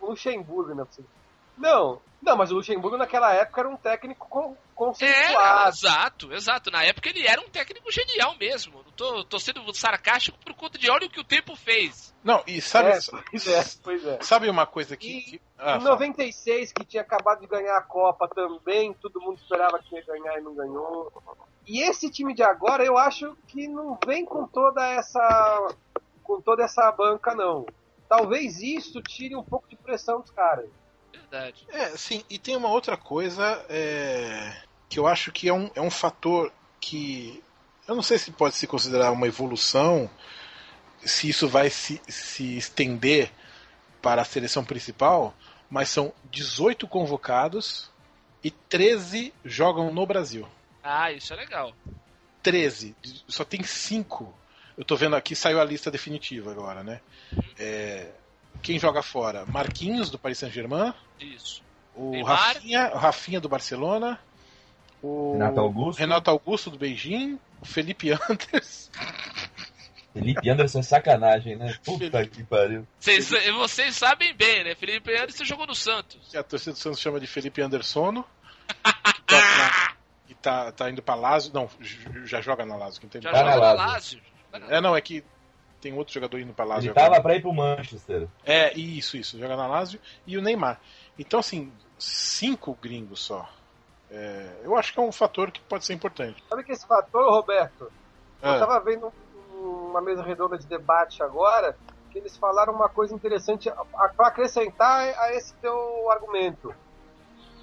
O 0.00 0.06
Luxemburgo, 0.10 0.74
né? 0.74 0.86
Não, 1.58 2.00
não, 2.22 2.36
mas 2.36 2.52
o 2.52 2.54
Luxemburgo 2.54 2.96
naquela 2.96 3.32
época 3.32 3.60
era 3.62 3.68
um 3.68 3.76
técnico 3.76 4.56
con- 4.84 5.04
É, 5.04 5.12
conceituado. 5.12 5.68
exato, 5.68 6.32
exato. 6.32 6.70
Na 6.70 6.82
época 6.84 7.08
ele 7.08 7.26
era 7.26 7.40
um 7.40 7.48
técnico 7.48 7.90
genial 7.90 8.36
mesmo. 8.38 8.82
Não 8.84 8.92
tô, 8.92 9.24
tô 9.24 9.38
sendo 9.38 9.72
sarcástico 9.74 10.38
por 10.44 10.54
conta 10.54 10.78
de 10.78 10.90
olha 10.90 11.06
o 11.06 11.10
que 11.10 11.20
o 11.20 11.24
tempo 11.24 11.54
fez. 11.56 12.12
não, 12.24 12.42
e 12.46 12.60
sabe, 12.60 12.90
É, 12.90 12.98
pois 13.30 13.46
é, 13.46 13.64
pois 13.82 14.06
é. 14.06 14.18
sabe 14.22 14.48
uma 14.50 14.66
coisa 14.66 14.96
que. 14.96 15.18
E 15.18 15.22
que- 15.22 15.40
ah, 15.58 15.76
em 15.76 15.80
fala. 15.80 15.90
96, 15.90 16.72
que 16.72 16.84
tinha 16.84 17.02
acabado 17.02 17.40
de 17.40 17.46
ganhar 17.46 17.76
a 17.76 17.82
Copa 17.82 18.28
também, 18.28 18.92
todo 18.94 19.20
mundo 19.20 19.38
esperava 19.38 19.78
que 19.78 19.94
ia 19.94 20.04
ganhar 20.04 20.38
e 20.38 20.42
não 20.42 20.54
ganhou. 20.54 21.12
E 21.66 21.82
esse 21.88 22.10
time 22.10 22.34
de 22.34 22.42
agora, 22.42 22.84
eu 22.84 22.98
acho 22.98 23.36
que 23.46 23.68
não 23.68 23.96
vem 24.04 24.24
com 24.24 24.46
toda 24.48 24.84
essa 24.88 25.74
com 26.24 26.40
toda 26.40 26.64
essa 26.64 26.90
banca, 26.92 27.34
não. 27.34 27.66
Talvez 28.08 28.60
isso 28.60 29.00
tire 29.02 29.34
um 29.36 29.42
pouco 29.44 29.68
de 29.68 29.76
pressão 29.76 30.20
dos 30.20 30.30
caras. 30.30 30.68
Verdade. 31.12 31.66
É, 31.70 31.88
sim, 31.96 32.22
e 32.28 32.38
tem 32.38 32.56
uma 32.56 32.68
outra 32.68 32.96
coisa 32.96 33.64
é, 33.68 34.52
que 34.92 34.98
eu 34.98 35.06
acho 35.06 35.32
que 35.32 35.48
é 35.48 35.54
um, 35.54 35.70
é 35.74 35.80
um 35.80 35.90
fator 35.90 36.52
que. 36.78 37.42
Eu 37.88 37.94
não 37.94 38.02
sei 38.02 38.18
se 38.18 38.30
pode 38.30 38.56
se 38.56 38.66
considerar 38.66 39.10
uma 39.10 39.26
evolução, 39.26 40.08
se 41.02 41.30
isso 41.30 41.48
vai 41.48 41.70
se, 41.70 41.98
se 42.06 42.58
estender 42.58 43.32
para 44.02 44.20
a 44.20 44.24
seleção 44.24 44.62
principal, 44.62 45.34
mas 45.70 45.88
são 45.88 46.12
18 46.30 46.86
convocados 46.86 47.90
e 48.44 48.50
13 48.50 49.32
jogam 49.42 49.90
no 49.90 50.04
Brasil. 50.04 50.46
Ah, 50.84 51.10
isso 51.10 51.32
é 51.32 51.36
legal. 51.36 51.72
13, 52.42 52.94
só 53.26 53.44
tem 53.46 53.62
5. 53.62 54.34
Eu 54.76 54.84
tô 54.84 54.94
vendo 54.94 55.16
aqui, 55.16 55.34
saiu 55.34 55.58
a 55.58 55.64
lista 55.64 55.90
definitiva 55.90 56.50
agora, 56.50 56.84
né? 56.84 57.00
É, 57.58 58.10
quem 58.60 58.78
joga 58.78 59.02
fora? 59.02 59.46
Marquinhos, 59.46 60.10
do 60.10 60.18
Paris 60.18 60.36
Saint-Germain. 60.36 60.92
Isso. 61.18 61.62
O. 61.94 62.22
Rafinha, 62.22 62.90
o 62.92 62.98
Rafinha 62.98 63.40
do 63.40 63.48
Barcelona. 63.48 64.20
O 65.02 65.32
Renato 65.32 65.60
Augusto. 65.60 65.98
Renato 65.98 66.30
Augusto 66.30 66.70
do 66.70 66.78
Beijing. 66.78 67.38
O 67.60 67.66
Felipe 67.66 68.10
Anders. 68.12 68.90
Felipe 70.12 70.50
Anderson 70.50 70.80
é 70.80 70.82
sacanagem, 70.82 71.56
né? 71.56 71.74
Puta 71.84 72.26
que 72.26 72.42
pariu. 72.44 72.86
Vocês, 73.00 73.30
vocês 73.54 73.96
sabem 73.96 74.34
bem, 74.34 74.62
né? 74.64 74.74
Felipe 74.74 75.10
Anderson 75.14 75.44
jogou 75.44 75.66
no 75.66 75.74
Santos. 75.74 76.28
Que 76.30 76.36
a 76.36 76.42
torcida 76.42 76.72
do 76.72 76.78
Santos 76.78 77.00
chama 77.00 77.18
de 77.18 77.26
Felipe 77.26 77.62
Andersono. 77.62 78.24
Que 78.84 79.22
tá, 79.26 79.40
na- 79.58 79.92
que 80.26 80.34
tá, 80.34 80.72
tá 80.72 80.90
indo 80.90 81.02
pra 81.02 81.14
Lazio. 81.14 81.52
Não, 81.54 81.68
já 82.26 82.40
joga 82.42 82.64
na 82.66 82.76
Lazio. 82.76 83.00
Já 83.14 83.30
Tá 83.32 83.42
na 83.44 83.52
jogou 83.52 83.66
na 83.68 83.72
Lazio. 83.72 84.20
Lazio. 84.52 84.72
É, 84.74 84.80
não, 84.82 84.94
é 84.94 85.00
que 85.00 85.24
tem 85.80 85.94
outro 85.94 86.12
jogador 86.12 86.38
indo 86.38 86.52
pra 86.52 86.64
Lazio 86.66 86.90
Ele 86.90 86.98
agora. 86.98 87.10
tava 87.10 87.22
pra 87.22 87.34
ir 87.36 87.40
pro 87.40 87.52
Manchester. 87.52 88.28
É, 88.44 88.72
isso, 88.78 89.16
isso, 89.16 89.38
joga 89.38 89.56
na 89.56 89.66
Lazio 89.66 89.98
e 90.26 90.36
o 90.36 90.42
Neymar. 90.42 90.78
Então, 91.18 91.40
assim, 91.40 91.72
cinco 91.98 92.76
gringos 92.80 93.20
só. 93.20 93.50
É, 94.12 94.60
eu 94.62 94.76
acho 94.76 94.92
que 94.92 95.00
é 95.00 95.02
um 95.02 95.10
fator 95.10 95.50
que 95.50 95.60
pode 95.62 95.86
ser 95.86 95.94
importante. 95.94 96.44
Sabe 96.48 96.62
que 96.64 96.72
esse 96.72 96.86
fator, 96.86 97.30
Roberto? 97.30 97.90
Ah. 98.42 98.54
Eu 98.56 98.60
tava 98.60 98.80
vendo 98.80 99.12
uma 99.54 100.00
mesa 100.02 100.22
redonda 100.22 100.58
de 100.58 100.66
debate 100.66 101.22
agora, 101.22 101.76
que 102.10 102.18
eles 102.18 102.36
falaram 102.36 102.74
uma 102.74 102.90
coisa 102.90 103.14
interessante 103.14 103.70
para 103.70 104.26
acrescentar 104.28 105.14
a 105.18 105.32
esse 105.34 105.54
teu 105.54 106.10
argumento. 106.10 106.74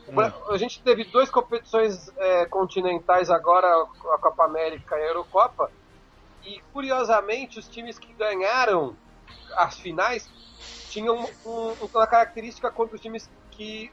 Bra- 0.08 0.34
A 0.50 0.58
gente 0.58 0.82
teve 0.82 1.04
duas 1.04 1.30
competições 1.30 2.12
é, 2.18 2.46
continentais 2.48 3.30
agora, 3.30 3.68
a 4.14 4.18
Copa 4.18 4.46
América 4.46 4.98
e 4.98 5.04
a 5.04 5.08
Eurocopa, 5.08 5.70
e 6.44 6.60
curiosamente 6.74 7.60
os 7.60 7.68
times 7.68 8.00
que 8.00 8.12
ganharam 8.14 8.96
as 9.56 9.78
finais 9.78 10.28
tinham 10.90 11.16
um- 11.46 11.76
uma 11.94 12.08
característica 12.08 12.72
contra 12.72 12.96
os 12.96 13.02
times 13.02 13.30
que 13.52 13.92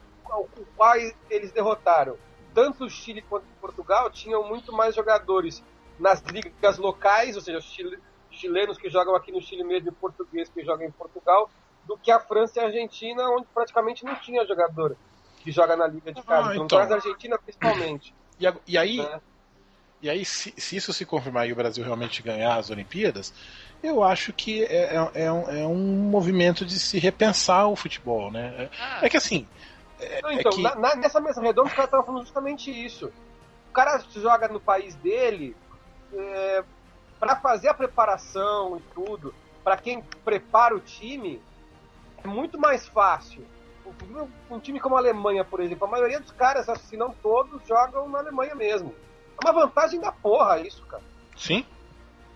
quais 0.74 1.15
eles 1.28 1.53
derrotaram. 1.53 2.16
Tanto 2.57 2.87
o 2.87 2.89
Chile 2.91 3.23
quanto 3.28 3.45
Portugal 3.61 4.11
tinham 4.11 4.49
muito 4.49 4.73
mais 4.73 4.95
jogadores 4.95 5.62
nas 6.01 6.23
ligas 6.23 6.78
locais, 6.78 7.37
ou 7.37 7.43
seja, 7.43 7.59
os 7.59 7.65
chile- 7.66 7.99
chilenos 8.31 8.78
que 8.78 8.89
jogam 8.89 9.15
aqui 9.15 9.31
no 9.31 9.43
Chile 9.43 9.62
mesmo 9.62 9.91
e 9.91 9.95
português 9.95 10.49
que 10.49 10.65
jogam 10.65 10.87
em 10.87 10.93
Portugal, 10.93 11.51
do 11.85 11.99
que 11.99 12.11
a 12.11 12.19
França 12.19 12.59
e 12.59 12.62
a 12.62 12.66
Argentina, 12.66 13.23
onde 13.28 13.47
praticamente 13.53 14.05
não 14.05 14.15
tinha 14.23 14.45
jogador 14.47 14.97
que 15.39 15.53
joga 15.53 15.77
na 15.77 15.87
liga 15.87 16.12
de 16.15 16.23
casa. 16.24 16.49
Ah, 16.49 16.55
então, 16.55 16.65
então. 16.65 16.89
na 16.89 16.95
Argentina 16.97 17.39
principalmente. 17.39 18.15
E, 18.41 18.47
a- 18.47 18.57
e 18.66 18.78
aí, 18.78 18.97
né? 18.97 19.20
e 20.01 20.09
aí 20.11 20.24
se, 20.24 20.55
se 20.57 20.77
isso 20.77 20.95
se 20.95 21.05
confirmar 21.05 21.47
e 21.47 21.53
o 21.53 21.57
Brasil 21.57 21.85
realmente 21.85 22.23
ganhar 22.23 22.57
as 22.57 22.70
Olimpíadas, 22.70 23.35
eu 23.83 24.03
acho 24.03 24.33
que 24.33 24.65
é, 24.65 24.97
é- 24.97 25.11
é 25.27 25.31
um, 25.33 25.51
é 25.51 25.66
um 25.66 25.77
movimento 26.11 26.65
de 26.65 26.81
se 26.81 26.99
repensar 26.99 27.69
o 27.69 27.77
futebol, 27.77 28.31
né? 28.33 28.70
Ah, 28.81 29.01
É, 29.03 29.07
é 29.07 29.11
que 29.11 29.16
assim. 29.19 29.47
É, 30.01 30.20
Não, 30.23 30.31
é 30.31 30.35
então, 30.35 30.52
que- 30.52 30.62
na- 30.62 30.74
na- 30.74 30.94
nessa 30.97 31.20
mesa 31.20 31.40
redonda, 31.40 31.68
os 31.68 31.74
caras 31.74 31.86
estavam 31.86 32.06
falando 32.06 32.23
justamente 32.24 32.70
isso. 32.70 33.12
O 33.70 33.73
cara 33.73 33.98
joga 34.14 34.48
no 34.48 34.60
país 34.60 34.94
dele 34.97 35.56
é, 36.12 36.64
para 37.18 37.36
fazer 37.36 37.68
a 37.68 37.74
preparação 37.74 38.77
e 38.78 38.81
tudo, 38.94 39.35
para 39.64 39.77
quem 39.77 40.02
prepara 40.24 40.74
o 40.74 40.81
time, 40.81 41.43
é 42.23 42.27
muito 42.28 42.59
mais 42.59 42.86
fácil. 42.86 43.47
Um- 44.51 44.59
time 44.60 44.81
como 44.81 44.97
a 44.97 44.98
Alemanha, 44.98 45.44
por 45.44 45.60
exemplo, 45.60 45.86
a 45.86 45.90
maioria 45.90 46.20
dos 46.20 46.31
caras, 46.32 46.66
se 46.82 46.97
não 46.97 47.10
todos, 47.12 47.66
jogam 47.66 48.09
na 48.09 48.18
Alemanha 48.18 48.55
mesmo. 48.55 48.94
É 49.43 49.47
uma 49.48 49.52
vantagem 49.66 50.01
da 50.01 50.10
porra 50.10 50.59
isso, 50.60 50.85
cara. 50.86 51.02
Sim. 51.36 51.64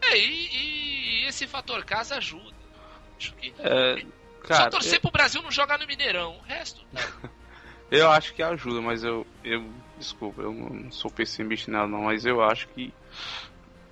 É, 0.02 0.16
e, 0.16 1.22
e 1.24 1.26
esse 1.26 1.46
fator 1.46 1.84
casa 1.84 2.16
ajuda. 2.16 2.54
Acho 3.18 3.34
que. 3.34 3.52
É, 3.58 4.00
Só 4.42 4.48
cara, 4.48 4.70
torcer 4.70 5.00
pro 5.00 5.10
Brasil 5.10 5.42
não 5.42 5.50
jogar 5.50 5.78
no 5.78 5.86
Mineirão. 5.86 6.36
O 6.36 6.40
resto. 6.42 6.84
eu 7.90 8.10
acho 8.10 8.34
que 8.34 8.42
ajuda, 8.42 8.80
mas 8.80 9.02
eu, 9.04 9.26
eu 9.44 9.64
desculpa, 9.98 10.42
eu 10.42 10.52
não 10.52 10.90
sou 10.90 11.10
pessimista 11.10 11.70
nada 11.70 11.86
não, 11.88 12.02
mas 12.04 12.24
eu 12.24 12.42
acho 12.42 12.68
que 12.68 12.92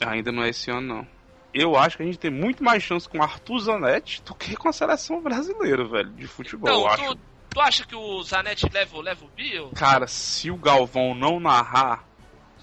ainda 0.01 0.31
não 0.33 0.43
é 0.43 0.51
esse 0.51 0.71
ano 0.71 0.81
não. 0.97 1.07
Eu 1.53 1.77
acho 1.77 1.97
que 1.97 2.03
a 2.03 2.07
gente 2.07 2.19
tem 2.19 2.31
muito 2.31 2.63
mais 2.63 2.83
chance 2.83 3.09
com 3.09 3.19
o 3.19 3.23
Arthur 3.23 3.59
Zanetti 3.59 4.23
do 4.23 4.35
que 4.35 4.55
com 4.55 4.69
a 4.69 4.73
seleção 4.73 5.21
brasileira, 5.23 5.85
velho, 5.89 6.11
de 6.11 6.27
futebol. 6.27 6.71
eu 6.71 6.81
Então, 6.81 6.89
acho. 6.93 7.15
tu, 7.17 7.21
tu 7.51 7.61
acha 7.61 7.87
que 7.87 7.97
o 7.97 8.23
Zanetti 8.23 8.67
leva, 8.73 9.01
leva 9.01 9.25
o 9.25 9.29
Bill? 9.29 9.71
Cara, 9.75 10.07
se 10.07 10.51
o 10.51 10.57
Galvão 10.59 11.15
não 11.15 11.41
narrar, 11.41 12.05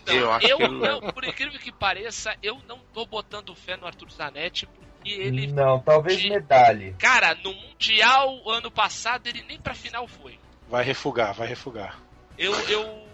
eu 0.06 0.32
acho 0.32 0.48
eu 0.48 0.58
que 0.58 0.64
ele 0.64 0.74
não, 0.74 0.80
leva. 1.00 1.14
por 1.14 1.24
incrível 1.26 1.60
que 1.60 1.72
pareça, 1.72 2.36
eu 2.44 2.60
não 2.68 2.80
tô 2.94 3.06
botando 3.08 3.56
fé 3.56 3.76
no 3.76 3.88
Arthur 3.88 4.10
Zanetti, 4.12 4.68
porque 4.68 5.10
ele. 5.10 5.48
Não, 5.48 5.80
talvez 5.80 6.20
de- 6.22 6.30
medalhe. 6.30 6.96
Cara, 7.00 7.34
no 7.44 7.52
Mundial 7.54 8.48
ano 8.48 8.70
passado 8.70 9.26
ele 9.28 9.44
nem 9.48 9.60
pra 9.60 9.74
final 9.74 10.08
foi. 10.08 10.40
Vai 10.76 10.84
refugar, 10.84 11.34
vai 11.34 11.48
refugar. 11.48 11.98
Eu, 12.38 12.54
eu 12.68 13.08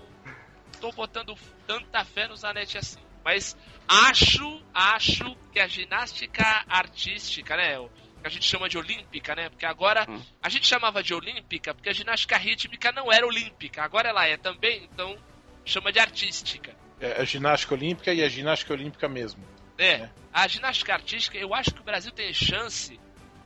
tô 0.79 0.91
botando 0.93 1.37
tanta 1.67 2.03
fé 2.03 2.27
no 2.27 2.35
Zanetti 2.35 2.75
assim. 2.75 2.97
Mas 3.23 3.55
acho, 3.87 4.63
acho 4.73 5.37
que 5.53 5.59
a 5.59 5.67
ginástica 5.67 6.65
artística, 6.67 7.55
né? 7.55 7.77
Que 8.19 8.25
a 8.25 8.29
gente 8.31 8.47
chama 8.47 8.67
de 8.67 8.79
olímpica, 8.79 9.35
né? 9.35 9.47
Porque 9.47 9.67
agora 9.67 10.07
Hum. 10.09 10.19
a 10.41 10.49
gente 10.49 10.65
chamava 10.65 11.03
de 11.03 11.13
olímpica 11.13 11.71
porque 11.71 11.89
a 11.89 11.93
ginástica 11.93 12.35
rítmica 12.35 12.91
não 12.91 13.11
era 13.13 13.27
olímpica. 13.27 13.83
Agora 13.83 14.09
ela 14.09 14.25
é 14.25 14.37
também, 14.37 14.89
então 14.91 15.15
chama 15.63 15.91
de 15.91 15.99
artística. 15.99 16.75
É 16.99 17.21
a 17.21 17.23
ginástica 17.23 17.75
olímpica 17.75 18.11
e 18.11 18.23
a 18.23 18.27
ginástica 18.27 18.73
olímpica 18.73 19.07
mesmo. 19.07 19.47
É, 19.77 20.09
a 20.33 20.47
ginástica 20.47 20.95
artística, 20.95 21.37
eu 21.37 21.53
acho 21.53 21.75
que 21.75 21.81
o 21.81 21.83
Brasil 21.85 22.11
tem 22.11 22.33
chance 22.33 22.99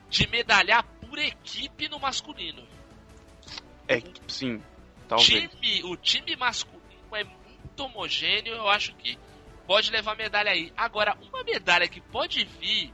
de 0.08 0.26
medalhar 0.26 0.84
por 1.02 1.18
equipe 1.18 1.86
no 1.86 1.98
masculino. 1.98 2.66
É, 3.88 4.02
sim, 4.28 4.62
talvez. 5.08 5.28
time, 5.50 5.84
o 5.84 5.96
time 5.96 6.36
masculino 6.36 6.82
é 7.12 7.24
muito 7.24 7.84
homogêneo, 7.84 8.54
eu 8.54 8.68
acho 8.68 8.94
que 8.96 9.18
pode 9.66 9.90
levar 9.90 10.16
medalha 10.16 10.50
aí. 10.50 10.72
Agora, 10.76 11.16
uma 11.28 11.42
medalha 11.44 11.88
que 11.88 12.00
pode 12.00 12.44
vir 12.44 12.92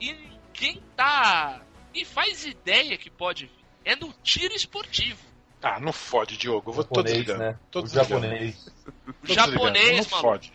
e 0.00 0.12
ninguém 0.12 0.82
tá. 0.96 1.60
Ninguém 1.86 2.04
faz 2.04 2.44
ideia 2.44 2.96
que 2.98 3.10
pode 3.10 3.46
vir. 3.46 3.64
É 3.84 3.94
no 3.96 4.12
tiro 4.22 4.54
esportivo. 4.54 5.18
Ah, 5.62 5.80
não 5.80 5.92
fode, 5.92 6.36
Diogo. 6.36 6.70
Eu 6.70 6.74
vou 6.74 6.84
tô 6.84 7.02
desligando. 7.02 7.38
né? 7.40 7.58
Tô 7.70 7.78
O 7.80 7.82
desligando. 7.82 8.08
japonês. 8.22 8.72
Tô 9.26 9.32
Japonês, 9.34 10.10
maluco. 10.10 10.28
fode. 10.28 10.52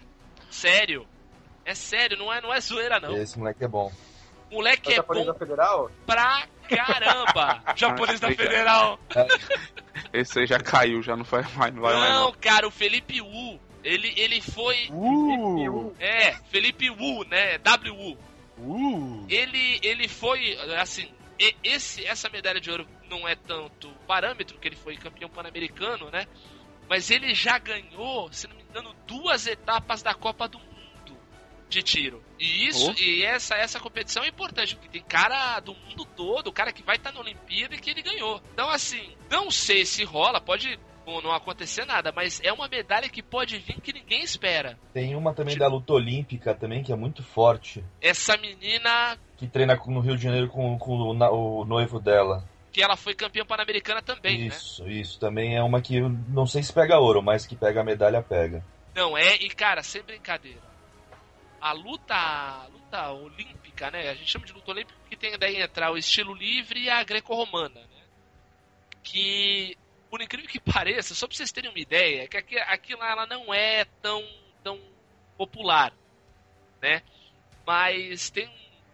Sério. 0.52 1.08
É 1.66 1.74
sério, 1.76 2.18
não 2.18 2.32
é, 2.32 2.42
não 2.42 2.54
é 2.54 2.60
zoeira, 2.62 3.00
não. 3.00 3.16
Esse 3.18 3.38
moleque 3.38 3.64
é 3.64 3.68
bom. 3.68 3.92
Moleque 4.52 4.90
O 4.90 4.94
é 4.94 5.02
bom 5.02 5.26
da 5.26 5.34
Federal? 5.36 5.92
pra 6.06 6.48
caramba. 6.76 7.64
Japonês 7.76 8.20
da 8.20 8.28
Federal. 8.30 9.00
Esse 10.14 10.40
aí 10.40 10.46
já 10.48 10.60
caiu, 10.60 11.02
já 11.02 11.16
não 11.16 11.24
vai 11.24 11.44
mais, 11.56 11.74
não 11.74 11.82
vai 11.82 11.94
mais 11.96 12.10
Não, 12.14 12.26
não. 12.26 12.32
cara, 12.34 12.68
o 12.68 12.72
Felipe 12.72 13.22
Wu. 13.22 13.60
Ele, 13.84 14.14
ele 14.18 14.42
foi. 14.42 14.90
Uh, 14.92 15.94
É, 16.00 16.34
Felipe 16.52 16.90
Wu, 16.90 17.24
né? 17.26 17.58
WU. 17.92 18.18
uh. 18.58 19.26
ele 19.30 19.80
ele 19.82 20.08
foi 20.08 20.58
assim 20.78 21.10
esse 21.64 22.06
essa 22.06 22.28
medalha 22.30 22.60
de 22.60 22.70
ouro 22.70 22.86
não 23.10 23.26
é 23.26 23.36
tanto 23.36 23.90
parâmetro 24.06 24.58
que 24.60 24.68
ele 24.68 24.76
foi 24.76 24.98
campeão 24.98 25.30
pan-americano 25.30 26.10
né 26.12 26.28
mas 26.90 27.10
ele 27.10 27.34
já 27.34 27.58
ganhou 27.58 28.30
se 28.34 28.48
não 28.48 28.56
me 28.58 28.64
engano 28.64 28.94
duas 29.08 29.48
etapas 29.48 30.04
da 30.04 30.14
Copa 30.14 30.50
do 30.50 30.60
Mundo 30.60 30.69
de 31.70 31.84
tiro 31.84 32.22
e 32.40 32.68
isso 32.68 32.90
Oh. 32.92 33.00
e 33.00 33.24
essa 33.24 33.56
essa 33.56 33.80
competição 33.80 34.24
é 34.24 34.28
importante 34.28 34.76
porque 34.76 34.90
tem 34.90 35.04
cara 35.04 35.60
do 35.60 35.74
mundo 35.76 36.04
todo 36.16 36.52
cara 36.52 36.72
que 36.74 36.82
vai 36.84 36.96
estar 36.96 37.12
na 37.12 37.20
Olimpíada 37.20 37.76
e 37.76 37.80
que 37.80 37.92
ele 37.92 38.02
ganhou 38.02 38.42
então 38.54 38.70
assim 38.70 39.16
não 39.30 39.52
sei 39.52 39.86
se 39.86 40.04
rola 40.04 40.42
pode 40.42 40.80
não 41.24 41.32
acontecer 41.32 41.86
nada 41.86 42.12
mas 42.16 42.40
é 42.44 42.52
uma 42.54 42.68
medalha 42.68 43.10
que 43.10 43.22
pode 43.24 43.58
vir 43.58 43.82
que 43.82 43.92
ninguém 43.94 44.22
espera 44.24 44.78
Tem 44.94 45.16
uma 45.16 45.34
também 45.34 45.58
da 45.58 45.68
luta 45.68 45.94
olímpica 45.94 46.54
também, 46.54 46.84
que 46.84 46.92
é 46.92 46.96
muito 46.96 47.24
forte. 47.24 47.84
essa 48.00 48.38
menina 48.38 49.18
Que 49.38 49.48
treina 49.48 49.76
no 49.88 50.00
Rio 50.02 50.16
de 50.16 50.24
Janeiro 50.24 50.48
com, 50.50 50.78
com 50.78 50.92
o, 50.96 51.14
na- 51.16 51.32
o 51.32 51.66
noivo 51.66 52.00
dela. 52.00 52.44
que 52.72 52.82
ela 52.82 52.96
foi 52.96 53.16
campeã 53.16 53.44
pan-americana 53.44 54.02
também 54.04 54.38
né 54.40 54.46
isso, 54.48 54.88
isso. 54.88 55.20
Também 55.20 55.56
é 55.56 55.64
uma 55.64 55.82
que 55.82 56.00
não 56.00 56.46
sei 56.46 56.62
se 56.62 56.72
pega 56.72 57.00
ouro, 57.00 57.24
mas 57.24 57.46
que 57.48 57.56
pega 57.56 57.82
a 57.82 57.84
medalha, 57.84 58.22
pega. 58.22 58.64
Não, 58.96 59.18
é, 59.18 59.36
e 59.38 59.50
cara, 59.50 59.82
sem 59.82 60.04
brincadeira. 60.04 60.69
A 61.62 61.72
luta, 61.72 62.16
a 62.16 62.68
luta 62.68 63.12
olímpica, 63.12 63.92
né? 63.92 64.10
A 64.10 64.16
gente 64.16 64.32
chama 64.32 64.46
de 64.46 64.54
luta 64.54 64.72
olímpica 64.72 64.98
porque 65.00 65.16
tem 65.16 65.38
daí 65.38 65.62
entrar 65.62 65.92
o 65.92 65.98
estilo 65.98 66.34
livre 66.34 66.82
e 66.82 66.90
a 66.90 67.04
greco-romana, 67.04 67.82
né? 67.82 68.04
Que, 69.04 69.78
por 70.10 70.22
incrível 70.22 70.50
que 70.50 70.60
pareça, 70.72 71.14
só 71.14 71.28
pra 71.28 71.36
vocês 71.36 71.52
terem 71.52 71.70
uma 71.70 71.80
ideia, 71.80 72.24
é 72.24 72.28
que 72.28 72.38
aqui, 72.38 72.58
aquilo 72.60 73.04
ela 73.04 73.26
não 73.26 73.54
é 73.54 73.86
tão, 74.02 74.24
tão 74.64 74.80
popular, 75.38 75.94
né? 76.82 77.02
Mas 77.66 78.30
tem 78.30 78.50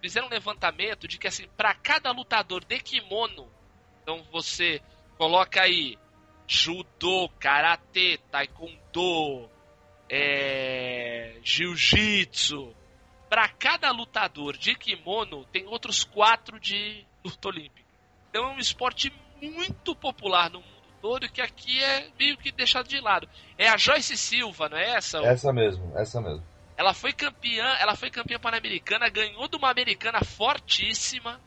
fizeram 0.06 0.28
um 0.28 0.30
levantamento 0.30 1.08
de 1.08 1.18
que 1.18 1.28
assim, 1.28 1.48
para 1.58 1.74
cada 1.74 2.12
lutador 2.12 2.64
de 2.64 2.80
kimono, 2.80 3.52
então 4.04 4.22
você 4.32 4.80
coloca 5.18 5.64
aí 5.64 5.98
judô, 6.48 7.28
karatê, 7.40 8.20
taekwondo, 8.30 9.50
é, 10.10 11.38
jiu-jitsu. 11.44 12.76
Para 13.30 13.48
cada 13.49 13.91
lutador 13.91 14.56
de 14.56 14.76
kimono, 14.76 15.45
tem 15.45 15.65
outros 15.68 16.03
quatro 16.03 16.60
de 16.60 17.06
luta 17.23 17.48
olímpica. 17.49 17.86
Então 18.30 18.52
é 18.52 18.56
um 18.56 18.60
esporte 18.60 19.11
muito 19.41 19.95
popular 19.95 20.49
no 20.49 20.60
mundo 20.61 20.76
todo 21.06 21.30
que 21.32 21.40
aqui 21.40 21.84
é 21.84 22.10
meio 22.18 22.36
que 22.36 22.52
deixado 22.52 22.88
de 22.88 22.99
lado. 22.99 23.30
É 23.60 23.69
a 23.69 23.77
Joyce 23.77 24.18
Silva, 24.18 24.68
não 24.68 24.77
é 24.77 24.95
essa? 24.95 25.19
Essa 25.19 25.53
mesmo, 25.53 25.95
essa 25.95 26.19
mesmo. 26.19 26.44
Ela 26.76 26.95
foi 26.95 27.14
campeã, 27.14 27.64
ela 27.80 27.95
foi 27.95 28.10
campeã 28.10 28.40
pan-americana, 28.40 29.07
ganhou 29.07 29.48
de 29.48 29.56
uma 29.56 29.69
americana 29.69 30.23
fortíssima. 30.23 31.40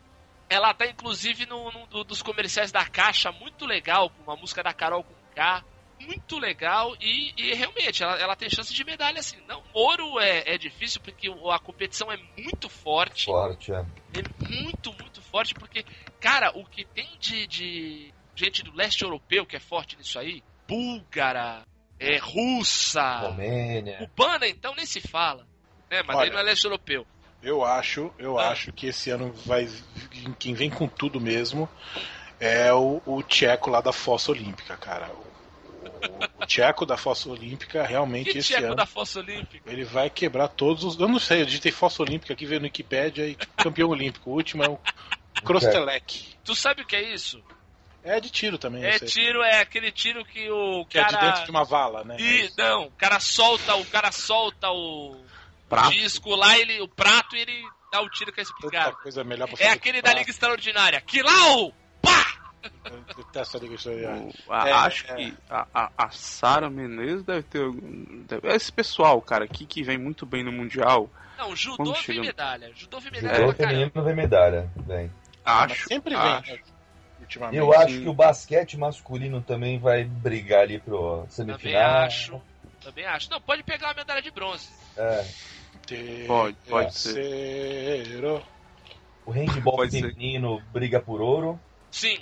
Ela 0.49 0.73
tá 0.73 0.87
inclusive 0.87 1.45
do- 1.45 2.05
dos 2.05 2.21
comerciais 2.21 2.71
da 2.71 2.85
Caixa, 2.85 3.33
muito 3.33 3.65
legal, 3.65 4.09
com 4.09 4.23
uma 4.23 4.37
música 4.37 4.63
da 4.63 4.73
Carol 4.73 5.03
com 5.03 5.13
K. 5.35 5.61
muito 5.99 6.37
legal 6.39 6.95
e, 7.01 7.33
e 7.37 7.53
realmente 7.53 8.01
ela, 8.03 8.15
ela 8.19 8.35
tem 8.35 8.49
chance 8.49 8.73
de 8.73 8.83
medalha 8.83 9.19
assim. 9.19 9.37
Não, 9.47 9.61
ouro 9.73 10.19
é, 10.19 10.43
é 10.53 10.57
difícil 10.57 11.01
porque 11.01 11.27
a 11.51 11.59
competição 11.59 12.11
é 12.11 12.17
muito 12.37 12.69
forte. 12.69 13.25
Forte, 13.25 13.71
é. 13.73 13.85
É 14.13 14.23
muito, 14.49 14.91
muito 14.93 15.21
forte 15.21 15.53
porque, 15.55 15.83
cara, 16.19 16.51
o 16.57 16.65
que 16.65 16.83
tem 16.85 17.07
de, 17.19 17.45
de 17.47 18.13
gente 18.35 18.63
do 18.63 18.73
leste 18.73 19.03
europeu 19.03 19.45
que 19.45 19.55
é 19.55 19.59
forte 19.59 19.95
nisso 19.97 20.17
aí, 20.17 20.41
búlgara, 20.67 21.63
é 21.99 22.17
russa, 22.17 23.19
Romênia. 23.19 23.97
cubana, 23.97 24.47
então 24.47 24.73
nem 24.75 24.85
se 24.85 25.01
fala. 25.01 25.45
Né, 25.91 26.01
mas 26.05 26.17
Olha. 26.17 26.25
aí 26.27 26.31
não 26.33 26.39
é 26.39 26.43
leste 26.43 26.63
europeu. 26.65 27.05
Eu 27.41 27.63
acho, 27.63 28.11
eu 28.19 28.37
Ah. 28.37 28.49
acho 28.49 28.71
que 28.73 28.87
esse 28.87 29.09
ano 29.09 29.31
vai. 29.45 29.67
Quem 30.37 30.53
vem 30.53 30.69
com 30.69 30.87
tudo 30.87 31.19
mesmo 31.21 31.69
é 32.39 32.73
o, 32.73 33.01
o 33.05 33.23
Tcheco 33.23 33.69
lá 33.69 33.79
da 33.81 33.91
Fossa 33.93 34.31
Olímpica, 34.31 34.75
cara. 34.77 35.09
O, 36.39 36.43
o 36.43 36.45
Tcheco 36.45 36.85
da 36.85 36.97
Fossa 36.97 37.29
Olímpica 37.29 37.83
realmente 37.85 38.31
Que 38.31 38.37
esse 38.39 38.49
tcheco 38.53 38.67
ano. 38.67 38.75
da 38.75 38.85
Fossa 38.85 39.19
Olímpica? 39.19 39.71
Ele 39.71 39.83
vai 39.83 40.09
quebrar 40.09 40.47
todos 40.47 40.83
os. 40.83 40.99
Eu 40.99 41.07
não 41.07 41.19
sei, 41.19 41.41
eu 41.41 41.45
digitei 41.45 41.71
Fossa 41.71 42.01
Olímpica 42.03 42.33
aqui, 42.33 42.45
veio 42.45 42.59
no 42.61 42.65
Wikipédia 42.65 43.25
e 43.27 43.35
campeão 43.57 43.89
olímpico. 43.89 44.29
O 44.29 44.33
último 44.33 44.63
é 44.63 44.69
o 44.69 44.79
Krostelek. 45.43 46.35
Tu 46.43 46.55
sabe 46.55 46.81
o 46.81 46.85
que 46.85 46.95
é 46.95 47.13
isso? 47.13 47.43
É 48.03 48.19
de 48.19 48.29
tiro 48.29 48.57
também, 48.57 48.83
É 48.85 48.97
tiro, 48.97 49.43
é 49.43 49.59
aquele 49.59 49.91
tiro 49.91 50.23
que 50.23 50.49
o 50.49 50.85
Que 50.85 50.97
é 50.99 51.03
cara. 51.03 51.17
de 51.17 51.25
dentro 51.25 51.43
de 51.45 51.51
uma 51.51 51.65
vala, 51.65 52.03
né? 52.05 52.15
E, 52.17 52.49
não, 52.57 52.85
o 52.85 52.91
cara 52.91 53.19
solta, 53.19 53.75
o 53.75 53.85
cara 53.85 54.11
solta 54.11 54.69
o 54.71 55.21
Prato? 55.67 55.91
disco 55.91 56.33
lá, 56.33 56.57
ele, 56.57 56.81
o 56.81 56.87
prato 56.87 57.35
e 57.35 57.41
ele 57.41 57.61
dá 57.91 58.01
o 58.01 58.09
tiro 58.09 58.31
com 58.33 58.39
a 58.39 58.43
espingarda. 58.43 58.93
coisa 59.03 59.23
melhor 59.23 59.49
pra 59.49 59.63
É 59.63 59.69
aquele 59.71 59.97
que 59.97 60.03
da. 60.03 60.13
Liga 60.13 60.29
Extraordinária. 60.31 61.01
Kilau! 61.01 61.73
Pá! 62.01 62.38
Eu 62.85 63.23
detesto 63.23 63.57
a 63.57 63.59
Liga 63.59 63.75
Extraordinária. 63.75 64.29
O- 64.47 64.53
a- 64.53 64.67
É, 64.69 64.71
acho 64.73 65.11
é. 65.11 65.15
que 65.15 65.33
a, 65.49 65.67
a, 65.73 65.91
a 65.97 66.09
Sara 66.11 66.69
Menezes 66.69 67.23
deve 67.23 67.43
ter. 67.43 67.71
deve- 68.27 68.47
Esse 68.49 68.71
pessoal, 68.71 69.21
cara, 69.21 69.45
aqui 69.45 69.65
que 69.65 69.83
vem 69.83 69.97
muito 69.97 70.25
bem 70.25 70.43
no 70.43 70.51
Mundial. 70.51 71.09
Não, 71.37 71.55
judô 71.55 71.95
chega- 71.95 72.21
medalha. 72.21 72.71
Judô 72.75 72.99
vem 72.99 73.11
medalha 73.11 73.35
Judô 73.37 73.53
feminino 73.53 74.03
vem 74.03 74.15
medalha. 74.15 74.69
Vem. 74.75 75.11
Ah, 75.45 75.61
mas 75.61 75.71
Acho. 75.71 75.87
sempre 75.87 76.09
vem, 76.15 76.19
acho. 76.21 76.51
né, 76.51 76.59
ultimamente. 77.21 77.57
Eu 77.57 77.73
acho 77.73 77.99
que 78.01 78.07
o 78.09 78.13
basquete 78.13 78.77
masculino 78.77 79.41
também 79.41 79.79
vai 79.79 80.03
brigar 80.03 80.61
ali 80.63 80.79
pro 80.79 80.99
Também 81.19 81.29
semifinal. 81.29 81.95
acho. 82.03 82.41
Também 82.83 83.05
acho. 83.05 83.29
Não, 83.31 83.39
pode 83.41 83.63
pegar 83.63 83.91
a 83.91 83.93
medalha 83.93 84.21
de 84.21 84.31
bronze. 84.31 84.69
É. 84.97 85.25
Pode, 86.27 86.55
pode 86.67 86.85
Terceiro. 87.03 88.43
O 89.25 89.31
handball 89.31 89.75
Pode 89.77 89.91
ser. 89.91 90.01
feminino 90.01 90.61
briga 90.73 90.99
por 90.99 91.21
ouro. 91.21 91.59
Sim. 91.91 92.19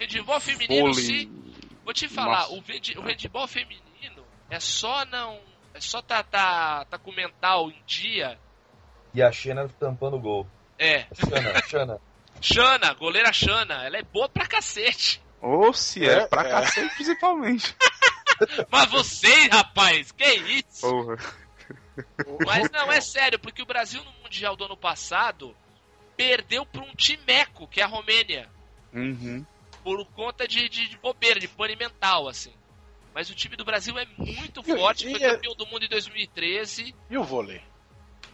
Handball 0.00 0.40
feminino, 0.40 0.86
Vôlei. 0.92 1.04
sim. 1.04 1.44
Vou 1.84 1.92
te 1.94 2.08
falar, 2.08 2.48
Nossa. 2.48 2.52
o, 2.52 2.58
hand, 2.58 2.96
o 2.96 3.00
handball 3.02 3.48
feminino 3.48 4.24
é 4.50 4.60
só 4.60 5.04
não. 5.06 5.40
É 5.74 5.80
só 5.80 6.02
tá, 6.02 6.22
tá, 6.22 6.84
tá 6.86 6.98
com 6.98 7.10
o 7.10 7.14
mental 7.14 7.70
em 7.70 7.82
dia. 7.86 8.38
E 9.14 9.22
a 9.22 9.30
Xena 9.32 9.68
tampando 9.80 10.16
o 10.16 10.20
gol. 10.20 10.46
É. 10.78 11.06
Xana, 11.14 11.62
Xana. 11.68 12.00
Xana, 12.40 12.92
goleira 12.94 13.32
Xana, 13.32 13.84
ela 13.84 13.96
é 13.96 14.02
boa 14.02 14.28
pra 14.28 14.46
cacete. 14.46 15.20
Ou 15.40 15.72
se 15.72 16.04
é, 16.08 16.18
É, 16.20 16.26
pra 16.26 16.42
é. 16.42 16.50
cacete, 16.50 16.94
principalmente. 16.94 17.74
Mas 18.70 18.88
vocês, 18.90 19.48
rapaz, 19.50 20.12
que 20.12 20.24
isso? 20.34 20.80
Porra. 20.82 21.16
Mas 22.46 22.70
não, 22.70 22.92
é 22.92 23.00
sério, 23.00 23.38
porque 23.38 23.62
o 23.62 23.66
Brasil 23.66 24.02
no 24.04 24.12
Mundial 24.22 24.54
do 24.56 24.64
ano 24.64 24.76
passado 24.76 25.56
perdeu 26.16 26.64
pra 26.64 26.82
um 26.82 26.94
timeco, 26.94 27.66
que 27.66 27.80
é 27.80 27.84
a 27.84 27.88
Romênia. 27.88 28.48
Uhum. 28.92 29.44
Por 29.96 30.04
conta 30.12 30.46
de, 30.46 30.68
de, 30.68 30.86
de 30.88 30.98
bobeira, 30.98 31.40
de 31.40 31.48
pane 31.48 31.74
mental, 31.76 32.28
assim. 32.28 32.52
Mas 33.14 33.30
o 33.30 33.34
time 33.34 33.56
do 33.56 33.64
Brasil 33.64 33.98
é 33.98 34.06
muito 34.18 34.60
E- 34.66 34.76
forte, 34.76 35.08
e 35.08 35.10
foi 35.12 35.22
é- 35.22 35.30
campeão 35.34 35.54
do 35.54 35.66
mundo 35.66 35.84
em 35.84 35.88
2013. 35.88 36.94
E 37.08 37.16
o 37.16 37.24
vôlei? 37.24 37.62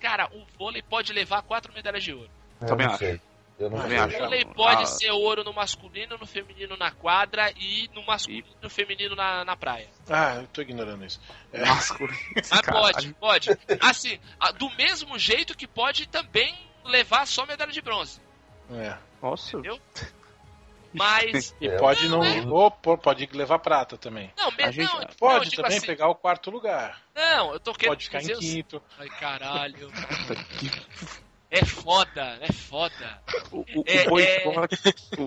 Cara, 0.01 0.29
o 0.35 0.45
vôlei 0.59 0.83
pode 0.83 1.13
levar 1.13 1.43
quatro 1.43 1.73
medalhas 1.73 2.03
de 2.03 2.13
ouro. 2.13 2.29
Eu 2.61 2.67
Também 2.67 2.87
não 2.87 2.95
acho. 2.95 3.05
sei. 3.05 3.21
Eu 3.57 3.71
não 3.71 3.79
Também 3.81 3.99
acho. 3.99 4.17
O 4.17 4.19
vôlei 4.19 4.45
pode 4.45 4.83
Ah. 4.83 4.87
ser 4.87 5.11
ouro 5.13 5.45
no 5.45 5.53
masculino, 5.53 6.19
no 6.19 6.27
feminino 6.27 6.77
na 6.77 6.91
quadra 6.91 7.53
e 7.57 7.89
no 7.95 8.03
masculino 8.05 8.49
e 8.61 8.65
no 8.65 8.69
feminino 8.69 9.15
na, 9.15 9.45
na 9.45 9.57
praia. 9.57 9.89
Ah, 10.11 10.35
eu 10.41 10.47
tô 10.49 10.61
ignorando 10.61 11.05
isso. 11.05 11.21
É, 11.53 11.61
Masculino. 11.65 12.19
Ah, 12.51 12.61
Caralho. 12.63 12.83
pode, 12.83 13.15
pode. 13.15 13.51
Assim, 13.81 14.19
do 14.59 14.69
mesmo 14.71 15.17
jeito 15.21 15.57
que 15.57 15.69
pode 15.69 16.09
também 16.09 16.53
levar 16.85 17.27
só 17.29 17.47
medalha 17.47 17.71
de 17.73 17.81
bronze. 17.81 18.21
é. 18.73 18.99
Nossa. 19.23 19.57
Entendeu? 19.57 19.81
Mas. 20.95 21.55
E 21.61 21.69
É, 21.69 21.77
pode 21.77 22.09
não. 22.09 22.23
é. 22.25 22.41
Ou 22.41 22.71
pô, 22.71 22.97
pode 22.97 23.27
levar 23.33 23.59
prata 23.59 23.97
também. 23.99 24.31
Não, 24.37 24.51
me, 24.53 24.63
A 24.65 24.71
gente- 24.71 24.93
não, 24.93 25.01
não, 25.01 25.07
Pode 25.19 25.45
eu 25.47 25.51
digo 25.51 25.63
também 25.63 25.79
assim, 25.79 25.87
pegar 25.87 26.09
o 26.09 26.15
quarto 26.15 26.51
lugar. 26.51 27.03
Não, 27.15 27.53
eu 27.53 27.61
tô 27.61 27.73
querendo 27.73 27.93
Pode 27.93 28.05
ficar 28.05 28.19
em 28.19 28.23
dizer. 28.23 28.37
o- 28.37 28.39
quinto. 28.41 28.83
Ai, 28.99 29.09
caralho. 29.09 29.91
É 31.57 31.65
foda, 31.65 32.39
é 32.41 32.53
foda. 32.53 33.23
O, 33.53 33.61
o, 33.61 33.85
É, 33.87 34.03
o 34.07 34.11
boicote. 34.11 34.79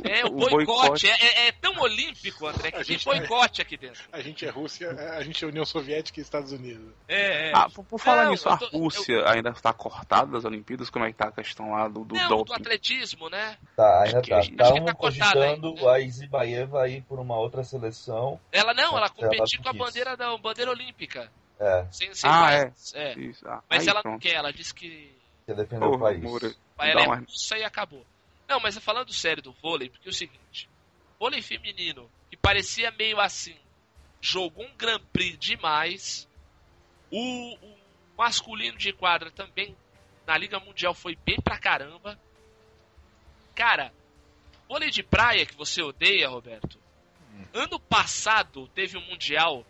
É, 0.03 0.25
o, 0.25 0.29
boicote, 0.31 1.07
É, 1.07 1.13
é- 1.25 1.47
é 1.47 1.51
tão 1.53 1.79
olímpico, 1.79 2.45
André, 2.47 2.71
que 2.71 2.77
A 2.77 2.83
tem 2.85 2.97
gente- 2.97 3.05
boicote 3.05 3.61
aqui 3.61 3.77
dentro. 3.77 4.03
A 4.11 4.19
gente 4.21 4.45
é 4.45 4.49
Rússia, 4.49 4.91
a 4.91 5.21
gente 5.23 5.43
é 5.43 5.47
União 5.47 5.65
Soviética 5.65 6.19
e 6.19 6.23
Estados 6.23 6.51
Unidos. 6.51 6.93
É, 7.07 7.49
é. 7.49 7.51
Ah, 7.55 7.69
por, 7.69 7.85
por 7.85 7.99
falar 7.99 8.25
Não, 8.25 8.31
nisso, 8.31 8.47
eu 8.47 8.51
a 8.53 8.57
tô- 8.57 8.67
Rússia 8.77 9.29
ainda 9.29 9.49
está 9.51 9.71
cortada 9.71 10.31
das 10.31 10.43
Olimpíadas? 10.43 10.89
Como 10.89 11.05
é 11.05 11.11
que 11.11 11.17
tá 11.17 11.27
a 11.29 11.31
questão 11.31 11.71
lá 11.71 11.87
do, 11.87 12.03
do 12.03 12.15
não, 12.15 12.27
do 12.29 12.35
doping? 12.43 12.53
atletismo, 12.61 13.29
né? 13.29 13.57
Tá, 13.75 14.03
ainda 14.03 14.21
tá. 14.21 14.41
que- 14.41 14.55
Tá 14.55 14.71
tá 14.81 14.93
cogitando 14.93 15.67
ainda. 15.69 15.91
a 15.93 15.99
Izibaeva 15.99 16.89
ir 16.89 17.03
por 17.03 17.19
uma 17.19 17.37
outra 17.37 17.63
seleção. 17.63 18.39
Ela 18.51 18.73
não, 18.73 18.97
ela 18.97 19.09
competiu 19.09 19.61
com 19.63 19.69
a 19.69 19.73
bandeira 19.73 20.17
da 20.17 20.35
bandeira 20.37 20.71
olímpica. 20.71 21.31
É, 21.59 21.85
Sem, 21.89 22.13
sem 22.13 22.29
Ah, 22.29 22.41
mais. 22.41 22.93
É. 22.95 23.13
Isso, 23.17 23.47
ah, 23.47 23.63
Mas 23.67 23.81
aí 23.81 23.87
ela 23.89 23.95
não 23.97 24.11
pronto. 24.11 24.21
quer, 24.21 24.33
ela 24.35 24.53
disse 24.53 24.71
que 24.73 25.16
quer 25.47 25.55
defender 25.55 25.85
o 25.85 25.91
Porra, 25.91 26.11
país. 26.11 26.21
Moura. 26.21 26.55
ela 26.77 27.01
é 27.01 27.19
russa 27.19 27.57
e 27.57 27.63
acabou. 27.63 28.05
Não, 28.47 28.59
mas 28.59 28.77
falando 28.77 29.13
sério 29.13 29.41
do 29.41 29.53
vôlei, 29.53 29.89
porque 29.89 30.09
é 30.09 30.11
o 30.11 30.13
seguinte: 30.13 30.69
vôlei 31.17 31.41
feminino, 31.41 32.11
que 32.29 32.35
parecia 32.35 32.91
meio 32.91 33.19
assim, 33.19 33.55
jogou 34.19 34.65
um 34.65 34.75
Grand 34.75 35.01
Prix 35.13 35.39
demais. 35.39 36.27
O, 37.09 37.55
o 37.55 37.77
masculino 38.17 38.77
de 38.77 38.91
quadra 38.91 39.31
também, 39.31 39.75
na 40.25 40.37
Liga 40.37 40.59
Mundial, 40.59 40.93
foi 40.93 41.15
bem 41.15 41.39
pra 41.39 41.57
caramba. 41.57 42.19
Cara, 43.55 43.93
vôlei 44.67 44.89
de 44.89 45.01
praia 45.01 45.45
que 45.45 45.55
você 45.55 45.81
odeia, 45.81 46.27
Roberto. 46.27 46.77
Ano 47.53 47.79
passado 47.79 48.67
teve 48.69 48.97
um 48.97 49.05
Mundial 49.07 49.65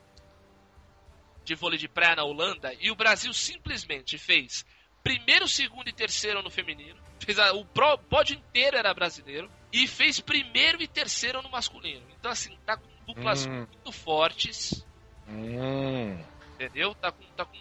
de 1.45 1.53
vôlei 1.53 1.77
de 1.77 1.87
praia 1.87 2.15
na 2.15 2.23
Holanda 2.23 2.73
e 2.79 2.89
o 2.89 2.95
Brasil 2.95 3.31
simplesmente 3.33 4.17
fez 4.17 4.65
primeiro, 5.07 5.47
segundo 5.47 5.87
e 5.87 5.93
terceiro 5.93 6.41
no 6.41 6.49
feminino. 6.51 6.99
Fez 7.23 7.39
a- 7.39 7.53
o 7.53 7.65
pro- 7.65 7.97
pódio 8.09 8.35
inteiro 8.35 8.77
era 8.77 8.93
brasileiro 8.93 9.49
e 9.71 9.87
fez 9.87 10.19
primeiro 10.19 10.81
e 10.81 10.87
terceiro 10.87 11.41
no 11.41 11.49
masculino. 11.49 12.05
Então 12.11 12.31
assim, 12.31 12.55
tá 12.65 12.75
com 12.77 12.87
duplas 13.05 13.45
Hum. 13.45 13.65
muito 13.71 13.91
fortes, 13.91 14.85
Hum. 15.27 16.23
entendeu? 16.53 16.93
Tá 16.95 17.11
com, 17.11 17.23
tá 17.35 17.45
com 17.45 17.57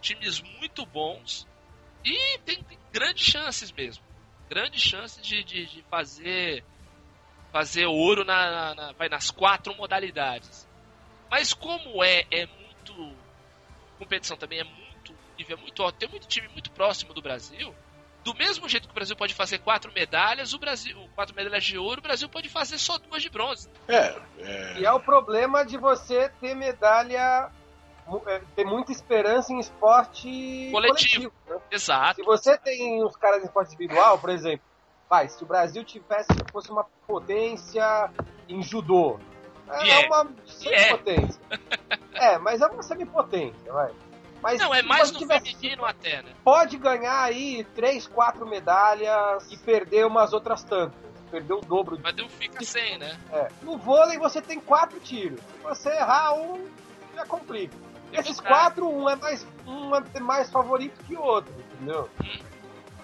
times 0.00 0.40
muito 0.58 0.86
bons 0.86 1.46
e 2.04 2.38
tem, 2.44 2.62
tem 2.64 2.78
grandes 2.90 3.26
chances 3.26 3.70
mesmo. 3.72 4.02
Grandes 4.48 4.82
chances 4.82 5.24
de, 5.24 5.44
de, 5.44 5.66
de 5.66 5.82
fazer 5.90 6.64
fazer 7.52 7.84
ouro 7.86 8.24
na, 8.24 8.74
na- 8.74 8.92
vai 8.92 9.08
nas 9.08 9.30
quatro 9.30 9.74
modalidades. 9.76 10.68
Mas 11.30 11.52
como 11.52 12.02
é 12.02 12.24
é 12.30 12.46
muito 12.46 13.16
competição 13.98 14.36
também 14.36 14.60
é 14.60 14.64
muito 14.64 14.79
nível 15.40 15.56
é 15.56 15.60
muito 15.60 15.82
alto, 15.82 15.98
tem 15.98 16.08
muito 16.08 16.28
time 16.28 16.48
muito 16.48 16.70
próximo 16.70 17.12
do 17.12 17.22
Brasil. 17.22 17.74
Do 18.22 18.34
mesmo 18.34 18.68
jeito 18.68 18.86
que 18.86 18.92
o 18.92 18.94
Brasil 18.94 19.16
pode 19.16 19.34
fazer 19.34 19.58
quatro 19.58 19.90
medalhas, 19.92 20.52
o 20.52 20.58
Brasil 20.58 21.08
quatro 21.14 21.34
medalhas 21.34 21.64
de 21.64 21.78
ouro, 21.78 22.00
o 22.00 22.02
Brasil 22.02 22.28
pode 22.28 22.50
fazer 22.50 22.76
só 22.78 22.98
duas 22.98 23.22
de 23.22 23.30
bronze. 23.30 23.68
É, 23.88 24.14
é. 24.38 24.80
E 24.80 24.84
é 24.84 24.92
o 24.92 25.00
problema 25.00 25.64
de 25.64 25.78
você 25.78 26.28
ter 26.40 26.54
medalha, 26.54 27.50
é, 28.26 28.42
ter 28.54 28.64
muita 28.64 28.92
esperança 28.92 29.52
em 29.52 29.58
esporte 29.58 30.68
Coletivo. 30.70 31.30
coletivo. 31.30 31.32
né? 31.48 31.56
Exato. 31.70 32.16
Se 32.16 32.22
você 32.22 32.58
tem 32.58 33.02
os 33.02 33.16
caras 33.16 33.42
em 33.42 33.46
esporte 33.46 33.74
individual, 33.74 34.18
por 34.18 34.28
exemplo, 34.28 34.66
vai, 35.08 35.26
se 35.28 35.42
o 35.42 35.46
Brasil 35.46 35.82
tivesse 35.82 36.28
fosse 36.52 36.70
uma 36.70 36.84
potência 37.06 38.10
em 38.46 38.62
judô, 38.62 39.18
é, 39.66 40.02
é. 40.02 40.06
uma 40.06 40.28
semipotência. 40.46 41.40
É, 42.12 42.36
mas 42.36 42.60
é 42.60 42.66
uma 42.66 42.82
semipotência, 42.82 43.72
vai. 43.72 43.94
Mas 44.42 44.58
Não, 44.58 44.74
é 44.74 44.82
mais 44.82 45.10
no 45.12 45.26
feminino 45.26 45.84
até, 45.84 46.22
né? 46.22 46.30
Pode 46.42 46.76
ganhar 46.76 47.22
aí 47.22 47.64
três, 47.74 48.06
quatro 48.06 48.46
medalhas 48.46 49.50
e 49.50 49.56
perder 49.56 50.06
umas 50.06 50.32
outras 50.32 50.62
tantas. 50.62 50.98
Perder 51.30 51.52
o 51.52 51.60
dobro 51.60 51.98
Mas 52.02 52.16
não 52.16 52.28
fica 52.28 52.64
sem, 52.64 52.98
né? 52.98 53.16
é. 53.32 53.48
No 53.62 53.78
vôlei 53.78 54.18
você 54.18 54.42
tem 54.42 54.58
quatro 54.58 54.98
tiros. 54.98 55.38
Se 55.40 55.62
você 55.62 55.88
errar 55.90 56.34
um, 56.34 56.66
já 57.14 57.24
complica. 57.24 57.76
Esses 58.12 58.40
quatro, 58.40 58.88
um 58.88 59.08
é 59.08 59.14
mais, 59.14 59.46
um 59.64 59.94
é 59.94 60.20
mais 60.20 60.50
favorito 60.50 61.04
que 61.04 61.14
o 61.14 61.22
outro, 61.22 61.54
entendeu? 61.74 62.10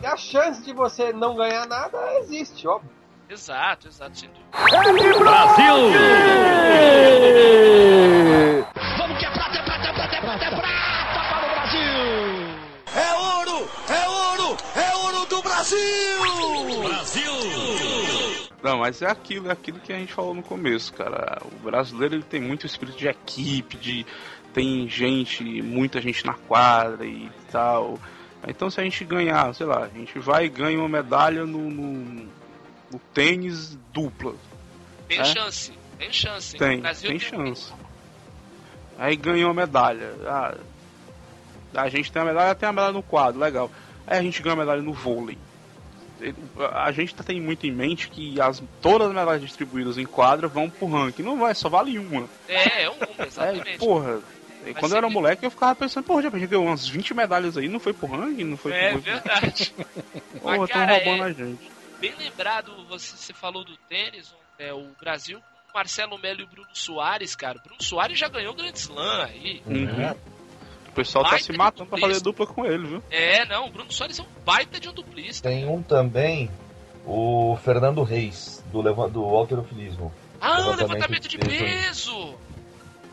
E 0.01 0.07
a 0.07 0.17
chance 0.17 0.63
de 0.65 0.73
você 0.73 1.13
não 1.13 1.37
ganhar 1.37 1.67
nada 1.67 2.19
existe, 2.19 2.67
óbvio. 2.67 2.91
Exato, 3.29 3.89
exato, 3.89 4.19
sem 4.19 4.29
dúvida. 4.29 5.19
Brasil! 5.19 5.77
Não, 18.66 18.78
mas 18.78 19.01
é 19.01 19.09
aquilo, 19.09 19.48
é 19.48 19.52
aquilo 19.52 19.78
que 19.78 19.93
a 19.93 19.97
gente 19.97 20.12
falou 20.12 20.34
no 20.34 20.43
começo, 20.43 20.93
cara. 20.93 21.40
O 21.44 21.56
brasileiro 21.62 22.16
ele 22.16 22.24
tem 22.24 22.40
muito 22.40 22.66
espírito 22.66 22.98
de 22.98 23.06
equipe, 23.06 23.76
de 23.76 24.05
tem 24.52 24.88
gente, 24.88 25.44
muita 25.62 26.01
gente 26.01 26.26
na 26.26 26.34
quadra 26.34 27.06
e 27.06 27.30
tal. 27.52 27.97
Então 28.48 28.68
se 28.68 28.80
a 28.80 28.82
gente 28.82 29.05
ganhar, 29.05 29.55
sei 29.55 29.66
lá, 29.66 29.84
a 29.84 29.88
gente 29.88 30.18
vai 30.18 30.47
e 30.47 30.48
ganha 30.48 30.80
uma 30.80 30.88
medalha 30.88 31.47
no, 31.47 31.70
no, 31.70 32.28
no 32.90 32.98
tênis 33.14 33.78
dupla. 33.93 34.34
Tem 35.06 35.20
É? 35.20 35.24
chance, 35.26 35.72
tem 35.97 36.12
chance. 36.12 36.56
Tem, 36.56 36.82
tem 36.82 37.18
chance. 37.20 37.72
Aí 38.98 39.14
ganhou 39.14 39.48
uma 39.48 39.55
medalha. 39.55 40.12
Ah, 40.26 40.56
a 41.74 41.88
gente 41.88 42.10
tem 42.10 42.20
a 42.20 42.24
medalha, 42.24 42.55
tem 42.56 42.68
a 42.68 42.72
medalha 42.72 42.93
no 42.93 43.02
quadro, 43.02 43.40
legal. 43.40 43.70
Aí 44.06 44.18
a 44.18 44.22
gente 44.22 44.43
ganha 44.43 44.55
a 44.55 44.59
medalha 44.59 44.82
no 44.82 44.93
vôlei. 44.93 45.38
A 46.74 46.90
gente 46.93 47.14
tá- 47.14 47.22
tem 47.22 47.40
muito 47.40 47.66
em 47.66 47.70
mente 47.72 48.09
que 48.09 48.40
as, 48.40 48.62
todas 48.80 49.09
as 49.09 49.14
medalhas 49.14 49.43
distribuídas 49.43 49.98
em 49.98 50.06
quadra 50.06 50.48
vão 50.48 50.70
pro 50.70 50.86
ranking. 50.88 51.22
Não 51.22 51.38
vai, 51.38 51.55
só 51.55 51.68
vale 51.68 51.98
uma. 51.98 52.28
É, 52.48 52.82
é 52.84 52.90
um, 52.90 52.94
É, 53.18 53.26
exatamente. 53.26 53.78
porra. 53.78 54.20
E 54.64 54.72
Vai 54.72 54.80
Quando 54.80 54.93
eu 54.93 54.98
era 54.98 55.06
que- 55.06 55.12
moleque, 55.12 55.47
eu 55.47 55.51
ficava 55.51 55.74
pensando, 55.76 56.05
porra, 56.05 56.22
já 56.22 56.30
gente 56.30 56.47
ganhou 56.47 56.64
umas 56.66 56.88
20 56.88 57.14
medalhas 57.14 57.56
aí, 57.56 57.68
não 57.68 57.78
foi 57.78 57.93
pro 57.93 58.09
ranking, 58.09 58.44
não 58.44 58.56
foi 58.56 58.72
É 58.72 58.90
pro... 58.93 59.01
verdade. 59.01 59.72
Porra, 60.43 60.59
Mas, 60.59 60.70
tão 60.70 60.80
cara, 60.80 60.94
roubando 60.94 61.22
é- 61.22 61.26
a 61.26 61.32
gente. 61.32 61.70
Bem 62.01 62.14
lembrado, 62.18 62.72
você, 62.88 63.16
você 63.16 63.32
falou 63.32 63.64
do 63.64 63.76
tênis, 63.88 64.34
é, 64.59 64.72
o 64.72 64.88
Brasil, 65.01 65.40
Marcelo 65.74 66.18
Melo 66.18 66.40
e 66.40 66.44
o 66.44 66.47
Bruno 66.48 66.68
Soares, 66.72 67.36
cara. 67.36 67.60
Bruno 67.62 67.82
Soares 67.82 68.18
já 68.18 68.28
ganhou 68.28 68.52
o 68.52 68.56
Grand 68.56 68.72
Slam 68.74 69.24
aí. 69.24 69.62
Uhum. 69.66 70.14
O 70.97 71.05
pessoal 71.05 71.24
tá 71.24 71.32
Baita 71.32 71.44
se 71.44 71.52
de 71.52 71.59
matando 71.59 71.90
pra 71.90 71.98
fazer 71.98 72.23
dupla 72.23 72.47
com 72.47 72.64
ele, 72.64 72.86
viu? 72.86 73.02
É, 73.10 73.44
não, 73.44 73.66
o 73.66 73.70
Bruno 73.70 73.93
Soares 73.93 74.18
é 74.18 74.23
um 74.23 74.27
baita 74.47 74.81
de 74.81 74.89
um 74.89 74.94
duplista. 74.94 75.47
Tem 75.47 75.68
um 75.68 75.82
também, 75.82 76.51
o 77.05 77.55
Fernando 77.62 78.02
Reis, 78.02 78.64
do, 78.73 78.82
do 79.10 79.23
alterofilismo. 79.23 80.10
Ah, 80.40 80.56
Levantamento 80.56 80.89
levantamento 80.89 81.28
de 81.28 81.36
de 81.36 81.39
peso. 81.39 81.60
peso! 81.60 82.35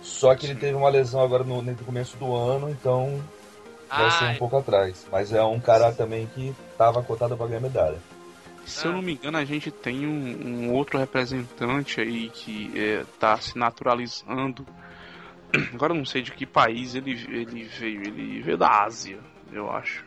Só 0.02 0.34
que 0.34 0.46
ele 0.46 0.56
teve 0.56 0.76
uma 0.76 0.88
lesão 0.88 1.22
agora 1.22 1.44
no, 1.44 1.62
no 1.62 1.76
começo 1.76 2.16
do 2.16 2.34
ano, 2.34 2.70
então 2.70 3.22
vai 3.90 4.12
ser 4.12 4.24
um 4.24 4.28
Ai. 4.28 4.38
pouco 4.38 4.56
atrás. 4.56 5.06
Mas 5.12 5.34
é 5.34 5.44
um 5.44 5.60
cara 5.60 5.92
também 5.92 6.26
que 6.28 6.56
tava 6.78 7.04
cotado 7.04 7.36
pra 7.36 7.48
ganhar 7.48 7.60
medalha. 7.60 8.00
Se 8.66 8.86
eu 8.86 8.94
não 8.94 9.02
me 9.02 9.16
engano, 9.16 9.38
a 9.38 9.44
gente 9.44 9.70
tem 9.70 10.08
um, 10.08 10.48
um 10.48 10.74
outro 10.74 10.98
representante 10.98 12.00
aí 12.00 12.30
que 12.30 12.72
é, 12.80 13.04
tá 13.20 13.38
se 13.38 13.58
naturalizando. 13.58 14.66
Agora 15.74 15.94
eu 15.94 15.98
não 15.98 16.06
sei 16.06 16.22
de 16.22 16.32
que 16.32 16.46
país 16.46 16.96
ele, 16.96 17.12
ele 17.30 17.64
veio. 17.64 18.02
Ele 18.02 18.42
veio 18.42 18.58
da 18.58 18.84
Ásia, 18.84 19.20
eu 19.52 19.70
acho. 19.72 20.04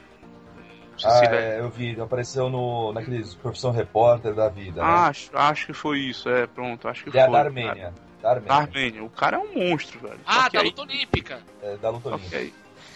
Ah, 1.05 1.21
é- 1.25 1.57
é, 1.57 1.61
eu 1.61 1.69
vi, 1.69 2.01
apareceu 2.01 2.49
no, 2.49 2.91
naqueles 2.93 3.35
Profissão 3.35 3.71
Repórter 3.71 4.35
da 4.35 4.49
vida. 4.49 4.81
né? 4.83 4.89
Acho, 4.89 5.31
acho 5.37 5.67
que 5.67 5.73
foi 5.75 6.01
isso, 6.01 6.29
é, 6.29 6.47
pronto, 6.47 6.89
acho 6.89 7.05
que 7.05 7.11
Ele 7.11 7.19
é 7.19 7.25
foi. 7.25 7.33
da 7.33 7.39
Armênia. 7.39 7.95
Da 8.23 8.31
Armênia. 8.31 8.49
Da 8.49 8.57
Armênia. 8.57 9.05
O 9.05 9.11
cara 9.11 9.37
é 9.37 9.41
um 9.41 9.69
monstro, 9.69 10.01
velho. 10.01 10.19
Ah, 10.25 10.49
da 10.49 10.61
aí- 10.61 10.67
luta 10.67 10.83
olímpica. 10.83 11.43
É, 11.63 11.77
da 11.77 11.91
luta 11.91 12.09
olímpica. 12.09 12.37
Ok. 12.39 12.53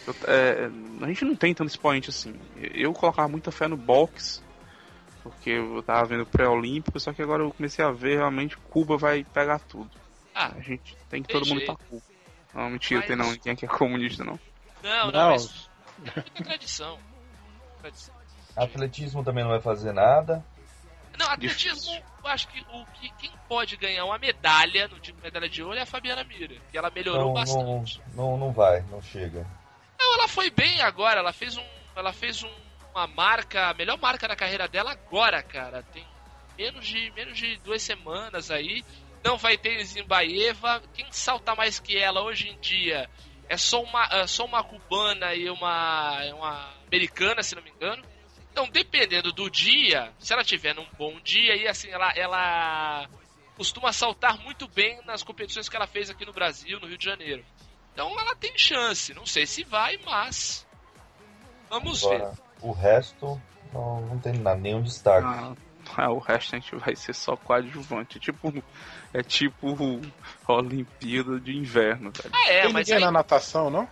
Eu- 0.07 0.15
é, 0.27 0.71
a 1.03 1.07
gente 1.09 1.25
não 1.27 1.37
tem 1.37 1.53
tanto 1.55 1.69
expoente 1.69 2.09
assim. 2.09 2.35
Eu 2.57 2.93
colocava 2.95 3.29
muita 3.29 3.53
fé 3.53 3.69
no 3.69 3.77
boxe, 3.77 4.41
porque 5.23 5.51
eu 5.51 5.83
tava 5.83 6.07
vendo 6.07 6.25
pré-olímpico, 6.25 6.99
só 6.99 7.13
que 7.13 7.21
agora 7.21 7.43
eu 7.43 7.53
comecei 7.53 7.85
a 7.85 7.91
ver 7.93 8.17
realmente 8.17 8.57
Cuba 8.57 8.97
vai 8.97 9.23
pegar 9.25 9.59
tudo. 9.59 9.91
Ah, 10.35 10.53
A 10.57 10.61
gente 10.61 10.97
tem 11.11 11.23
que 11.23 11.29
tem 11.29 11.39
todo 11.39 11.47
mundo 11.47 11.59
jeito. 11.59 11.77
pra 11.77 11.85
Cuba. 11.87 12.03
Não, 12.55 12.69
mentira, 12.71 13.01
Mas- 13.01 13.09
tem 13.09 13.17
não, 13.17 13.31
ninguém 13.33 13.53
aqui 13.53 13.65
é 13.65 13.69
comunista 13.69 14.25
não. 14.25 14.39
Não, 14.83 15.07
não, 15.07 15.13
Não, 15.13 15.31
mas 15.31 15.69
muita 15.99 16.45
tradição. 16.45 16.99
Tradição. 17.81 18.15
Atletismo 18.57 19.23
também 19.25 19.45
não 19.45 19.51
vai 19.51 19.61
fazer 19.61 19.93
nada. 19.93 20.45
Não, 21.19 21.27
atletismo, 21.31 21.93
eu 22.25 22.31
acho 22.31 22.49
que 22.49 22.61
o 22.73 22.85
que 22.95 23.11
quem 23.19 23.31
pode 23.49 23.77
ganhar 23.77 24.05
uma 24.07 24.19
medalha 24.19 24.89
no 24.89 24.99
time 24.99 25.19
medalha 25.23 25.49
de 25.49 25.63
ouro 25.63 25.77
é 25.79 25.83
a 25.83 25.87
Fabiana 25.87 26.25
Mira, 26.25 26.57
que 26.71 26.79
ela 26.79 26.91
melhorou 26.91 27.21
Não, 27.21 27.29
não, 27.29 27.35
bastante. 27.35 28.01
não, 28.15 28.37
não 28.39 28.53
vai, 28.53 28.81
não 28.91 29.03
chega. 29.03 29.47
Não, 29.99 30.15
ela 30.15 30.27
foi 30.29 30.51
bem 30.51 30.81
agora, 30.81 31.21
ela 31.21 31.33
fez 31.33 31.57
um, 31.59 31.65
ela 31.95 32.13
fez 32.13 32.43
um- 32.43 32.51
uma 32.95 33.07
marca, 33.07 33.69
a 33.69 33.75
melhor 33.75 33.99
marca 33.99 34.27
da 34.27 34.35
carreira 34.35 34.67
dela 34.67 34.93
agora, 34.93 35.43
cara. 35.43 35.83
Tem 35.93 36.05
menos 36.59 36.87
de 36.87 37.11
menos 37.13 37.37
de 37.37 37.57
duas 37.59 37.83
semanas 37.83 38.51
aí. 38.51 38.83
Não 39.25 39.37
vai 39.37 39.57
ter 39.59 39.85
Zimbaeva. 39.85 40.83
Quem 40.95 41.07
salta 41.11 41.55
mais 41.55 41.79
que 41.79 41.97
ela 41.97 42.23
hoje 42.23 42.49
em 42.49 42.59
dia 42.61 43.09
é 43.49 43.57
só 43.57 43.83
uma, 43.83 44.05
é 44.13 44.27
só 44.27 44.45
uma 44.45 44.63
cubana 44.63 45.35
e 45.35 45.51
uma, 45.51 46.25
uma 46.35 46.75
americana, 46.87 47.43
se 47.43 47.55
não 47.55 47.63
me 47.63 47.71
engano. 47.71 48.03
Então, 48.53 48.69
dependendo 48.69 49.33
do 49.33 49.51
dia, 49.51 50.13
se 50.19 50.33
ela 50.33 50.43
tiver 50.45 50.75
num 50.75 50.87
bom 50.99 51.21
dia, 51.21 51.57
e 51.57 51.69
assim, 51.69 51.89
ela, 51.91 52.13
ela 52.17 53.09
costuma 53.57 53.93
saltar 53.93 54.39
muito 54.39 54.67
bem 54.69 55.01
nas 55.05 55.23
competições 55.23 55.69
que 55.69 55.77
ela 55.77 55.87
fez 55.87 56.11
aqui 56.11 56.25
no 56.25 56.33
Brasil, 56.33 56.81
no 56.81 56.87
Rio 56.87 56.99
de 56.99 57.05
Janeiro. 57.05 57.45
Então 57.93 58.19
ela 58.19 58.35
tem 58.35 58.57
chance. 58.57 59.13
Não 59.15 59.27
sei 59.27 59.47
se 59.47 59.65
vai, 59.65 59.99
mas. 60.05 60.67
Vamos 61.69 62.03
ver. 62.03 62.17
Agora, 62.17 62.39
o 62.63 62.73
resto 62.73 63.41
não, 63.73 64.01
não 64.03 64.19
tem 64.19 64.33
nada, 64.35 64.61
nenhum 64.61 64.83
destaque. 64.83 65.27
Ah, 65.27 65.55
ah, 65.97 66.11
o 66.11 66.19
resto 66.19 66.55
a 66.55 66.59
gente 66.59 66.75
vai 66.77 66.95
ser 66.97 67.15
só 67.15 67.37
coadjuvante. 67.37 68.19
É 68.19 68.21
tipo, 68.21 68.53
é 69.13 69.23
tipo 69.23 69.77
a 70.47 70.53
Olimpíada 70.55 71.39
de 71.41 71.57
Inverno, 71.57 72.11
velho. 72.11 72.31
Ah, 72.33 72.51
é, 72.51 72.63
tem 72.63 72.73
mas 72.73 72.87
ninguém 72.89 72.95
aí 72.95 73.05
na 73.05 73.13
natação, 73.19 73.71
não? 73.71 73.89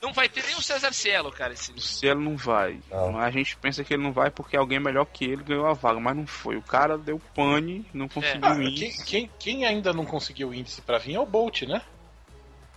não 0.00 0.12
vai 0.12 0.28
ter 0.28 0.44
nem 0.44 0.54
o 0.54 0.62
César 0.62 0.92
Cielo, 0.92 1.32
cara, 1.32 1.52
esse 1.52 1.72
O 1.72 1.80
Cielo 1.80 2.20
não 2.20 2.36
vai. 2.36 2.78
Não. 2.88 3.18
A 3.18 3.30
gente 3.32 3.56
pensa 3.56 3.82
que 3.82 3.94
ele 3.94 4.02
não 4.04 4.12
vai 4.12 4.30
porque 4.30 4.56
alguém 4.56 4.78
melhor 4.78 5.04
que 5.06 5.24
ele 5.24 5.42
ganhou 5.42 5.66
a 5.66 5.72
vaga, 5.72 5.98
mas 5.98 6.16
não 6.16 6.24
foi. 6.26 6.56
O 6.56 6.62
cara 6.62 6.96
deu 6.96 7.20
pane, 7.34 7.84
não 7.92 8.06
conseguiu 8.08 8.48
Ah, 8.48 8.62
ir. 8.62 8.74
quem, 8.74 8.92
quem, 9.04 9.30
quem 9.40 9.64
ainda 9.66 9.92
não 9.92 10.04
conseguiu 10.06 10.54
índice 10.54 10.80
pra 10.82 10.98
vir 10.98 11.16
é 11.16 11.20
o 11.20 11.26
Bolt, 11.26 11.62
né? 11.62 11.82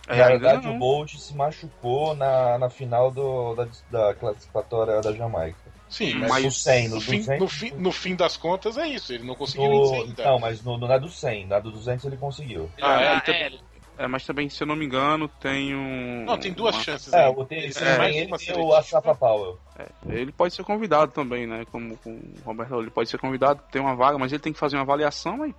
É, 0.08 0.16
Na 0.16 0.26
verdade, 0.26 0.66
não. 0.66 0.74
o 0.74 0.78
Bolt 0.80 1.14
se 1.14 1.32
machucou 1.36 2.12
na, 2.16 2.58
na 2.58 2.68
final 2.68 3.12
do, 3.12 3.54
da, 3.54 3.68
da 3.88 4.14
classificatória 4.14 5.00
da 5.00 5.12
Jamaica. 5.12 5.61
Sim, 5.92 6.14
Mas 6.14 6.30
mas 6.30 6.44
no 6.44 6.50
100, 6.50 6.88
no 6.88 6.94
no, 6.94 7.00
fim, 7.02 7.16
200, 7.18 7.38
no, 7.40 7.48
fim, 7.48 7.70
no 7.76 7.92
fim 7.92 8.16
das 8.16 8.36
contas 8.36 8.78
é 8.78 8.88
isso, 8.88 9.12
ele 9.12 9.24
não 9.24 9.34
conseguiu 9.34 9.68
No, 9.70 9.92
ainda. 9.94 10.24
não, 10.24 10.38
mas 10.40 10.62
no, 10.64 10.78
no, 10.78 10.88
na 10.88 10.96
do 10.96 11.08
100, 11.08 11.46
na 11.46 11.60
do 11.60 11.70
200 11.70 12.06
ele 12.06 12.16
conseguiu. 12.16 12.70
Ah, 12.80 13.00
é, 13.02 13.08
Ah, 13.08 13.16
então- 13.22 13.34
é, 13.34 13.52
É, 13.98 14.06
mas 14.08 14.24
também, 14.24 14.48
se 14.48 14.62
eu 14.62 14.66
não 14.66 14.74
me 14.74 14.86
engano, 14.86 15.28
tem 15.28 15.74
um. 15.76 16.24
Não, 16.24 16.38
tem 16.38 16.50
duas 16.50 16.74
uma- 16.74 16.82
chances 16.82 17.12
É, 17.12 17.26
aí. 17.26 17.30
o 17.36 17.44
tem, 17.44 17.70
se 17.70 17.84
É, 17.84 17.98
mais 17.98 18.16
ele 18.16 18.36
tem 18.38 18.54
o 18.54 19.14
Powell. 19.14 19.60
Ele 20.08 20.32
pode 20.32 20.54
ser 20.54 20.64
convidado 20.64 21.12
também, 21.12 21.46
né? 21.46 21.66
Como 21.70 21.94
com 21.98 22.10
o 22.14 22.34
Roberto, 22.42 22.80
ele 22.80 22.90
pode 22.90 23.10
ser 23.10 23.18
convidado, 23.18 23.62
tem 23.70 23.82
uma 23.82 23.94
vaga, 23.94 24.16
mas 24.18 24.32
ele 24.32 24.40
tem 24.42 24.52
que 24.52 24.58
fazer 24.58 24.76
uma 24.76 24.82
avaliação 24.82 25.46
e 25.46 25.54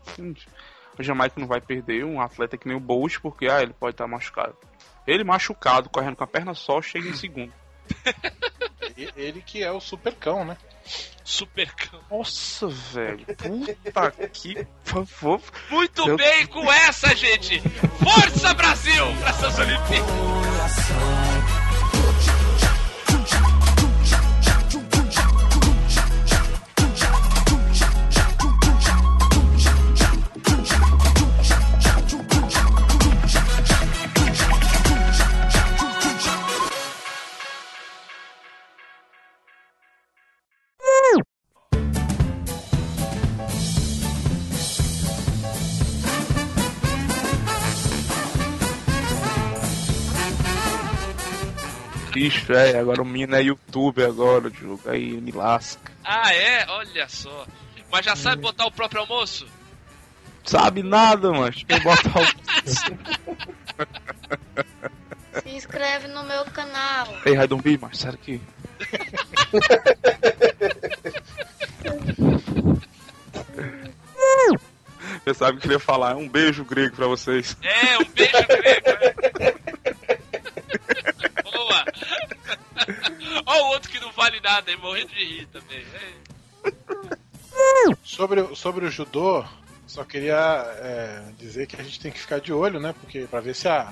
a 0.98 1.04
Jamaica 1.04 1.40
não 1.40 1.48
vai 1.48 1.62
perder 1.62 2.04
um 2.06 2.20
atleta 2.20 2.58
que 2.58 2.68
nem 2.68 2.76
o 2.76 2.80
Bolt, 2.80 3.20
porque 3.22 3.48
ah, 3.48 3.62
ele 3.62 3.74
pode 3.74 3.94
estar 3.94 4.08
machucado. 4.08 4.58
Ele 5.06 5.24
machucado, 5.24 5.88
correndo 5.90 6.16
com 6.16 6.24
a 6.24 6.28
perna 6.28 6.56
só, 6.56 6.82
chega 6.82 7.08
em 7.08 7.14
segundo. 7.14 7.54
Ele 9.15 9.41
que 9.41 9.64
é 9.64 9.72
o 9.72 9.80
supercão, 9.80 10.44
né? 10.45 10.57
Supercão. 11.24 11.99
Nossa, 12.11 12.68
velho. 12.68 13.26
Puta 13.26 14.11
que. 14.32 14.68
Favor. 14.84 15.41
Muito 15.70 16.07
Eu- 16.10 16.18
bem 16.18 16.45
com 16.48 16.72
essa, 16.72 17.15
gente. 17.15 17.61
Força 18.03 18.53
Brasil 18.53 19.06
para 19.22 19.30
essas 19.30 19.57
Olimpíadas. 19.60 21.33
Ixi, 52.34 52.52
é, 52.54 52.80
agora 52.80 53.02
o 53.02 53.06
menino 53.06 53.36
é 53.36 53.42
youtuber 53.44 54.08
agora, 54.08 54.50
Diogo. 54.50 54.82
Aí 54.88 55.14
me 55.22 55.32
lasca. 55.32 55.92
Ah, 56.04 56.34
é? 56.34 56.66
Olha 56.68 57.08
só. 57.08 57.46
Mas 57.92 58.06
já 58.06 58.16
sabe 58.16 58.42
botar 58.42 58.66
o 58.66 58.72
próprio 58.72 59.02
almoço? 59.02 59.46
Sabe 60.44 60.82
nada, 60.84 61.32
mano. 61.32 61.52
Deixa 61.52 61.66
eu 61.70 61.80
botar 61.82 62.20
o. 62.20 62.26
Se 65.42 65.50
inscreve 65.50 66.08
no 66.08 66.24
meu 66.24 66.44
canal. 66.46 67.08
Ei, 67.26 67.36
vai 67.36 67.48
dormir, 67.48 67.80
mas 67.82 67.98
sério 67.98 68.18
que. 68.18 68.42
Você 75.24 75.34
sabe 75.34 75.58
o 75.58 75.62
que 75.62 75.68
eu 75.68 75.74
ia 75.74 75.80
falar? 75.80 76.18
Um 76.18 76.28
beijo 76.28 76.66
grego 76.66 76.96
pra 76.96 77.08
vocês. 77.08 77.56
É, 77.62 77.98
um 77.98 78.06
beijo 78.06 78.32
grego. 78.48 78.90
né? 79.00 79.14
vale 84.16 84.40
nada, 84.40 84.72
hein? 84.72 84.78
Morrendo 84.78 85.10
de 85.10 85.24
rir 85.24 85.48
também. 85.48 85.84
É. 86.64 87.96
Sobre, 88.04 88.42
o- 88.42 88.56
sobre 88.56 88.86
o 88.86 88.90
judô, 88.92 89.44
só 89.86 90.04
queria 90.04 90.36
é, 90.80 91.24
dizer 91.38 91.68
que 91.68 91.76
a 91.80 91.84
gente 91.84 92.00
tem 92.00 92.12
que 92.12 92.20
ficar 92.20 92.40
de 92.40 92.54
olho, 92.54 92.80
né? 92.80 92.94
Porque 93.00 93.28
pra 93.30 93.42
ver 93.42 93.54
se 93.54 93.68
a, 93.68 93.92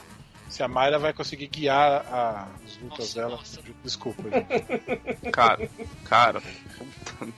se 0.49 0.63
a 0.63 0.67
Mayra 0.67 0.97
vai 0.97 1.13
conseguir 1.13 1.47
guiar 1.47 2.05
a- 2.11 2.47
as 2.65 2.77
lutas 2.77 3.13
dela. 3.13 3.39
Desculpa, 3.83 4.23
gente. 4.23 5.31
Cara, 5.31 5.69
cara. 6.05 6.41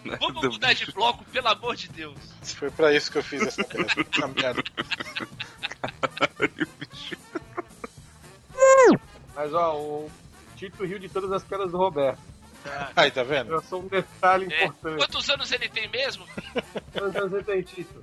merda. 0.04 0.18
Vamos 0.20 0.44
mudar 0.54 0.74
de 0.74 0.86
bloco, 0.92 1.24
pelo 1.26 1.48
amor 1.48 1.76
de 1.76 1.90
Deus. 1.90 2.16
Foi 2.44 2.70
pra 2.72 2.94
isso 2.94 3.12
que 3.12 3.18
eu 3.18 3.24
fiz 3.24 3.42
essa, 3.42 3.62
essa 3.62 4.28
merda. 4.28 4.64
Mas 9.36 9.54
ó, 9.54 9.76
o 9.76 10.12
Tito 10.70 10.86
riu 10.86 10.98
de 10.98 11.10
todas 11.10 11.30
as 11.32 11.44
quedas 11.44 11.72
do 11.72 11.78
Roberto. 11.78 12.20
Aí, 12.96 13.12
tá 13.12 13.22
vendo? 13.24 13.54
É 13.56 13.62
só 13.64 13.78
um 13.80 13.88
detalhe 13.88 14.48
É. 14.54 14.64
importante. 14.66 14.98
Quantos 14.98 15.30
anos 15.30 15.52
ele 15.52 15.68
tem 15.68 15.90
mesmo? 15.90 16.26
Quantos 16.94 17.16
anos 17.18 17.32
você 17.32 17.44
tem, 17.44 17.62
Tito? 17.64 18.02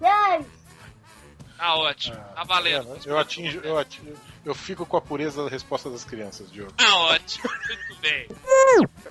Ah, 1.58 1.76
ótimo. 1.76 2.16
Tá 2.34 2.44
valendo. 2.44 2.98
Eu 3.06 3.18
atingo, 3.18 3.60
eu 3.64 3.78
atingo, 3.78 4.14
eu 4.44 4.54
fico 4.54 4.84
com 4.84 4.96
a 4.96 5.00
pureza 5.00 5.42
da 5.44 5.48
resposta 5.48 5.88
das 5.88 6.04
crianças, 6.04 6.50
Diogo. 6.52 6.72
Ah, 6.78 6.96
ótimo. 7.14 7.48
Muito 7.68 8.00
bem. 8.02 8.28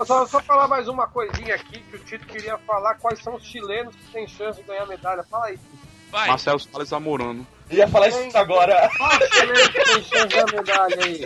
Só, 0.05 0.25
só 0.27 0.39
falar 0.41 0.67
mais 0.67 0.87
uma 0.87 1.07
coisinha 1.07 1.55
aqui 1.55 1.79
que 1.79 1.95
o 1.95 1.99
Tito 1.99 2.27
queria 2.27 2.57
falar 2.59 2.95
quais 2.95 3.19
são 3.23 3.35
os 3.35 3.43
chilenos 3.43 3.95
que 3.95 4.03
têm 4.11 4.27
chance 4.27 4.61
de 4.61 4.67
ganhar 4.67 4.85
medalha. 4.85 5.23
Fala 5.23 5.47
aí. 5.47 5.57
Tito. 5.57 5.89
Vai. 6.11 6.27
Marcelo 6.27 6.59
Salles 6.59 6.93
Amorano. 6.93 7.45
Ia 7.71 7.87
falar 7.87 8.09
isso 8.09 8.37
agora. 8.37 8.89
Qual 8.97 9.11
chileno 9.31 9.71
que 9.71 9.83
tem 9.85 10.03
chance 10.03 10.27
de 10.27 10.35
ganhar 10.35 10.51
medalha 10.51 10.97
aí? 11.05 11.25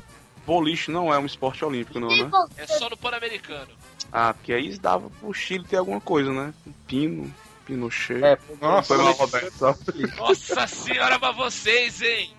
Boliche 0.50 0.90
não 0.90 1.14
é 1.14 1.18
um 1.18 1.26
esporte 1.26 1.64
olímpico, 1.64 2.00
não, 2.00 2.08
né? 2.08 2.28
É 2.56 2.66
só 2.66 2.90
no 2.90 2.96
Pan-Americano. 2.96 3.68
Ah, 4.10 4.34
porque 4.34 4.52
aí 4.52 4.76
dava 4.76 5.08
pro 5.08 5.32
Chile 5.32 5.64
ter 5.64 5.76
alguma 5.76 6.00
coisa, 6.00 6.32
né? 6.32 6.52
Um 6.66 6.72
Pino, 6.88 7.32
Pinochet. 7.64 8.24
É, 8.24 8.36
Nossa, 8.60 8.96
Roberto. 8.96 9.76
Nossa 10.16 10.66
senhora, 10.66 11.20
pra 11.20 11.30
vocês, 11.30 12.02
hein? 12.02 12.34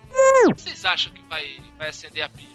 Vocês 0.54 0.84
acham 0.84 1.10
que 1.10 1.22
vai, 1.22 1.58
vai 1.78 1.88
acender 1.88 2.22
a 2.22 2.28
pilha? 2.28 2.50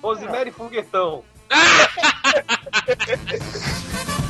Rosemary 0.00 0.50
e 0.50 0.52
Foguetão. 0.52 1.24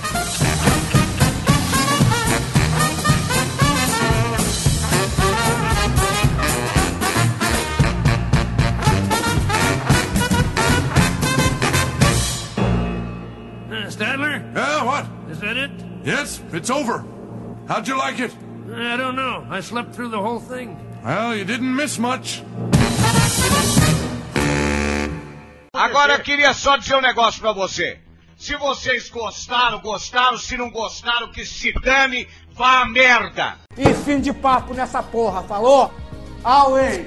Stadler? 13.92 14.40
Yeah, 14.54 14.84
what? 14.84 15.06
Is 15.30 15.40
that 15.40 15.56
it? 15.56 15.70
Yes, 16.02 16.40
it's 16.52 16.70
over. 16.70 17.04
How'd 17.68 17.86
you 17.86 17.96
like 17.98 18.18
it? 18.18 18.34
I 18.72 18.96
don't 18.96 19.16
know. 19.16 19.46
I 19.50 19.60
slept 19.60 19.94
through 19.94 20.08
the 20.08 20.20
whole 20.20 20.40
thing. 20.40 20.78
Well, 21.04 21.36
you 21.36 21.44
didn't 21.44 21.74
miss 21.76 21.98
much. 21.98 22.42
Agora 25.74 26.14
eu 26.14 26.20
queria 26.20 26.54
só 26.54 26.76
dizer 26.76 26.96
um 26.96 27.00
negócio 27.00 27.40
pra 27.40 27.52
você. 27.52 27.98
Se 28.36 28.56
vocês 28.56 29.10
gostaram, 29.10 29.80
gostaram. 29.80 30.38
Se 30.38 30.56
não 30.56 30.70
gostaram, 30.70 31.30
que 31.30 31.44
se 31.44 31.72
dane, 31.72 32.26
vá 32.54 32.80
a 32.80 32.86
merda. 32.86 33.56
E 33.76 33.92
fim 34.04 34.20
de 34.20 34.32
papo 34.32 34.74
nessa 34.74 35.02
porra, 35.02 35.42
falou? 35.42 35.92
Away! 36.42 37.06